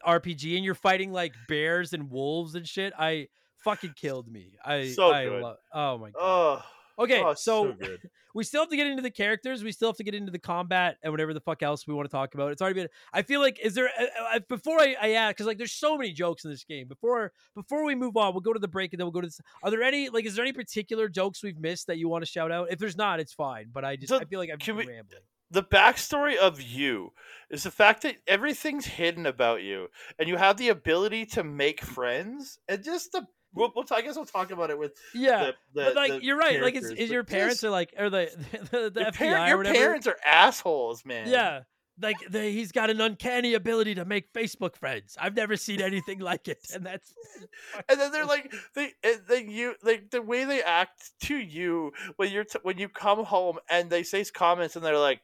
RPG 0.07 0.57
and 0.57 0.65
you're 0.65 0.75
fighting 0.75 1.13
like 1.13 1.35
bears 1.49 1.93
and 1.93 2.11
wolves 2.11 2.55
and 2.55 2.67
shit. 2.67 2.93
I 2.99 3.29
fucking 3.65 3.95
killed 3.97 4.31
me. 4.31 4.57
I 4.65 4.89
So 4.89 5.13
I 5.13 5.25
good. 5.25 5.43
lo- 5.43 5.57
oh 5.73 5.99
my 5.99 6.11
god. 6.11 6.21
oh. 6.21 6.63
Okay, 6.99 7.23
oh, 7.23 7.35
so, 7.35 7.75
so 7.81 7.97
we 8.35 8.45
still 8.45 8.63
have 8.63 8.71
to 8.71 8.77
get 8.77 8.87
into 8.87 9.03
the 9.03 9.11
characters. 9.11 9.65
We 9.65 9.73
still 9.73 9.89
have 9.89 9.97
to 9.97 10.05
get 10.05 10.15
into 10.15 10.31
the 10.33 10.39
combat 10.39 10.97
and 11.03 11.13
whatever 11.13 11.33
the 11.35 11.41
fuck 11.41 11.63
else 11.63 11.87
we 11.87 11.95
want 11.95 12.09
to 12.09 12.13
talk 12.15 12.35
about. 12.35 12.53
It's 12.53 12.61
already 12.63 12.81
been. 12.81 12.89
I 13.13 13.23
feel 13.23 13.41
like 13.41 13.59
is 13.63 13.75
there 13.75 13.89
uh, 13.99 14.37
uh, 14.37 14.41
before 14.49 14.79
I, 14.81 14.97
I 15.01 15.13
add 15.13 15.31
because 15.31 15.47
like 15.47 15.59
there's 15.59 15.73
so 15.73 15.97
many 15.97 16.13
jokes 16.13 16.45
in 16.45 16.51
this 16.51 16.65
game. 16.65 16.89
Before 16.89 17.33
before 17.55 17.85
we 17.85 17.95
move 17.95 18.17
on, 18.17 18.33
we'll 18.35 18.41
go 18.41 18.53
to 18.53 18.59
the 18.59 18.69
break 18.69 18.93
and 18.93 19.01
then 19.01 19.07
we'll 19.07 19.13
go 19.13 19.21
to. 19.21 19.27
This, 19.27 19.41
are 19.63 19.71
there 19.71 19.83
any 19.83 20.09
like 20.09 20.25
is 20.27 20.35
there 20.37 20.45
any 20.45 20.53
particular 20.53 21.09
jokes 21.09 21.43
we've 21.43 21.59
missed 21.59 21.87
that 21.87 21.99
you 21.99 22.09
want 22.09 22.25
to 22.25 22.31
shout 22.31 22.53
out? 22.53 22.69
If 22.71 22.79
there's 22.79 22.97
not, 22.97 23.21
it's 23.21 23.33
fine. 23.33 23.71
But 23.73 23.85
I 23.85 23.97
just 23.97 24.09
So, 24.09 24.19
I 24.19 24.25
feel 24.25 24.39
like 24.39 24.51
I'm 24.51 24.59
we- 24.77 24.87
rambling. 24.87 25.23
the 25.51 25.63
backstory 25.63 26.37
of 26.37 26.61
you 26.61 27.13
is 27.51 27.63
the 27.63 27.71
fact 27.71 28.03
that 28.03 28.17
everything's 28.27 28.85
hidden 28.87 29.25
about 29.25 29.63
you, 29.63 29.89
and 30.19 30.29
you 30.29 30.37
have 30.37 30.59
the 30.59 30.69
ability 30.69 31.25
to 31.27 31.43
make 31.43 31.81
friends, 31.81 32.59
and 32.69 32.85
just 32.85 33.13
the. 33.13 33.27
We'll, 33.59 33.73
we'll 33.75 33.85
talk, 33.85 33.99
I 33.99 34.03
guess 34.03 34.17
we'll 34.17 34.25
talk 34.25 34.51
about 34.51 34.71
it 34.71 34.79
with 34.79 34.93
Yeah. 35.15 35.53
the, 35.75 35.81
the 35.81 35.85
but 35.87 35.95
like 35.97 36.23
you're 36.23 36.37
right. 36.39 36.63
Like 36.63 36.75
it's 36.75 37.11
your 37.11 37.25
parents 37.25 37.63
are 37.65 37.71
like 37.71 37.95
or 37.99 38.11
the 38.11 38.31
the, 38.71 38.91
the 38.91 39.01
your, 39.01 39.13
par- 39.13 39.49
your 39.49 39.65
parents 39.65 40.07
are 40.07 40.17
assholes, 40.25 41.05
man. 41.05 41.29
Yeah. 41.29 41.61
Like 42.01 42.17
they, 42.31 42.53
he's 42.53 42.71
got 42.71 42.91
an 42.91 43.01
uncanny 43.01 43.55
ability 43.55 43.97
to 43.97 44.05
make 44.05 44.33
Facebook 44.33 44.77
friends. 44.77 45.17
I've 45.21 45.35
never 45.35 45.57
seen 45.57 45.81
anything 45.81 46.21
like 46.21 46.47
it, 46.47 46.65
and 46.73 46.87
that's 46.87 47.13
and 47.89 47.99
then 47.99 48.13
they're 48.13 48.25
like 48.25 48.55
they 48.77 48.93
eh, 49.03 49.15
and 49.15 49.21
then 49.29 49.51
you 49.51 49.75
like 49.83 50.11
the 50.11 50.23
way 50.23 50.45
they 50.45 50.63
act 50.63 51.11
to 51.23 51.37
you 51.37 51.93
when 52.15 52.31
you're 52.31 52.45
t- 52.45 52.61
when 52.63 52.79
you 52.79 52.89
come 52.89 53.25
home 53.25 53.59
and 53.69 53.91
they 53.91 54.05
say 54.05 54.25
comments 54.27 54.77
and 54.77 54.85
they're 54.85 54.97
like 54.97 55.21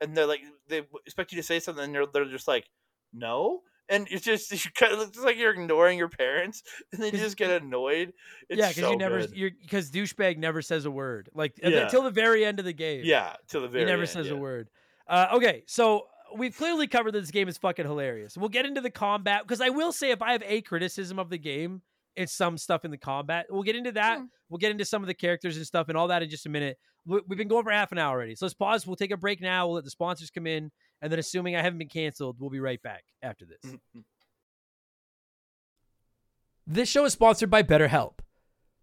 and 0.00 0.16
they're 0.16 0.26
like 0.26 0.40
they 0.66 0.82
expect 1.06 1.30
you 1.30 1.36
to 1.36 1.44
say 1.44 1.60
something 1.60 1.84
and 1.84 1.94
they're, 1.94 2.06
they're 2.12 2.24
just 2.24 2.48
like 2.48 2.68
no 3.12 3.60
and 3.88 4.06
it's 4.10 4.24
just 4.24 4.50
you 4.64 4.70
kind 4.74 4.92
of 4.92 5.00
it's 5.08 5.18
like 5.18 5.36
you're 5.36 5.52
ignoring 5.52 5.98
your 5.98 6.08
parents 6.08 6.62
and 6.92 7.00
then 7.00 7.06
you 7.06 7.12
'Cause- 7.18 7.20
just 7.20 7.36
get 7.36 7.50
annoyed 7.62 8.12
it's 8.48 8.58
yeah, 8.58 8.68
because 8.68 8.82
so 8.84 8.90
you 8.90 8.96
never 8.96 9.20
good. 9.20 9.36
you're 9.36 9.50
because 9.62 9.90
douchebag 9.90 10.38
never 10.38 10.62
says 10.62 10.84
a 10.84 10.90
word 10.90 11.28
like 11.34 11.54
Yeah. 11.62 11.84
until 11.84 12.02
the 12.02 12.10
very 12.10 12.44
end 12.44 12.58
of 12.58 12.64
the 12.64 12.72
game. 12.72 13.02
yeah 13.04 13.34
to 13.48 13.60
the 13.60 13.68
very 13.68 13.84
he 13.84 13.90
never 13.90 14.02
end, 14.02 14.10
says 14.10 14.26
yeah. 14.28 14.32
a 14.34 14.36
word. 14.36 14.68
Uh, 15.08 15.28
okay, 15.34 15.62
so 15.66 16.06
we've 16.36 16.56
clearly 16.56 16.88
covered 16.88 17.12
that 17.12 17.20
this 17.20 17.30
game 17.30 17.46
is 17.48 17.56
fucking 17.58 17.86
hilarious. 17.86 18.36
We'll 18.36 18.48
get 18.48 18.66
into 18.66 18.80
the 18.80 18.90
combat 18.90 19.42
because 19.42 19.60
I 19.60 19.68
will 19.68 19.92
say 19.92 20.10
if 20.10 20.20
I 20.20 20.32
have 20.32 20.42
a 20.44 20.62
criticism 20.62 21.20
of 21.20 21.30
the 21.30 21.38
game, 21.38 21.80
it's 22.16 22.32
some 22.32 22.58
stuff 22.58 22.84
in 22.84 22.90
the 22.90 22.98
combat. 22.98 23.46
We'll 23.48 23.62
get 23.62 23.76
into 23.76 23.92
that. 23.92 24.18
Hmm. 24.18 24.24
We'll 24.48 24.58
get 24.58 24.72
into 24.72 24.84
some 24.84 25.02
of 25.02 25.06
the 25.06 25.14
characters 25.14 25.56
and 25.56 25.64
stuff 25.64 25.88
and 25.88 25.96
all 25.96 26.08
that 26.08 26.24
in 26.24 26.28
just 26.30 26.46
a 26.46 26.48
minute. 26.48 26.76
We've 27.04 27.38
been 27.38 27.46
going 27.46 27.62
for 27.62 27.70
half 27.70 27.92
an 27.92 27.98
hour 27.98 28.16
already, 28.16 28.34
so 28.34 28.46
let's 28.46 28.54
pause. 28.54 28.84
We'll 28.84 28.96
take 28.96 29.12
a 29.12 29.16
break 29.16 29.40
now. 29.40 29.66
We'll 29.68 29.76
let 29.76 29.84
the 29.84 29.90
sponsors 29.90 30.28
come 30.30 30.48
in, 30.48 30.72
and 31.02 31.10
then 31.12 31.18
assuming 31.18 31.56
I 31.56 31.62
haven't 31.62 31.78
been 31.78 31.88
canceled, 31.88 32.36
we'll 32.38 32.50
be 32.50 32.60
right 32.60 32.82
back 32.82 33.04
after 33.22 33.44
this. 33.44 33.74
This 36.68 36.88
show 36.88 37.04
is 37.04 37.12
sponsored 37.12 37.48
by 37.48 37.62
BetterHelp. 37.62 38.18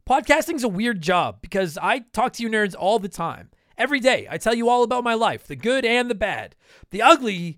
Podcasting's 0.10 0.64
a 0.64 0.70
weird 0.70 1.02
job 1.02 1.40
because 1.42 1.78
I 1.78 2.00
talk 2.14 2.32
to 2.34 2.44
you 2.44 2.48
nerds 2.48 2.76
all 2.80 2.98
the 2.98 3.10
time. 3.10 3.50
Every 3.78 4.00
day, 4.00 4.26
I 4.30 4.38
tell 4.38 4.54
you 4.54 4.70
all 4.70 4.84
about 4.84 5.04
my 5.04 5.16
life, 5.16 5.48
the 5.48 5.58
good 5.58 5.84
and 5.84 6.10
the 6.10 6.16
bad. 6.16 6.56
The 6.92 7.02
ugly, 7.02 7.58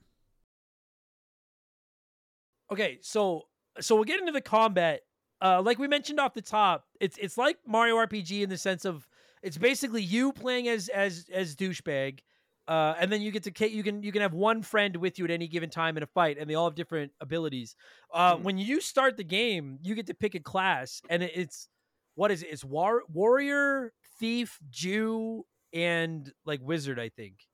Okay, 2.71 2.99
so 3.01 3.43
so 3.79 3.95
we'll 3.95 4.03
get 4.05 4.19
into 4.19 4.31
the 4.31 4.41
combat. 4.41 5.01
Uh, 5.41 5.61
like 5.61 5.79
we 5.79 5.87
mentioned 5.87 6.19
off 6.19 6.33
the 6.33 6.41
top, 6.41 6.85
it's 6.99 7.17
it's 7.17 7.37
like 7.37 7.57
Mario 7.65 7.95
RPG 7.97 8.41
in 8.43 8.49
the 8.49 8.57
sense 8.57 8.85
of 8.85 9.07
it's 9.41 9.57
basically 9.57 10.01
you 10.03 10.31
playing 10.33 10.67
as 10.67 10.87
as 10.89 11.25
as 11.33 11.55
douchebag, 11.55 12.19
uh, 12.67 12.93
and 12.99 13.11
then 13.11 13.21
you 13.21 13.31
get 13.31 13.43
to 13.43 13.69
you 13.69 13.83
can 13.83 14.03
you 14.03 14.11
can 14.11 14.21
have 14.21 14.33
one 14.33 14.61
friend 14.61 14.95
with 14.97 15.17
you 15.19 15.25
at 15.25 15.31
any 15.31 15.47
given 15.47 15.69
time 15.69 15.97
in 15.97 16.03
a 16.03 16.07
fight, 16.07 16.37
and 16.37 16.49
they 16.49 16.53
all 16.55 16.65
have 16.69 16.75
different 16.75 17.11
abilities. 17.19 17.75
Uh, 18.13 18.35
Mhm. 18.37 18.41
When 18.43 18.57
you 18.57 18.79
start 18.81 19.17
the 19.17 19.23
game, 19.23 19.79
you 19.81 19.95
get 19.95 20.07
to 20.07 20.13
pick 20.13 20.35
a 20.35 20.39
class, 20.39 21.01
and 21.09 21.23
it's 21.23 21.67
what 22.15 22.29
is 22.31 22.43
it? 22.43 22.47
It's 22.51 22.63
war- 22.63 23.03
warrior, 23.09 23.93
thief, 24.19 24.59
Jew, 24.69 25.45
and 25.73 26.31
like 26.45 26.59
wizard. 26.61 26.99
I 26.99 27.09
think. 27.09 27.47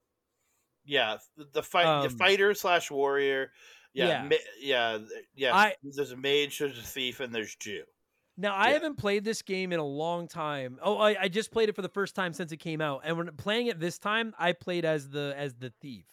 Yeah, 0.84 1.18
th- 1.36 1.50
the 1.54 1.64
fight, 1.64 1.84
the 2.04 2.10
Um, 2.10 2.18
fighter 2.18 2.54
slash 2.54 2.90
warrior. 2.92 3.52
Yeah, 3.98 4.08
yeah. 4.08 4.24
ma- 4.24 4.36
yeah, 4.60 4.98
yeah. 5.36 5.56
I- 5.56 5.76
there's 5.84 6.12
a 6.12 6.18
mage, 6.18 6.60
there's 6.60 6.78
a 6.78 6.82
thief, 6.82 7.20
and 7.20 7.34
there's 7.34 7.56
Jew. 7.56 7.84
Now 8.40 8.54
I 8.56 8.68
Yeah. 8.68 8.74
haven't 8.74 8.98
played 8.98 9.24
this 9.24 9.42
game 9.42 9.72
in 9.72 9.80
a 9.80 9.86
long 9.86 10.28
time. 10.28 10.78
Oh, 10.82 10.98
I, 10.98 11.24
I 11.24 11.28
just 11.28 11.52
played 11.52 11.70
it 11.70 11.76
for 11.76 11.82
the 11.82 11.90
first 11.90 12.14
time 12.16 12.34
since 12.34 12.52
it 12.52 12.58
came 12.58 12.82
out, 12.82 13.02
and 13.04 13.18
when 13.18 13.28
playing 13.36 13.68
it 13.68 13.80
this 13.80 13.98
time, 13.98 14.34
I 14.38 14.54
played 14.54 14.86
as 14.86 15.10
the 15.10 15.34
as 15.36 15.56
the 15.56 15.72
thief. 15.82 16.06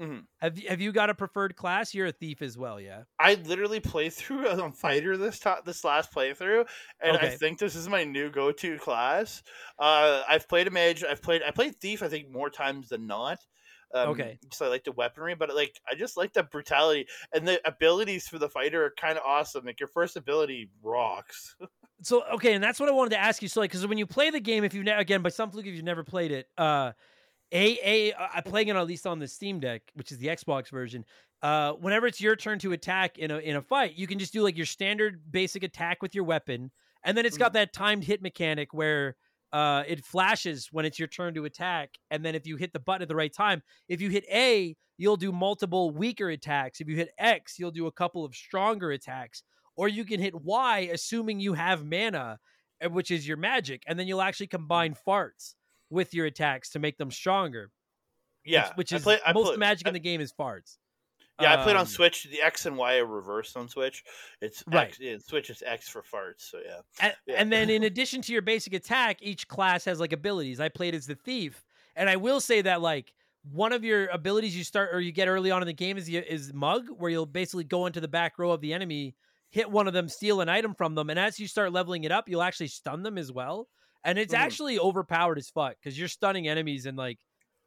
Mhm. 0.00 0.26
Have 0.38 0.58
you, 0.58 0.68
have 0.68 0.80
you 0.80 0.90
got 0.90 1.08
a 1.10 1.14
preferred 1.14 1.54
class? 1.54 1.94
You're 1.94 2.08
a 2.08 2.12
thief 2.12 2.42
as 2.42 2.58
well, 2.58 2.80
yeah. 2.80 3.04
I 3.20 3.34
literally 3.34 3.78
played 3.78 4.12
through 4.12 4.48
on 4.60 4.72
fighter 4.72 5.16
this 5.16 5.38
time, 5.38 5.60
this 5.64 5.84
last 5.84 6.12
playthrough, 6.12 6.66
and 7.00 7.16
I 7.16 7.28
think 7.30 7.58
this 7.60 7.76
is 7.76 7.88
my 7.88 8.02
new 8.02 8.28
go-to 8.30 8.76
class. 8.78 9.42
Uh, 9.78 10.22
I've 10.28 10.48
played 10.48 10.66
a 10.66 10.70
mage. 10.72 11.04
I've 11.04 11.22
played. 11.22 11.42
I 11.44 11.50
played 11.52 11.76
thief. 11.80 12.02
I 12.02 12.08
think 12.08 12.28
more 12.30 12.50
times 12.50 12.88
than 12.88 13.06
not. 13.06 13.38
Um, 13.94 14.08
Okay. 14.10 14.38
So 14.52 14.66
I 14.66 14.68
like 14.68 14.84
the 14.84 14.92
weaponry, 14.92 15.34
but 15.34 15.54
like 15.54 15.80
I 15.90 15.94
just 15.94 16.16
like 16.16 16.32
the 16.32 16.42
brutality 16.42 17.06
and 17.32 17.46
the 17.46 17.60
abilities 17.66 18.26
for 18.28 18.38
the 18.38 18.48
fighter 18.48 18.84
are 18.84 18.92
kind 18.98 19.16
of 19.16 19.24
awesome. 19.24 19.64
Like 19.64 19.80
your 19.80 19.88
first 19.88 20.16
ability 20.16 20.68
rocks. 20.82 21.56
So 22.02 22.22
okay, 22.34 22.52
and 22.52 22.62
that's 22.62 22.80
what 22.80 22.88
I 22.88 22.92
wanted 22.92 23.10
to 23.10 23.18
ask 23.18 23.40
you. 23.40 23.48
So 23.48 23.60
like, 23.60 23.70
because 23.70 23.86
when 23.86 23.96
you 23.96 24.04
play 24.04 24.28
the 24.28 24.40
game, 24.40 24.62
if 24.64 24.74
you 24.74 24.82
ne- 24.82 24.92
again 24.92 25.22
by 25.22 25.30
some 25.30 25.50
fluke, 25.50 25.64
if 25.64 25.74
you've 25.74 25.84
never 25.84 26.04
played 26.04 26.32
it, 26.32 26.48
uh, 26.58 26.92
a 27.52 27.78
a 28.10 28.14
I'm 28.34 28.42
playing 28.42 28.68
it 28.68 28.76
at 28.76 28.86
least 28.86 29.06
on 29.06 29.20
the 29.20 29.28
Steam 29.28 29.60
Deck, 29.60 29.82
which 29.94 30.12
is 30.12 30.18
the 30.18 30.26
Xbox 30.26 30.68
version. 30.70 31.04
Uh, 31.40 31.72
whenever 31.74 32.06
it's 32.06 32.20
your 32.20 32.36
turn 32.36 32.58
to 32.58 32.72
attack 32.72 33.16
in 33.16 33.30
a 33.30 33.38
in 33.38 33.56
a 33.56 33.62
fight, 33.62 33.94
you 33.96 34.06
can 34.06 34.18
just 34.18 34.32
do 34.32 34.42
like 34.42 34.56
your 34.56 34.66
standard 34.66 35.22
basic 35.30 35.62
attack 35.62 36.02
with 36.02 36.14
your 36.14 36.24
weapon, 36.24 36.70
and 37.04 37.16
then 37.16 37.24
it's 37.24 37.38
got 37.38 37.52
that 37.54 37.72
timed 37.72 38.04
hit 38.04 38.20
mechanic 38.20 38.74
where 38.74 39.16
uh 39.54 39.84
it 39.86 40.04
flashes 40.04 40.68
when 40.72 40.84
it's 40.84 40.98
your 40.98 41.08
turn 41.08 41.32
to 41.34 41.44
attack, 41.46 41.90
and 42.10 42.24
then 42.24 42.34
if 42.34 42.46
you 42.46 42.56
hit 42.56 42.72
the 42.74 42.80
button 42.80 43.02
at 43.02 43.08
the 43.08 43.16
right 43.16 43.32
time, 43.32 43.62
if 43.88 44.00
you 44.02 44.10
hit 44.10 44.24
A, 44.30 44.76
you'll 44.98 45.16
do 45.16 45.32
multiple 45.32 45.90
weaker 45.92 46.28
attacks. 46.28 46.80
If 46.80 46.88
you 46.88 46.96
hit 46.96 47.10
X, 47.18 47.58
you'll 47.58 47.70
do 47.70 47.86
a 47.86 47.92
couple 47.92 48.24
of 48.24 48.34
stronger 48.34 48.90
attacks 48.90 49.42
or 49.76 49.88
you 49.88 50.04
can 50.04 50.20
hit 50.20 50.34
Y, 50.34 50.90
assuming 50.92 51.40
you 51.40 51.54
have 51.54 51.84
mana, 51.84 52.38
which 52.90 53.10
is 53.10 53.26
your 53.26 53.36
magic, 53.36 53.82
and 53.88 53.98
then 53.98 54.06
you'll 54.06 54.22
actually 54.22 54.46
combine 54.46 54.94
farts 55.06 55.54
with 55.90 56.14
your 56.14 56.26
attacks 56.26 56.70
to 56.70 56.78
make 56.78 56.96
them 56.98 57.10
stronger. 57.10 57.70
which- 58.44 58.52
Yeah, 58.52 58.72
which, 58.74 58.92
I 58.92 58.96
is 58.96 59.02
play- 59.02 59.20
most 59.32 59.46
play- 59.48 59.56
magic 59.56 59.86
I- 59.86 59.90
in 59.90 59.94
the 59.94 60.00
game 60.00 60.20
is 60.20 60.32
farts. 60.32 60.78
Yeah, 61.40 61.52
I 61.54 61.62
played 61.64 61.74
on 61.76 61.80
Um, 61.82 61.86
Switch. 61.86 62.24
The 62.24 62.40
X 62.42 62.66
and 62.66 62.76
Y 62.76 62.96
are 62.98 63.06
reversed 63.06 63.56
on 63.56 63.68
Switch. 63.68 64.04
It's 64.40 64.62
Right. 64.68 64.88
X, 64.88 64.98
yeah, 65.00 65.16
Switch 65.18 65.50
is 65.50 65.62
X 65.66 65.88
for 65.88 66.02
farts. 66.02 66.42
So 66.42 66.60
yeah. 66.64 66.80
And, 67.00 67.14
Yeah. 67.26 67.34
and 67.38 67.52
then 67.52 67.70
in 67.70 67.82
addition 67.90 68.22
to 68.22 68.32
your 68.32 68.42
basic 68.42 68.72
attack, 68.72 69.18
each 69.20 69.48
class 69.48 69.84
has 69.86 69.98
like 69.98 70.12
abilities. 70.12 70.60
I 70.60 70.68
played 70.68 70.94
as 70.94 71.06
the 71.06 71.16
thief, 71.16 71.64
and 71.96 72.08
I 72.08 72.16
will 72.16 72.40
say 72.40 72.62
that 72.62 72.80
like 72.80 73.12
one 73.42 73.72
of 73.72 73.84
your 73.84 74.06
abilities 74.08 74.56
you 74.56 74.64
start 74.64 74.94
or 74.94 75.00
you 75.00 75.12
get 75.12 75.28
early 75.28 75.50
on 75.50 75.60
in 75.60 75.66
the 75.66 75.72
game 75.74 75.98
is 75.98 76.08
is 76.08 76.52
mug, 76.54 76.88
where 76.88 77.10
you'll 77.10 77.26
basically 77.26 77.64
go 77.64 77.86
into 77.86 78.00
the 78.00 78.08
back 78.08 78.38
row 78.38 78.52
of 78.52 78.60
the 78.60 78.72
enemy, 78.72 79.16
hit 79.50 79.68
one 79.70 79.88
of 79.88 79.92
them, 79.92 80.08
steal 80.08 80.40
an 80.40 80.48
item 80.48 80.74
from 80.74 80.94
them, 80.94 81.10
and 81.10 81.18
as 81.18 81.38
you 81.40 81.48
start 81.48 81.72
leveling 81.72 82.04
it 82.04 82.12
up, 82.12 82.28
you'll 82.28 82.42
actually 82.42 82.68
stun 82.68 83.02
them 83.02 83.18
as 83.18 83.32
well. 83.32 83.68
And 84.04 84.18
it's 84.18 84.34
Mhm. 84.34 84.38
actually 84.38 84.78
overpowered 84.78 85.38
as 85.38 85.50
fuck 85.50 85.76
because 85.80 85.98
you're 85.98 86.08
stunning 86.08 86.46
enemies 86.46 86.86
and 86.86 86.96
like 86.96 87.18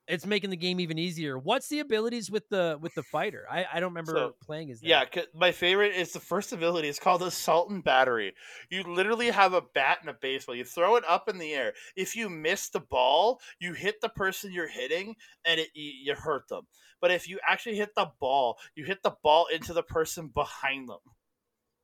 it's 0.07 0.25
making 0.25 0.49
the 0.49 0.57
game 0.57 0.79
even 0.79 0.97
easier. 0.97 1.37
What's 1.37 1.67
the 1.67 1.79
abilities 1.79 2.31
with 2.31 2.47
the 2.49 2.77
with 2.81 2.93
the 2.95 3.03
fighter? 3.03 3.45
I, 3.49 3.65
I 3.73 3.79
don't 3.79 3.89
remember 3.89 4.11
So, 4.13 4.35
playing 4.41 4.71
as 4.71 4.79
that. 4.79 4.87
Yeah, 4.87 5.23
my 5.35 5.51
favorite 5.51 5.95
is 5.95 6.11
the 6.11 6.19
first 6.19 6.53
ability. 6.53 6.87
It's 6.87 6.99
called 6.99 7.21
Assault 7.23 7.69
and 7.69 7.83
Battery. 7.83 8.33
You 8.69 8.83
literally 8.83 9.29
have 9.31 9.53
a 9.53 9.61
bat 9.61 9.99
and 10.01 10.09
a 10.09 10.13
baseball. 10.13 10.55
You 10.55 10.63
throw 10.63 10.95
it 10.95 11.03
up 11.07 11.27
in 11.29 11.37
the 11.37 11.53
air. 11.53 11.73
If 11.95 12.15
you 12.15 12.29
miss 12.29 12.69
the 12.69 12.79
ball, 12.79 13.39
you 13.59 13.73
hit 13.73 14.01
the 14.01 14.09
person 14.09 14.51
you're 14.51 14.69
hitting, 14.69 15.15
and 15.45 15.59
it 15.59 15.69
you, 15.73 15.91
you 16.03 16.15
hurt 16.15 16.47
them. 16.47 16.67
But 17.01 17.11
if 17.11 17.29
you 17.29 17.39
actually 17.47 17.75
hit 17.75 17.93
the 17.95 18.11
ball, 18.19 18.57
you 18.75 18.85
hit 18.85 19.03
the 19.03 19.15
ball 19.23 19.47
into 19.53 19.73
the 19.73 19.83
person 19.83 20.31
behind 20.33 20.89
them. 20.89 20.99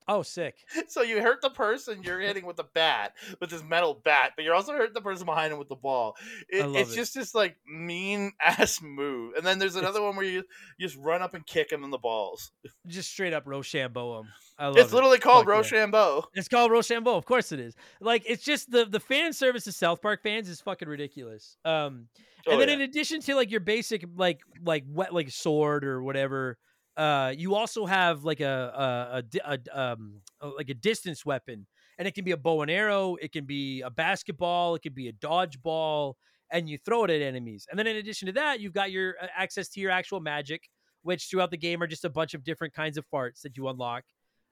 Oh, 0.08 0.22
sick. 0.22 0.56
So 0.88 1.02
you 1.02 1.22
hurt 1.22 1.42
the 1.42 1.50
person 1.50 2.04
you're 2.04 2.20
hitting 2.28 2.46
with 2.46 2.58
the 2.58 2.66
bat, 2.74 3.14
with 3.40 3.50
this 3.50 3.64
metal 3.64 4.00
bat, 4.04 4.32
but 4.36 4.44
you're 4.46 4.54
also 4.56 4.74
hurting 4.74 4.94
the 4.94 5.02
person 5.02 5.26
behind 5.26 5.52
him 5.54 5.60
with 5.60 5.70
the 5.70 5.76
ball. 5.76 6.16
It, 6.50 6.66
it's 6.76 6.92
it. 6.94 6.96
just 6.96 7.14
this 7.16 7.34
like 7.34 7.56
mean 7.68 8.32
ass 8.42 8.82
move. 8.82 9.34
And 9.36 9.46
then 9.46 9.60
there's 9.60 9.76
another 9.76 10.02
one 10.02 10.16
where 10.16 10.26
you, 10.26 10.44
you 10.78 10.88
just 10.88 10.98
run 10.98 11.22
up 11.22 11.34
and 11.34 11.46
kick 11.46 11.72
him 11.72 11.84
in 11.84 11.90
the 11.90 11.98
balls. 11.98 12.52
Just 12.88 13.10
straight 13.12 13.34
up 13.34 13.44
Rochambeau 13.46 14.20
'em. 14.20 14.28
I 14.60 14.68
love 14.68 14.78
It's 14.78 14.92
it. 14.92 14.96
literally 14.96 15.18
called 15.20 15.46
Fuck 15.46 15.54
yeah. 15.72 15.78
Rochambeau. 15.80 16.26
It's 16.36 16.48
called 16.48 16.72
Rochambeau. 16.72 17.16
Of 17.16 17.26
course 17.26 17.52
it 17.52 17.60
is. 17.60 17.74
Like 18.00 18.24
it's 18.28 18.44
just 18.44 18.70
the 18.70 18.86
the 18.86 19.00
fan 19.00 19.34
service 19.34 19.66
of 19.68 19.74
South 19.74 20.02
Park 20.02 20.22
fans 20.22 20.48
is 20.50 20.62
fucking 20.62 20.88
ridiculous. 20.88 21.58
Um, 21.66 22.08
and 22.46 22.56
Oh, 22.56 22.58
then 22.60 22.68
yeah. 22.68 22.76
in 22.76 22.82
addition 22.82 23.22
to 23.22 23.36
like 23.36 23.50
your 23.52 23.62
basic 23.62 24.04
like 24.16 24.42
like 24.64 24.84
wet 24.88 25.14
like 25.14 25.32
sword 25.32 25.86
or 25.86 26.04
whatever, 26.04 26.58
uh, 26.98 27.34
you 27.36 27.56
also 27.56 27.86
have 27.86 28.24
like 28.24 28.40
a 28.40 29.24
a, 29.34 29.40
a, 29.46 29.60
a 29.66 29.80
um 29.80 30.22
like 30.58 30.70
a 30.70 30.74
distance 30.74 31.26
weapon, 31.26 31.66
and 31.98 32.08
it 32.08 32.14
can 32.14 32.24
be 32.24 32.32
a 32.32 32.38
bow 32.38 32.62
and 32.62 32.72
arrow, 32.72 33.16
it 33.22 33.32
can 33.32 33.46
be 33.46 33.82
a 33.82 33.90
basketball, 33.90 34.76
it 34.76 34.82
can 34.82 34.94
be 34.94 35.08
a 35.08 35.14
dodgeball, 35.14 36.14
and 36.52 36.70
you 36.70 36.78
throw 36.78 37.04
it 37.06 37.10
at 37.10 37.22
enemies. 37.22 37.68
And 37.70 37.80
then 37.80 37.88
in 37.88 37.96
addition 37.98 38.28
to 38.28 38.32
that, 38.34 38.60
you've 38.60 38.74
got 38.74 38.92
your 38.92 39.16
uh, 39.22 39.28
access 39.36 39.70
to 39.70 39.80
your 39.80 39.92
actual 39.92 40.20
magic, 40.20 40.70
which 41.02 41.30
throughout 41.30 41.52
the 41.52 41.58
game 41.58 41.82
are 41.82 41.88
just 41.88 42.06
a 42.06 42.10
bunch 42.10 42.34
of 42.34 42.44
different 42.44 42.74
kinds 42.74 42.98
of 42.98 43.06
farts 43.10 43.42
that 43.42 43.58
you 43.58 43.68
unlock. 43.68 44.04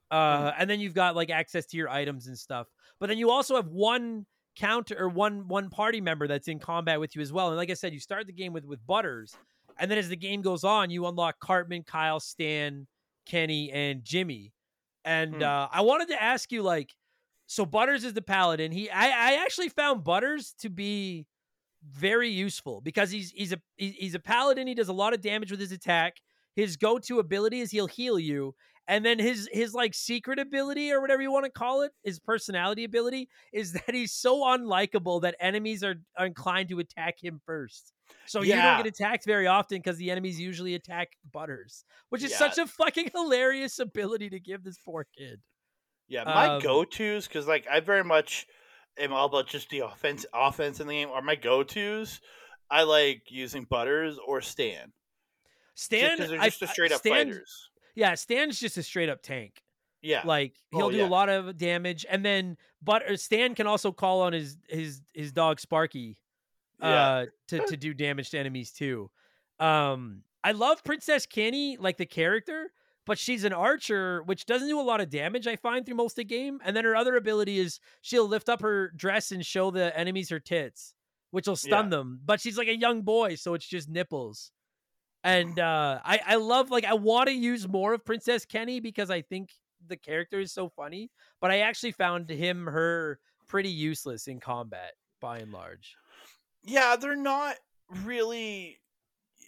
Uh, 0.09 0.51
and 0.57 0.69
then 0.69 0.79
you've 0.81 0.93
got 0.93 1.15
like 1.15 1.29
access 1.29 1.65
to 1.67 1.77
your 1.77 1.89
items 1.89 2.27
and 2.27 2.37
stuff. 2.37 2.67
But 2.99 3.07
then 3.07 3.17
you 3.17 3.29
also 3.29 3.55
have 3.55 3.67
one 3.67 4.25
counter 4.57 4.99
or 4.99 5.07
one 5.07 5.47
one 5.47 5.69
party 5.69 6.01
member 6.01 6.27
that's 6.27 6.49
in 6.49 6.59
combat 6.59 6.99
with 6.99 7.15
you 7.15 7.21
as 7.21 7.31
well. 7.31 7.47
And 7.47 7.57
like 7.57 7.69
I 7.69 7.75
said, 7.75 7.93
you 7.93 7.99
start 7.99 8.27
the 8.27 8.33
game 8.33 8.51
with 8.51 8.65
with 8.65 8.85
Butters, 8.85 9.33
and 9.79 9.89
then 9.89 9.97
as 9.97 10.09
the 10.09 10.15
game 10.15 10.41
goes 10.41 10.63
on, 10.63 10.89
you 10.89 11.05
unlock 11.07 11.39
Cartman, 11.39 11.83
Kyle, 11.83 12.19
Stan, 12.19 12.87
Kenny, 13.25 13.71
and 13.71 14.03
Jimmy. 14.03 14.53
And 15.05 15.35
Hmm. 15.35 15.41
uh, 15.41 15.67
I 15.71 15.81
wanted 15.81 16.09
to 16.09 16.21
ask 16.21 16.51
you, 16.51 16.61
like, 16.61 16.93
so 17.47 17.65
Butters 17.65 18.03
is 18.03 18.13
the 18.13 18.21
paladin. 18.21 18.71
He, 18.71 18.89
I, 18.89 19.07
I 19.07 19.43
actually 19.43 19.69
found 19.69 20.03
Butters 20.03 20.53
to 20.59 20.69
be 20.69 21.25
very 21.83 22.29
useful 22.29 22.79
because 22.81 23.09
he's 23.09 23.31
he's 23.31 23.51
a 23.53 23.57
he's 23.77 24.13
a 24.15 24.19
paladin. 24.19 24.67
He 24.67 24.75
does 24.75 24.87
a 24.89 24.93
lot 24.93 25.13
of 25.13 25.21
damage 25.21 25.51
with 25.51 25.59
his 25.59 25.71
attack. 25.71 26.17
His 26.55 26.77
go-to 26.77 27.19
ability 27.19 27.61
is 27.61 27.71
he'll 27.71 27.87
heal 27.87 28.19
you, 28.19 28.53
and 28.87 29.03
then 29.05 29.17
his 29.19 29.49
his 29.51 29.73
like 29.73 29.93
secret 29.93 30.37
ability 30.37 30.91
or 30.91 31.01
whatever 31.01 31.21
you 31.21 31.31
want 31.31 31.45
to 31.45 31.51
call 31.51 31.81
it, 31.81 31.91
his 32.03 32.19
personality 32.19 32.83
ability 32.83 33.29
is 33.51 33.73
that 33.73 33.93
he's 33.95 34.13
so 34.13 34.41
unlikable 34.43 35.21
that 35.23 35.35
enemies 35.39 35.83
are, 35.83 35.95
are 36.17 36.25
inclined 36.27 36.69
to 36.69 36.79
attack 36.79 37.15
him 37.21 37.41
first. 37.45 37.93
So 38.25 38.41
you 38.41 38.53
don't 38.55 38.77
get 38.77 38.85
attacked 38.87 39.25
very 39.25 39.47
often 39.47 39.77
because 39.79 39.97
the 39.97 40.09
enemies 40.11 40.39
usually 40.39 40.75
attack 40.75 41.13
Butters, 41.31 41.83
which 42.09 42.23
is 42.23 42.31
Yeah. 42.31 42.37
such 42.37 42.57
a 42.57 42.67
fucking 42.67 43.11
hilarious 43.13 43.79
ability 43.79 44.29
to 44.31 44.39
give 44.39 44.63
this 44.63 44.77
poor 44.83 45.05
kid. 45.17 45.41
Yeah, 46.07 46.23
my 46.25 46.47
Um, 46.55 46.61
go 46.61 46.83
tos 46.83 47.27
because 47.27 47.47
like 47.47 47.67
I 47.67 47.79
very 47.79 48.03
much 48.03 48.45
am 48.97 49.13
all 49.13 49.25
about 49.27 49.47
just 49.47 49.69
the 49.69 49.79
offense 49.79 50.25
offense 50.33 50.79
in 50.79 50.87
the 50.87 50.93
game. 50.93 51.09
Are 51.09 51.21
my 51.21 51.35
go 51.35 51.63
tos? 51.63 52.19
I 52.69 52.83
like 52.83 53.23
using 53.31 53.63
Butters 53.65 54.17
or 54.25 54.41
Stan. 54.41 54.93
Stan, 55.75 56.17
because 56.17 56.29
they're 56.31 56.41
I- 56.41 56.49
just 56.49 56.61
a 56.61 56.67
I- 56.69 56.71
straight 56.71 56.91
up 56.91 56.99
Stan- 56.99 57.27
fighters. 57.27 57.69
Yeah, 57.95 58.15
Stan's 58.15 58.59
just 58.59 58.77
a 58.77 58.83
straight 58.83 59.09
up 59.09 59.21
tank. 59.21 59.61
Yeah, 60.03 60.23
Like 60.25 60.55
he'll 60.71 60.85
Oh, 60.85 60.91
do 60.91 60.97
yeah. 60.97 61.05
a 61.07 61.09
lot 61.09 61.29
of 61.29 61.57
damage, 61.57 62.05
and 62.09 62.25
then 62.25 62.57
but 62.81 63.07
uh, 63.07 63.15
Stan 63.17 63.53
can 63.53 63.67
also 63.67 63.91
call 63.91 64.21
on 64.21 64.33
his 64.33 64.57
his 64.67 65.01
his 65.13 65.31
dog 65.31 65.59
Sparky, 65.59 66.17
Yeah. 66.81 67.05
uh, 67.05 67.25
to 67.49 67.65
to 67.67 67.77
do 67.77 67.93
damage 67.93 68.29
to 68.31 68.39
enemies 68.39 68.71
too. 68.71 69.09
Um, 69.59 70.23
I 70.43 70.53
love 70.53 70.83
Princess 70.83 71.25
Kenny, 71.25 71.77
like 71.77 71.97
the 71.97 72.05
character, 72.05 72.71
but 73.05 73.19
she's 73.19 73.43
an 73.43 73.53
archer, 73.53 74.23
which 74.23 74.45
doesn't 74.45 74.67
do 74.67 74.79
a 74.79 74.81
lot 74.81 75.01
of 75.01 75.09
damage. 75.09 75.47
I 75.47 75.55
find 75.55 75.85
through 75.85 75.95
most 75.95 76.13
of 76.13 76.17
the 76.17 76.23
game, 76.25 76.59
and 76.63 76.75
then 76.75 76.83
her 76.85 76.95
other 76.95 77.15
ability 77.15 77.59
is 77.59 77.79
she'll 78.01 78.27
lift 78.27 78.49
up 78.49 78.61
her 78.61 78.89
dress 78.95 79.31
and 79.31 79.45
show 79.45 79.69
the 79.71 79.95
enemies 79.97 80.29
her 80.29 80.39
tits, 80.39 80.95
which 81.31 81.47
will 81.47 81.55
stun 81.55 81.89
them. 81.89 82.21
But 82.25 82.41
she's 82.41 82.57
like 82.57 82.67
a 82.67 82.75
young 82.75 83.01
boy, 83.03 83.35
so 83.35 83.53
it's 83.53 83.67
just 83.67 83.89
nipples. 83.89 84.51
And 85.23 85.59
uh, 85.59 85.99
I 86.03 86.19
I 86.25 86.35
love 86.35 86.71
like 86.71 86.85
I 86.85 86.93
want 86.93 87.27
to 87.27 87.33
use 87.33 87.67
more 87.67 87.93
of 87.93 88.03
Princess 88.05 88.45
Kenny 88.45 88.79
because 88.79 89.09
I 89.11 89.21
think 89.21 89.51
the 89.87 89.97
character 89.97 90.39
is 90.39 90.51
so 90.51 90.69
funny, 90.69 91.11
but 91.39 91.51
I 91.51 91.59
actually 91.59 91.91
found 91.91 92.29
him 92.29 92.65
her 92.65 93.19
pretty 93.47 93.69
useless 93.69 94.27
in 94.27 94.39
combat 94.39 94.93
by 95.19 95.39
and 95.39 95.51
large. 95.51 95.95
Yeah, 96.63 96.95
they're 96.95 97.15
not 97.15 97.55
really. 98.03 98.79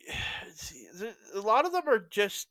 A 1.36 1.40
lot 1.40 1.66
of 1.66 1.72
them 1.72 1.88
are 1.88 2.00
just 2.00 2.48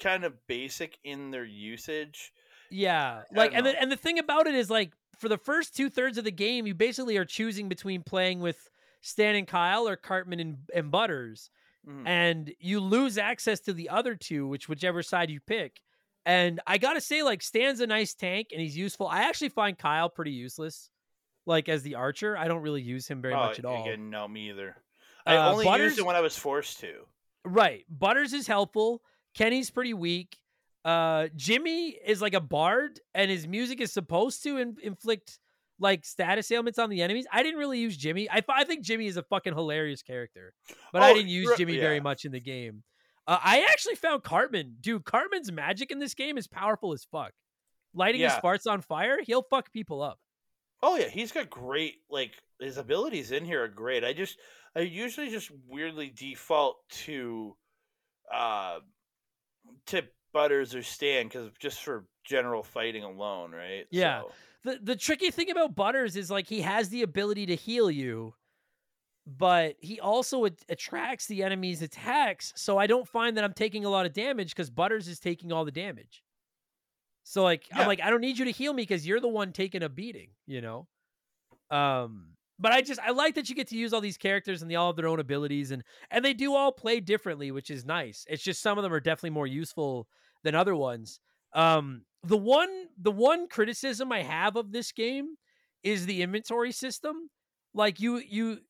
kind 0.00 0.24
of 0.24 0.34
basic 0.46 0.98
in 1.04 1.30
their 1.30 1.44
usage. 1.44 2.32
Yeah, 2.70 3.22
like 3.32 3.52
and 3.54 3.64
the, 3.64 3.80
and 3.80 3.90
the 3.90 3.96
thing 3.96 4.18
about 4.18 4.46
it 4.46 4.54
is 4.54 4.68
like 4.70 4.92
for 5.18 5.28
the 5.28 5.38
first 5.38 5.74
two 5.76 5.88
thirds 5.90 6.18
of 6.18 6.24
the 6.24 6.30
game, 6.30 6.66
you 6.66 6.74
basically 6.74 7.16
are 7.16 7.24
choosing 7.24 7.68
between 7.68 8.02
playing 8.02 8.40
with 8.40 8.68
Stan 9.00 9.34
and 9.36 9.46
Kyle 9.46 9.88
or 9.88 9.96
Cartman 9.96 10.40
and, 10.40 10.58
and 10.74 10.90
Butters, 10.90 11.50
Mhm. 11.88 12.06
and 12.06 12.54
you 12.58 12.80
lose 12.80 13.16
access 13.16 13.60
to 13.60 13.72
the 13.72 13.88
other 13.88 14.14
two, 14.16 14.46
which 14.46 14.68
whichever 14.68 15.02
side 15.02 15.30
you 15.30 15.40
pick. 15.40 15.80
And 16.26 16.60
I 16.66 16.76
gotta 16.76 17.00
say, 17.00 17.22
like 17.22 17.40
Stan's 17.42 17.80
a 17.80 17.86
nice 17.86 18.12
tank 18.14 18.48
and 18.52 18.60
he's 18.60 18.76
useful. 18.76 19.06
I 19.06 19.22
actually 19.22 19.48
find 19.50 19.78
Kyle 19.78 20.10
pretty 20.10 20.32
useless, 20.32 20.90
like 21.48 21.68
as 21.68 21.82
the 21.82 21.96
archer. 21.96 22.36
I 22.36 22.46
don't 22.46 22.62
really 22.62 22.82
use 22.82 23.08
him 23.08 23.20
very 23.20 23.34
Oh, 23.34 23.38
much 23.38 23.58
at 23.58 23.64
all. 23.64 23.82
Again, 23.82 24.10
no, 24.10 24.28
me 24.28 24.50
either. 24.50 24.76
I 25.26 25.36
Uh, 25.36 25.50
only 25.52 25.64
Butters- 25.64 25.84
used 25.92 25.98
it 25.98 26.06
when 26.06 26.14
I 26.16 26.20
was 26.20 26.36
forced 26.38 26.78
to. 26.80 27.06
Right. 27.44 27.84
Butters 27.88 28.32
is 28.32 28.46
helpful. 28.46 29.02
Kenny's 29.34 29.70
pretty 29.70 29.94
weak. 29.94 30.38
Uh 30.84 31.28
Jimmy 31.34 31.88
is 31.90 32.22
like 32.22 32.34
a 32.34 32.40
bard 32.40 33.00
and 33.14 33.30
his 33.30 33.48
music 33.48 33.80
is 33.80 33.92
supposed 33.92 34.42
to 34.44 34.58
in- 34.58 34.76
inflict 34.82 35.38
like 35.80 36.04
status 36.04 36.50
ailments 36.52 36.78
on 36.78 36.88
the 36.90 37.02
enemies. 37.02 37.26
I 37.32 37.42
didn't 37.42 37.58
really 37.58 37.78
use 37.80 37.96
Jimmy. 37.96 38.28
I, 38.30 38.42
I 38.48 38.64
think 38.64 38.84
Jimmy 38.84 39.06
is 39.06 39.16
a 39.16 39.22
fucking 39.22 39.54
hilarious 39.54 40.02
character, 40.02 40.54
but 40.92 41.02
I 41.02 41.10
Oh, 41.10 41.14
didn't 41.14 41.28
use 41.30 41.50
Jimmy 41.56 41.78
very 41.78 42.00
much 42.00 42.24
in 42.24 42.32
the 42.32 42.40
game. 42.40 42.82
Uh, 43.26 43.38
I 43.42 43.62
actually 43.70 43.94
found 43.96 44.22
Cartman. 44.22 44.76
Dude, 44.80 45.04
Cartman's 45.04 45.52
magic 45.52 45.90
in 45.90 45.98
this 45.98 46.14
game 46.14 46.38
is 46.38 46.46
powerful 46.48 46.92
as 46.92 47.04
fuck. 47.04 47.32
Lighting 47.94 48.20
Yeah. 48.22 48.34
his 48.34 48.42
farts 48.42 48.70
on 48.70 48.80
fire, 48.80 49.18
he'll 49.22 49.42
fuck 49.42 49.72
people 49.72 50.00
up. 50.02 50.18
Oh 50.82 50.96
yeah, 50.96 51.08
he's 51.08 51.32
got 51.32 51.50
great 51.50 51.96
like 52.10 52.32
his 52.60 52.78
abilities 52.78 53.32
in 53.32 53.44
here 53.44 53.64
are 53.64 53.68
great. 53.68 54.04
I 54.04 54.12
just 54.12 54.38
I 54.76 54.80
usually 54.80 55.30
just 55.30 55.50
weirdly 55.66 56.12
default 56.14 56.76
to 57.04 57.56
uh 58.32 58.78
to 59.86 60.02
Butters 60.32 60.74
or 60.74 60.82
Stan 60.82 61.26
because 61.26 61.50
just 61.58 61.82
for 61.82 62.06
general 62.24 62.62
fighting 62.62 63.04
alone, 63.04 63.52
right? 63.52 63.86
Yeah. 63.90 64.22
So, 64.22 64.32
the 64.64 64.78
the 64.82 64.96
tricky 64.96 65.30
thing 65.30 65.50
about 65.50 65.74
Butters 65.74 66.16
is 66.16 66.30
like 66.30 66.46
he 66.46 66.60
has 66.60 66.88
the 66.88 67.02
ability 67.02 67.46
to 67.46 67.54
heal 67.54 67.90
you, 67.90 68.34
but 69.26 69.76
he 69.80 70.00
also 70.00 70.44
at- 70.44 70.64
attracts 70.68 71.26
the 71.26 71.42
enemy's 71.42 71.82
attacks. 71.82 72.52
So 72.56 72.78
I 72.78 72.86
don't 72.86 73.06
find 73.08 73.36
that 73.36 73.44
I'm 73.44 73.52
taking 73.52 73.84
a 73.84 73.90
lot 73.90 74.06
of 74.06 74.12
damage 74.12 74.50
because 74.50 74.70
Butters 74.70 75.08
is 75.08 75.18
taking 75.18 75.52
all 75.52 75.64
the 75.64 75.72
damage. 75.72 76.22
So 77.28 77.42
like 77.42 77.68
Yeah. 77.68 77.82
I'm 77.82 77.86
like 77.86 78.00
I 78.00 78.08
don't 78.08 78.22
need 78.22 78.38
you 78.38 78.46
to 78.46 78.50
heal 78.50 78.72
me 78.72 78.82
because 78.82 79.06
you're 79.06 79.20
the 79.20 79.28
one 79.28 79.52
taking 79.52 79.82
a 79.82 79.88
beating, 79.88 80.30
you 80.46 80.62
know. 80.62 80.88
Um, 81.70 82.36
but 82.58 82.72
I 82.72 82.80
just 82.80 82.98
I 83.00 83.10
like 83.10 83.34
that 83.34 83.50
you 83.50 83.54
get 83.54 83.68
to 83.68 83.76
use 83.76 83.92
all 83.92 84.00
these 84.00 84.16
characters 84.16 84.62
and 84.62 84.70
they 84.70 84.76
all 84.76 84.88
have 84.88 84.96
their 84.96 85.08
own 85.08 85.20
abilities 85.20 85.70
and 85.70 85.84
and 86.10 86.24
they 86.24 86.32
do 86.32 86.54
all 86.54 86.72
play 86.72 87.00
differently, 87.00 87.50
which 87.50 87.70
is 87.70 87.84
nice. 87.84 88.24
It's 88.30 88.42
just 88.42 88.62
some 88.62 88.78
of 88.78 88.82
them 88.82 88.94
are 88.94 89.00
definitely 89.00 89.30
more 89.30 89.46
useful 89.46 90.08
than 90.42 90.54
other 90.54 90.74
ones. 90.74 91.20
Um, 91.52 92.02
the 92.22 92.38
one 92.38 92.86
the 92.96 93.12
one 93.12 93.46
criticism 93.46 94.10
I 94.10 94.22
have 94.22 94.56
of 94.56 94.72
this 94.72 94.90
game 94.92 95.36
is 95.82 96.06
the 96.06 96.22
inventory 96.22 96.72
system. 96.72 97.28
Like 97.74 98.00
you 98.00 98.22
you 98.26 98.60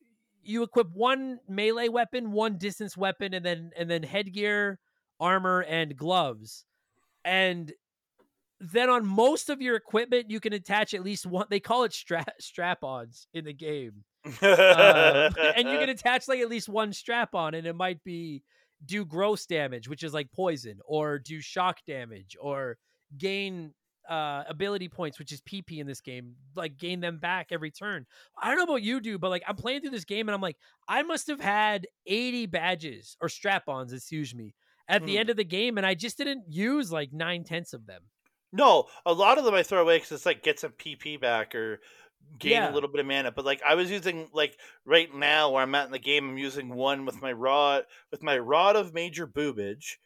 you 0.43 0.63
equip 0.63 0.91
one 0.91 1.39
melee 1.47 1.87
weapon, 1.87 2.33
one 2.33 2.57
distance 2.57 2.97
weapon, 2.97 3.33
and 3.33 3.45
then 3.45 3.71
and 3.77 3.89
then 3.89 4.03
headgear, 4.03 4.79
armor, 5.17 5.61
and 5.61 5.95
gloves. 5.95 6.65
And 7.23 7.71
then 8.59 8.89
on 8.89 9.05
most 9.05 9.49
of 9.49 9.61
your 9.61 9.75
equipment, 9.75 10.29
you 10.29 10.39
can 10.39 10.53
attach 10.53 10.93
at 10.93 11.03
least 11.03 11.25
one. 11.25 11.47
They 11.49 11.59
call 11.59 11.83
it 11.83 11.93
strap 11.93 12.29
strap-ons 12.39 13.27
in 13.33 13.45
the 13.45 13.53
game, 13.53 14.03
um, 14.25 14.33
and 14.43 15.69
you 15.69 15.77
can 15.79 15.89
attach 15.89 16.27
like 16.27 16.39
at 16.39 16.49
least 16.49 16.69
one 16.69 16.93
strap 16.93 17.35
on, 17.35 17.53
and 17.53 17.65
it 17.65 17.75
might 17.75 18.03
be 18.03 18.43
do 18.85 19.05
gross 19.05 19.45
damage, 19.45 19.87
which 19.89 20.03
is 20.03 20.13
like 20.13 20.31
poison, 20.31 20.79
or 20.85 21.19
do 21.19 21.39
shock 21.41 21.77
damage, 21.87 22.35
or 22.39 22.77
gain 23.17 23.73
uh 24.09 24.43
ability 24.49 24.89
points, 24.89 25.19
which 25.19 25.31
is 25.31 25.41
PP 25.41 25.79
in 25.79 25.85
this 25.87 26.01
game, 26.01 26.35
like 26.55 26.77
gain 26.77 26.99
them 26.99 27.19
back 27.19 27.47
every 27.51 27.69
turn. 27.71 28.05
I 28.41 28.47
don't 28.49 28.57
know 28.57 28.63
about 28.63 28.81
you, 28.81 28.99
dude, 28.99 29.21
but 29.21 29.29
like 29.29 29.43
I'm 29.47 29.55
playing 29.55 29.81
through 29.81 29.91
this 29.91 30.05
game 30.05 30.27
and 30.27 30.33
I'm 30.35 30.41
like, 30.41 30.57
I 30.87 31.03
must 31.03 31.27
have 31.27 31.39
had 31.39 31.87
80 32.07 32.47
badges 32.47 33.15
or 33.21 33.29
strap-ons, 33.29 33.93
excuse 33.93 34.33
me, 34.33 34.55
at 34.87 35.05
the 35.05 35.13
Hmm. 35.13 35.19
end 35.19 35.29
of 35.29 35.37
the 35.37 35.43
game, 35.43 35.77
and 35.77 35.85
I 35.85 35.93
just 35.93 36.17
didn't 36.17 36.45
use 36.49 36.91
like 36.91 37.13
nine 37.13 37.43
tenths 37.43 37.73
of 37.73 37.85
them. 37.85 38.01
No, 38.51 38.87
a 39.05 39.13
lot 39.13 39.37
of 39.37 39.45
them 39.45 39.53
I 39.53 39.63
throw 39.63 39.81
away 39.81 39.97
because 39.97 40.11
it's 40.11 40.25
like 40.25 40.43
get 40.43 40.59
some 40.59 40.71
PP 40.73 41.17
back 41.17 41.53
or 41.55 41.79
gain 42.37 42.51
Yeah. 42.51 42.69
a 42.69 42.69
little 42.69 42.89
bit 42.89 42.99
of 43.01 43.05
mana. 43.07 43.31
But 43.31 43.45
like 43.45 43.61
I 43.63 43.75
was 43.75 43.91
using 43.91 44.29
like 44.33 44.59
right 44.85 45.13
now 45.13 45.51
where 45.51 45.63
I'm 45.63 45.75
at 45.75 45.85
in 45.85 45.91
the 45.91 45.99
game, 45.99 46.29
I'm 46.29 46.37
using 46.37 46.69
one 46.69 47.05
with 47.05 47.21
my 47.21 47.31
rod 47.33 47.85
with 48.11 48.23
my 48.23 48.37
rod 48.37 48.75
of 48.75 48.93
major 48.93 49.27
boobage. 49.27 49.97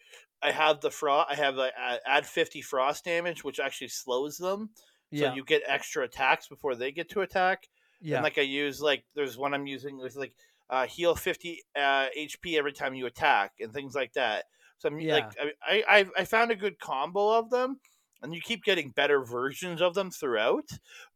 I 0.41 0.51
have 0.51 0.81
the 0.81 0.91
frost. 0.91 1.29
I 1.31 1.35
have 1.35 1.55
the 1.55 1.71
uh, 1.79 1.97
add 2.05 2.25
50 2.27 2.61
frost 2.61 3.05
damage, 3.05 3.43
which 3.43 3.59
actually 3.59 3.87
slows 3.89 4.37
them. 4.37 4.71
Yeah, 5.11 5.21
So 5.31 5.35
you 5.35 5.43
get 5.45 5.61
extra 5.65 6.03
attacks 6.03 6.47
before 6.47 6.75
they 6.75 6.91
get 6.91 7.09
to 7.11 7.21
attack. 7.21 7.69
yeah, 8.01 8.17
And 8.17 8.23
like 8.23 8.37
I 8.37 8.41
use 8.41 8.81
like 8.81 9.05
there's 9.15 9.37
one 9.37 9.53
I'm 9.53 9.67
using 9.67 9.97
with 9.97 10.15
like 10.15 10.35
uh, 10.69 10.85
heal 10.87 11.15
50 11.15 11.61
uh, 11.75 12.07
HP 12.15 12.57
every 12.57 12.73
time 12.73 12.93
you 12.93 13.05
attack 13.05 13.53
and 13.59 13.73
things 13.73 13.95
like 13.95 14.13
that. 14.13 14.45
So 14.77 14.89
I'm 14.89 15.07
like 15.07 15.33
I, 15.39 15.83
I 15.87 16.09
I 16.17 16.25
found 16.25 16.51
a 16.51 16.55
good 16.55 16.79
combo 16.79 17.37
of 17.39 17.49
them, 17.49 17.79
and 18.23 18.33
you 18.33 18.41
keep 18.41 18.63
getting 18.63 18.89
better 18.89 19.23
versions 19.23 19.81
of 19.81 19.93
them 19.93 20.09
throughout. 20.09 20.69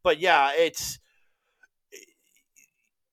But 0.04 0.20
yeah, 0.20 0.52
it's 0.54 0.98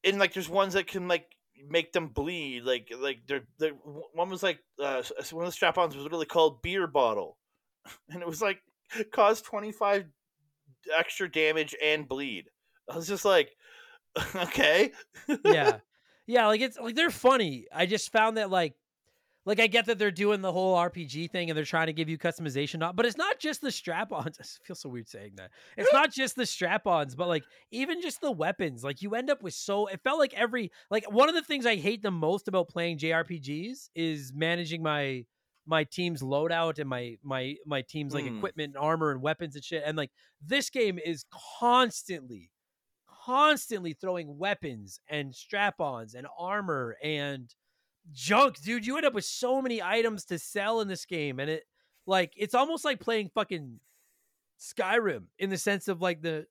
and 0.04 0.20
like 0.20 0.34
there's 0.34 0.50
ones 0.50 0.74
that 0.74 0.88
can 0.88 1.08
like 1.08 1.26
make 1.68 1.94
them 1.94 2.08
bleed. 2.08 2.64
Like 2.64 2.92
like 2.98 3.20
they're, 3.28 3.48
they're 3.58 3.72
one 4.14 4.30
was 4.30 4.44
like 4.44 4.60
uh, 4.82 5.02
one 5.32 5.46
of 5.46 5.50
the 5.50 5.56
strap-ons 5.56 5.96
was 5.96 6.04
literally 6.04 6.26
called 6.26 6.62
beer 6.62 6.88
bottle, 6.88 7.38
and 8.10 8.22
it 8.22 8.28
was 8.28 8.42
like 8.42 8.60
caused 9.12 9.46
25 9.46 10.06
extra 10.96 11.32
damage 11.32 11.76
and 11.84 12.08
bleed. 12.08 12.46
I 12.90 12.96
was 12.96 13.08
just 13.08 13.26
like, 13.26 13.52
okay, 14.36 14.92
yeah, 15.44 15.80
yeah. 16.28 16.48
Like 16.48 16.62
it's 16.62 16.78
like 16.78 16.96
they're 16.96 17.10
funny. 17.10 17.66
I 17.74 17.86
just 17.86 18.12
found 18.12 18.38
that 18.38 18.52
like, 18.52 18.76
like 19.46 19.60
I 19.60 19.68
get 19.68 19.86
that 19.86 20.00
they're 20.00 20.10
doing 20.12 20.42
the 20.42 20.52
whole 20.52 20.76
RPG 20.76 21.30
thing 21.32 21.50
and 21.50 21.56
they're 21.58 21.66
trying 21.66 21.88
to 21.88 21.94
give 21.94 22.10
you 22.10 22.18
customization, 22.18 22.80
not- 22.80 22.96
but 22.96 23.06
it's 23.06 23.18
not 23.18 23.40
just 23.40 23.62
the 23.62 23.72
strap-ons. 23.72 24.38
I 24.42 24.44
feel 24.66 24.76
so 24.76 24.90
weird 24.90 25.08
saying 25.08 25.34
that. 25.36 25.52
It's 25.78 25.94
not 25.94 26.12
just 26.12 26.36
the 26.36 26.46
strap-ons, 26.46 27.16
but 27.16 27.28
like 27.28 27.44
even 27.72 28.02
just 28.02 28.22
the 28.22 28.32
weapons. 28.32 28.84
Like 28.84 29.02
you 29.02 29.14
end 29.16 29.30
up 29.30 29.44
with 29.44 29.54
so. 29.54 29.88
It 29.88 30.02
felt 30.04 30.20
like 30.20 30.34
every 30.34 30.72
like 30.90 31.10
one 31.12 31.30
of 31.30 31.36
the 31.36 31.44
things 31.44 31.66
I 31.66 31.76
hate 31.76 32.02
the 32.02 32.12
most 32.12 32.48
about 32.48 32.70
playing 32.70 32.98
JRPGs 33.00 33.90
is 33.96 34.34
managing 34.36 34.82
my 34.84 35.26
my 35.68 35.84
team's 35.84 36.22
loadout 36.22 36.78
and 36.80 36.88
my 36.90 37.18
my 37.24 37.56
my 37.66 37.82
team's 37.82 38.14
like 38.14 38.26
Hmm. 38.28 38.38
equipment 38.38 38.76
and 38.76 38.84
armor 38.84 39.12
and 39.12 39.22
weapons 39.22 39.56
and 39.56 39.64
shit. 39.64 39.84
And 39.86 39.98
like 39.98 40.12
this 40.42 40.70
game 40.70 41.00
is 41.04 41.26
constantly 41.60 42.52
constantly 43.26 43.94
throwing 43.94 44.38
weapons 44.38 45.00
and 45.10 45.34
strap-ons 45.34 46.14
and 46.14 46.28
armor 46.38 46.96
and 47.04 47.54
junk, 48.14 48.62
dude. 48.62 48.86
You 48.86 48.98
end 48.98 49.06
up 49.06 49.14
with 49.14 49.26
so 49.26 49.62
many 49.62 49.82
items 49.82 50.26
to 50.26 50.40
sell 50.40 50.82
in 50.82 50.88
this 50.88 51.06
game, 51.06 51.40
and 51.40 51.50
it 51.50 51.64
like 52.06 52.34
it's 52.36 52.56
almost 52.56 52.86
like 52.86 53.00
playing 53.00 53.30
fucking 53.34 53.80
Skyrim 54.60 55.24
in 55.40 55.50
the 55.50 55.58
sense 55.58 55.88
of 55.88 56.02
like 56.02 56.22
the 56.22 56.48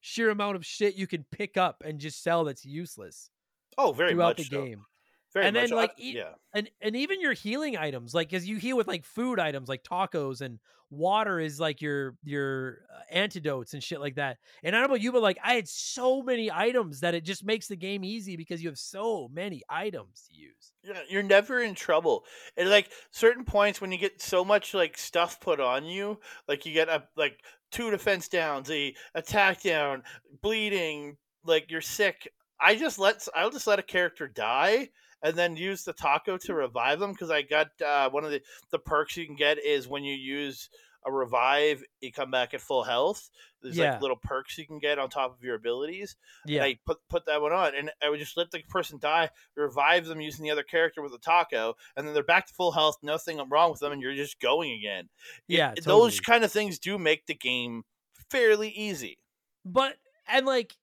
sheer 0.00 0.30
amount 0.30 0.56
of 0.56 0.64
shit 0.64 0.94
you 0.94 1.06
can 1.06 1.24
pick 1.30 1.56
up 1.56 1.82
and 1.84 1.98
just 1.98 2.22
sell 2.22 2.44
that's 2.44 2.64
useless 2.64 3.30
oh, 3.76 3.92
very 3.92 4.12
throughout 4.12 4.38
much 4.38 4.48
the 4.48 4.56
so. 4.56 4.64
game. 4.64 4.84
Very 5.32 5.46
And 5.46 5.54
much 5.54 5.70
then. 5.70 5.76
Like, 5.76 5.92
e- 5.98 6.12
yeah, 6.16 6.34
And 6.54 6.70
and 6.80 6.96
even 6.96 7.20
your 7.20 7.32
healing 7.34 7.76
items, 7.76 8.14
like 8.14 8.32
as 8.32 8.48
you 8.48 8.56
heal 8.56 8.76
with 8.76 8.88
like 8.88 9.04
food 9.04 9.38
items 9.38 9.68
like 9.68 9.82
tacos 9.84 10.40
and 10.40 10.58
water 10.90 11.38
is 11.38 11.60
like 11.60 11.82
your 11.82 12.16
your 12.24 12.86
uh, 12.92 13.00
antidotes 13.10 13.74
and 13.74 13.82
shit 13.82 14.00
like 14.00 14.14
that. 14.16 14.38
And 14.62 14.74
I 14.74 14.80
don't 14.80 14.88
know 14.88 14.94
about 14.94 15.02
you, 15.02 15.12
but 15.12 15.22
like 15.22 15.38
I 15.44 15.54
had 15.54 15.68
so 15.68 16.22
many 16.22 16.50
items 16.50 17.00
that 17.00 17.14
it 17.14 17.24
just 17.24 17.44
makes 17.44 17.68
the 17.68 17.76
game 17.76 18.04
easy 18.04 18.36
because 18.36 18.62
you 18.62 18.68
have 18.68 18.78
so 18.78 19.28
many 19.28 19.62
items 19.68 20.28
to 20.28 20.34
use. 20.34 20.72
Yeah, 20.82 21.02
you're 21.08 21.22
never 21.22 21.60
in 21.60 21.74
trouble. 21.74 22.24
And 22.56 22.70
like 22.70 22.90
certain 23.10 23.44
points 23.44 23.80
when 23.80 23.92
you 23.92 23.98
get 23.98 24.22
so 24.22 24.44
much 24.44 24.74
like 24.74 24.96
stuff 24.96 25.40
put 25.40 25.60
on 25.60 25.84
you, 25.84 26.20
like 26.46 26.64
you 26.64 26.72
get 26.72 26.88
a 26.88 27.08
like 27.16 27.40
two 27.70 27.90
defense 27.90 28.28
downs, 28.28 28.70
a 28.70 28.94
attack 29.14 29.62
down, 29.62 30.04
bleeding, 30.40 31.18
like 31.44 31.70
you're 31.70 31.80
sick. 31.80 32.32
I 32.60 32.76
just 32.76 32.98
let 32.98 33.26
I'll 33.34 33.50
just 33.50 33.66
let 33.66 33.78
a 33.78 33.82
character 33.84 34.26
die 34.28 34.90
and 35.22 35.34
then 35.36 35.56
use 35.56 35.84
the 35.84 35.92
taco 35.92 36.36
to 36.38 36.54
revive 36.54 37.00
them 37.00 37.12
because 37.12 37.30
I 37.30 37.42
got 37.42 37.68
uh, 37.84 38.10
one 38.10 38.24
of 38.24 38.30
the 38.30 38.42
the 38.70 38.78
perks 38.78 39.16
you 39.16 39.26
can 39.26 39.36
get 39.36 39.58
is 39.58 39.88
when 39.88 40.04
you 40.04 40.14
use 40.14 40.68
a 41.06 41.12
revive, 41.12 41.82
you 42.00 42.12
come 42.12 42.30
back 42.30 42.54
at 42.54 42.60
full 42.60 42.82
health. 42.82 43.30
There's 43.62 43.76
Yeah. 43.76 43.92
like 43.92 44.02
little 44.02 44.16
perks 44.22 44.58
you 44.58 44.66
can 44.66 44.78
get 44.80 44.98
on 44.98 45.08
top 45.08 45.32
of 45.36 45.42
your 45.44 45.54
abilities. 45.54 46.16
Yeah. 46.44 46.64
And 46.64 46.64
I 46.72 46.78
put 46.84 46.98
put 47.08 47.24
that 47.26 47.40
one 47.40 47.52
on, 47.52 47.74
and 47.74 47.90
I 48.02 48.10
would 48.10 48.18
just 48.18 48.36
let 48.36 48.50
the 48.50 48.62
person 48.68 48.98
die, 48.98 49.30
revive 49.56 50.06
them 50.06 50.20
using 50.20 50.44
the 50.44 50.50
other 50.50 50.64
character 50.64 51.00
with 51.00 51.12
a 51.14 51.18
taco, 51.18 51.74
and 51.96 52.06
then 52.06 52.14
they're 52.14 52.22
back 52.24 52.46
to 52.48 52.54
full 52.54 52.72
health, 52.72 52.98
nothing 53.02 53.40
wrong 53.48 53.70
with 53.70 53.80
them, 53.80 53.92
and 53.92 54.02
you're 54.02 54.14
just 54.14 54.40
going 54.40 54.72
again. 54.72 55.08
It- 55.48 55.54
Yeah, 55.56 55.74
those 55.84 56.18
kind 56.20 56.42
of 56.44 56.52
things 56.52 56.78
do 56.78 56.98
make 56.98 57.26
the 57.26 57.34
game 57.34 57.84
fairly 58.28 58.68
easy. 58.70 59.18
but 59.64 59.96
and 60.26 60.46
like 60.46 60.76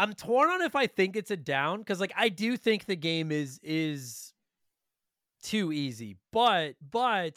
I'm 0.00 0.14
torn 0.14 0.48
on 0.48 0.62
if 0.62 0.74
I 0.74 0.86
think 0.86 1.14
it's 1.14 1.30
a 1.30 1.36
down 1.36 1.80
because 1.80 2.00
like 2.00 2.14
I 2.16 2.30
do 2.30 2.56
think 2.56 2.86
the 2.86 2.96
game 2.96 3.30
is 3.30 3.60
is 3.62 4.32
too 5.42 5.72
easy, 5.72 6.16
but 6.32 6.76
but 6.90 7.34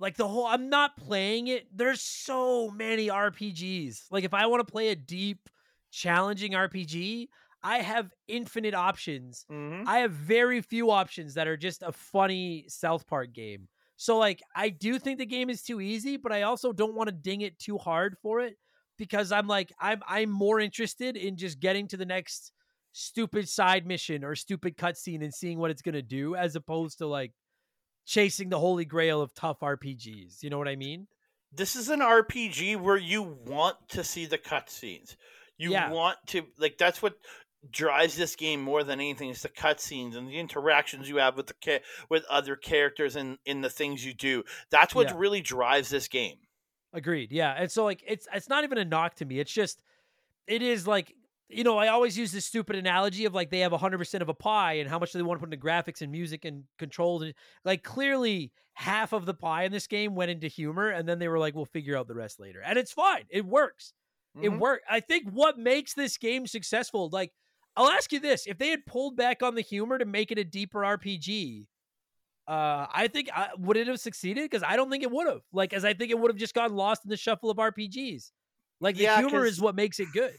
like 0.00 0.16
the 0.16 0.26
whole 0.26 0.44
I'm 0.44 0.68
not 0.68 0.96
playing 0.96 1.46
it. 1.46 1.68
There's 1.72 2.00
so 2.00 2.68
many 2.70 3.06
RPGs. 3.06 4.06
Like 4.10 4.24
if 4.24 4.34
I 4.34 4.46
want 4.46 4.66
to 4.66 4.72
play 4.72 4.88
a 4.88 4.96
deep, 4.96 5.48
challenging 5.92 6.50
RPG, 6.50 7.28
I 7.62 7.78
have 7.78 8.10
infinite 8.26 8.74
options. 8.74 9.46
Mm-hmm. 9.48 9.88
I 9.88 9.98
have 9.98 10.10
very 10.10 10.62
few 10.62 10.90
options 10.90 11.34
that 11.34 11.46
are 11.46 11.56
just 11.56 11.84
a 11.84 11.92
funny 11.92 12.64
South 12.66 13.06
Park 13.06 13.32
game. 13.32 13.68
So 13.94 14.18
like 14.18 14.42
I 14.56 14.70
do 14.70 14.98
think 14.98 15.18
the 15.18 15.26
game 15.26 15.48
is 15.48 15.62
too 15.62 15.80
easy, 15.80 16.16
but 16.16 16.32
I 16.32 16.42
also 16.42 16.72
don't 16.72 16.96
want 16.96 17.06
to 17.06 17.14
ding 17.14 17.42
it 17.42 17.56
too 17.60 17.78
hard 17.78 18.16
for 18.20 18.40
it 18.40 18.56
because 18.96 19.32
I'm 19.32 19.46
like 19.46 19.72
I'm 19.80 20.02
I'm 20.06 20.30
more 20.30 20.60
interested 20.60 21.16
in 21.16 21.36
just 21.36 21.60
getting 21.60 21.88
to 21.88 21.96
the 21.96 22.06
next 22.06 22.52
stupid 22.92 23.48
side 23.48 23.86
mission 23.86 24.24
or 24.24 24.34
stupid 24.34 24.76
cutscene 24.76 25.22
and 25.22 25.34
seeing 25.34 25.58
what 25.58 25.70
it's 25.70 25.82
gonna 25.82 26.02
do 26.02 26.36
as 26.36 26.54
opposed 26.56 26.98
to 26.98 27.06
like 27.06 27.32
chasing 28.06 28.48
the 28.50 28.58
holy 28.58 28.84
grail 28.84 29.20
of 29.20 29.34
tough 29.34 29.60
RPGs. 29.60 30.42
You 30.42 30.50
know 30.50 30.58
what 30.58 30.68
I 30.68 30.76
mean? 30.76 31.06
This 31.52 31.76
is 31.76 31.88
an 31.88 32.00
RPG 32.00 32.76
where 32.80 32.96
you 32.96 33.22
want 33.22 33.76
to 33.90 34.04
see 34.04 34.26
the 34.26 34.38
cutscenes. 34.38 35.16
You 35.56 35.72
Yeah. 35.72 35.90
want 35.90 36.18
to 36.28 36.46
like 36.58 36.78
that's 36.78 37.00
what 37.02 37.16
drives 37.70 38.16
this 38.16 38.36
game 38.36 38.60
more 38.60 38.84
than 38.84 39.00
anything 39.00 39.30
is 39.30 39.42
the 39.42 39.48
cutscenes 39.48 40.14
and 40.14 40.28
the 40.28 40.38
interactions 40.38 41.08
you 41.08 41.16
have 41.16 41.36
with 41.36 41.46
the 41.46 41.80
with 42.10 42.24
other 42.26 42.56
characters 42.56 43.16
and 43.16 43.38
in 43.46 43.62
the 43.62 43.70
things 43.70 44.04
you 44.04 44.12
do. 44.12 44.44
That's 44.70 44.94
what 44.94 45.08
Yeah. 45.08 45.14
really 45.16 45.40
drives 45.40 45.88
this 45.88 46.08
game. 46.08 46.38
Agreed. 46.94 47.32
Yeah. 47.32 47.52
And 47.58 47.70
so 47.72 47.84
like 47.84 48.04
it's 48.06 48.28
it's 48.32 48.48
not 48.48 48.64
even 48.64 48.78
a 48.78 48.84
knock 48.84 49.16
to 49.16 49.26
me. 49.26 49.40
It's 49.40 49.52
just 49.52 49.82
it 50.46 50.62
is 50.62 50.86
like 50.86 51.14
you 51.50 51.64
know, 51.64 51.78
I 51.78 51.88
always 51.88 52.18
use 52.18 52.32
this 52.32 52.46
stupid 52.46 52.76
analogy 52.76 53.26
of 53.26 53.34
like 53.34 53.50
they 53.50 53.60
have 53.60 53.72
100% 53.72 54.22
of 54.22 54.30
a 54.30 54.34
pie 54.34 54.74
and 54.74 54.90
how 54.90 54.98
much 54.98 55.12
do 55.12 55.18
they 55.18 55.22
want 55.24 55.40
to 55.40 55.46
put 55.46 55.52
into 55.54 55.64
graphics 55.64 56.02
and 56.02 56.12
music 56.12 56.44
and 56.44 56.64
controls 56.78 57.22
and 57.22 57.34
like 57.64 57.84
clearly 57.84 58.52
half 58.74 59.12
of 59.12 59.26
the 59.26 59.34
pie 59.34 59.64
in 59.64 59.72
this 59.72 59.86
game 59.88 60.14
went 60.16 60.30
into 60.30 60.48
humor 60.48 60.90
and 60.90 61.08
then 61.08 61.18
they 61.20 61.28
were 61.28 61.38
like 61.40 61.54
we'll 61.54 61.66
figure 61.66 61.96
out 61.96 62.08
the 62.08 62.14
rest 62.16 62.40
later. 62.40 62.62
And 62.62 62.78
it's 62.78 62.92
fine. 62.92 63.26
It 63.30 63.46
works. 63.46 63.94
It 64.40 64.50
Mhm. 64.50 64.58
worked. 64.58 64.84
I 64.90 65.00
think 65.00 65.30
what 65.30 65.58
makes 65.58 65.94
this 65.94 66.18
game 66.18 66.46
successful, 66.46 67.08
like, 67.10 67.32
I'll 67.76 67.88
ask 67.90 68.12
you 68.12 68.20
this: 68.20 68.46
if 68.46 68.58
they 68.58 68.70
had 68.70 68.86
pulled 68.86 69.16
back 69.16 69.42
on 69.42 69.54
the 69.56 69.62
humor 69.62 69.98
to 69.98 70.04
make 70.04 70.30
it 70.32 70.38
a 70.38 70.44
deeper 70.44 70.84
RPG, 70.84 71.68
uh, 72.46 72.86
I 72.92 73.08
think 73.08 73.30
I, 73.32 73.50
would 73.58 73.76
it 73.76 73.86
have 73.86 74.00
succeeded? 74.00 74.44
Because 74.44 74.62
I 74.62 74.76
don't 74.76 74.90
think 74.90 75.02
it 75.02 75.10
would 75.10 75.26
have. 75.26 75.42
Like, 75.52 75.72
as 75.72 75.84
I 75.84 75.94
think 75.94 76.10
it 76.10 76.18
would 76.18 76.30
have 76.30 76.38
just 76.38 76.54
gotten 76.54 76.76
lost 76.76 77.04
in 77.04 77.10
the 77.10 77.16
shuffle 77.16 77.50
of 77.50 77.58
RPGs. 77.58 78.32
Like, 78.80 78.96
the 78.98 79.06
Yeah, 79.06 79.06
humor 79.06 79.44
is 79.44 79.60
what 79.60 79.74
makes 79.74 80.00
it 80.00 80.12
good. 80.12 80.38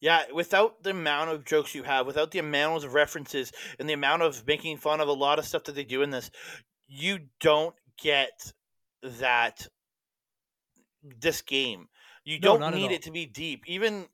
Yeah, 0.00 0.30
without 0.32 0.82
the 0.82 0.90
amount 0.90 1.30
of 1.30 1.44
jokes 1.44 1.74
you 1.74 1.84
have, 1.84 2.06
without 2.06 2.32
the 2.32 2.40
amount 2.40 2.84
of 2.84 2.92
references 2.94 3.52
and 3.78 3.88
the 3.88 3.92
amount 3.92 4.22
of 4.22 4.46
making 4.46 4.78
fun 4.78 5.00
of 5.00 5.08
a 5.08 5.12
lot 5.12 5.38
of 5.38 5.44
stuff 5.46 5.64
that 5.64 5.72
they 5.74 5.84
do 5.84 6.02
in 6.02 6.10
this, 6.10 6.30
you 6.86 7.28
don't 7.40 7.76
get 7.98 8.52
that 9.02 9.68
this 11.02 11.42
game. 11.42 11.88
You 12.24 12.38
No, 12.38 12.56
don't 12.56 12.68
need 12.70 12.92
it 12.92 13.02
to 13.02 13.10
be 13.10 13.26
deep. 13.26 13.64
Even 13.66 14.08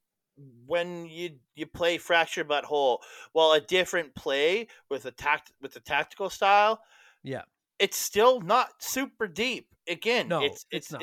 when 0.67 1.07
you 1.07 1.41
you 1.55 1.67
play 1.67 1.99
Fracture 1.99 2.45
Butthole, 2.45 2.99
while 3.33 3.53
a 3.53 3.61
different 3.61 4.15
play 4.15 4.69
with 4.89 5.05
a 5.05 5.11
tact 5.11 5.53
with 5.61 5.77
a 5.77 5.81
tactical 5.81 6.31
style, 6.31 6.83
Yeah, 7.23 7.43
it's 7.79 7.97
still 7.97 8.41
not 8.41 8.71
super 8.83 9.27
deep. 9.29 9.69
Again, 9.89 10.29
No, 10.29 10.43
it's 10.43 10.67
it's 10.71 10.93
not. 10.93 11.03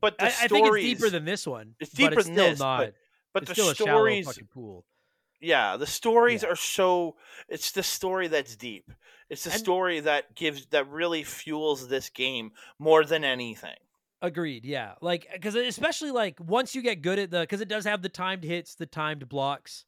but 0.00 0.16
the 0.18 0.24
I, 0.24 0.28
I 0.28 0.48
think 0.48 0.66
it's 0.68 0.76
deeper 0.76 1.10
than 1.10 1.24
this 1.24 1.46
one. 1.46 1.74
It's 1.80 1.90
deeper 1.90 2.14
it's 2.20 2.24
than 2.26 2.34
still 2.34 2.50
this, 2.50 2.58
not. 2.58 2.78
but- 2.78 2.94
but 3.32 3.42
it's 3.50 3.56
the 3.56 3.74
stories 3.74 4.38
pool. 4.52 4.84
yeah 5.40 5.76
the 5.76 5.86
stories 5.88 6.44
Yeah. 6.44 6.50
are 6.50 6.56
so 6.56 7.16
it's 7.48 7.72
the 7.72 7.82
story 7.82 8.28
that's 8.28 8.54
deep 8.54 8.92
it's 9.28 9.42
the 9.42 9.50
And- 9.50 9.58
story 9.58 9.98
that 9.98 10.36
gives 10.36 10.66
that 10.66 10.88
really 10.88 11.24
fuels 11.24 11.88
this 11.88 12.10
game 12.10 12.52
more 12.78 13.04
than 13.04 13.24
anything 13.24 13.74
Agreed. 14.22 14.64
Yeah. 14.64 14.94
Like, 15.02 15.28
because 15.34 15.54
especially 15.54 16.10
like 16.10 16.38
once 16.40 16.74
you 16.74 16.80
get 16.80 17.02
good 17.02 17.18
at 17.18 17.30
the, 17.30 17.40
because 17.40 17.60
it 17.60 17.68
does 17.68 17.84
have 17.84 18.00
the 18.00 18.08
timed 18.08 18.42
hits, 18.42 18.74
the 18.74 18.86
timed 18.86 19.28
blocks. 19.28 19.84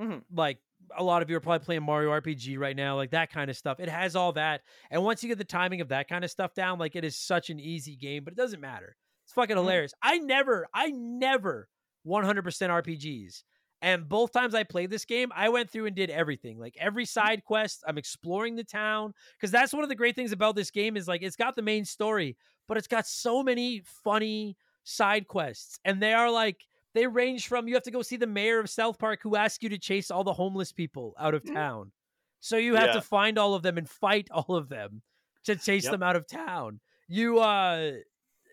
Mhm. 0.00 0.22
Like 0.32 0.58
a 0.96 1.02
lot 1.02 1.22
of 1.22 1.30
you 1.30 1.36
are 1.36 1.40
probably 1.40 1.64
playing 1.64 1.82
Mario 1.82 2.10
RPG 2.10 2.56
right 2.56 2.76
now, 2.76 2.96
like 2.96 3.10
that 3.10 3.30
kind 3.30 3.50
of 3.50 3.56
stuff. 3.56 3.80
It 3.80 3.88
has 3.88 4.16
all 4.16 4.32
that. 4.32 4.62
And 4.90 5.02
once 5.04 5.22
you 5.22 5.28
get 5.28 5.38
the 5.38 5.44
timing 5.44 5.80
of 5.80 5.88
that 5.88 6.08
kind 6.08 6.24
of 6.24 6.30
stuff 6.30 6.54
down, 6.54 6.78
like 6.78 6.96
it 6.96 7.04
is 7.04 7.16
such 7.16 7.50
an 7.50 7.60
easy 7.60 7.96
game, 7.96 8.24
but 8.24 8.32
it 8.32 8.36
doesn't 8.36 8.60
matter. 8.60 8.96
It's 9.24 9.32
fucking 9.32 9.56
Mhm. 9.56 9.56
hilarious. 9.56 9.92
I 10.02 10.18
never, 10.18 10.66
I 10.74 10.90
never 10.90 11.68
100% 12.02 12.72
RPGs. 12.72 13.44
And 13.82 14.08
both 14.08 14.32
times 14.32 14.54
I 14.54 14.62
played 14.64 14.90
this 14.90 15.06
game, 15.06 15.30
I 15.34 15.48
went 15.48 15.70
through 15.70 15.86
and 15.86 15.96
did 15.96 16.10
everything. 16.10 16.58
Like 16.58 16.76
every 16.78 17.06
side 17.06 17.44
quest, 17.44 17.82
I'm 17.86 17.96
exploring 17.96 18.56
the 18.56 18.64
town 18.64 19.14
because 19.38 19.50
that's 19.50 19.72
one 19.72 19.82
of 19.82 19.88
the 19.88 19.94
great 19.94 20.14
things 20.16 20.32
about 20.32 20.54
this 20.54 20.70
game 20.70 20.96
is 20.96 21.08
like 21.08 21.22
it's 21.22 21.36
got 21.36 21.56
the 21.56 21.62
main 21.62 21.84
story, 21.86 22.36
but 22.68 22.76
it's 22.76 22.86
got 22.86 23.06
so 23.06 23.42
many 23.42 23.80
funny 23.84 24.56
side 24.84 25.28
quests 25.28 25.78
and 25.84 26.02
they 26.02 26.12
are 26.12 26.30
like 26.30 26.66
they 26.94 27.06
range 27.06 27.46
from 27.48 27.68
you 27.68 27.74
have 27.74 27.82
to 27.84 27.90
go 27.90 28.02
see 28.02 28.16
the 28.16 28.26
mayor 28.26 28.58
of 28.60 28.68
South 28.70 28.98
Park 28.98 29.20
who 29.22 29.36
asks 29.36 29.62
you 29.62 29.68
to 29.70 29.78
chase 29.78 30.10
all 30.10 30.24
the 30.24 30.32
homeless 30.32 30.72
people 30.72 31.14
out 31.18 31.34
of 31.34 31.42
Mhm. 31.44 31.54
town. 31.54 31.92
So 32.40 32.56
you 32.56 32.74
have 32.76 32.88
Yeah. 32.88 32.92
to 32.94 33.00
find 33.02 33.38
all 33.38 33.54
of 33.54 33.62
them 33.62 33.78
and 33.78 33.88
fight 33.88 34.28
all 34.32 34.56
of 34.56 34.68
them 34.68 35.02
to 35.44 35.56
chase 35.56 35.84
Yep. 35.84 35.92
them 35.92 36.02
out 36.02 36.16
of 36.16 36.26
town. 36.26 36.80
You 37.08 37.38
uh 37.40 37.92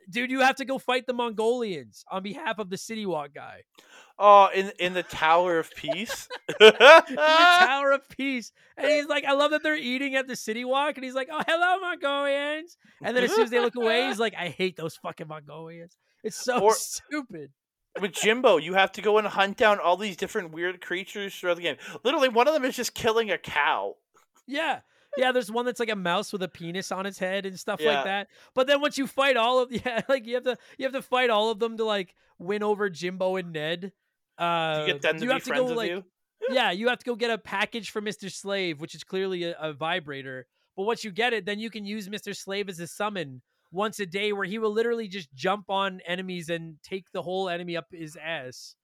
dude, 0.09 0.31
you 0.31 0.39
have 0.39 0.55
to 0.55 0.65
go 0.65 0.77
fight 0.77 1.05
the 1.05 1.13
Mongolians 1.13 2.05
on 2.09 2.23
behalf 2.23 2.59
of 2.59 2.69
the 2.69 2.77
City 2.77 3.05
Wok 3.05 3.33
guy. 3.33 3.63
oh 4.19 4.47
in 4.53 4.71
in 4.79 4.93
the 4.93 5.03
tower 5.03 5.59
of 5.59 5.69
peace 5.75 6.27
in 6.47 6.55
the 6.59 6.71
Tower 7.59 7.91
of 7.91 8.07
Peace. 8.09 8.51
And 8.77 8.87
he's 8.87 9.07
like, 9.07 9.25
I 9.25 9.33
love 9.33 9.51
that 9.51 9.63
they're 9.63 9.75
eating 9.75 10.15
at 10.15 10.27
the 10.27 10.35
City 10.35 10.63
Wok. 10.65 10.95
And 10.95 11.03
he's 11.03 11.13
like, 11.15 11.27
Oh, 11.31 11.41
hello, 11.47 11.79
Mongolians. 11.79 12.77
And 13.03 13.15
then 13.15 13.23
as 13.23 13.33
soon 13.33 13.43
as 13.45 13.49
they 13.51 13.59
look 13.59 13.75
away, 13.75 14.07
he's 14.07 14.19
like, 14.19 14.33
I 14.35 14.49
hate 14.49 14.75
those 14.75 14.95
fucking 14.97 15.27
Mongolians. 15.27 15.97
It's 16.23 16.35
so 16.37 16.59
Or- 16.59 16.73
stupid. 16.73 17.51
With 18.01 18.11
jimbo 18.11 18.57
you 18.57 18.73
have 18.73 18.91
to 18.91 19.01
go 19.01 19.17
and 19.17 19.27
hunt 19.27 19.57
down 19.57 19.79
all 19.79 19.97
these 19.97 20.15
different 20.17 20.51
weird 20.51 20.81
creatures 20.81 21.35
throughout 21.35 21.57
the 21.57 21.63
game 21.63 21.77
literally 22.03 22.29
one 22.29 22.47
of 22.47 22.53
them 22.53 22.63
is 22.65 22.75
just 22.75 22.93
killing 22.93 23.31
a 23.31 23.37
cow 23.37 23.95
Yeah. 24.45 24.79
Yeah, 25.17 25.31
there's 25.31 25.51
one 25.51 25.65
that's 25.65 25.79
like 25.79 25.89
a 25.89 25.95
mouse 25.95 26.31
with 26.31 26.43
a 26.43 26.47
penis 26.47 26.91
on 26.91 27.07
its 27.07 27.17
head 27.17 27.47
and 27.47 27.59
stuff 27.59 27.79
Yeah. 27.81 27.95
like 27.95 28.03
that. 28.03 28.27
But 28.53 28.67
then 28.67 28.81
once 28.81 28.99
you 28.99 29.07
fight 29.07 29.35
all 29.35 29.57
of 29.59 29.71
yeah, 29.85 30.01
like 30.07 30.27
you 30.27 30.35
have 30.35 30.43
to 30.43 30.57
you 30.77 30.85
have 30.85 30.93
to 30.93 31.01
fight 31.01 31.31
all 31.31 31.49
of 31.49 31.57
them 31.57 31.75
to 31.77 31.83
like 31.85 32.13
win 32.37 32.61
over 32.61 32.87
Jimbo 32.87 33.37
and 33.37 33.51
Ned. 33.51 33.93
Uh 34.37 34.83
you 34.85 34.93
get 34.93 35.01
them 35.01 35.15
to 35.17 35.23
you 35.23 35.29
be 35.29 35.33
have 35.33 35.43
to 35.43 35.47
friends 35.47 35.61
go 35.61 35.67
with 35.69 35.77
like 35.77 35.89
you 35.89 36.03
yeah, 36.51 36.69
you 36.69 36.87
have 36.89 36.99
to 36.99 37.05
go 37.05 37.15
get 37.15 37.31
a 37.31 37.37
package 37.39 37.89
for 37.89 37.99
Mr. 37.99 38.31
Slave, 38.31 38.79
which 38.79 38.93
is 38.93 39.03
clearly 39.03 39.43
a, 39.45 39.55
a 39.59 39.73
vibrator. 39.73 40.45
But 40.75 40.83
once 40.83 41.03
you 41.03 41.09
get 41.09 41.33
it, 41.33 41.45
then 41.47 41.57
you 41.57 41.71
can 41.71 41.83
use 41.83 42.07
Mr. 42.09 42.35
Slave 42.37 42.69
as 42.69 42.79
a 42.79 42.85
summon 42.85 43.41
once 43.71 43.99
a 43.99 44.05
day 44.05 44.31
where 44.33 44.45
he 44.45 44.59
will 44.59 44.71
literally 44.71 45.07
just 45.07 45.33
jump 45.33 45.69
on 45.69 46.01
enemies 46.05 46.49
and 46.49 46.75
take 46.83 47.11
the 47.11 47.21
whole 47.21 47.49
enemy 47.49 47.75
up 47.75 47.87
his 47.91 48.17
ass 48.21 48.75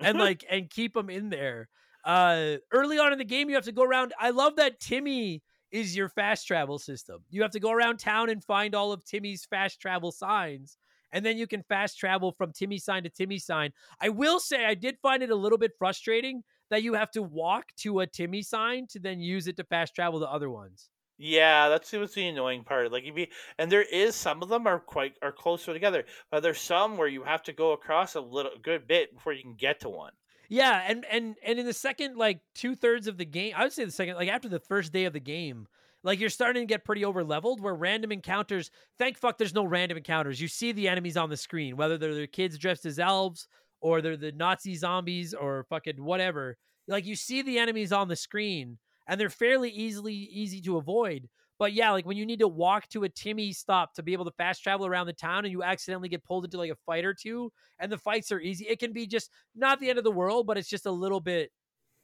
and 0.00 0.18
like 0.18 0.44
and 0.50 0.70
keep 0.70 0.94
them 0.94 1.10
in 1.10 1.30
there. 1.30 1.68
Uh 2.04 2.56
early 2.72 2.98
on 2.98 3.12
in 3.12 3.18
the 3.18 3.24
game 3.24 3.48
you 3.48 3.54
have 3.54 3.64
to 3.64 3.72
go 3.72 3.84
around 3.84 4.12
I 4.18 4.30
love 4.30 4.56
that 4.56 4.80
Timmy 4.80 5.42
is 5.70 5.96
your 5.96 6.08
fast 6.08 6.46
travel 6.46 6.78
system. 6.78 7.24
You 7.30 7.42
have 7.42 7.52
to 7.52 7.60
go 7.60 7.70
around 7.70 7.98
town 7.98 8.28
and 8.28 8.42
find 8.42 8.74
all 8.74 8.92
of 8.92 9.04
Timmy's 9.04 9.44
fast 9.44 9.80
travel 9.80 10.12
signs 10.12 10.76
and 11.12 11.24
then 11.24 11.36
you 11.36 11.46
can 11.46 11.62
fast 11.62 11.98
travel 11.98 12.32
from 12.32 12.52
Timmy 12.52 12.78
sign 12.78 13.02
to 13.04 13.10
Timmy 13.10 13.38
sign. 13.38 13.72
I 14.00 14.08
will 14.08 14.40
say 14.40 14.64
I 14.64 14.74
did 14.74 14.98
find 15.02 15.22
it 15.22 15.30
a 15.30 15.36
little 15.36 15.58
bit 15.58 15.72
frustrating 15.78 16.42
that 16.70 16.82
you 16.82 16.94
have 16.94 17.10
to 17.12 17.22
walk 17.22 17.66
to 17.78 18.00
a 18.00 18.06
Timmy 18.06 18.42
sign 18.42 18.86
to 18.88 18.98
then 18.98 19.20
use 19.20 19.46
it 19.46 19.56
to 19.58 19.64
fast 19.64 19.94
travel 19.94 20.20
to 20.20 20.28
other 20.28 20.50
ones. 20.50 20.88
Yeah, 21.24 21.68
that's 21.68 21.92
what's 21.92 22.14
the 22.14 22.26
annoying 22.26 22.64
part. 22.64 22.90
Like 22.90 23.04
you 23.04 23.12
be, 23.12 23.28
and 23.56 23.70
there 23.70 23.82
is 23.82 24.16
some 24.16 24.42
of 24.42 24.48
them 24.48 24.66
are 24.66 24.80
quite 24.80 25.14
are 25.22 25.30
closer 25.30 25.72
together, 25.72 26.04
but 26.32 26.42
there's 26.42 26.60
some 26.60 26.96
where 26.96 27.06
you 27.06 27.22
have 27.22 27.44
to 27.44 27.52
go 27.52 27.70
across 27.70 28.16
a 28.16 28.20
little 28.20 28.50
good 28.60 28.88
bit 28.88 29.14
before 29.14 29.32
you 29.32 29.42
can 29.42 29.54
get 29.54 29.78
to 29.80 29.88
one. 29.88 30.10
Yeah, 30.48 30.82
and 30.84 31.04
and 31.04 31.36
and 31.46 31.60
in 31.60 31.64
the 31.64 31.72
second 31.72 32.16
like 32.16 32.40
two 32.56 32.74
thirds 32.74 33.06
of 33.06 33.18
the 33.18 33.24
game, 33.24 33.52
I 33.56 33.62
would 33.62 33.72
say 33.72 33.84
the 33.84 33.92
second 33.92 34.16
like 34.16 34.28
after 34.28 34.48
the 34.48 34.58
first 34.58 34.92
day 34.92 35.04
of 35.04 35.12
the 35.12 35.20
game, 35.20 35.68
like 36.02 36.18
you're 36.18 36.28
starting 36.28 36.64
to 36.64 36.66
get 36.66 36.84
pretty 36.84 37.04
over 37.04 37.22
leveled. 37.22 37.60
Where 37.60 37.76
random 37.76 38.10
encounters, 38.10 38.72
thank 38.98 39.16
fuck, 39.16 39.38
there's 39.38 39.54
no 39.54 39.64
random 39.64 39.98
encounters. 39.98 40.40
You 40.40 40.48
see 40.48 40.72
the 40.72 40.88
enemies 40.88 41.16
on 41.16 41.30
the 41.30 41.36
screen, 41.36 41.76
whether 41.76 41.98
they're 41.98 42.16
the 42.16 42.26
kids 42.26 42.58
dressed 42.58 42.84
as 42.84 42.98
elves 42.98 43.46
or 43.80 44.02
they're 44.02 44.16
the 44.16 44.32
Nazi 44.32 44.74
zombies 44.74 45.34
or 45.34 45.66
fucking 45.70 46.02
whatever. 46.02 46.58
Like 46.88 47.06
you 47.06 47.14
see 47.14 47.42
the 47.42 47.60
enemies 47.60 47.92
on 47.92 48.08
the 48.08 48.16
screen, 48.16 48.78
and 49.06 49.20
they're 49.20 49.30
fairly 49.30 49.70
easily 49.70 50.14
easy 50.14 50.60
to 50.62 50.76
avoid. 50.76 51.28
But 51.58 51.74
yeah, 51.74 51.92
like 51.92 52.06
when 52.06 52.16
you 52.16 52.26
need 52.26 52.40
to 52.40 52.48
walk 52.48 52.88
to 52.88 53.04
a 53.04 53.08
Timmy 53.08 53.52
stop 53.52 53.94
to 53.94 54.02
be 54.02 54.12
able 54.14 54.24
to 54.24 54.32
fast 54.32 54.62
travel 54.62 54.86
around 54.86 55.06
the 55.06 55.12
town 55.12 55.44
and 55.44 55.52
you 55.52 55.62
accidentally 55.62 56.08
get 56.08 56.24
pulled 56.24 56.44
into 56.44 56.58
like 56.58 56.72
a 56.72 56.76
fight 56.86 57.04
or 57.04 57.14
two 57.14 57.52
and 57.78 57.92
the 57.92 57.98
fights 57.98 58.32
are 58.32 58.40
easy, 58.40 58.66
it 58.66 58.80
can 58.80 58.92
be 58.92 59.06
just 59.06 59.30
not 59.54 59.78
the 59.78 59.88
end 59.88 59.98
of 59.98 60.04
the 60.04 60.10
world, 60.10 60.46
but 60.46 60.58
it's 60.58 60.68
just 60.68 60.86
a 60.86 60.90
little 60.90 61.20
bit 61.20 61.52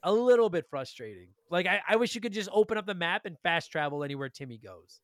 a 0.05 0.13
little 0.13 0.49
bit 0.49 0.67
frustrating. 0.71 1.29
Like 1.51 1.67
I, 1.67 1.81
I 1.89 1.97
wish 1.97 2.15
you 2.15 2.21
could 2.21 2.33
just 2.33 2.51
open 2.53 2.79
up 2.79 2.87
the 2.87 2.95
map 2.95 3.27
and 3.27 3.37
fast 3.43 3.73
travel 3.73 4.05
anywhere 4.05 4.29
Timmy 4.29 4.59
goes. 4.59 5.01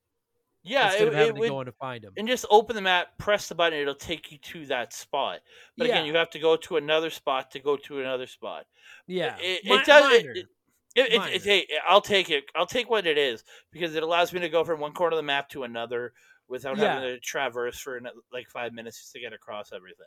Yeah, 0.63 0.87
instead 0.87 1.03
it, 1.03 1.09
of 1.09 1.15
having 1.15 1.37
it 1.37 1.41
to 1.43 1.49
go 1.49 1.61
in 1.61 1.67
to 1.67 1.73
find 1.73 2.05
them. 2.05 2.15
and 2.17 2.27
just 2.27 2.47
open 2.49 2.75
the 2.75 2.83
map, 2.83 3.19
press 3.19 3.49
the 3.49 3.55
button, 3.55 3.79
it'll 3.79 3.95
take 3.95 4.33
you 4.33 4.39
to 4.39 4.67
that 4.67 4.95
spot. 4.95 5.41
But 5.77 5.89
again, 5.89 6.07
you 6.07 6.15
have 6.15 6.31
to 6.31 6.39
go 6.39 6.57
to 6.57 6.79
another 6.79 7.11
spot 7.11 7.51
to 7.51 7.61
go 7.61 7.77
to 7.77 8.01
another 8.01 8.27
spot. 8.27 8.65
Yeah, 9.07 9.37
it, 9.39 9.61
it 9.65 9.85
does. 9.85 10.23
It, 10.95 11.01
it, 11.01 11.05
it, 11.07 11.13
it, 11.15 11.19
Minor. 11.19 11.33
it- 11.33 11.43
hey, 11.45 11.67
I'll 11.89 12.01
take 12.01 12.31
it. 12.31 12.45
I'll 12.55 12.67
take 12.67 12.89
what 12.91 13.07
it 13.07 13.19
is 13.19 13.43
because 13.73 13.95
it 13.95 14.03
allows 14.03 14.33
me 14.33 14.41
to 14.41 14.49
go 14.49 14.65
from 14.65 14.81
one 14.81 14.93
corner 14.93 15.15
of 15.15 15.19
the 15.19 15.23
map 15.23 15.49
to 15.51 15.65
another 15.65 16.13
without 16.49 16.77
having 16.79 17.09
to 17.09 17.19
traverse 17.21 17.79
for 17.79 18.01
like 18.33 18.49
five 18.49 18.73
minutes 18.73 18.99
just 19.01 19.13
to 19.13 19.21
get 19.21 19.33
across 19.33 19.73
everything. 19.73 20.07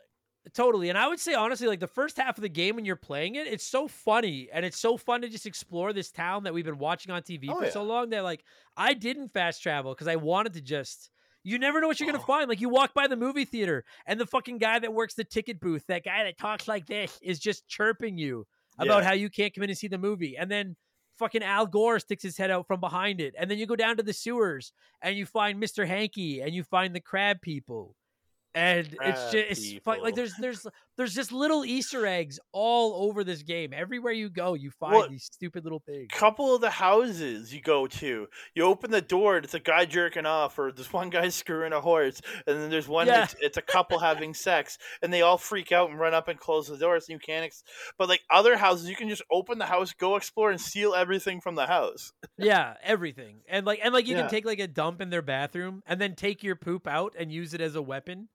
Totally. 0.54 0.88
And 0.88 0.96
I 0.96 1.08
would 1.08 1.20
say 1.20 1.34
honestly, 1.34 1.66
like 1.66 1.80
the 1.80 1.86
first 1.86 2.16
half 2.16 2.38
of 2.38 2.42
the 2.42 2.48
game 2.48 2.76
when 2.76 2.84
you're 2.86 2.96
playing 2.96 3.34
it, 3.34 3.46
it's 3.46 3.64
so 3.66 3.86
funny 3.86 4.48
and 4.52 4.64
it's 4.64 4.78
so 4.78 4.96
fun 4.96 5.20
to 5.22 5.28
just 5.28 5.44
explore 5.46 5.92
this 5.92 6.10
town 6.10 6.44
that 6.44 6.54
we've 6.54 6.64
been 6.64 6.78
watching 6.78 7.12
on 7.12 7.20
TV 7.22 7.48
Oh, 7.50 7.58
for 7.58 7.64
yeah. 7.64 7.70
so 7.70 7.82
long 7.82 8.10
that 8.10 8.22
like 8.24 8.44
I 8.76 8.94
didn't 8.94 9.32
fast 9.32 9.62
travel 9.62 9.92
because 9.94 10.08
I 10.08 10.16
wanted 10.16 10.54
to 10.54 10.62
just 10.62 11.10
you 11.42 11.58
never 11.58 11.80
know 11.80 11.86
what 11.88 12.00
you're 12.00 12.10
gonna 12.10 12.24
find. 12.24 12.48
Like 12.48 12.60
you 12.60 12.68
walk 12.70 12.94
by 12.94 13.08
the 13.08 13.16
movie 13.16 13.44
theater 13.44 13.84
and 14.06 14.18
the 14.18 14.26
fucking 14.26 14.58
guy 14.58 14.78
that 14.78 14.92
works 14.94 15.14
the 15.14 15.24
ticket 15.24 15.60
booth, 15.60 15.84
that 15.88 16.04
guy 16.04 16.24
that 16.24 16.38
talks 16.38 16.66
like 16.68 16.86
this, 16.86 17.18
is 17.20 17.38
just 17.38 17.66
chirping 17.68 18.16
you 18.16 18.46
about 18.78 19.02
Yeah. 19.02 19.08
how 19.08 19.14
you 19.14 19.30
can't 19.30 19.54
come 19.54 19.64
in 19.64 19.70
and 19.70 19.78
see 19.78 19.88
the 19.88 19.98
movie. 19.98 20.36
And 20.36 20.50
then 20.50 20.76
fucking 21.18 21.42
Al 21.42 21.66
Gore 21.66 21.98
sticks 21.98 22.22
his 22.22 22.36
head 22.36 22.50
out 22.50 22.66
from 22.66 22.80
behind 22.80 23.20
it. 23.20 23.34
And 23.36 23.50
then 23.50 23.58
you 23.58 23.66
go 23.66 23.76
down 23.76 23.96
to 23.96 24.02
the 24.02 24.12
sewers 24.12 24.72
and 25.02 25.16
you 25.16 25.26
find 25.26 25.60
Mr. 25.62 25.86
Hanky 25.86 26.40
and 26.42 26.54
you 26.54 26.62
find 26.62 26.94
the 26.94 27.00
crab 27.00 27.40
people. 27.40 27.96
And 28.54 28.86
it's 29.02 29.32
just 29.32 29.34
it's 29.34 29.84
fun. 29.84 30.00
like 30.00 30.14
there's 30.14 30.34
there's 30.36 30.66
there's 30.98 31.14
just 31.14 31.32
little 31.32 31.64
Easter 31.64 32.04
eggs 32.06 32.38
all 32.52 33.08
over 33.08 33.24
this 33.24 33.42
game. 33.42 33.72
Everywhere 33.72 34.12
you 34.12 34.28
go, 34.28 34.52
you 34.52 34.70
find 34.70 34.94
Well, 34.94 35.08
these 35.08 35.24
stupid 35.24 35.64
little 35.64 35.80
things. 35.86 36.08
couple 36.12 36.54
of 36.54 36.60
the 36.60 36.68
houses 36.68 37.54
you 37.54 37.62
go 37.62 37.86
to, 37.86 38.26
you 38.54 38.62
open 38.64 38.90
the 38.90 39.00
door, 39.00 39.36
and 39.36 39.44
it's 39.46 39.54
a 39.54 39.60
guy 39.60 39.86
jerking 39.86 40.26
off, 40.26 40.58
or 40.58 40.70
there's 40.72 40.92
one 40.92 41.08
guy 41.08 41.28
screwing 41.30 41.72
a 41.72 41.80
horse, 41.80 42.20
and 42.46 42.60
then 42.60 42.68
there's 42.68 42.88
one 42.88 43.06
Yeah. 43.06 43.20
that's 43.20 43.36
it's 43.40 43.56
a 43.56 43.62
couple 43.62 43.98
having 44.00 44.34
sex, 44.34 44.76
and 45.00 45.10
they 45.12 45.22
all 45.22 45.38
freak 45.38 45.72
out 45.72 45.88
and 45.88 45.98
run 45.98 46.12
up 46.12 46.28
and 46.28 46.38
close 46.38 46.68
the 46.68 46.76
doors, 46.76 47.06
and 47.08 47.14
you 47.14 47.18
can't. 47.20 47.44
Ex- 47.46 47.62
but 47.96 48.08
like 48.08 48.20
other 48.30 48.56
houses, 48.58 48.90
you 48.90 48.96
can 48.96 49.08
just 49.08 49.22
open 49.30 49.58
the 49.58 49.66
house, 49.66 49.92
go 49.94 50.16
explore, 50.16 50.50
and 50.50 50.60
steal 50.60 50.94
everything 50.94 51.40
from 51.40 51.54
the 51.54 51.66
house. 51.66 52.12
Yeah, 52.40 52.74
everything. 52.84 53.40
And 53.48 53.66
like 53.66 53.80
and 53.82 53.92
like 53.94 54.06
you 54.06 54.14
Yeah. 54.14 54.22
can 54.22 54.30
take 54.30 54.44
like 54.44 54.60
a 54.60 54.66
dump 54.68 55.00
in 55.00 55.10
their 55.10 55.22
bathroom 55.22 55.82
and 55.86 56.00
then 56.00 56.14
take 56.14 56.42
your 56.44 56.54
poop 56.56 56.86
out 56.86 57.14
and 57.18 57.32
use 57.32 57.52
it 57.54 57.60
as 57.60 57.74
a 57.74 57.82
weapon 57.82 58.28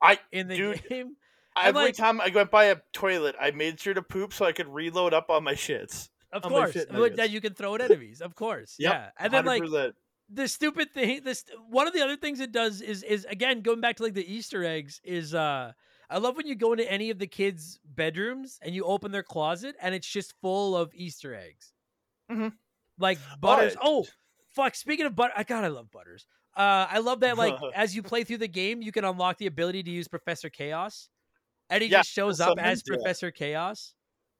I 0.00 0.18
in 0.30 0.48
the 0.48 0.56
Dude, 0.56 0.82
game. 0.88 1.16
Every 1.64 1.82
like- 1.86 1.96
time 1.96 2.20
I 2.20 2.28
went 2.34 2.50
by 2.50 2.64
a 2.66 2.76
toilet, 2.92 3.34
I 3.40 3.50
made 3.50 3.80
sure 3.80 3.94
to 3.94 4.02
poop 4.02 4.32
so 4.32 4.44
I 4.44 4.52
could 4.52 4.68
reload 4.68 5.14
up 5.14 5.30
on 5.30 5.42
my 5.44 5.54
shits. 5.54 6.10
Of 6.32 6.44
on 6.44 6.50
course. 6.50 6.72
shit 6.72 6.88
But. 6.90 7.16
That 7.16 7.30
you 7.30 7.40
can 7.40 7.54
throw 7.54 7.74
at 7.76 7.80
enemies. 7.80 8.20
Of 8.20 8.34
course. 8.34 8.76
Yep, 8.78 8.92
Yeah. 8.92 9.10
And 9.18 9.32
then 9.32 9.44
like 9.46 9.62
100%. 9.62 9.92
the 10.28 10.48
stupid 10.48 10.90
thing 10.92 11.22
this 11.24 11.44
one 11.70 11.86
of 11.86 11.92
the 11.94 12.02
other 12.02 12.16
things 12.16 12.40
it 12.40 12.50
does 12.52 12.80
is 12.80 13.02
is 13.04 13.24
again 13.26 13.60
going 13.62 13.80
back 13.80 13.96
to 13.96 14.02
like 14.02 14.12
the 14.14 14.26
easter 14.34 14.64
eggs 14.64 15.00
is 15.04 15.32
uh 15.34 15.70
i 16.10 16.18
love 16.18 16.36
when 16.36 16.48
you 16.48 16.56
go 16.56 16.72
into 16.72 16.90
any 16.90 17.10
of 17.10 17.18
the 17.20 17.28
kids 17.28 17.78
bedrooms 17.84 18.58
and 18.60 18.74
you 18.74 18.82
open 18.84 19.12
their 19.12 19.22
closet 19.22 19.76
and 19.80 19.94
it's 19.94 20.08
just 20.08 20.34
full 20.42 20.76
of 20.76 20.90
easter 20.94 21.32
eggs 21.32 21.72
Mhm. 22.28 22.52
like 22.98 23.20
butters 23.40 23.74
it- 23.74 23.78
oh 23.80 24.04
fuck 24.48 24.74
speaking 24.74 25.06
of 25.06 25.14
butter 25.14 25.32
i 25.36 25.44
god 25.44 25.62
i 25.62 25.68
love 25.68 25.92
butters 25.92 26.26
uh 26.56 26.86
i 26.90 26.98
love 26.98 27.20
that 27.20 27.38
like 27.38 27.54
as 27.76 27.94
you 27.94 28.02
play 28.02 28.24
through 28.24 28.38
the 28.38 28.48
game 28.48 28.82
you 28.82 28.90
can 28.90 29.04
unlock 29.04 29.38
the 29.38 29.46
ability 29.46 29.84
to 29.84 29.90
use 29.92 30.08
professor 30.08 30.50
chaos 30.50 31.08
and 31.70 31.82
he 31.82 31.88
Yeah, 31.88 32.02
just 32.02 32.10
shows 32.10 32.40
up 32.40 32.58
as 32.58 32.82
professor 32.82 33.30
chaos 33.30 33.94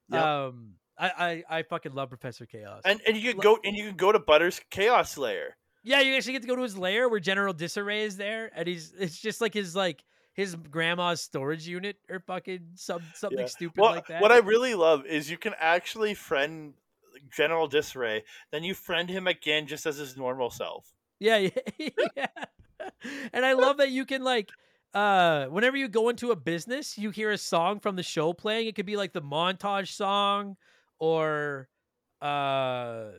Yep. 0.09 0.31
um 0.31 0.74
I, 0.98 1.43
I 1.51 1.59
i 1.59 1.62
fucking 1.62 1.93
love 1.93 2.09
professor 2.09 2.47
chaos 2.47 2.82
and 2.85 3.01
and 3.07 3.16
you 3.16 3.32
can 3.32 3.40
go 3.40 3.59
and 3.65 3.77
you 3.77 3.86
can 3.89 3.97
go 3.97 4.12
to 4.12 4.19
Butters 4.19 4.61
Chaos 4.70 5.19
Lair. 5.19 5.57
Yeah, 5.82 6.01
you 6.01 6.16
actually 6.16 6.32
get 6.32 6.43
to 6.43 6.48
go 6.48 6.57
to 6.57 6.62
his 6.62 6.77
lair 6.77 7.09
where 7.09 7.20
General 7.20 7.53
Disarray 7.53 8.03
is 8.03 8.16
there, 8.16 8.51
and 8.55 8.66
he's 8.66 8.93
it's 8.93 9.19
just 9.20 9.40
like 9.40 9.55
his 9.55 9.77
like 9.77 10.05
his 10.35 10.55
grandma's 10.57 11.20
storage 11.20 11.66
unit 11.66 11.97
or 12.11 12.20
fucking 12.20 12.73
some 12.74 13.11
something 13.12 13.47
Yeah. 13.47 13.47
stupid 13.47 13.82
Well, 13.82 13.94
like 13.94 14.07
that. 14.09 14.23
what 14.23 14.32
I 14.32 14.39
really 14.39 14.74
love 14.74 15.05
is 15.07 15.31
you 15.31 15.39
can 15.39 15.55
actually 15.59 16.15
friend 16.15 16.74
General 17.31 17.66
Disarray, 17.69 18.24
then 18.51 18.65
you 18.65 18.74
friend 18.74 19.09
him 19.09 19.27
again 19.27 19.66
just 19.66 19.86
as 19.86 19.97
his 19.97 20.16
normal 20.16 20.51
self. 20.51 20.94
yeah, 21.19 21.36
yeah, 21.78 21.89
yeah. 22.16 22.27
And 23.32 23.44
I 23.44 23.53
love 23.55 23.78
that 23.78 23.90
you 23.90 24.05
can 24.05 24.23
like 24.23 24.55
uh 24.97 25.47
whenever 25.47 25.77
you 25.77 25.89
go 25.89 26.09
into 26.09 26.31
a 26.31 26.36
business, 26.36 26.97
you 26.97 27.10
hear 27.10 27.31
a 27.31 27.39
song 27.39 27.81
from 27.81 27.97
the 27.97 28.02
show 28.02 28.32
playing. 28.32 28.66
It 28.66 28.74
could 28.74 28.86
be 28.86 28.97
like 28.97 29.12
the 29.12 29.23
montage 29.23 29.89
song 29.93 30.56
or 30.98 31.68
uh 32.23 33.10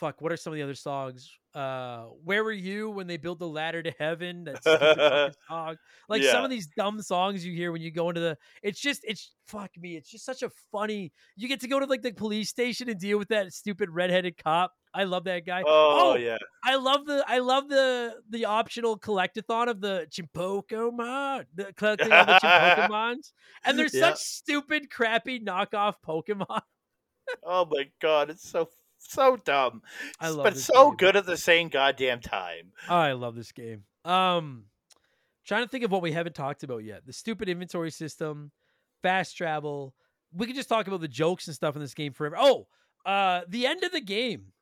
fuck, 0.00 0.20
what 0.20 0.32
are 0.32 0.36
some 0.36 0.52
of 0.52 0.56
the 0.56 0.62
other 0.62 0.74
songs? 0.74 1.30
Uh 1.54 2.04
Where 2.24 2.42
were 2.44 2.52
you 2.52 2.90
when 2.90 3.06
they 3.06 3.16
built 3.16 3.38
the 3.38 3.48
ladder 3.48 3.82
to 3.82 3.92
heaven? 3.98 4.44
That 4.44 4.62
song. 5.48 5.76
Like 6.08 6.22
some 6.22 6.44
of 6.44 6.50
these 6.50 6.68
dumb 6.68 7.00
songs 7.02 7.44
you 7.44 7.52
hear 7.54 7.70
when 7.72 7.82
you 7.82 7.90
go 7.90 8.08
into 8.08 8.20
the 8.20 8.38
it's 8.62 8.80
just 8.80 9.02
it's 9.04 9.32
fuck 9.46 9.70
me, 9.76 9.96
it's 9.96 10.10
just 10.10 10.24
such 10.24 10.42
a 10.42 10.50
funny 10.72 11.12
you 11.36 11.48
get 11.48 11.60
to 11.60 11.68
go 11.68 11.78
to 11.80 11.86
like 11.86 12.02
the 12.02 12.12
police 12.12 12.48
station 12.48 12.88
and 12.88 12.98
deal 13.00 13.18
with 13.18 13.28
that 13.28 13.52
stupid 13.52 13.90
redheaded 13.90 14.36
cop. 14.42 14.72
I 14.94 15.04
love 15.04 15.24
that 15.24 15.46
guy. 15.46 15.62
Oh, 15.66 16.12
Oh, 16.12 16.16
yeah. 16.16 16.36
I 16.64 16.74
love 16.76 17.06
the 17.06 17.24
I 17.26 17.38
love 17.38 17.68
the 17.68 18.20
the 18.28 18.44
optional 18.44 18.98
collectathon 18.98 19.68
of 19.68 19.80
the 19.80 20.06
Chinpokomon, 20.10 21.46
the 21.54 21.72
collecting 21.76 22.12
all 22.12 22.26
the 22.26 22.32
Chinpokomons, 22.42 23.32
and 23.64 23.78
they're 23.78 23.88
Yeah. 23.92 24.10
such 24.10 24.18
stupid, 24.18 24.90
crappy 24.90 25.40
knockoff 25.40 25.94
Pokemon. 26.06 26.62
Oh 27.44 27.64
my 27.70 27.90
god, 28.00 28.30
it's 28.30 28.48
so 28.48 28.68
so 29.00 29.36
dumb. 29.36 29.82
I 30.20 30.28
love 30.28 30.44
but 30.44 30.56
so 30.56 30.90
game. 30.90 30.96
good 30.96 31.16
at 31.16 31.26
the 31.26 31.36
same 31.36 31.68
goddamn 31.68 32.20
time. 32.20 32.72
Oh, 32.88 32.96
I 32.96 33.12
love 33.12 33.34
this 33.34 33.52
game. 33.52 33.84
Um, 34.04 34.64
trying 35.46 35.64
to 35.64 35.68
think 35.68 35.84
of 35.84 35.90
what 35.90 36.02
we 36.02 36.12
haven't 36.12 36.34
talked 36.34 36.62
about 36.62 36.84
yet. 36.84 37.06
The 37.06 37.12
stupid 37.12 37.48
inventory 37.48 37.90
system, 37.90 38.52
fast 39.02 39.36
travel. 39.36 39.94
We 40.32 40.46
could 40.46 40.56
just 40.56 40.68
talk 40.68 40.86
about 40.86 41.00
the 41.00 41.08
jokes 41.08 41.46
and 41.46 41.56
stuff 41.56 41.74
in 41.74 41.82
this 41.82 41.94
game 41.94 42.12
forever. 42.12 42.36
Oh, 42.38 42.66
uh, 43.04 43.42
the 43.48 43.66
end 43.66 43.82
of 43.82 43.92
the 43.92 44.00
game. 44.00 44.52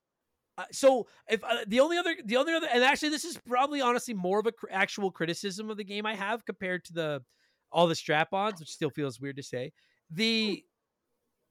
Uh, 0.57 0.65
so 0.73 1.07
if 1.29 1.45
uh, 1.45 1.59
the 1.67 1.81
only 1.81 1.99
other, 1.99 2.17
the 2.25 2.37
only 2.37 2.53
other, 2.53 2.67
and 2.73 2.83
actually 2.83 3.11
this 3.11 3.25
is 3.25 3.39
probably 3.47 3.81
honestly 3.81 4.15
more 4.15 4.41
of 4.41 4.47
a 4.47 4.53
cr- 4.53 4.67
actual 4.71 5.11
criticism 5.11 5.71
of 5.71 5.77
the 5.77 5.85
game 5.85 6.05
I 6.05 6.15
have 6.15 6.45
compared 6.45 6.85
to 6.87 6.93
the 6.93 7.23
all 7.71 7.87
the 7.87 7.95
strap-ons, 7.95 8.59
which 8.59 8.71
still 8.71 8.91
feels 8.91 9.21
weird 9.21 9.37
to 9.37 9.43
say. 9.43 9.73
The 10.11 10.65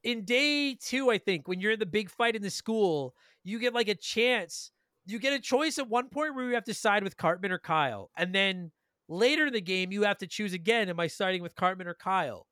in 0.07 0.23
day 0.25 0.73
two, 0.75 1.11
I 1.11 1.17
think 1.17 1.47
when 1.47 1.59
you're 1.59 1.73
in 1.73 1.79
the 1.79 1.85
big 1.85 2.09
fight 2.09 2.35
in 2.35 2.41
the 2.41 2.49
school, 2.49 3.13
you 3.43 3.59
get 3.59 3.73
like 3.73 3.89
a 3.89 3.95
chance 3.95 4.71
you 5.05 5.19
get 5.19 5.33
a 5.33 5.39
choice 5.39 5.79
at 5.79 5.87
one 5.89 6.09
point 6.09 6.35
where 6.35 6.45
you 6.49 6.53
have 6.55 6.65
to 6.65 6.73
side 6.73 7.03
with 7.03 7.15
Cartman 7.15 7.51
or 7.51 7.59
Kyle. 7.59 8.11
And 8.17 8.35
then 8.35 8.73
later 9.07 9.47
in 9.47 9.53
the 9.53 9.61
game, 9.61 9.91
you 9.91 10.03
have 10.03 10.17
to 10.17 10.27
choose 10.27 10.51
again. 10.51 10.89
Am 10.89 10.99
I 10.99 11.07
siding 11.07 11.41
with 11.41 11.55
Cartman 11.55 11.87
or 11.87 11.93
Kyle? 11.93 12.45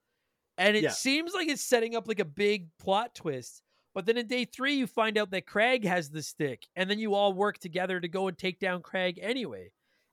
And 0.58 0.78
it 0.78 0.86
Yeah. 0.86 0.90
seems 0.90 1.34
like 1.34 1.48
it's 1.50 1.66
setting 1.66 1.96
up 1.96 2.08
like 2.08 2.20
a 2.20 2.26
big 2.26 2.70
plot 2.78 3.16
twist. 3.16 3.64
But 3.94 4.06
then 4.06 4.18
in 4.18 4.28
day 4.28 4.46
three, 4.46 4.76
you 4.76 4.88
find 4.88 5.18
out 5.18 5.32
that 5.32 5.48
Craig 5.48 5.86
has 5.86 6.10
the 6.10 6.24
stick. 6.24 6.68
And 6.76 6.90
then 6.90 7.00
you 7.00 7.14
all 7.14 7.34
work 7.34 7.60
together 7.60 8.00
to 8.00 8.08
go 8.08 8.28
and 8.28 8.38
take 8.38 8.60
down 8.60 8.82
Craig 8.82 9.20
anyway. 9.22 9.72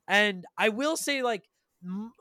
And 0.09 0.45
I 0.59 0.69
will 0.71 0.97
say, 0.97 1.23
like, 1.23 1.49
m- 1.85 2.13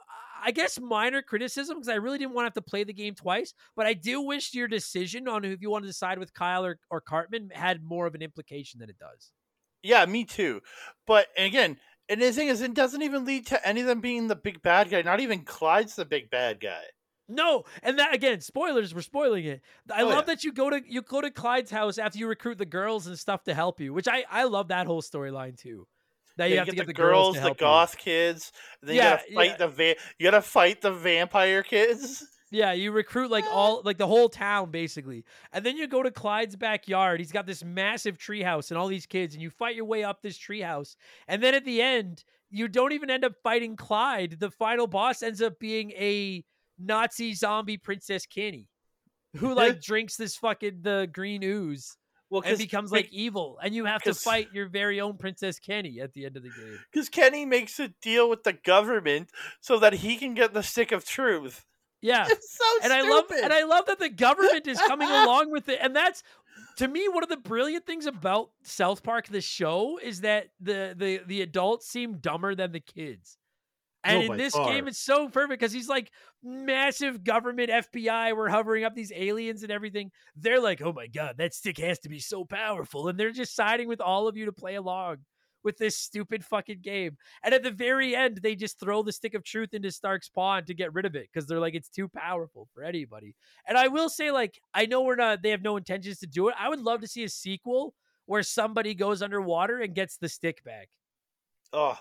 I 0.44 0.52
guess 0.52 0.80
minor 0.80 1.22
criticism 1.22 1.78
because 1.78 1.90
I 1.90 1.96
really 1.96 2.18
didn't 2.18 2.34
want 2.34 2.44
to 2.46 2.48
have 2.48 2.66
to 2.66 2.70
play 2.70 2.84
the 2.84 2.94
game 2.94 3.16
twice. 3.16 3.54
But 3.76 3.86
I 3.86 3.94
do 3.94 4.22
wish 4.22 4.54
your 4.54 4.68
decision 4.68 5.28
on 5.28 5.46
if 5.46 5.62
you 5.62 5.70
wanted 5.70 5.88
to 5.88 5.94
side 5.94 6.20
with 6.20 6.34
Kyle 6.34 6.66
or, 6.66 6.80
or 6.90 7.02
Cartman 7.02 7.50
had 7.54 7.84
more 7.84 8.08
of 8.08 8.16
an 8.16 8.22
implication 8.22 8.80
than 8.80 8.90
it 8.90 8.98
does. 9.00 9.32
Yeah, 9.84 10.06
me 10.06 10.26
too. 10.26 10.62
But 11.08 11.28
again, 11.38 11.78
and 12.10 12.22
the 12.22 12.32
thing 12.32 12.50
is, 12.50 12.62
it 12.62 12.74
doesn't 12.74 13.02
even 13.02 13.26
lead 13.26 13.48
to 13.48 13.68
any 13.68 13.82
of 13.82 13.88
them 13.88 14.02
being 14.02 14.28
the 14.28 14.36
big 14.36 14.62
bad 14.62 14.90
guy. 14.90 15.02
Not 15.02 15.20
even 15.22 15.44
Clyde's 15.44 15.96
the 15.96 16.06
big 16.06 16.30
bad 16.30 16.60
guy. 16.60 16.84
No, 17.28 17.64
and 17.82 17.98
that 17.98 18.14
again, 18.14 18.42
spoilers. 18.42 18.94
We're 18.94 19.02
spoiling 19.02 19.46
it. 19.46 19.62
I 19.90 20.02
Oh, 20.02 20.08
love 20.10 20.26
yeah. 20.28 20.34
that 20.34 20.44
you 20.44 20.52
go 20.52 20.70
to 20.70 20.82
you 20.86 21.02
go 21.02 21.22
to 21.22 21.32
Clyde's 21.32 21.72
house 21.72 21.98
after 21.98 22.20
you 22.20 22.28
recruit 22.28 22.58
the 22.58 22.66
girls 22.66 23.08
and 23.08 23.18
stuff 23.18 23.44
to 23.46 23.54
help 23.54 23.80
you, 23.80 23.94
which 23.94 24.08
I 24.10 24.26
I 24.30 24.44
love 24.44 24.68
that 24.68 24.86
whole 24.86 25.02
storyline 25.02 25.58
too. 25.58 25.88
That 26.38 26.50
you 26.50 26.56
Yeah, 26.56 26.62
have 26.62 26.70
to 26.70 26.76
get 26.76 26.78
get 26.78 26.88
the, 26.88 26.94
the 26.94 26.94
girls, 26.94 27.36
girls, 27.36 27.40
the 27.42 27.42
help 27.42 27.62
you. 27.62 27.66
goth 27.66 27.98
kids. 27.98 28.52
Then 28.82 28.96
Yeah, 28.96 29.04
you 29.04 29.10
gotta 29.10 29.34
fight 29.36 29.50
yeah. 29.52 29.58
the 29.58 29.68
va- 29.68 29.96
you 30.20 30.24
gotta 30.24 30.42
fight 30.42 30.82
the 30.82 30.92
vampire 30.92 31.64
kids. 31.64 32.26
Yeah, 32.54 32.74
you 32.74 32.92
recruit 32.92 33.32
like 33.32 33.46
ah. 33.48 33.54
all 33.54 33.82
like 33.86 33.98
the 33.98 34.08
whole 34.08 34.28
town 34.28 34.72
basically, 34.72 35.24
and 35.54 35.66
then 35.66 35.78
you 35.78 35.88
go 35.88 36.04
to 36.04 36.12
Clyde's 36.12 36.58
backyard. 36.58 37.22
He's 37.22 37.32
got 37.32 37.46
this 37.46 37.64
massive 37.64 38.18
treehouse 38.18 38.72
and 38.72 38.78
all 38.78 38.90
these 38.90 39.06
kids, 39.06 39.34
and 39.34 39.42
you 39.42 39.50
fight 39.50 39.74
your 39.78 39.86
way 39.86 40.04
up 40.04 40.22
this 40.22 40.38
treehouse, 40.38 40.98
and 41.30 41.42
then 41.42 41.54
at 41.56 41.64
the 41.64 41.82
end, 41.82 42.26
you 42.50 42.68
don't 42.68 42.92
even 42.92 43.10
end 43.10 43.24
up 43.24 43.36
fighting 43.42 43.78
Clyde. 43.78 44.36
The 44.42 44.52
final 44.52 44.86
boss 44.86 45.24
ends 45.24 45.42
up 45.42 45.60
being 45.60 45.92
a 45.92 46.44
Nazi 46.78 47.34
zombie 47.36 47.78
Princess 47.78 48.26
Kenny, 48.26 48.68
who 49.38 49.54
like 49.56 49.80
drinks 49.80 50.18
this 50.18 50.36
fucking 50.36 50.80
the 50.82 51.08
green 51.10 51.44
ooze. 51.44 51.96
Well, 52.32 52.44
and 52.46 52.58
becomes 52.58 52.92
like 52.92 53.10
evil, 53.12 53.60
and 53.62 53.76
you 53.76 53.86
have 53.86 54.02
to 54.04 54.14
fight 54.14 54.48
your 54.54 54.68
very 54.68 55.02
own 55.02 55.18
Princess 55.18 55.60
Kenny 55.60 56.00
at 56.00 56.14
the 56.14 56.26
end 56.26 56.38
of 56.38 56.44
the 56.44 56.50
game. 56.50 56.80
because 56.92 57.10
Kenny 57.10 57.46
makes 57.46 57.78
a 57.80 57.90
deal 57.90 58.30
with 58.30 58.44
the 58.44 58.54
government 58.54 59.30
so 59.60 59.78
that 59.80 59.94
he 59.94 60.16
can 60.16 60.34
get 60.34 60.54
the 60.54 60.64
stick 60.64 60.92
of 60.92 61.06
truth. 61.06 61.66
Yeah, 62.02 62.26
It's 62.30 62.58
so 62.58 62.64
and 62.84 62.94
I 62.94 63.02
love 63.02 63.26
and 63.32 63.52
I 63.52 63.64
love 63.64 63.86
that 63.88 64.00
the 64.00 64.10
government 64.10 64.66
is 64.66 64.80
coming 64.88 65.10
along 65.12 65.52
with 65.52 65.68
it, 65.70 65.80
and 65.82 65.96
that's 65.96 66.24
to 66.78 66.88
me, 66.88 67.08
one 67.08 67.22
of 67.22 67.30
the 67.30 67.38
brilliant 67.38 67.86
things 67.86 68.06
about 68.06 68.52
South 68.64 69.04
Park, 69.04 69.28
the 69.28 69.42
show, 69.42 70.00
is 70.02 70.22
that 70.22 70.50
the 70.60 70.96
the 70.98 71.22
the 71.26 71.42
adults 71.42 71.88
seem 71.88 72.18
dumber 72.18 72.56
than 72.56 72.72
the 72.72 72.80
kids. 72.80 73.38
And 74.04 74.30
Oh, 74.30 74.32
in 74.34 74.38
this 74.38 74.54
far. 74.54 74.68
game, 74.72 74.88
it's 74.88 75.00
so 75.00 75.30
perfect 75.30 75.60
because 75.60 75.72
he's 75.72 75.88
like 75.90 76.12
massive 76.44 77.24
government 77.24 77.70
FBI. 77.70 78.36
We're 78.36 78.50
hovering 78.50 78.84
up 78.84 78.96
these 78.96 79.12
aliens 79.16 79.64
and 79.64 79.72
everything. 79.72 80.12
They're 80.36 80.60
like, 80.62 80.82
oh 80.82 80.94
my 80.94 81.08
god, 81.08 81.36
that 81.38 81.54
stick 81.54 81.78
has 81.78 82.00
to 82.00 82.10
be 82.10 82.20
so 82.20 82.44
powerful, 82.46 83.08
and 83.08 83.20
they're 83.20 83.32
just 83.32 83.56
siding 83.56 83.88
with 83.88 84.02
all 84.02 84.28
of 84.28 84.36
you 84.38 84.46
to 84.46 84.52
play 84.52 84.76
along 84.76 85.18
with 85.64 85.78
this 85.78 85.96
stupid 85.96 86.44
fucking 86.44 86.80
game. 86.82 87.16
And 87.44 87.54
at 87.54 87.62
the 87.62 87.70
very 87.70 88.16
end, 88.16 88.40
they 88.42 88.56
just 88.56 88.80
throw 88.80 89.04
the 89.04 89.12
stick 89.12 89.36
of 89.36 89.44
truth 89.44 89.76
into 89.76 89.92
Stark's 89.92 90.28
Pond 90.28 90.66
to 90.66 90.74
get 90.74 90.92
rid 90.92 91.06
of 91.06 91.16
it 91.16 91.30
because 91.32 91.48
they're 91.48 91.60
like, 91.60 91.76
it's 91.76 91.90
too 91.90 92.08
powerful 92.08 92.68
for 92.74 92.84
anybody. 92.84 93.36
And 93.68 93.78
I 93.78 93.88
will 93.88 94.10
say, 94.10 94.32
like, 94.32 94.60
I 94.74 94.88
know 94.88 95.04
we're 95.04 95.16
not, 95.16 95.44
they 95.44 95.52
have 95.52 95.62
no 95.62 95.78
intentions 95.78 96.18
to 96.22 96.26
do 96.26 96.48
it. 96.48 96.56
I 96.60 96.68
would 96.68 96.80
love 96.82 97.02
to 97.02 97.08
see 97.08 97.24
a 97.24 97.30
sequel 97.30 97.94
where 98.26 98.42
somebody 98.42 98.96
goes 98.96 99.22
underwater 99.22 99.80
and 99.82 99.94
gets 99.94 100.18
the 100.18 100.30
stick 100.30 100.64
back. 100.64 100.90
Oh, 101.74 101.98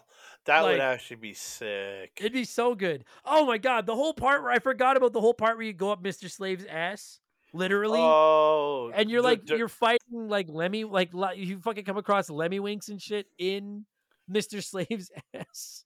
that 0.46 0.60
Like- 0.60 0.72
would 0.72 0.80
actually 0.80 1.16
be 1.16 1.34
sick. 1.34 2.12
It'd 2.18 2.32
be 2.32 2.44
so 2.44 2.74
good. 2.74 3.04
Oh 3.24 3.46
my 3.46 3.58
god, 3.58 3.86
the 3.86 3.94
whole 3.94 4.12
part 4.14 4.42
where 4.42 4.50
I 4.52 4.58
forgot 4.58 4.96
about 4.96 5.12
the 5.12 5.20
whole 5.20 5.34
part 5.34 5.56
where 5.56 5.66
you 5.66 5.72
go 5.72 5.92
up 5.92 6.02
Mr. 6.02 6.30
Slave's 6.30 6.64
ass, 6.66 7.20
literally. 7.52 8.00
Oh, 8.00 8.90
and 8.94 9.10
you're 9.10 9.22
like 9.22 9.46
the- 9.46 9.56
you're 9.58 9.68
fighting 9.68 10.28
like 10.28 10.48
Lemmy, 10.48 10.84
like 10.84 11.10
you 11.36 11.60
fucking 11.60 11.84
come 11.84 11.96
across 11.98 12.28
Lemmiwinks 12.30 12.88
and 12.88 13.00
shit 13.00 13.26
in 13.38 13.86
Mr. 14.30 14.62
Slave's 14.64 15.10
ass. 15.34 15.84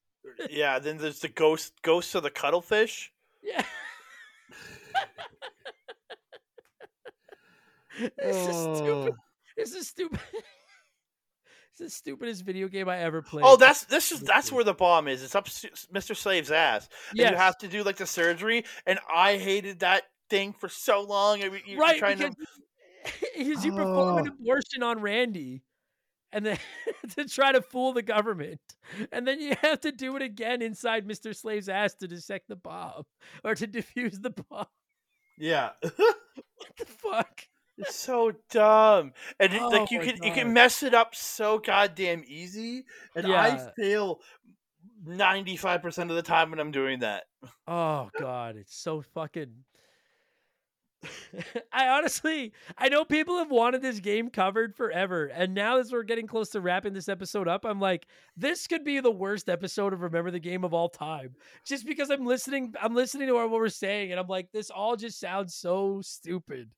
yeah. 0.50 0.78
Then 0.78 0.96
there's 0.98 1.20
the 1.20 1.28
ghost, 1.28 1.72
ghost 1.82 2.14
of 2.14 2.22
the 2.22 2.30
Catatafish. 2.30 3.08
Yeah. 3.42 3.64
this 8.18 8.36
is 8.36 8.76
stupid. 8.78 9.12
Oh. 9.12 9.16
This 9.56 9.74
is 9.74 9.88
stupid. 9.88 10.18
It's 11.74 11.80
the 11.80 11.90
stupidest 11.90 12.44
video 12.44 12.68
game 12.68 12.88
I 12.88 12.98
ever 13.00 13.20
played. 13.22 13.44
Oh, 13.44 13.56
that's 13.56 13.84
this 13.86 14.12
is 14.12 14.20
that's 14.20 14.52
where 14.52 14.62
the 14.64 14.74
bomb 14.74 15.08
is. 15.08 15.22
It's 15.24 15.34
up 15.34 15.46
Mr. 15.48 16.16
Slave's 16.16 16.50
ass. 16.52 16.88
And 17.10 17.18
Yes. 17.18 17.30
you 17.32 17.36
have 17.36 17.58
to 17.58 17.68
do 17.68 17.82
like 17.82 17.96
the 17.96 18.06
surgery, 18.06 18.64
and 18.86 18.98
I 19.12 19.36
hated 19.38 19.80
that 19.80 20.04
thing 20.30 20.52
for 20.52 20.68
so 20.68 21.02
long. 21.02 21.42
I 21.42 21.48
mean, 21.48 21.62
you're 21.66 21.80
right 21.80 21.98
trying 21.98 22.18
because, 22.18 22.34
to. 22.36 22.46
because 23.38 23.64
you 23.64 23.72
perform 23.72 24.18
an 24.18 24.28
Oh. 24.28 24.34
abortion 24.40 24.82
on 24.84 25.00
Randy, 25.00 25.62
and 26.32 26.46
then 26.46 26.58
to 27.16 27.24
try 27.28 27.50
to 27.52 27.60
fool 27.60 27.92
the 27.92 28.02
government, 28.02 28.60
and 29.10 29.26
then 29.26 29.40
you 29.40 29.54
have 29.62 29.80
to 29.80 29.90
do 29.92 30.14
it 30.16 30.22
again 30.22 30.62
inside 30.62 31.06
Mister 31.06 31.32
Slave's 31.32 31.68
ass 31.68 31.94
to 31.94 32.06
dissect 32.08 32.46
the 32.48 32.56
bomb 32.56 33.02
or 33.42 33.54
to 33.56 33.66
defuse 33.68 34.22
the 34.22 34.30
bomb. 34.30 34.66
Yeah, 35.36 35.70
What 35.82 36.76
the 36.78 36.86
fuck? 36.86 37.40
It's 37.76 37.96
so 37.96 38.32
dumb, 38.50 39.12
and 39.40 39.52
it, 39.52 39.62
like 39.62 39.82
Oh 39.82 39.86
you 39.90 40.00
can 40.00 40.22
you 40.22 40.32
can 40.32 40.52
mess 40.52 40.82
it 40.82 40.94
up 40.94 41.14
so 41.14 41.58
goddamn 41.58 42.24
easy, 42.26 42.84
and 43.16 43.26
I 43.26 43.70
fail 43.76 44.20
ninety 45.04 45.56
five 45.56 45.82
percent 45.82 46.10
of 46.10 46.16
the 46.16 46.22
time 46.22 46.50
when 46.50 46.60
I'm 46.60 46.70
doing 46.70 47.00
that. 47.00 47.24
Oh 47.66 48.10
god, 48.18 48.56
it's 48.56 48.76
so 48.76 49.02
fucking. 49.14 49.52
I 51.72 51.88
honestly, 51.88 52.52
I 52.78 52.88
know 52.88 53.04
people 53.04 53.36
have 53.36 53.50
wanted 53.50 53.82
this 53.82 54.00
game 54.00 54.30
covered 54.30 54.74
forever, 54.74 55.26
and 55.26 55.52
now 55.52 55.78
as 55.78 55.92
we're 55.92 56.02
getting 56.02 56.26
close 56.26 56.48
to 56.50 56.60
wrapping 56.60 56.94
this 56.94 57.10
episode 57.10 57.46
up, 57.46 57.66
I'm 57.66 57.80
like, 57.80 58.06
this 58.36 58.66
could 58.66 58.84
be 58.84 59.00
the 59.00 59.10
worst 59.10 59.50
episode 59.50 59.92
of 59.92 60.00
Remember 60.00 60.30
the 60.30 60.38
Game 60.38 60.64
of 60.64 60.72
all 60.72 60.88
time. 60.88 61.34
Just 61.66 61.86
because 61.86 62.08
I'm 62.08 62.24
listening, 62.24 62.72
I'm 62.80 62.94
listening 62.94 63.28
to 63.28 63.34
what 63.34 63.50
we're 63.50 63.68
saying, 63.68 64.12
and 64.12 64.20
I'm 64.20 64.28
like, 64.28 64.50
this 64.52 64.70
all 64.70 64.96
just 64.96 65.20
sounds 65.20 65.54
so 65.54 66.00
stupid 66.02 66.70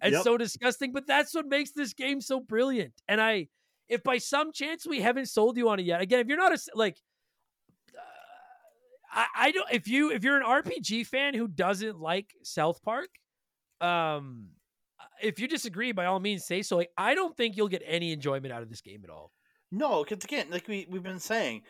and 0.00 0.12
Yep. 0.12 0.22
so 0.24 0.36
disgusting. 0.36 0.92
But 0.92 1.06
that's 1.06 1.34
what 1.34 1.46
makes 1.46 1.72
this 1.72 1.92
game 1.94 2.20
so 2.20 2.40
brilliant. 2.40 2.94
And 3.08 3.20
I, 3.20 3.48
if 3.88 4.02
by 4.02 4.18
some 4.18 4.52
chance 4.52 4.86
we 4.86 5.00
haven't 5.00 5.26
sold 5.26 5.56
you 5.56 5.68
on 5.68 5.80
it 5.80 5.86
yet, 5.86 6.00
again, 6.00 6.20
if 6.20 6.26
you're 6.28 6.36
not 6.36 6.52
a 6.52 6.58
like 6.74 6.98
I, 9.10 9.26
I 9.36 9.50
don't 9.52 9.70
if 9.72 9.88
you 9.88 10.10
if 10.10 10.22
you're 10.24 10.36
an 10.36 10.44
RPG 10.44 11.06
fan 11.06 11.34
who 11.34 11.48
doesn't 11.48 11.98
like 11.98 12.34
South 12.42 12.82
Park, 12.82 13.08
um 13.80 14.50
if 15.22 15.40
you 15.40 15.48
disagree, 15.48 15.90
by 15.92 16.04
all 16.06 16.20
means 16.20 16.44
say 16.44 16.62
so. 16.62 16.76
Like 16.76 16.90
I 16.96 17.14
don't 17.14 17.36
think 17.36 17.56
you'll 17.56 17.68
get 17.68 17.82
any 17.84 18.12
enjoyment 18.12 18.52
out 18.52 18.62
of 18.62 18.68
this 18.70 18.80
game 18.82 19.00
at 19.04 19.10
all. 19.10 19.32
No, 19.72 20.04
because 20.04 20.24
again, 20.24 20.46
like 20.50 20.68
we 20.68 20.86
we've 20.90 21.02
been 21.02 21.18
saying, 21.20 21.62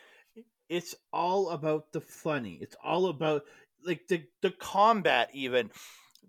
it's 0.69 0.95
all 1.13 1.51
about 1.51 1.93
the 1.93 2.01
funny. 2.01 2.59
It's 2.61 2.77
all 2.83 3.07
about 3.07 3.43
like 3.85 4.07
the 4.09 4.25
the 4.43 4.51
combat. 4.51 5.31
Even 5.33 5.71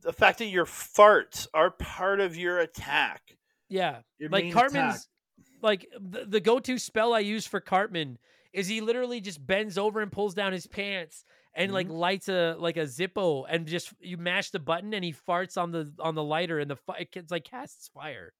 the 0.02 0.14
fact 0.14 0.40
that 0.40 0.46
your 0.46 0.66
farts 0.66 1.48
are 1.54 1.72
part 1.72 2.20
of 2.20 2.36
your 2.36 2.60
attack. 2.60 3.38
Yeah. 3.70 4.00
Your 4.18 4.30
like 4.30 4.52
Cartman's 4.52 4.96
attack. 4.96 5.62
like 5.62 5.88
the, 6.00 6.26
the 6.26 6.40
go-to 6.40 6.78
spell 6.78 7.14
I 7.14 7.20
use 7.20 7.46
for 7.46 7.60
Cartman 7.60 8.18
is 8.54 8.68
he 8.68 8.82
literally 8.82 9.22
just 9.22 9.46
bends 9.46 9.78
over 9.78 10.02
and 10.02 10.12
pulls 10.12 10.34
down 10.34 10.54
his 10.54 10.68
pants 10.68 11.24
and 11.54 11.72
like 11.72 11.88
mm-hmm. 11.88 11.96
lights 11.96 12.30
a 12.30 12.56
like 12.58 12.78
a 12.78 12.82
Zippo 12.82 13.46
and 13.48 13.68
just 13.68 13.94
you 14.00 14.18
mash 14.18 14.50
the 14.52 14.60
button 14.60 14.94
and 14.94 15.04
he 15.04 15.14
farts 15.14 15.62
on 15.62 15.72
the 15.72 15.92
on 16.00 16.16
the 16.16 16.24
lighter 16.24 16.60
and 16.60 16.70
the 16.70 16.78
it's 17.14 17.32
like 17.32 17.44
casts 17.44 17.90
fire. 17.94 18.34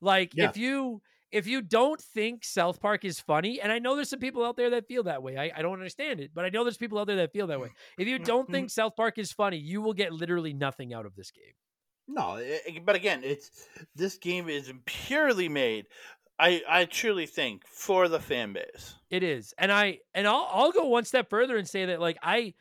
Like 0.00 0.32
Yeah. 0.34 0.48
if 0.48 0.56
you 0.56 1.02
if 1.34 1.46
you 1.46 1.60
don't 1.62 2.00
think 2.00 2.44
South 2.44 2.80
Park 2.80 3.04
is 3.04 3.20
funny, 3.20 3.60
and 3.60 3.70
I 3.72 3.78
know 3.78 3.94
there's 3.96 4.08
some 4.10 4.20
people 4.20 4.44
out 4.44 4.56
there 4.56 4.70
that 4.70 4.86
feel 4.86 5.02
that 5.04 5.22
way. 5.22 5.36
I, 5.36 5.52
I 5.56 5.62
don't 5.62 5.72
understand 5.74 6.20
it, 6.20 6.30
but 6.34 6.44
I 6.44 6.48
know 6.48 6.64
there's 6.64 6.76
people 6.76 6.98
out 6.98 7.06
there 7.06 7.16
that 7.16 7.32
feel 7.32 7.46
that 7.48 7.60
way. 7.60 7.70
If 7.98 8.08
you 8.08 8.18
don't 8.18 8.48
think 8.50 8.70
South 8.70 8.96
Park 8.96 9.18
is 9.18 9.32
funny, 9.32 9.56
you 9.58 9.80
will 9.82 9.94
get 9.94 10.12
literally 10.12 10.52
nothing 10.54 10.94
out 10.94 11.06
of 11.06 11.14
this 11.16 11.30
game. 11.30 11.54
No, 12.08 12.36
i- 12.36 12.60
i- 12.68 12.82
but 12.84 12.96
again, 12.96 13.22
it's 13.24 13.66
this 13.94 14.16
game 14.18 14.48
is 14.48 14.72
purely 14.86 15.48
made. 15.48 15.86
I 16.38 16.62
I 16.68 16.84
truly 16.86 17.26
think 17.26 17.66
for 17.66 18.08
the 18.08 18.18
fan 18.20 18.52
base. 18.52 18.94
It 19.10 19.22
is, 19.22 19.54
and 19.58 19.70
I 19.72 20.00
and 20.14 20.26
I'll 20.26 20.48
I'll 20.50 20.72
go 20.72 20.86
one 20.86 21.04
step 21.04 21.30
further 21.30 21.56
and 21.56 21.68
say 21.68 21.86
that 21.86 22.00
like 22.00 22.18
I, 22.22 22.54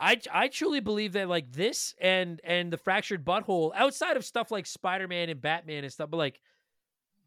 I 0.00 0.20
I 0.32 0.48
truly 0.48 0.80
believe 0.80 1.12
that 1.12 1.28
like 1.28 1.52
this 1.52 1.94
and 2.00 2.40
and 2.44 2.72
the 2.72 2.76
Fractured 2.78 3.24
But 3.24 3.44
Whole 3.44 3.72
outside 3.76 4.16
of 4.16 4.24
stuff 4.24 4.50
like 4.50 4.66
Spider 4.66 5.06
Man 5.06 5.28
and 5.28 5.40
Batman 5.40 5.84
and 5.84 5.92
stuff, 5.92 6.10
but 6.10 6.16
like 6.16 6.40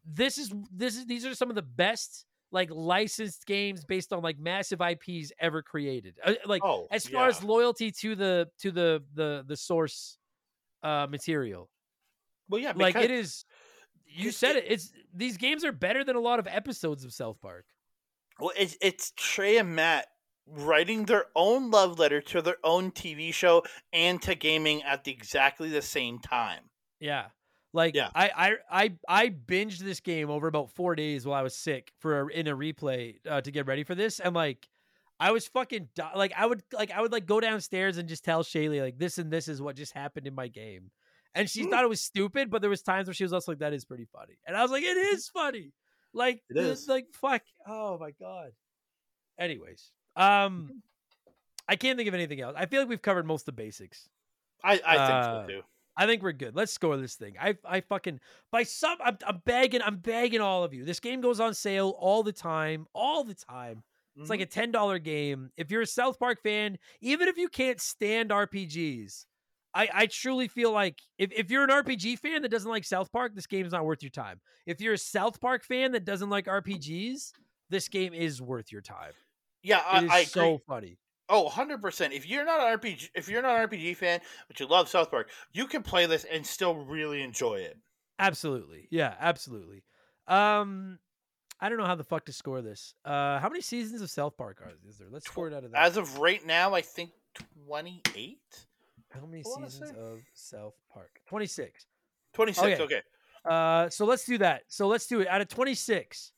this 0.06 0.38
is 0.38 0.52
this 0.72 0.96
is 0.96 1.06
these 1.06 1.26
are 1.26 1.34
some 1.34 1.50
of 1.50 1.56
the 1.56 1.62
best 1.62 2.24
like 2.52 2.70
licensed 2.70 3.44
games 3.46 3.84
based 3.84 4.12
on 4.12 4.22
like 4.22 4.38
massive 4.38 4.80
IPs 4.80 5.32
ever 5.38 5.62
created. 5.62 6.18
Uh, 6.24 6.34
like 6.46 6.62
Oh, 6.64 6.86
as 6.90 7.06
far 7.06 7.28
as 7.28 7.42
loyalty 7.42 7.90
to 7.92 8.14
the 8.14 8.48
to 8.60 8.70
the 8.70 9.02
the 9.14 9.44
the 9.46 9.56
source 9.56 10.18
uh 10.82 11.06
material, 11.10 11.68
well, 12.48 12.60
yeah, 12.60 12.72
like 12.76 12.96
it 12.96 13.10
is. 13.10 13.44
You 14.06 14.28
it- 14.28 14.34
said 14.34 14.56
it. 14.56 14.64
It's 14.68 14.92
these 15.12 15.36
games 15.36 15.64
are 15.64 15.72
better 15.72 16.04
than 16.04 16.16
a 16.16 16.20
lot 16.20 16.38
of 16.38 16.46
episodes 16.46 17.04
of 17.04 17.12
South 17.12 17.40
Park. 17.40 17.66
Well, 18.38 18.52
it's 18.56 18.76
it's 18.80 19.12
Trey 19.16 19.58
and 19.58 19.74
Matt 19.74 20.06
writing 20.46 21.06
their 21.06 21.24
own 21.34 21.70
love 21.72 21.98
letter 21.98 22.20
to 22.20 22.40
their 22.40 22.58
own 22.62 22.92
TV 22.92 23.34
show 23.34 23.64
and 23.92 24.22
to 24.22 24.36
gaming 24.36 24.82
at 24.84 25.02
the, 25.02 25.10
exactly 25.10 25.68
the 25.70 25.82
same 25.82 26.20
time. 26.20 26.70
Yeah. 27.00 27.26
Like 27.76 27.94
Yeah. 27.94 28.08
I, 28.14 28.30
I 28.36 28.56
I 28.84 28.92
I 29.06 29.28
binged 29.28 29.78
this 29.80 30.00
game 30.00 30.30
over 30.30 30.48
about 30.48 30.70
four 30.70 30.96
days 30.96 31.26
while 31.26 31.38
I 31.38 31.42
was 31.42 31.54
sick 31.54 31.92
for 31.98 32.22
a, 32.22 32.26
in 32.28 32.46
a 32.48 32.56
replay 32.56 33.16
uh, 33.28 33.40
to 33.42 33.50
get 33.52 33.66
ready 33.66 33.84
for 33.84 33.94
this, 33.94 34.18
and 34.18 34.34
like 34.34 34.66
I 35.20 35.30
was 35.30 35.46
fucking 35.46 35.88
di- 35.94 36.12
like 36.16 36.32
I 36.36 36.46
would 36.46 36.62
like 36.72 36.90
I 36.90 37.00
would 37.02 37.12
like 37.12 37.26
go 37.26 37.38
downstairs 37.38 37.98
and 37.98 38.08
just 38.08 38.24
tell 38.24 38.42
Shaylee 38.42 38.80
like 38.82 38.98
this 38.98 39.18
and 39.18 39.30
this 39.30 39.46
is 39.46 39.60
what 39.62 39.76
just 39.76 39.92
happened 39.92 40.26
in 40.26 40.34
my 40.34 40.48
game, 40.48 40.90
and 41.34 41.48
she 41.48 41.64
Mm. 41.64 41.70
thought 41.70 41.84
it 41.84 41.88
was 41.88 42.00
stupid, 42.00 42.50
but 42.50 42.60
there 42.62 42.70
was 42.70 42.82
times 42.82 43.06
where 43.08 43.14
she 43.14 43.24
was 43.24 43.32
also 43.34 43.52
like 43.52 43.58
that 43.60 43.72
is 43.74 43.84
pretty 43.84 44.06
funny, 44.12 44.38
and 44.46 44.56
I 44.56 44.62
was 44.62 44.70
like 44.70 44.82
it 44.82 44.96
is 44.96 45.28
funny, 45.28 45.72
like 46.14 46.42
It 46.48 46.56
is. 46.56 46.88
like 46.88 47.06
fuck 47.12 47.42
oh 47.66 47.98
my 47.98 48.10
god. 48.18 48.52
Anyways, 49.38 49.90
um, 50.16 50.82
I 51.68 51.76
can't 51.76 51.98
think 51.98 52.08
of 52.08 52.14
anything 52.14 52.40
else. 52.40 52.54
I 52.56 52.64
feel 52.66 52.80
like 52.80 52.88
we've 52.88 53.02
covered 53.02 53.26
most 53.26 53.42
of 53.42 53.54
the 53.54 53.62
basics. 53.62 54.08
I 54.64 54.80
I 54.86 54.96
Uh, 54.96 55.06
think 55.08 55.24
so 55.24 55.54
too. 55.60 55.62
I 55.96 56.06
think 56.06 56.22
we're 56.22 56.32
good. 56.32 56.54
Let's 56.54 56.72
score 56.72 56.96
this 56.96 57.14
thing. 57.14 57.34
I 57.40 57.56
I 57.64 57.80
fucking 57.80 58.20
by 58.52 58.64
some 58.64 58.98
I'm, 59.02 59.16
I'm 59.26 59.42
begging 59.44 59.82
I'm 59.82 59.96
begging 59.96 60.40
all 60.40 60.64
of 60.64 60.74
you. 60.74 60.84
This 60.84 61.00
game 61.00 61.20
goes 61.20 61.40
on 61.40 61.54
sale 61.54 61.94
all 61.98 62.22
the 62.22 62.32
time, 62.32 62.86
all 62.92 63.24
the 63.24 63.34
time. 63.34 63.82
It's 64.18 64.30
like 64.30 64.40
mm-hmm. 64.40 64.44
a 64.44 64.46
ten 64.46 64.70
dollar 64.70 64.98
game. 64.98 65.50
If 65.56 65.70
you're 65.70 65.82
a 65.82 65.86
South 65.86 66.18
Park 66.18 66.42
fan, 66.42 66.78
even 67.02 67.28
if 67.28 67.36
you 67.36 67.48
can't 67.48 67.80
stand 67.80 68.30
RPGs, 68.30 69.26
I 69.74 69.88
I 69.92 70.06
truly 70.06 70.48
feel 70.48 70.72
like 70.72 70.98
if 71.18 71.30
if 71.32 71.50
you're 71.50 71.64
an 71.64 71.70
RPG 71.70 72.18
fan 72.20 72.42
that 72.42 72.50
doesn't 72.50 72.70
like 72.70 72.84
South 72.84 73.12
Park, 73.12 73.34
this 73.34 73.46
game 73.46 73.66
is 73.66 73.72
not 73.72 73.84
worth 73.84 74.02
your 74.02 74.10
time. 74.10 74.40
If 74.64 74.80
you're 74.80 74.94
a 74.94 74.98
South 74.98 75.38
Park 75.40 75.64
fan 75.64 75.92
that 75.92 76.06
doesn't 76.06 76.30
like 76.30 76.46
RPGs, 76.46 77.32
this 77.68 77.88
game 77.88 78.14
is 78.14 78.40
worth 78.40 78.72
your 78.72 78.80
time. 78.80 79.12
yeah, 79.62 79.98
It 79.98 80.04
is 80.04 80.10
I, 80.10 80.16
I 80.16 80.24
so 80.24 80.60
funny. 80.66 80.98
Oh, 81.28 81.42
100 81.44 81.80
percent. 81.82 82.12
If 82.12 82.26
you're 82.28 82.44
not 82.44 82.60
an 82.60 82.78
RPG, 82.78 83.10
if 83.14 83.28
you're 83.28 83.42
not 83.42 83.58
an 83.60 83.68
RPG 83.68 83.96
fan, 83.96 84.20
but 84.48 84.60
you 84.60 84.66
love 84.66 84.88
South 84.88 85.10
Park, 85.10 85.28
you 85.52 85.66
can 85.66 85.82
play 85.82 86.06
this 86.06 86.24
and 86.24 86.46
still 86.46 86.74
really 86.74 87.22
enjoy 87.22 87.56
it. 87.56 87.76
Absolutely. 88.18 88.88
Yeah, 88.90 89.14
absolutely. 89.20 89.82
Um 90.28 90.98
I 91.60 91.68
don't 91.68 91.78
know 91.78 91.86
how 91.86 91.94
the 91.94 92.04
fuck 92.04 92.26
to 92.26 92.32
score 92.32 92.62
this. 92.62 92.94
Uh 93.04 93.38
how 93.40 93.48
many 93.48 93.60
seasons 93.60 94.02
of 94.02 94.10
South 94.10 94.36
Park 94.36 94.60
are 94.62 94.72
is 94.88 94.98
there? 94.98 95.08
Let's 95.10 95.26
score 95.26 95.48
it 95.48 95.54
out 95.54 95.64
of 95.64 95.72
that. 95.72 95.82
As 95.82 95.96
of 95.96 96.18
right 96.18 96.44
now, 96.46 96.74
I 96.74 96.80
think 96.82 97.10
28, 97.66 98.38
how 99.10 99.26
many 99.26 99.42
seasons 99.42 99.78
say- 99.90 99.98
of 100.00 100.20
South 100.34 100.74
Park? 100.92 101.20
26. 101.28 101.86
26. 102.34 102.80
Okay. 102.80 102.82
Okay. 102.82 103.02
Uh, 103.44 103.88
so 103.88 104.04
let's 104.04 104.24
do 104.24 104.38
that. 104.38 104.62
So 104.68 104.88
let's 104.88 105.06
do 105.06 105.20
it. 105.20 105.28
Out 105.28 105.40
of 105.40 105.48
26, 105.48 106.32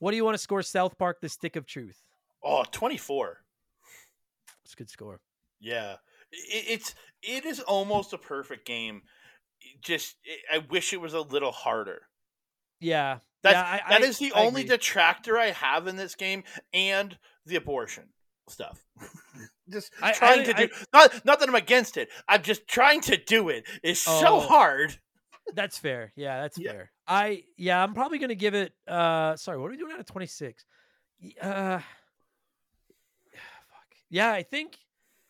what 0.00 0.10
do 0.10 0.16
you 0.16 0.24
want 0.24 0.34
to 0.34 0.38
score 0.42 0.60
South 0.62 0.98
Park: 0.98 1.20
The 1.20 1.28
Stick 1.28 1.56
of 1.56 1.66
Truth? 1.66 2.02
Oh, 2.42 2.64
24. 2.70 3.38
It's 4.68 4.74
a 4.74 4.76
good 4.76 4.90
score. 4.90 5.18
Yeah, 5.60 5.94
it, 6.30 6.64
it's 6.68 6.94
it 7.22 7.46
is 7.46 7.58
almost 7.60 8.12
a 8.12 8.18
perfect 8.18 8.66
game. 8.66 9.00
Just 9.80 10.16
it, 10.24 10.40
I 10.52 10.58
wish 10.58 10.92
it 10.92 11.00
was 11.00 11.14
a 11.14 11.22
little 11.22 11.52
harder. 11.52 12.02
Yeah, 12.80 13.20
That's, 13.42 13.54
yeah, 13.54 13.80
I, 13.86 13.90
that 13.90 14.02
I- 14.02 14.04
is 14.06 14.18
the 14.18 14.32
I 14.34 14.44
only 14.44 14.60
agree. 14.60 14.76
detractor 14.76 15.38
I 15.38 15.46
have 15.52 15.86
in 15.86 15.96
this 15.96 16.14
game, 16.14 16.44
and 16.74 17.16
the 17.46 17.56
abortion 17.56 18.10
stuff. 18.48 18.84
just 19.70 19.90
trying 20.14 20.44
to 20.44 20.52
do 20.52 20.68
not 20.92 21.24
not 21.24 21.40
that 21.40 21.48
I'm 21.48 21.54
against 21.54 21.96
it. 21.96 22.10
I'm 22.28 22.42
just 22.42 22.68
trying 22.68 23.00
to 23.02 23.16
do 23.16 23.48
it. 23.48 23.66
it 23.82 23.90
is 23.92 24.02
so 24.02 24.36
Oh. 24.36 24.40
hard. 24.40 24.98
That's 25.54 25.78
fair. 25.78 26.12
Yeah, 26.14 26.42
that's 26.42 26.58
Yeah. 26.58 26.72
fair. 26.72 26.92
I 27.06 27.44
yeah, 27.56 27.82
I'm 27.82 27.94
probably 27.94 28.18
gonna 28.18 28.34
give 28.34 28.54
it. 28.54 28.74
Uh, 28.86 29.34
sorry, 29.36 29.56
what 29.58 29.68
are 29.68 29.70
we 29.70 29.78
doing 29.78 29.92
out 29.92 30.00
of 30.00 30.06
26? 30.06 30.62
Uh. 31.40 31.80
Yeah, 34.10 34.32
I 34.32 34.42
think. 34.42 34.78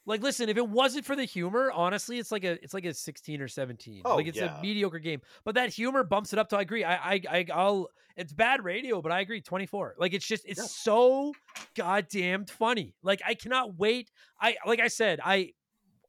Like, 0.06 0.22
listen, 0.22 0.48
if 0.48 0.56
it 0.56 0.66
wasn't 0.66 1.05
for 1.05 1.14
the 1.14 1.24
humor, 1.24 1.70
honestly, 1.70 2.18
it's 2.18 2.32
like 2.32 2.42
a 2.42 2.52
it's 2.64 2.72
like 2.72 2.86
a 2.86 2.94
16 2.94 3.42
or 3.42 3.48
17. 3.48 4.02
Oh, 4.06 4.16
like 4.16 4.26
it's 4.26 4.38
yeah. 4.38 4.59
a 4.59 4.62
mediocre 4.62 4.98
game, 5.00 5.20
but 5.44 5.55
that 5.56 5.68
humor 5.68 6.02
bumps 6.02 6.32
it 6.32 6.38
up 6.38 6.48
to. 6.48 6.56
I 6.56 6.62
agree. 6.62 6.82
I 6.82 6.94
I, 6.94 7.22
I 7.30 7.46
I'll. 7.52 7.88
It's 8.16 8.32
bad 8.32 8.64
radio, 8.64 9.02
but 9.02 9.12
I 9.12 9.20
agree. 9.20 9.40
24. 9.42 9.96
Like 9.98 10.14
it's 10.14 10.26
just 10.26 10.44
it's 10.46 10.60
Yeah. 10.60 10.66
so 10.66 11.34
goddamn 11.76 12.46
funny. 12.46 12.94
Like 13.02 13.20
I 13.26 13.34
cannot 13.34 13.76
wait. 13.78 14.10
I 14.40 14.56
like 14.66 14.80
I 14.80 14.88
said 14.88 15.20
I. 15.24 15.52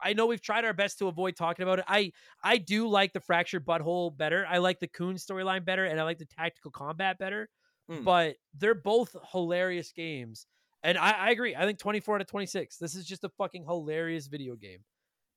I 0.01 0.13
know 0.13 0.27
we've 0.27 0.41
tried 0.41 0.63
our 0.63 0.71
best 0.71 0.97
to 0.99 1.09
avoid 1.09 1.35
talking 1.35 1.63
about 1.63 1.79
it. 1.79 1.85
I 1.85 2.13
I 2.41 2.57
do 2.57 2.87
like 2.87 3.11
the 3.11 3.19
Fractured 3.19 3.65
But 3.65 3.81
Whole 3.81 4.11
better. 4.11 4.45
I 4.49 4.59
like 4.59 4.79
the 4.79 4.87
Coon 4.87 5.17
storyline 5.17 5.65
better, 5.65 5.83
and 5.83 5.99
I 5.99 6.03
like 6.03 6.19
the 6.19 6.25
tactical 6.25 6.71
combat 6.71 7.17
better. 7.19 7.49
Mm. 7.91 8.05
But 8.05 8.35
they're 8.57 8.75
both 8.75 9.13
hilarious 9.33 9.91
games, 9.91 10.47
and 10.84 10.97
I, 10.97 11.11
I 11.11 11.30
agree. 11.31 11.56
I 11.56 11.65
think 11.65 11.80
twenty 11.80 11.99
four 11.99 12.15
out 12.15 12.22
of 12.22 12.27
twenty 12.27 12.45
six. 12.47 12.77
This 12.77 12.95
is 12.95 13.06
just 13.06 13.23
a 13.23 13.30
fucking 13.30 13.65
hilarious 13.65 14.27
video 14.27 14.56
game 14.56 14.80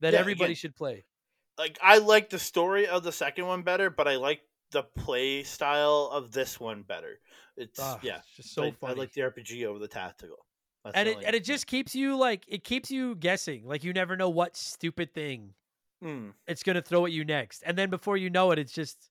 that 0.01 0.13
Yeah, 0.13 0.21
everybody 0.21 0.45
again, 0.53 0.57
should 0.57 0.77
play. 0.77 1.05
Like 1.59 1.79
I 1.83 1.99
like 1.99 2.31
the 2.31 2.39
story 2.39 2.87
of 2.87 3.03
the 3.03 3.13
second 3.13 3.47
one 3.47 3.63
better, 3.63 3.91
but 3.91 4.09
I 4.09 4.17
like 4.17 4.41
the 4.71 4.83
play 4.83 5.43
style 5.43 6.09
of 6.13 6.33
this 6.33 6.59
one 6.59 6.83
better. 6.83 7.19
It's 7.57 7.79
Ah, 7.79 7.99
yeah, 8.03 8.19
it's 8.19 8.37
just 8.37 8.55
so 8.55 8.65
I, 8.65 8.71
funny. 8.71 8.95
I 8.95 8.97
like 8.97 9.13
the 9.13 9.21
RPG 9.23 9.67
over 9.67 9.79
the 9.79 9.89
tactical. 9.89 10.47
That's 10.85 10.97
and 10.97 11.09
it 11.09 11.19
and 11.25 11.37
it 11.37 11.45
just 11.45 11.67
keeps 11.67 11.95
you 11.95 12.17
like 12.17 12.45
it 12.49 12.65
keeps 12.65 12.91
you 12.91 13.15
guessing. 13.15 13.67
Like 13.67 13.85
you 13.85 13.93
never 13.93 14.17
know 14.17 14.31
what 14.31 14.57
stupid 14.57 15.13
thing 15.15 15.55
Mm. 16.03 16.33
it's 16.49 16.65
gonna 16.65 16.83
throw 16.83 17.07
at 17.07 17.13
you 17.13 17.25
next, 17.25 17.63
and 17.65 17.79
then 17.79 17.89
before 17.89 18.17
you 18.17 18.29
know 18.31 18.51
it, 18.51 18.59
it's 18.59 18.73
just. 18.73 19.11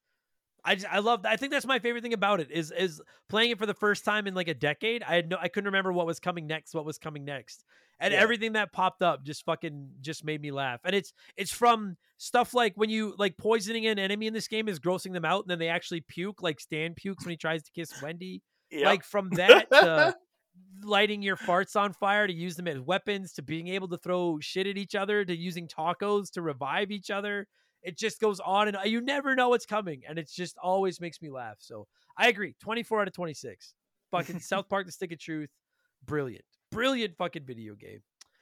I 0.63 0.75
just 0.75 0.87
I 0.91 0.99
love 0.99 1.25
I 1.25 1.37
think 1.37 1.51
that's 1.51 1.65
my 1.65 1.79
favorite 1.79 2.01
thing 2.03 2.13
about 2.13 2.39
it 2.39 2.51
is 2.51 2.71
is 2.71 3.01
playing 3.29 3.51
it 3.51 3.57
for 3.57 3.65
the 3.65 3.73
first 3.73 4.05
time 4.05 4.27
in 4.27 4.33
like 4.35 4.47
a 4.47 4.53
decade. 4.53 5.03
I 5.03 5.15
had 5.15 5.29
no 5.29 5.37
I 5.41 5.47
couldn't 5.47 5.65
remember 5.65 5.91
what 5.91 6.05
was 6.05 6.19
coming 6.19 6.45
next, 6.47 6.73
what 6.75 6.85
was 6.85 6.97
coming 6.97 7.25
next. 7.25 7.63
And 7.99 8.13
Yeah. 8.13 8.19
everything 8.19 8.53
that 8.53 8.71
popped 8.71 9.01
up 9.01 9.23
just 9.23 9.43
fucking 9.45 9.89
just 10.01 10.23
made 10.23 10.41
me 10.41 10.51
laugh. 10.51 10.81
And 10.83 10.95
it's 10.95 11.13
it's 11.37 11.51
from 11.53 11.97
stuff 12.17 12.53
like 12.53 12.73
when 12.75 12.89
you 12.91 13.15
like 13.17 13.37
poisoning 13.37 13.87
an 13.87 13.97
enemy 13.97 14.27
in 14.27 14.33
this 14.33 14.47
game 14.47 14.67
is 14.67 14.79
grossing 14.79 15.13
them 15.13 15.25
out 15.25 15.43
and 15.43 15.49
then 15.49 15.59
they 15.59 15.69
actually 15.69 16.01
puke 16.01 16.43
like 16.43 16.59
Stan 16.59 16.93
pukes 16.93 17.25
when 17.25 17.31
he 17.31 17.37
tries 17.37 17.63
to 17.63 17.71
kiss 17.71 17.99
Wendy. 18.01 18.41
Yep. 18.69 18.85
Like 18.85 19.03
from 19.03 19.29
that 19.31 19.69
to 19.71 20.15
lighting 20.83 21.21
your 21.21 21.37
farts 21.37 21.75
on 21.75 21.93
fire 21.93 22.27
to 22.27 22.33
use 22.33 22.55
them 22.55 22.67
as 22.67 22.79
weapons 22.79 23.33
to 23.33 23.41
being 23.41 23.67
able 23.67 23.87
to 23.87 23.97
throw 23.97 24.37
shit 24.41 24.67
at 24.67 24.77
each 24.77 24.95
other 24.95 25.23
to 25.25 25.35
using 25.35 25.67
tacos 25.67 26.31
to 26.33 26.41
revive 26.41 26.91
each 26.91 27.09
other. 27.11 27.47
It 27.83 27.97
just 27.97 28.19
goes 28.19 28.39
on 28.39 28.67
and 28.67 28.77
you 28.85 29.01
never 29.01 29.35
know 29.35 29.49
what's 29.49 29.65
coming, 29.65 30.01
and 30.07 30.19
it 30.19 30.29
just 30.29 30.57
always 30.57 31.01
makes 31.01 31.21
me 31.21 31.29
laugh. 31.29 31.57
So 31.59 31.87
I 32.17 32.27
agree. 32.27 32.55
Twenty 32.59 32.83
four 32.83 33.01
out 33.01 33.07
of 33.07 33.13
twenty 33.13 33.33
six. 33.33 33.73
Fucking 34.11 34.39
South 34.39 34.69
Park: 34.69 34.85
The 34.85 34.91
Stick 34.91 35.11
of 35.11 35.19
Truth, 35.19 35.49
brilliant, 36.05 36.45
brilliant 36.71 37.15
fucking 37.17 37.45
video 37.45 37.75
game. 37.75 38.01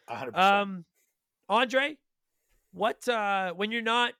100%. 0.09 0.35
Um, 0.35 0.85
Andre, 1.47 1.97
what 2.73 3.07
uh 3.07 3.53
when 3.53 3.71
you're 3.71 3.81
not 3.81 4.13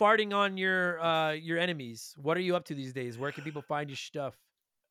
farting 0.00 0.34
on 0.34 0.56
your 0.56 1.00
uh 1.00 1.32
your 1.32 1.58
enemies, 1.58 2.14
what 2.16 2.36
are 2.36 2.40
you 2.40 2.56
up 2.56 2.64
to 2.66 2.74
these 2.74 2.92
days? 2.92 3.18
Where 3.18 3.32
can 3.32 3.44
people 3.44 3.62
find 3.62 3.88
your 3.88 3.96
stuff? 3.96 4.34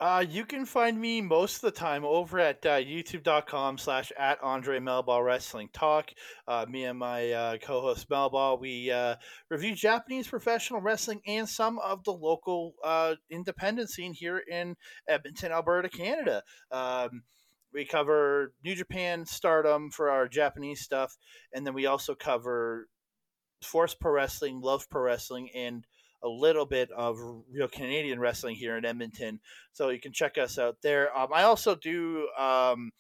Uh, 0.02 0.26
you 0.28 0.46
can 0.46 0.66
find 0.66 1.00
me 1.00 1.22
most 1.22 1.58
of 1.58 1.62
the 1.62 1.72
time 1.80 2.04
over 2.04 2.40
at 2.40 2.66
uh, 2.66 2.78
youtube.com 2.78 3.78
slash 3.78 4.12
at 4.18 4.42
Andre 4.42 4.80
Melball 4.80 5.24
Wrestling 5.24 5.70
Talk. 5.74 6.10
Uh, 6.48 6.66
me 6.68 6.86
and 6.86 6.98
my 6.98 7.32
uh, 7.32 7.58
co-host 7.60 8.10
Melball, 8.10 8.60
we 8.60 8.90
uh, 8.90 9.18
review 9.52 9.76
Japanese 9.76 10.28
professional 10.28 10.82
wrestling 10.82 11.22
and 11.28 11.48
some 11.48 11.78
of 11.78 12.04
the 12.04 12.14
local 12.14 12.74
uh, 12.84 13.14
independent 13.30 13.92
scene 13.92 14.12
here 14.12 14.40
in 14.40 14.76
Edmonton, 15.08 15.52
Alberta, 15.52 15.88
Canada. 15.88 16.42
Um, 16.72 17.22
we 17.72 17.86
cover 17.86 18.54
New 18.66 18.74
Japan 18.74 19.28
Stardom 19.28 19.92
for 19.92 20.10
our 20.10 20.28
Japanese 20.28 20.82
stuff, 20.82 21.16
and 21.54 21.64
then 21.64 21.76
we 21.76 21.86
also 21.86 22.16
cover 22.16 22.88
Force 23.62 23.94
Pro 23.94 24.14
Wrestling, 24.14 24.62
Love 24.62 24.90
Pro 24.90 25.04
Wrestling, 25.04 25.52
and 25.56 25.86
a 26.24 26.28
little 26.30 26.66
bit 26.66 26.92
of 26.92 27.18
real 27.52 27.68
Canadian 27.68 28.20
wrestling 28.20 28.56
here 28.56 28.78
in 28.78 28.86
Edmonton. 28.86 29.40
So 29.74 29.90
you 29.90 30.00
can 30.00 30.14
check 30.14 30.38
us 30.38 30.58
out 30.58 30.78
there. 30.82 31.16
Um, 31.18 31.30
I 31.34 31.44
also 31.44 31.76
do 31.76 32.30
um, 32.38 32.92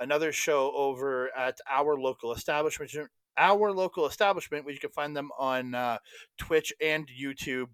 another 0.00 0.32
show 0.32 0.72
over 0.74 1.30
at 1.36 1.58
our 1.70 1.96
local 1.98 2.32
establishment. 2.32 2.90
Our 3.36 3.72
local 3.72 4.06
establishment, 4.06 4.64
where 4.64 4.74
you 4.74 4.80
can 4.80 4.90
find 4.90 5.16
them 5.16 5.30
on 5.38 5.74
uh, 5.74 5.98
Twitch 6.38 6.72
and 6.80 7.08
YouTube. 7.08 7.66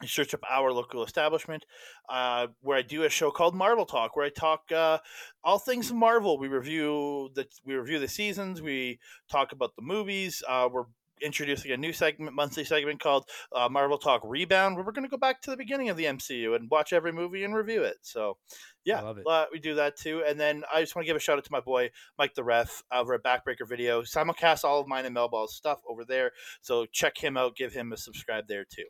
You 0.00 0.08
search 0.08 0.32
up 0.32 0.40
our 0.48 0.72
local 0.72 1.02
establishment, 1.02 1.66
uh, 2.08 2.46
where 2.60 2.78
I 2.78 2.82
do 2.82 3.02
a 3.02 3.10
show 3.10 3.32
called 3.32 3.54
Marvel 3.54 3.84
Talk, 3.84 4.14
where 4.14 4.24
I 4.24 4.30
talk 4.30 4.70
uh, 4.74 4.98
all 5.42 5.58
things 5.58 5.92
Marvel. 5.92 6.38
We 6.38 6.46
review 6.46 7.30
the 7.34 7.46
we 7.64 7.74
review 7.74 7.98
the 7.98 8.08
seasons. 8.08 8.62
We 8.62 9.00
talk 9.30 9.50
about 9.52 9.74
the 9.74 9.82
movies. 9.82 10.42
Uh, 10.48 10.68
we're 10.72 10.84
introducing 11.22 11.70
a 11.72 11.76
new 11.76 11.92
segment, 11.92 12.34
monthly 12.34 12.64
segment 12.64 13.00
called 13.00 13.28
uh, 13.54 13.68
Marvel 13.68 13.98
Talk 13.98 14.22
Rebound, 14.24 14.76
where 14.76 14.84
we're 14.84 14.92
going 14.92 15.04
to 15.04 15.10
go 15.10 15.16
back 15.16 15.42
to 15.42 15.50
the 15.50 15.56
beginning 15.56 15.88
of 15.88 15.96
the 15.96 16.04
MCU 16.04 16.54
and 16.56 16.70
watch 16.70 16.92
every 16.92 17.12
movie 17.12 17.44
and 17.44 17.54
review 17.54 17.82
it. 17.82 17.96
So, 18.02 18.36
yeah, 18.84 19.00
love 19.00 19.18
it. 19.18 19.26
uh, 19.26 19.46
we 19.52 19.58
do 19.58 19.74
that 19.76 19.96
too. 19.96 20.22
And 20.26 20.38
then 20.38 20.64
I 20.72 20.80
just 20.80 20.96
want 20.96 21.04
to 21.04 21.10
give 21.10 21.16
a 21.16 21.20
shout 21.20 21.38
out 21.38 21.44
to 21.44 21.52
my 21.52 21.60
boy 21.60 21.90
Mike 22.18 22.34
the 22.34 22.44
Ref 22.44 22.82
over 22.92 23.14
at 23.14 23.22
Backbreaker 23.22 23.68
Video. 23.68 24.02
Simulcast 24.02 24.64
all 24.64 24.80
of 24.80 24.88
mine 24.88 25.04
and 25.06 25.14
Melball's 25.16 25.54
stuff 25.54 25.80
over 25.88 26.04
there. 26.04 26.32
So 26.62 26.86
check 26.86 27.18
him 27.18 27.36
out. 27.36 27.56
Give 27.56 27.72
him 27.72 27.92
a 27.92 27.96
subscribe 27.96 28.48
there 28.48 28.64
too. 28.64 28.86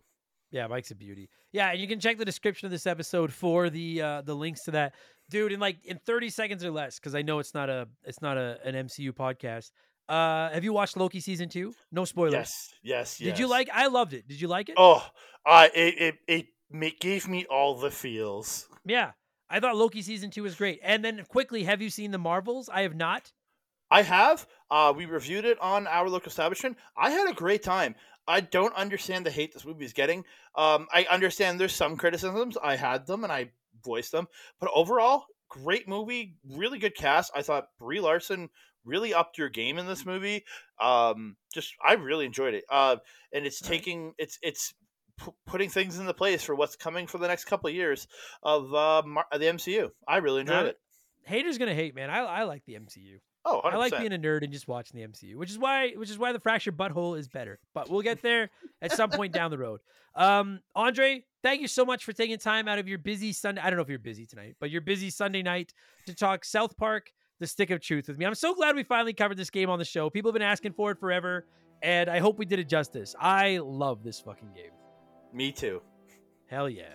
Yeah, 0.51 0.67
Mike's 0.67 0.91
a 0.91 0.95
beauty. 0.95 1.29
Yeah, 1.53 1.71
and 1.71 1.81
you 1.81 1.87
can 1.89 2.01
check 2.01 2.17
the 2.19 2.25
description 2.25 2.67
of 2.67 2.73
this 2.73 2.87
episode 2.87 3.33
for 3.33 3.69
the 3.71 4.01
uh 4.01 4.23
the 4.23 4.35
links 4.35 4.65
to 4.65 4.71
that. 4.73 4.95
Dude, 5.31 5.53
in 5.53 5.61
like 5.61 5.85
in 5.85 5.99
30 5.99 6.31
seconds 6.31 6.65
or 6.65 6.71
less, 6.71 6.99
because 6.99 7.15
I 7.15 7.21
know 7.23 7.39
it's 7.39 7.53
not 7.53 7.69
a 7.69 7.87
it's 8.05 8.23
not 8.23 8.39
a 8.39 8.59
an 8.65 8.75
MCU 8.75 9.13
podcast. 9.13 9.73
Uh 10.09 10.51
have 10.51 10.65
you 10.65 10.73
watched 10.73 10.97
Loki 10.97 11.21
season 11.21 11.49
two? 11.49 11.75
No 11.93 12.05
spoilers. 12.05 12.33
Yes, 12.33 12.75
yes, 12.83 13.21
yes. 13.21 13.31
Did 13.31 13.39
you 13.39 13.49
like 13.49 13.69
I 13.73 13.89
loved 13.89 14.15
it. 14.15 14.27
Did 14.27 14.41
you 14.41 14.49
like 14.49 14.69
it? 14.69 14.77
Oh, 14.79 15.07
uh, 15.45 15.69
it 15.75 16.17
it 16.29 16.47
it 16.71 17.01
gave 17.01 17.29
me 17.29 17.47
all 17.47 17.75
the 17.79 17.91
feels. 17.91 18.69
Yeah. 18.85 19.13
I 19.51 19.61
thought 19.61 19.77
Loki 19.77 20.03
season 20.03 20.31
two 20.31 20.43
was 20.43 20.55
great. 20.55 20.81
And 20.83 21.03
then 21.05 21.25
quickly, 21.29 21.65
have 21.65 21.81
you 21.81 21.89
seen 21.89 22.11
the 22.11 22.19
Marvels? 22.19 22.69
I 22.69 22.83
have 22.83 22.95
not. 22.95 23.33
I 23.91 24.03
have. 24.03 24.47
Uh, 24.71 24.93
we 24.95 25.07
reviewed 25.07 25.47
it 25.47 25.59
on 25.61 25.87
our 25.87 26.09
local 26.11 26.29
establishment. 26.29 26.77
I 26.97 27.11
had 27.11 27.31
a 27.31 27.35
great 27.35 27.63
time. 27.63 27.95
I 28.27 28.41
don't 28.43 28.75
understand 28.75 29.25
the 29.25 29.31
hate 29.31 29.55
this 29.55 29.65
movie 29.65 29.87
is 29.87 29.95
getting. 29.95 30.25
Um, 30.55 30.87
I 30.93 31.07
understand 31.11 31.59
there's 31.59 31.75
some 31.75 31.97
criticisms. 31.97 32.59
I 32.63 32.77
had 32.77 33.07
them 33.07 33.25
and 33.25 33.33
I 33.33 33.51
voiced 33.83 34.13
them. 34.13 34.29
But 34.61 34.71
overall, 34.75 35.25
great 35.49 35.89
movie. 35.89 36.37
Really 36.47 36.79
good 36.79 36.95
cast. 36.95 37.33
I 37.35 37.41
thought 37.41 37.69
Brie 37.79 38.01
Larson 38.01 38.51
really 38.85 39.15
upped 39.15 39.39
your 39.39 39.49
game 39.49 39.79
in 39.79 39.87
this 39.87 40.07
movie. 40.07 40.45
Um, 40.81 41.37
just 41.53 41.75
I 41.85 41.95
really 41.95 42.27
enjoyed 42.27 42.55
it. 42.55 42.65
Uh, 42.71 42.97
and 43.33 43.47
it's 43.47 43.61
taking 43.61 44.15
it's 44.19 44.39
it's 44.43 44.75
pu- 45.19 45.35
putting 45.47 45.71
things 45.71 45.99
into 45.99 46.13
place 46.15 46.43
for 46.43 46.55
what's 46.55 46.77
coming 46.77 47.07
for 47.07 47.19
the 47.19 47.29
next 47.29 47.45
couple 47.45 47.69
of 47.69 47.75
years 47.75 48.07
of 48.43 48.73
uh, 48.75 49.03
Mar- 49.07 49.27
the 49.33 49.39
MCU. 49.47 49.91
I 50.07 50.19
really 50.19 50.41
enjoyed 50.43 50.67
it. 50.67 50.79
Haters 51.25 51.59
gonna 51.59 51.75
hate, 51.75 51.95
man. 51.95 52.11
I 52.11 52.21
I 52.21 52.43
like 52.45 52.65
the 52.67 52.75
MCU. 52.75 53.19
Oh, 53.45 53.63
100%. 53.65 53.73
I 53.73 53.77
like 53.77 53.99
being 53.99 54.13
a 54.13 54.19
nerd 54.19 54.43
and 54.43 54.53
just 54.53 54.69
watching 54.69 55.01
the 55.01 55.07
MCU, 55.07 55.37
which 55.37 55.51
is 55.51 55.59
why 55.59 55.91
which 55.93 56.11
is 56.11 56.19
why 56.19 56.33
the 56.33 56.41
Fractured 56.41 56.77
But 56.77 56.91
Whole 56.91 57.15
is 57.15 57.29
better. 57.29 57.59
But 57.75 57.89
we'll 57.89 58.03
get 58.03 58.21
there 58.21 58.51
at 58.83 58.93
some 58.93 59.11
point 59.11 59.33
down 59.33 59.51
the 59.51 59.59
road. 59.59 59.81
Um, 60.15 60.61
Andre, 60.75 61.25
thank 61.43 61.61
you 61.61 61.69
so 61.69 61.85
much 61.85 62.05
for 62.05 62.13
taking 62.13 62.39
time 62.39 62.67
out 62.69 62.79
of 62.79 62.89
your 62.89 62.99
busy 62.99 63.33
Sunday. 63.33 63.61
I 63.63 63.71
don't 63.71 63.77
know 63.77 63.83
if 63.83 63.89
you're 63.89 63.99
busy 63.99 64.27
tonight, 64.27 64.57
but 64.61 64.71
your 64.71 64.81
busy 64.81 65.11
Sunday 65.11 65.43
night 65.43 65.73
to 66.07 66.15
talk 66.15 66.45
South 66.45 66.77
Park, 66.77 67.13
The 67.39 67.47
Stick 67.47 67.71
of 67.71 67.81
Truth 67.81 68.09
with 68.09 68.19
me. 68.19 68.27
I'm 68.27 68.35
so 68.35 68.55
glad 68.55 68.75
we 68.75 68.83
finally 68.83 69.13
covered 69.13 69.37
this 69.37 69.51
game 69.51 69.71
on 69.71 69.79
the 69.79 69.85
show. 69.85 70.11
People 70.11 70.31
have 70.31 70.35
been 70.35 70.43
asking 70.43 70.73
for 70.73 70.91
it 70.91 70.99
forever, 70.99 71.47
and 71.83 72.11
I 72.11 72.19
hope 72.19 72.39
we 72.39 72.45
did 72.45 72.59
it 72.59 72.69
justice. 72.69 73.15
I 73.19 73.59
love 73.59 74.03
this 74.03 74.21
fucking 74.21 74.53
game. 74.55 74.73
Me 75.33 75.53
too. 75.53 75.83
Hell 76.47 76.69
yeah. 76.69 76.95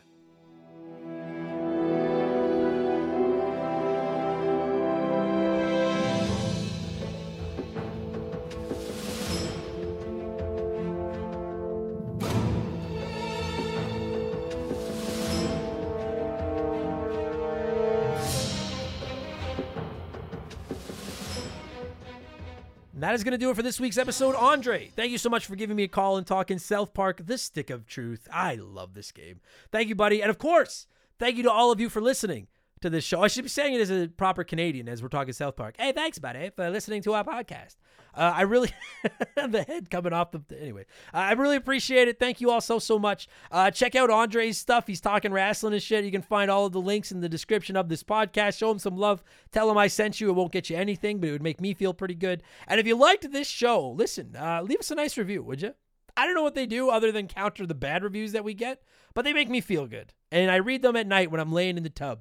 That 23.13 23.17
is 23.19 23.23
going 23.23 23.33
to 23.33 23.37
do 23.37 23.51
it 23.51 23.55
for 23.55 23.61
this 23.61 23.79
week's 23.79 23.99
episode. 23.99 24.33
Andre, 24.33 24.87
thank 24.95 25.11
you 25.11 25.19
so 25.19 25.29
much 25.29 25.45
for 25.45 25.55
giving 25.55 25.75
me 25.75 25.83
a 25.83 25.87
call 25.87 26.17
and 26.17 26.25
talking 26.25 26.57
South 26.57 26.95
Park, 26.95 27.21
The 27.27 27.37
Stick 27.37 27.69
of 27.69 27.85
Truth. 27.85 28.27
I 28.33 28.55
love 28.55 28.95
this 28.95 29.11
game. 29.11 29.39
Thank 29.71 29.87
you, 29.87 29.93
buddy. 29.93 30.19
And 30.19 30.31
of 30.31 30.39
course, 30.39 30.87
thank 31.19 31.37
you 31.37 31.43
to 31.43 31.51
all 31.51 31.71
of 31.71 31.79
you 31.79 31.89
for 31.89 32.01
listening 32.01 32.47
to 32.83 32.89
this 32.89 33.03
show. 33.03 33.21
I 33.21 33.27
should 33.27 33.43
be 33.43 33.49
saying 33.49 33.73
it 33.73 33.81
as 33.81 33.89
a 33.89 34.07
proper 34.07 34.43
Canadian 34.43 34.87
as 34.87 35.01
we're 35.01 35.09
talking 35.09 35.33
South 35.33 35.55
Park. 35.55 35.75
Hey, 35.79 35.91
thanks, 35.91 36.19
buddy, 36.19 36.51
for 36.55 36.69
listening 36.69 37.01
to 37.03 37.13
our 37.13 37.23
podcast. 37.23 37.77
Uh, 38.15 38.33
I 38.35 38.41
really, 38.41 38.71
the 39.35 39.63
head 39.63 39.89
coming 39.89 40.13
off 40.13 40.31
the, 40.31 40.43
anyway, 40.59 40.85
uh, 41.13 41.17
I 41.17 41.31
really 41.31 41.55
appreciate 41.55 42.07
it. 42.07 42.19
Thank 42.19 42.41
you 42.41 42.51
all 42.51 42.61
so, 42.61 42.77
so 42.79 42.99
much. 42.99 43.27
Uh, 43.49 43.71
check 43.71 43.95
out 43.95 44.09
Andre's 44.11 44.57
stuff. 44.57 44.85
He's 44.85 45.01
talking 45.01 45.31
wrestling 45.31 45.73
and 45.73 45.81
shit. 45.81 46.05
You 46.05 46.11
can 46.11 46.21
find 46.21 46.51
all 46.51 46.65
of 46.65 46.73
the 46.73 46.81
links 46.81 47.11
in 47.11 47.21
the 47.21 47.29
description 47.29 47.75
of 47.75 47.89
this 47.89 48.03
podcast. 48.03 48.57
Show 48.57 48.69
him 48.69 48.79
some 48.79 48.97
love. 48.97 49.23
Tell 49.51 49.71
him 49.71 49.77
I 49.77 49.87
sent 49.87 50.21
you. 50.21 50.29
It 50.29 50.33
won't 50.33 50.51
get 50.51 50.69
you 50.69 50.75
anything, 50.75 51.19
but 51.19 51.29
it 51.29 51.31
would 51.31 51.41
make 51.41 51.61
me 51.61 51.73
feel 51.73 51.93
pretty 51.93 52.15
good. 52.15 52.43
And 52.67 52.79
if 52.79 52.85
you 52.85 52.95
liked 52.95 53.31
this 53.31 53.47
show, 53.47 53.89
listen, 53.89 54.35
uh, 54.35 54.61
leave 54.61 54.79
us 54.79 54.91
a 54.91 54.95
nice 54.95 55.17
review, 55.17 55.41
would 55.41 55.61
you? 55.61 55.73
I 56.15 56.25
don't 56.25 56.35
know 56.35 56.43
what 56.43 56.53
they 56.53 56.67
do 56.67 56.89
other 56.89 57.11
than 57.11 57.27
counter 57.27 57.65
the 57.65 57.73
bad 57.73 58.03
reviews 58.03 58.33
that 58.33 58.43
we 58.43 58.53
get, 58.53 58.83
but 59.15 59.23
they 59.23 59.33
make 59.33 59.49
me 59.49 59.61
feel 59.61 59.87
good. 59.87 60.13
And 60.31 60.51
I 60.51 60.57
read 60.57 60.81
them 60.83 60.95
at 60.95 61.07
night 61.07 61.31
when 61.31 61.39
I'm 61.39 61.51
laying 61.51 61.77
in 61.77 61.83
the 61.83 61.89
tub 61.89 62.19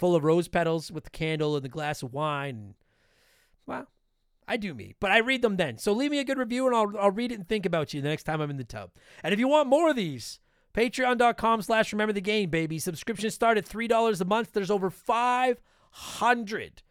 full 0.00 0.16
of 0.16 0.24
rose 0.24 0.48
petals 0.48 0.90
with 0.90 1.04
the 1.04 1.10
candle 1.10 1.54
and 1.54 1.64
the 1.64 1.68
glass 1.68 2.02
of 2.02 2.12
wine. 2.12 2.74
Well, 3.66 3.86
I 4.48 4.56
do 4.56 4.74
me, 4.74 4.96
but 4.98 5.12
I 5.12 5.18
read 5.18 5.42
them 5.42 5.56
then. 5.56 5.78
So 5.78 5.92
leave 5.92 6.10
me 6.10 6.18
a 6.18 6.24
good 6.24 6.38
review 6.38 6.66
and 6.66 6.74
I'll, 6.74 6.92
I'll 6.98 7.10
read 7.12 7.30
it 7.30 7.36
and 7.36 7.46
think 7.46 7.66
about 7.66 7.94
you 7.94 8.00
the 8.00 8.08
next 8.08 8.24
time 8.24 8.40
I'm 8.40 8.50
in 8.50 8.56
the 8.56 8.64
tub. 8.64 8.90
And 9.22 9.32
if 9.32 9.38
you 9.38 9.46
want 9.46 9.68
more 9.68 9.90
of 9.90 9.96
these, 9.96 10.40
patreon.com 10.74 11.62
slash 11.62 11.92
remember 11.92 12.14
the 12.14 12.20
game, 12.20 12.50
baby. 12.50 12.78
Subscriptions 12.78 13.34
start 13.34 13.58
at 13.58 13.68
$3 13.68 14.20
a 14.20 14.24
month. 14.24 14.52
There's 14.52 14.70
over 14.70 14.90
500 14.90 16.82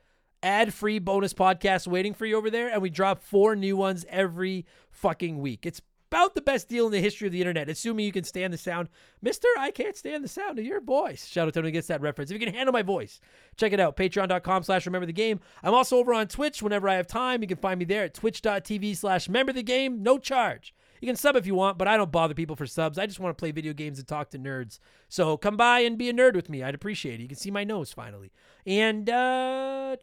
ad-free 0.41 0.99
bonus 0.99 1.33
podcasts 1.33 1.87
waiting 1.87 2.13
for 2.13 2.25
you 2.25 2.37
over 2.37 2.49
there. 2.49 2.69
And 2.69 2.81
we 2.81 2.89
drop 2.89 3.21
four 3.23 3.55
new 3.55 3.75
ones 3.75 4.05
every 4.07 4.65
fucking 4.91 5.39
week. 5.39 5.65
It's 5.65 5.81
about 6.11 6.33
the 6.33 6.41
best 6.41 6.67
deal 6.67 6.87
in 6.87 6.91
the 6.91 7.01
history 7.01 7.27
of 7.27 7.33
the 7.33 7.39
internet, 7.39 7.69
assuming 7.69 8.05
you 8.05 8.11
can 8.11 8.23
stand 8.23 8.51
the 8.51 8.57
sound. 8.57 8.89
Mister, 9.21 9.47
I 9.57 9.69
can't 9.71 9.95
stand 9.95 10.23
the 10.23 10.27
sound 10.27 10.57
of 10.57 10.65
your 10.65 10.81
voice. 10.81 11.27
Shout 11.27 11.47
out 11.47 11.53
to 11.53 11.59
anyone 11.59 11.73
gets 11.73 11.87
that 11.87 12.01
reference. 12.01 12.31
If 12.31 12.39
you 12.39 12.45
can 12.45 12.53
handle 12.53 12.73
my 12.73 12.81
voice, 12.81 13.21
check 13.57 13.73
it 13.73 13.79
out. 13.79 13.95
Patreon.com 13.95 14.63
slash 14.63 14.85
remember 14.85 15.05
the 15.05 15.13
game. 15.13 15.39
I'm 15.61 15.73
also 15.73 15.97
over 15.97 16.13
on 16.13 16.27
Twitch 16.27 16.63
whenever 16.63 16.89
I 16.89 16.95
have 16.95 17.07
time. 17.07 17.41
You 17.41 17.47
can 17.47 17.57
find 17.57 17.77
me 17.77 17.85
there 17.85 18.05
at 18.05 18.15
twitch.tv 18.15 18.97
slash 18.97 19.27
remember 19.27 19.53
the 19.53 19.63
game. 19.63 20.01
No 20.01 20.17
charge. 20.17 20.73
You 21.01 21.07
can 21.07 21.15
sub 21.15 21.37
if 21.37 21.47
you 21.47 21.55
want, 21.55 21.77
but 21.77 21.87
I 21.87 21.95
don't 21.95 22.11
bother 22.11 22.33
people 22.33 22.57
for 22.57 22.65
subs. 22.65 22.97
I 22.97 23.05
just 23.05 23.21
want 23.21 23.37
to 23.37 23.39
play 23.39 23.51
video 23.51 23.71
games 23.71 23.99
and 23.99 24.07
talk 24.07 24.31
to 24.31 24.39
nerds. 24.39 24.79
So 25.07 25.37
come 25.37 25.55
by 25.55 25.79
and 25.79 25.97
be 25.97 26.09
a 26.09 26.13
nerd 26.13 26.35
with 26.35 26.49
me. 26.49 26.61
I'd 26.61 26.75
appreciate 26.75 27.19
it. 27.19 27.21
You 27.21 27.29
can 27.29 27.37
see 27.37 27.51
my 27.51 27.63
nose 27.63 27.93
finally. 27.93 28.31
And 28.65 29.09
uh 29.09 29.95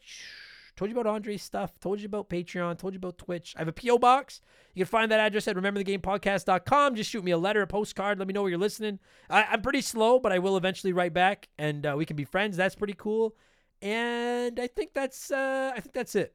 told 0.77 0.91
you 0.91 0.99
about 0.99 1.11
Andre's 1.11 1.43
stuff, 1.43 1.79
told 1.81 2.01
you 2.01 2.07
about 2.07 2.29
Patreon, 2.29 2.79
told 2.79 2.93
you 2.93 2.99
about 2.99 3.19
Twitch. 3.19 3.55
I 3.57 3.61
have 3.61 3.69
a 3.69 3.73
P.O. 3.73 3.99
box. 3.99 4.41
You 4.75 4.85
can 4.85 4.91
find 4.91 5.11
that 5.11 5.21
address 5.21 5.49
at 5.49 5.57
rememberthegamepodcast.com. 5.57 6.95
Just 6.95 7.11
shoot 7.11 7.25
me 7.25 7.31
a 7.31 7.39
letter, 7.39 7.63
a 7.63 7.67
postcard. 7.67 8.19
Let 8.19 8.29
me 8.29 8.35
know 8.35 8.43
where 8.43 8.51
you're 8.51 8.59
listening. 8.59 8.99
I, 9.31 9.55
am 9.55 9.63
pretty 9.63 9.81
slow, 9.81 10.19
but 10.19 10.33
I 10.33 10.39
will 10.39 10.57
eventually 10.57 10.93
write 10.93 11.15
back, 11.15 11.49
and 11.59 11.87
uh, 11.87 11.95
we 11.97 12.05
can 12.05 12.17
be 12.17 12.25
friends. 12.25 12.57
That's 12.57 12.75
pretty 12.75 12.95
cool. 12.97 13.35
And 13.81 14.61
I 14.61 14.67
think 14.67 14.93
that's 14.95 15.31
uh, 15.31 15.73
I 15.75 15.81
think 15.81 15.95
that's 15.95 16.15
it. 16.15 16.35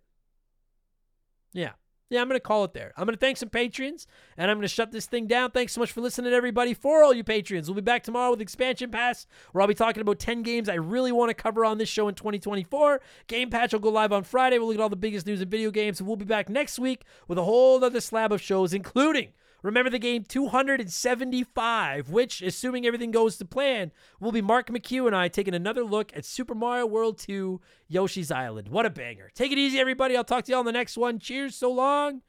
Yeah. 1.54 1.72
Yeah, 2.12 2.20
I'm 2.20 2.28
going 2.28 2.36
to 2.36 2.42
call 2.42 2.66
it 2.66 2.74
there. 2.74 2.92
I'm 2.98 3.06
going 3.06 3.16
to 3.16 3.20
thank 3.20 3.38
some 3.38 3.48
patrons, 3.48 4.06
and 4.36 4.52
I'm 4.52 4.58
going 4.58 4.68
to 4.68 4.68
shut 4.68 4.92
this 4.92 5.06
thing 5.06 5.28
down. 5.28 5.52
Thanks 5.52 5.72
so 5.72 5.80
much 5.80 5.94
for 5.94 6.02
listening, 6.02 6.34
everybody. 6.34 6.74
For 6.74 7.06
all 7.06 7.14
you 7.14 7.24
patrons, 7.24 7.70
we'll 7.70 7.76
be 7.76 7.82
back 7.82 8.04
tomorrow 8.04 8.32
with 8.32 8.42
Expansion 8.42 8.92
Pass, 8.92 9.28
where 9.54 9.62
I'll 9.62 9.68
be 9.70 9.74
talking 9.74 10.02
about 10.02 10.20
10 10.20 10.44
games 10.44 10.68
I 10.68 10.74
really 10.74 11.14
want 11.14 11.30
to 11.30 11.34
cover 11.34 11.64
on 11.64 11.78
this 11.78 11.88
show 11.88 12.10
in 12.10 12.16
2024. 12.16 13.00
Game 13.28 13.50
Patch 13.50 13.72
will 13.72 13.80
go 13.80 13.90
live 13.90 14.12
on 14.12 14.26
Friday. 14.26 14.60
We'll 14.60 14.68
look 14.68 14.76
at 14.76 14.82
all 14.82 14.90
the 14.90 14.98
biggest 14.98 15.26
news 15.26 15.40
in 15.40 15.48
video 15.48 15.72
games, 15.72 16.02
and 16.02 16.08
we'll 16.08 16.18
be 16.18 16.26
back 16.26 16.50
next 16.50 16.80
week 16.80 17.06
with 17.30 17.38
a 17.38 17.44
whole 17.44 17.82
other 17.82 18.02
slab 18.02 18.34
of 18.34 18.42
shows, 18.42 18.74
including 18.74 19.30
Remember 19.62 19.90
the 19.90 20.00
game 20.00 20.24
275, 20.24 22.10
which, 22.10 22.42
assuming 22.42 22.86
everything 22.86 23.12
goes 23.12 23.38
to 23.38 23.46
plan, 23.46 23.92
will 24.20 24.32
be 24.32 24.42
Mark 24.42 24.70
McHugh 24.70 25.06
and 25.06 25.16
I 25.16 25.28
taking 25.28 25.54
another 25.54 25.84
look 25.84 26.12
at 26.16 26.26
Super 26.26 26.56
Mario 26.56 26.88
World 26.88 27.20
2 27.20 27.62
Yoshi's 27.88 28.32
Island. 28.32 28.70
What 28.70 28.86
a 28.86 28.90
banger. 28.90 29.30
Take 29.36 29.52
it 29.52 29.60
easy, 29.60 29.80
everybody. 29.80 30.18
I'll 30.18 30.24
talk 30.24 30.46
to 30.46 30.52
you 30.52 30.56
all 30.56 30.62
on 30.62 30.66
the 30.66 30.72
next 30.72 30.98
one. 30.98 31.20
Cheers, 31.20 31.56
so 31.56 31.72
long. 31.72 32.22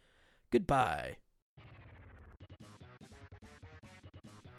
Goodbye. 0.51 1.17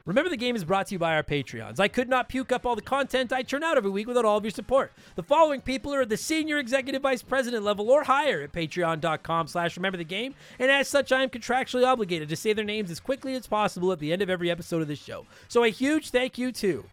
Remember, 0.06 0.30
the 0.30 0.36
game 0.36 0.58
is 0.58 0.66
brought 0.66 0.88
to 0.88 0.96
you 0.96 1.00
by 1.00 1.16
our 1.16 1.24
Patreons. 1.24 1.80
I 1.80 1.88
could 1.88 2.10
not 2.10 2.28
puke 2.28 2.52
up 2.52 2.66
all 2.66 2.76
the 2.76 2.82
content 2.82 3.32
I 3.32 3.42
churn 3.42 3.64
out 3.64 3.78
every 3.78 3.90
week 3.90 4.06
without 4.06 4.26
all 4.26 4.38
of 4.38 4.44
your 4.44 4.52
support. 4.52 4.92
The 5.16 5.24
following 5.24 5.62
people 5.62 5.94
are 5.94 6.02
at 6.02 6.10
the 6.10 6.18
senior 6.18 6.58
executive 6.58 7.02
vice 7.02 7.24
president 7.24 7.64
level 7.64 7.90
or 7.90 8.04
higher 8.04 8.42
at 8.42 8.52
patreon.com 8.52 9.48
slash 9.48 9.78
remember 9.78 9.98
the 9.98 10.04
game, 10.04 10.36
and 10.60 10.70
as 10.70 10.90
such, 10.90 11.14
I 11.14 11.24
am 11.24 11.30
contractually 11.30 11.88
obligated 11.88 12.28
to 12.28 12.36
say 12.36 12.52
their 12.52 12.66
names 12.66 12.92
as 12.92 13.00
quickly 13.00 13.34
as 13.36 13.48
possible 13.48 13.94
at 13.94 14.00
the 14.00 14.12
end 14.12 14.22
of 14.22 14.30
every 14.30 14.52
episode 14.52 14.82
of 14.82 14.90
this 14.90 15.02
show. 15.02 15.26
So 15.48 15.64
a 15.64 15.70
huge 15.70 16.10
thank 16.10 16.38
you 16.38 16.52
to 16.52 16.84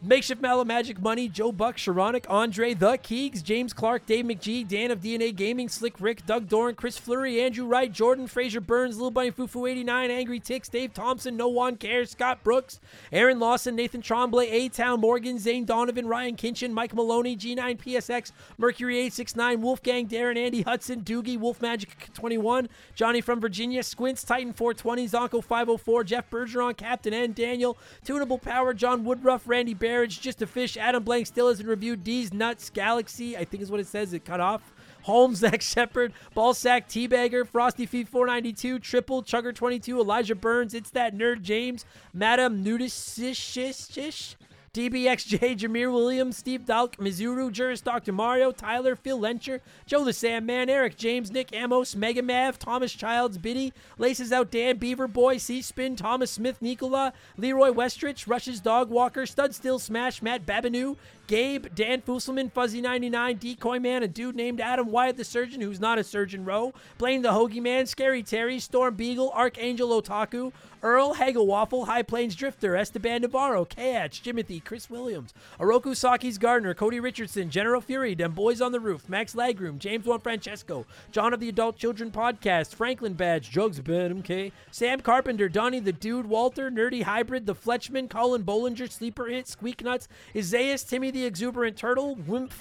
Makeshift 0.00 0.40
Mallow 0.40 0.64
Magic 0.64 1.02
Money, 1.02 1.28
Joe 1.28 1.50
Buck, 1.50 1.76
Sharonic, 1.76 2.24
Andre, 2.30 2.72
The 2.72 2.98
Keegs, 2.98 3.42
James 3.42 3.72
Clark, 3.72 4.06
Dave 4.06 4.24
McGee, 4.24 4.66
Dan 4.66 4.92
of 4.92 5.00
DNA 5.00 5.34
Gaming, 5.34 5.68
Slick 5.68 6.00
Rick, 6.00 6.24
Doug 6.24 6.46
Doran, 6.46 6.76
Chris 6.76 6.96
Fleury, 6.96 7.40
Andrew 7.40 7.66
Wright, 7.66 7.90
Jordan, 7.90 8.28
Fraser 8.28 8.60
Burns, 8.60 8.94
Little 8.94 9.10
Bunny 9.10 9.32
Fufu 9.32 9.68
89, 9.68 10.08
Angry 10.12 10.38
Ticks, 10.38 10.68
Dave 10.68 10.94
Thompson, 10.94 11.36
No 11.36 11.48
One 11.48 11.76
Cares, 11.76 12.12
Scott 12.12 12.44
Brooks, 12.44 12.78
Aaron 13.10 13.40
Lawson, 13.40 13.74
Nathan 13.74 14.00
Tremblay, 14.00 14.48
A 14.48 14.68
Town, 14.68 15.00
Morgan, 15.00 15.36
Zane 15.36 15.64
Donovan, 15.64 16.06
Ryan 16.06 16.36
Kinchin, 16.36 16.70
Mike 16.70 16.94
Maloney, 16.94 17.36
G9 17.36 17.78
PSX, 17.78 18.30
Mercury 18.56 18.98
869, 18.98 19.60
Wolfgang, 19.60 20.06
Darren, 20.06 20.38
Andy 20.38 20.62
Hudson, 20.62 21.00
Doogie, 21.00 21.40
Wolf 21.40 21.60
Magic 21.60 22.12
21, 22.14 22.68
Johnny 22.94 23.20
from 23.20 23.40
Virginia, 23.40 23.82
Squints, 23.82 24.22
Titan 24.22 24.52
420, 24.52 25.08
Zonko 25.08 25.42
504, 25.42 26.04
Jeff 26.04 26.30
Bergeron, 26.30 26.76
Captain 26.76 27.12
N, 27.12 27.32
Daniel, 27.32 27.76
Tunable 28.04 28.38
Power, 28.38 28.72
John 28.72 29.02
Woodruff, 29.02 29.48
Randy 29.48 29.74
Barrage, 29.88 30.18
Just 30.18 30.42
a 30.42 30.46
Fish, 30.46 30.76
Adam 30.76 31.02
Blank 31.02 31.26
still 31.26 31.48
hasn't 31.48 31.66
reviewed 31.66 32.04
D's 32.04 32.30
Nuts, 32.30 32.68
Galaxy, 32.68 33.38
I 33.38 33.46
think 33.46 33.62
is 33.62 33.70
what 33.70 33.80
it 33.80 33.86
says, 33.86 34.12
it 34.12 34.22
cut 34.22 34.38
off. 34.38 34.74
Holmes, 35.04 35.38
Zach 35.40 35.62
Shepard, 35.62 36.12
Ballsack, 36.36 36.88
Teabagger, 36.88 37.46
Frosty 37.48 37.86
Feet 37.86 38.06
492, 38.06 38.80
Triple, 38.80 39.22
Chugger 39.22 39.54
22, 39.54 39.98
Elijah 39.98 40.34
Burns, 40.34 40.74
It's 40.74 40.90
That 40.90 41.16
Nerd 41.16 41.40
James, 41.40 41.86
Madam 42.12 42.62
Nudisish, 42.62 44.36
DBXJ, 44.78 45.58
Jameer 45.58 45.92
Williams, 45.92 46.36
Steve 46.36 46.60
Dalk, 46.60 46.98
Mizuru, 46.98 47.50
Juris, 47.50 47.80
Dr. 47.80 48.12
Mario, 48.12 48.52
Tyler, 48.52 48.94
Phil 48.94 49.18
Lencher, 49.18 49.58
Joe 49.86 50.04
the 50.04 50.12
Sandman, 50.12 50.70
Eric 50.70 50.96
James, 50.96 51.32
Nick 51.32 51.52
Amos, 51.52 51.96
Mega 51.96 52.22
Mav, 52.22 52.60
Thomas 52.60 52.92
Childs, 52.92 53.38
Biddy, 53.38 53.72
Laces 53.98 54.30
Out 54.30 54.52
Dan, 54.52 54.76
Beaver 54.76 55.08
Boy, 55.08 55.38
C 55.38 55.62
Spin, 55.62 55.96
Thomas 55.96 56.30
Smith, 56.30 56.62
Nicola, 56.62 57.12
Leroy 57.36 57.72
Westrich, 57.72 58.28
Rush's 58.28 58.60
Dog 58.60 58.88
Walker, 58.88 59.26
Stud 59.26 59.52
Still 59.52 59.80
Smash, 59.80 60.22
Matt 60.22 60.46
Babinu, 60.46 60.96
Gabe, 61.28 61.66
Dan 61.74 62.00
Fusselman, 62.00 62.50
Fuzzy99, 62.50 63.38
Decoy 63.38 63.78
Man, 63.78 64.02
a 64.02 64.08
dude 64.08 64.34
named 64.34 64.62
Adam 64.62 64.90
Wyatt 64.90 65.18
the 65.18 65.24
Surgeon, 65.24 65.60
who's 65.60 65.78
not 65.78 65.98
a 65.98 66.04
surgeon 66.04 66.42
row, 66.42 66.72
Blaine 66.96 67.20
the 67.20 67.32
Hoagie 67.32 67.60
Man, 67.60 67.84
Scary 67.84 68.22
Terry, 68.22 68.58
Storm 68.58 68.94
Beagle, 68.94 69.30
Archangel 69.32 69.90
Otaku, 69.90 70.52
Earl, 70.82 71.14
Hagel 71.14 71.46
Waffle, 71.46 71.86
High 71.86 72.02
Plains 72.02 72.34
Drifter, 72.34 72.76
Esteban 72.76 73.22
Navarro, 73.22 73.64
Kayach, 73.64 74.22
Jimothy, 74.22 74.64
Chris 74.64 74.88
Williams, 74.88 75.34
Oroku 75.58 75.94
Saki's 75.96 76.38
Gardner, 76.38 76.72
Cody 76.72 77.00
Richardson, 77.00 77.50
General 77.50 77.80
Fury, 77.80 78.14
Dem 78.14 78.32
Boys 78.32 78.60
on 78.60 78.72
the 78.72 78.80
Roof, 78.80 79.08
Max 79.08 79.34
Lagroom, 79.34 79.78
James 79.78 80.06
Juan 80.06 80.20
Francesco, 80.20 80.86
John 81.10 81.34
of 81.34 81.40
the 81.40 81.48
Adult 81.48 81.76
Children 81.76 82.12
Podcast, 82.12 82.74
Franklin 82.74 83.14
Badge, 83.14 83.50
Jugs 83.50 83.80
Ben 83.80 84.22
MK, 84.22 84.52
Sam 84.70 85.00
Carpenter, 85.00 85.48
Donnie 85.48 85.80
the 85.80 85.92
Dude, 85.92 86.26
Walter, 86.26 86.70
Nerdy 86.70 87.02
Hybrid, 87.02 87.46
The 87.46 87.54
Fletchman, 87.54 88.08
Colin 88.08 88.44
Bollinger, 88.44 88.90
Sleeper 88.90 89.26
Hit, 89.26 89.48
Squeak 89.48 89.82
Nuts, 89.82 90.08
Isaias, 90.36 90.84
Timmy 90.84 91.10
the 91.10 91.17
Exuberant 91.24 91.76
Turtle, 91.76 92.14
Wimp. 92.14 92.52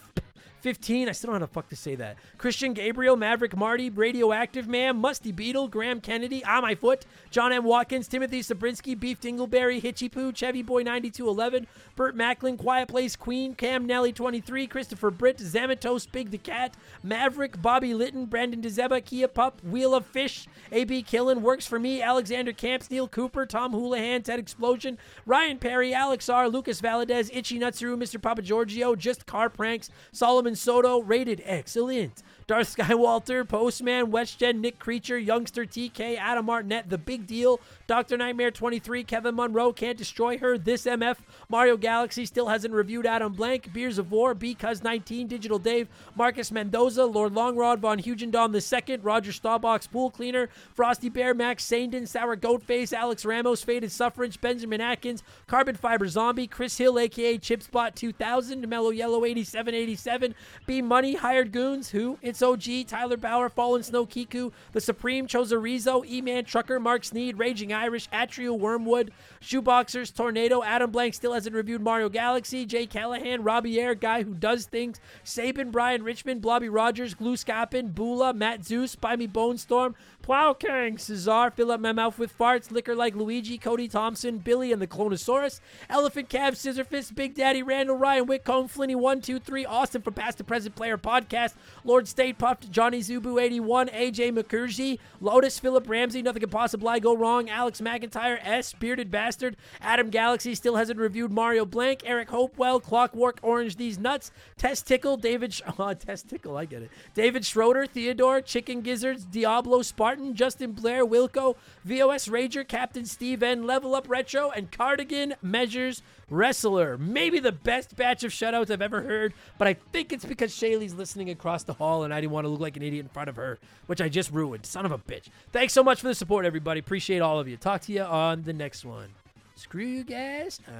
15. 0.61 1.09
I 1.09 1.11
still 1.11 1.31
don't 1.31 1.39
know 1.39 1.45
how 1.45 1.51
fuck 1.51 1.69
to 1.69 1.75
say 1.75 1.95
that. 1.95 2.17
Christian 2.37 2.73
Gabriel, 2.73 3.15
Maverick 3.15 3.55
Marty, 3.55 3.89
Radioactive 3.89 4.67
Man, 4.67 4.97
Musty 4.97 5.31
Beetle, 5.31 5.67
Graham 5.67 6.01
Kennedy, 6.01 6.43
On 6.45 6.61
My 6.61 6.75
Foot, 6.75 7.05
John 7.29 7.53
M. 7.53 7.63
Watkins, 7.63 8.07
Timothy 8.07 8.41
Sabrinsky, 8.41 8.99
Beef 8.99 9.21
Dingleberry, 9.21 9.81
Hitchy 9.81 10.09
Poo, 10.09 10.31
Chevy 10.31 10.61
Boy 10.61 10.83
9211, 10.83 11.67
Burt 11.95 12.15
Macklin, 12.15 12.57
Quiet 12.57 12.87
Place 12.87 13.15
Queen, 13.15 13.55
Cam 13.55 13.85
Nelly 13.85 14.11
23, 14.11 14.67
Christopher 14.67 15.11
Britt, 15.11 15.37
Zamatos, 15.37 16.11
Big 16.11 16.31
the 16.31 16.37
Cat, 16.37 16.75
Maverick, 17.03 17.61
Bobby 17.61 17.93
Litton, 17.93 18.25
Brandon 18.25 18.61
DeZeba, 18.61 19.03
Kia 19.03 19.27
Pup, 19.27 19.61
Wheel 19.63 19.93
of 19.93 20.05
Fish, 20.05 20.47
AB 20.71 21.03
Killen, 21.03 21.41
Works 21.41 21.67
for 21.67 21.79
Me, 21.79 22.01
Alexander 22.01 22.53
Camps, 22.53 22.89
Neil 22.89 23.07
Cooper, 23.07 23.45
Tom 23.45 23.71
Houlihan, 23.71 24.23
Ted 24.23 24.39
Explosion, 24.39 24.97
Ryan 25.25 25.57
Perry, 25.57 25.93
Alex 25.93 26.29
R., 26.29 26.49
Lucas 26.49 26.81
Valadez, 26.81 27.29
Itchy 27.33 27.59
Nutsuru, 27.59 27.97
Mr. 27.97 28.21
Papa 28.21 28.41
Giorgio, 28.41 28.95
Just 28.95 29.25
Car 29.25 29.49
Pranks, 29.49 29.89
Solomon 30.11 30.46
Soto, 30.55 31.01
rated 31.01 31.41
excellent. 31.45 32.23
Darth 32.47 32.75
Skywalker, 32.75 33.47
Postman, 33.47 34.07
WestGen, 34.07 34.59
Nick 34.59 34.79
Creature, 34.79 35.19
Youngster 35.19 35.65
TK, 35.65 36.17
Adam 36.17 36.45
Martinet, 36.45 36.89
The 36.89 36.97
Big 36.97 37.27
Deal, 37.27 37.59
Dr. 37.87 38.17
Nightmare 38.17 38.51
23, 38.51 39.05
Kevin 39.05 39.35
Monroe, 39.35 39.71
Can't 39.71 39.97
Destroy 39.97 40.37
Her, 40.37 40.57
This 40.57 40.83
MF, 40.83 41.15
Mario 41.47 41.77
Galaxy 41.77 42.25
still 42.25 42.49
hasn't 42.49 42.73
reviewed 42.73 43.05
Adam 43.05 43.31
Blank, 43.31 43.71
Beers 43.71 43.97
of 43.97 44.11
War, 44.11 44.33
Because 44.33 44.83
19, 44.83 45.27
Digital 45.27 45.57
Dave, 45.57 45.87
Marcus 46.13 46.51
Mendoza, 46.51 47.05
Lord 47.05 47.33
Longrod, 47.33 47.79
Von 47.79 47.99
Hugendom 47.99 48.53
II, 48.53 48.97
Roger 48.97 49.31
Stawbox, 49.31 49.89
Pool 49.89 50.09
Cleaner, 50.11 50.49
Frosty 50.75 51.07
Bear, 51.07 51.33
Max 51.33 51.65
Sandin, 51.65 52.05
Sour 52.05 52.35
Goatface, 52.35 52.91
Alex 52.91 53.23
Ramos, 53.23 53.63
Faded 53.63 53.91
Suffrage, 53.91 54.41
Benjamin 54.41 54.81
Atkins, 54.81 55.23
Carbon 55.47 55.75
Fiber 55.75 56.09
Zombie, 56.09 56.45
Chris 56.47 56.77
Hill, 56.77 56.99
aka 56.99 57.37
Chipspot 57.37 57.95
2000, 57.95 58.67
Mellow 58.67 58.89
Yellow 58.89 59.23
8787, 59.23 60.35
B 60.65 60.81
Money, 60.81 61.15
Hired 61.15 61.53
Goons, 61.53 61.91
Who, 61.91 62.17
It's 62.21 62.41
OG, 62.41 62.87
Tyler 62.87 63.15
Bauer, 63.15 63.47
Fallen 63.47 63.81
Snow 63.81 64.05
Kiku, 64.05 64.51
The 64.73 64.81
Supreme, 64.81 65.25
Choserizo, 65.25 66.05
E 66.05 66.21
Man 66.21 66.43
Trucker, 66.43 66.81
Mark 66.81 67.05
Sneed, 67.05 67.39
Raging 67.39 67.76
Irish, 67.77 68.09
Atrio 68.09 68.57
Wormwood, 68.57 69.11
Shoeboxers, 69.41 70.13
Tornado, 70.13 70.63
Adam 70.63 70.91
Blank 70.91 71.13
still 71.13 71.33
hasn't 71.33 71.55
reviewed 71.55 71.81
Mario 71.81 72.09
Galaxy, 72.09 72.65
Jay 72.65 72.85
Callahan, 72.85 73.43
Robbie 73.43 73.79
Air, 73.79 73.95
Guy 73.95 74.23
Who 74.23 74.33
Does 74.33 74.65
Things, 74.65 74.99
Sabin, 75.23 75.71
Brian 75.71 76.03
Richmond, 76.03 76.41
Blobby 76.41 76.69
Rogers, 76.69 77.13
Glue 77.13 77.35
Scoppin, 77.35 77.93
Bula, 77.93 78.33
Matt 78.33 78.65
Zeus, 78.65 78.95
Buy 78.95 79.15
Me 79.15 79.27
Bone 79.27 79.57
Storm, 79.57 79.95
Plow 80.27 80.51
King, 80.51 80.97
Cesar, 80.97 81.49
Fill 81.51 81.71
Up 81.71 81.79
My 81.79 81.93
Mouth 81.93 82.19
with 82.19 82.37
Farts, 82.37 82.69
Liquor 82.69 82.93
Like 82.93 83.15
Luigi, 83.15 83.57
Cody 83.57 83.87
Thompson, 83.87 84.39
Billy 84.39 84.73
and 84.73 84.81
the 84.81 84.85
Clonosaurus, 84.85 85.61
Elephant 85.89 86.27
Cab, 86.27 86.55
Scissorfist, 86.55 87.15
Big 87.15 87.33
Daddy, 87.33 87.63
Randall, 87.63 87.95
Ryan, 87.95 88.25
Whitcomb, 88.25 88.67
Flinny123, 88.67 89.65
Austin 89.65 90.01
from 90.01 90.15
Past 90.15 90.39
to 90.39 90.43
Present 90.43 90.75
Player 90.75 90.97
Podcast, 90.97 91.53
Lord 91.85 92.09
State 92.09 92.37
Puffed, 92.37 92.69
Johnny 92.69 92.99
Zubu 92.99 93.41
81, 93.41 93.87
AJ 93.87 94.37
McCurgy, 94.37 94.99
Lotus, 95.21 95.59
Philip 95.59 95.87
Ramsey, 95.87 96.21
Nothing 96.21 96.41
Can 96.41 96.49
Possibly 96.49 96.99
Go 96.99 97.15
Wrong, 97.15 97.49
Alex 97.49 97.79
McIntyre, 97.79 98.37
S, 98.43 98.73
Bearded 98.73 99.09
Bastard, 99.09 99.55
Adam 99.79 100.09
Galaxy 100.09 100.55
still 100.55 100.75
hasn't 100.75 100.99
reviewed 100.99 101.31
Mario 101.31 101.63
Blank, 101.63 102.01
Eric 102.03 102.31
Hopewell, 102.31 102.81
Clockwork 102.81 103.39
Orange 103.43 103.77
These 103.77 103.97
Nuts, 103.97 104.31
Test 104.57 104.87
Tickle, 104.87 105.15
David, 105.15 105.53
Sh- 105.53 105.61
oh, 105.79 105.93
Test 105.93 106.27
Tickle, 106.27 106.57
I 106.57 106.65
get 106.65 106.81
it, 106.81 106.91
David 107.13 107.45
Schroeder, 107.45 107.85
Theodore, 107.85 108.41
Chicken 108.41 108.81
Gizzards, 108.81 109.23
Diablo 109.23 109.81
Spartan, 109.81 110.16
Justin 110.33 110.71
Blair, 110.71 111.05
Wilco, 111.05 111.55
VOS 111.85 112.27
Rager, 112.27 112.67
Captain 112.67 113.05
Steve 113.05 113.43
N, 113.43 113.65
Level 113.65 113.95
Up 113.95 114.09
Retro, 114.09 114.51
and 114.51 114.71
Cardigan 114.71 115.35
Measures 115.41 116.01
Wrestler. 116.29 116.97
Maybe 116.97 117.39
the 117.39 117.51
best 117.51 117.95
batch 117.95 118.23
of 118.23 118.31
shutouts 118.31 118.69
I've 118.69 118.81
ever 118.81 119.01
heard, 119.01 119.33
but 119.57 119.67
I 119.67 119.73
think 119.73 120.11
it's 120.11 120.25
because 120.25 120.51
Shaylee's 120.51 120.93
listening 120.93 121.29
across 121.29 121.63
the 121.63 121.73
hall 121.73 122.03
and 122.03 122.13
I 122.13 122.21
didn't 122.21 122.33
want 122.33 122.45
to 122.45 122.49
look 122.49 122.59
like 122.59 122.77
an 122.77 122.83
idiot 122.83 123.05
in 123.05 123.09
front 123.09 123.29
of 123.29 123.35
her, 123.37 123.59
which 123.85 124.01
I 124.01 124.09
just 124.09 124.31
ruined. 124.31 124.65
Son 124.65 124.85
of 124.85 124.91
a 124.91 124.97
bitch. 124.97 125.29
Thanks 125.51 125.73
so 125.73 125.83
much 125.83 126.01
for 126.01 126.07
the 126.07 126.15
support, 126.15 126.45
everybody. 126.45 126.79
Appreciate 126.79 127.21
all 127.21 127.39
of 127.39 127.47
you. 127.47 127.57
Talk 127.57 127.81
to 127.81 127.93
you 127.93 128.03
on 128.03 128.43
the 128.43 128.53
next 128.53 128.85
one. 128.85 129.09
Screw 129.55 129.85
you 129.85 130.03
guys. 130.03 130.59
Um, 130.67 130.73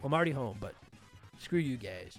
well, 0.00 0.06
I'm 0.06 0.14
already 0.14 0.32
home, 0.32 0.56
but 0.60 0.74
screw 1.38 1.60
you 1.60 1.76
guys. 1.76 2.18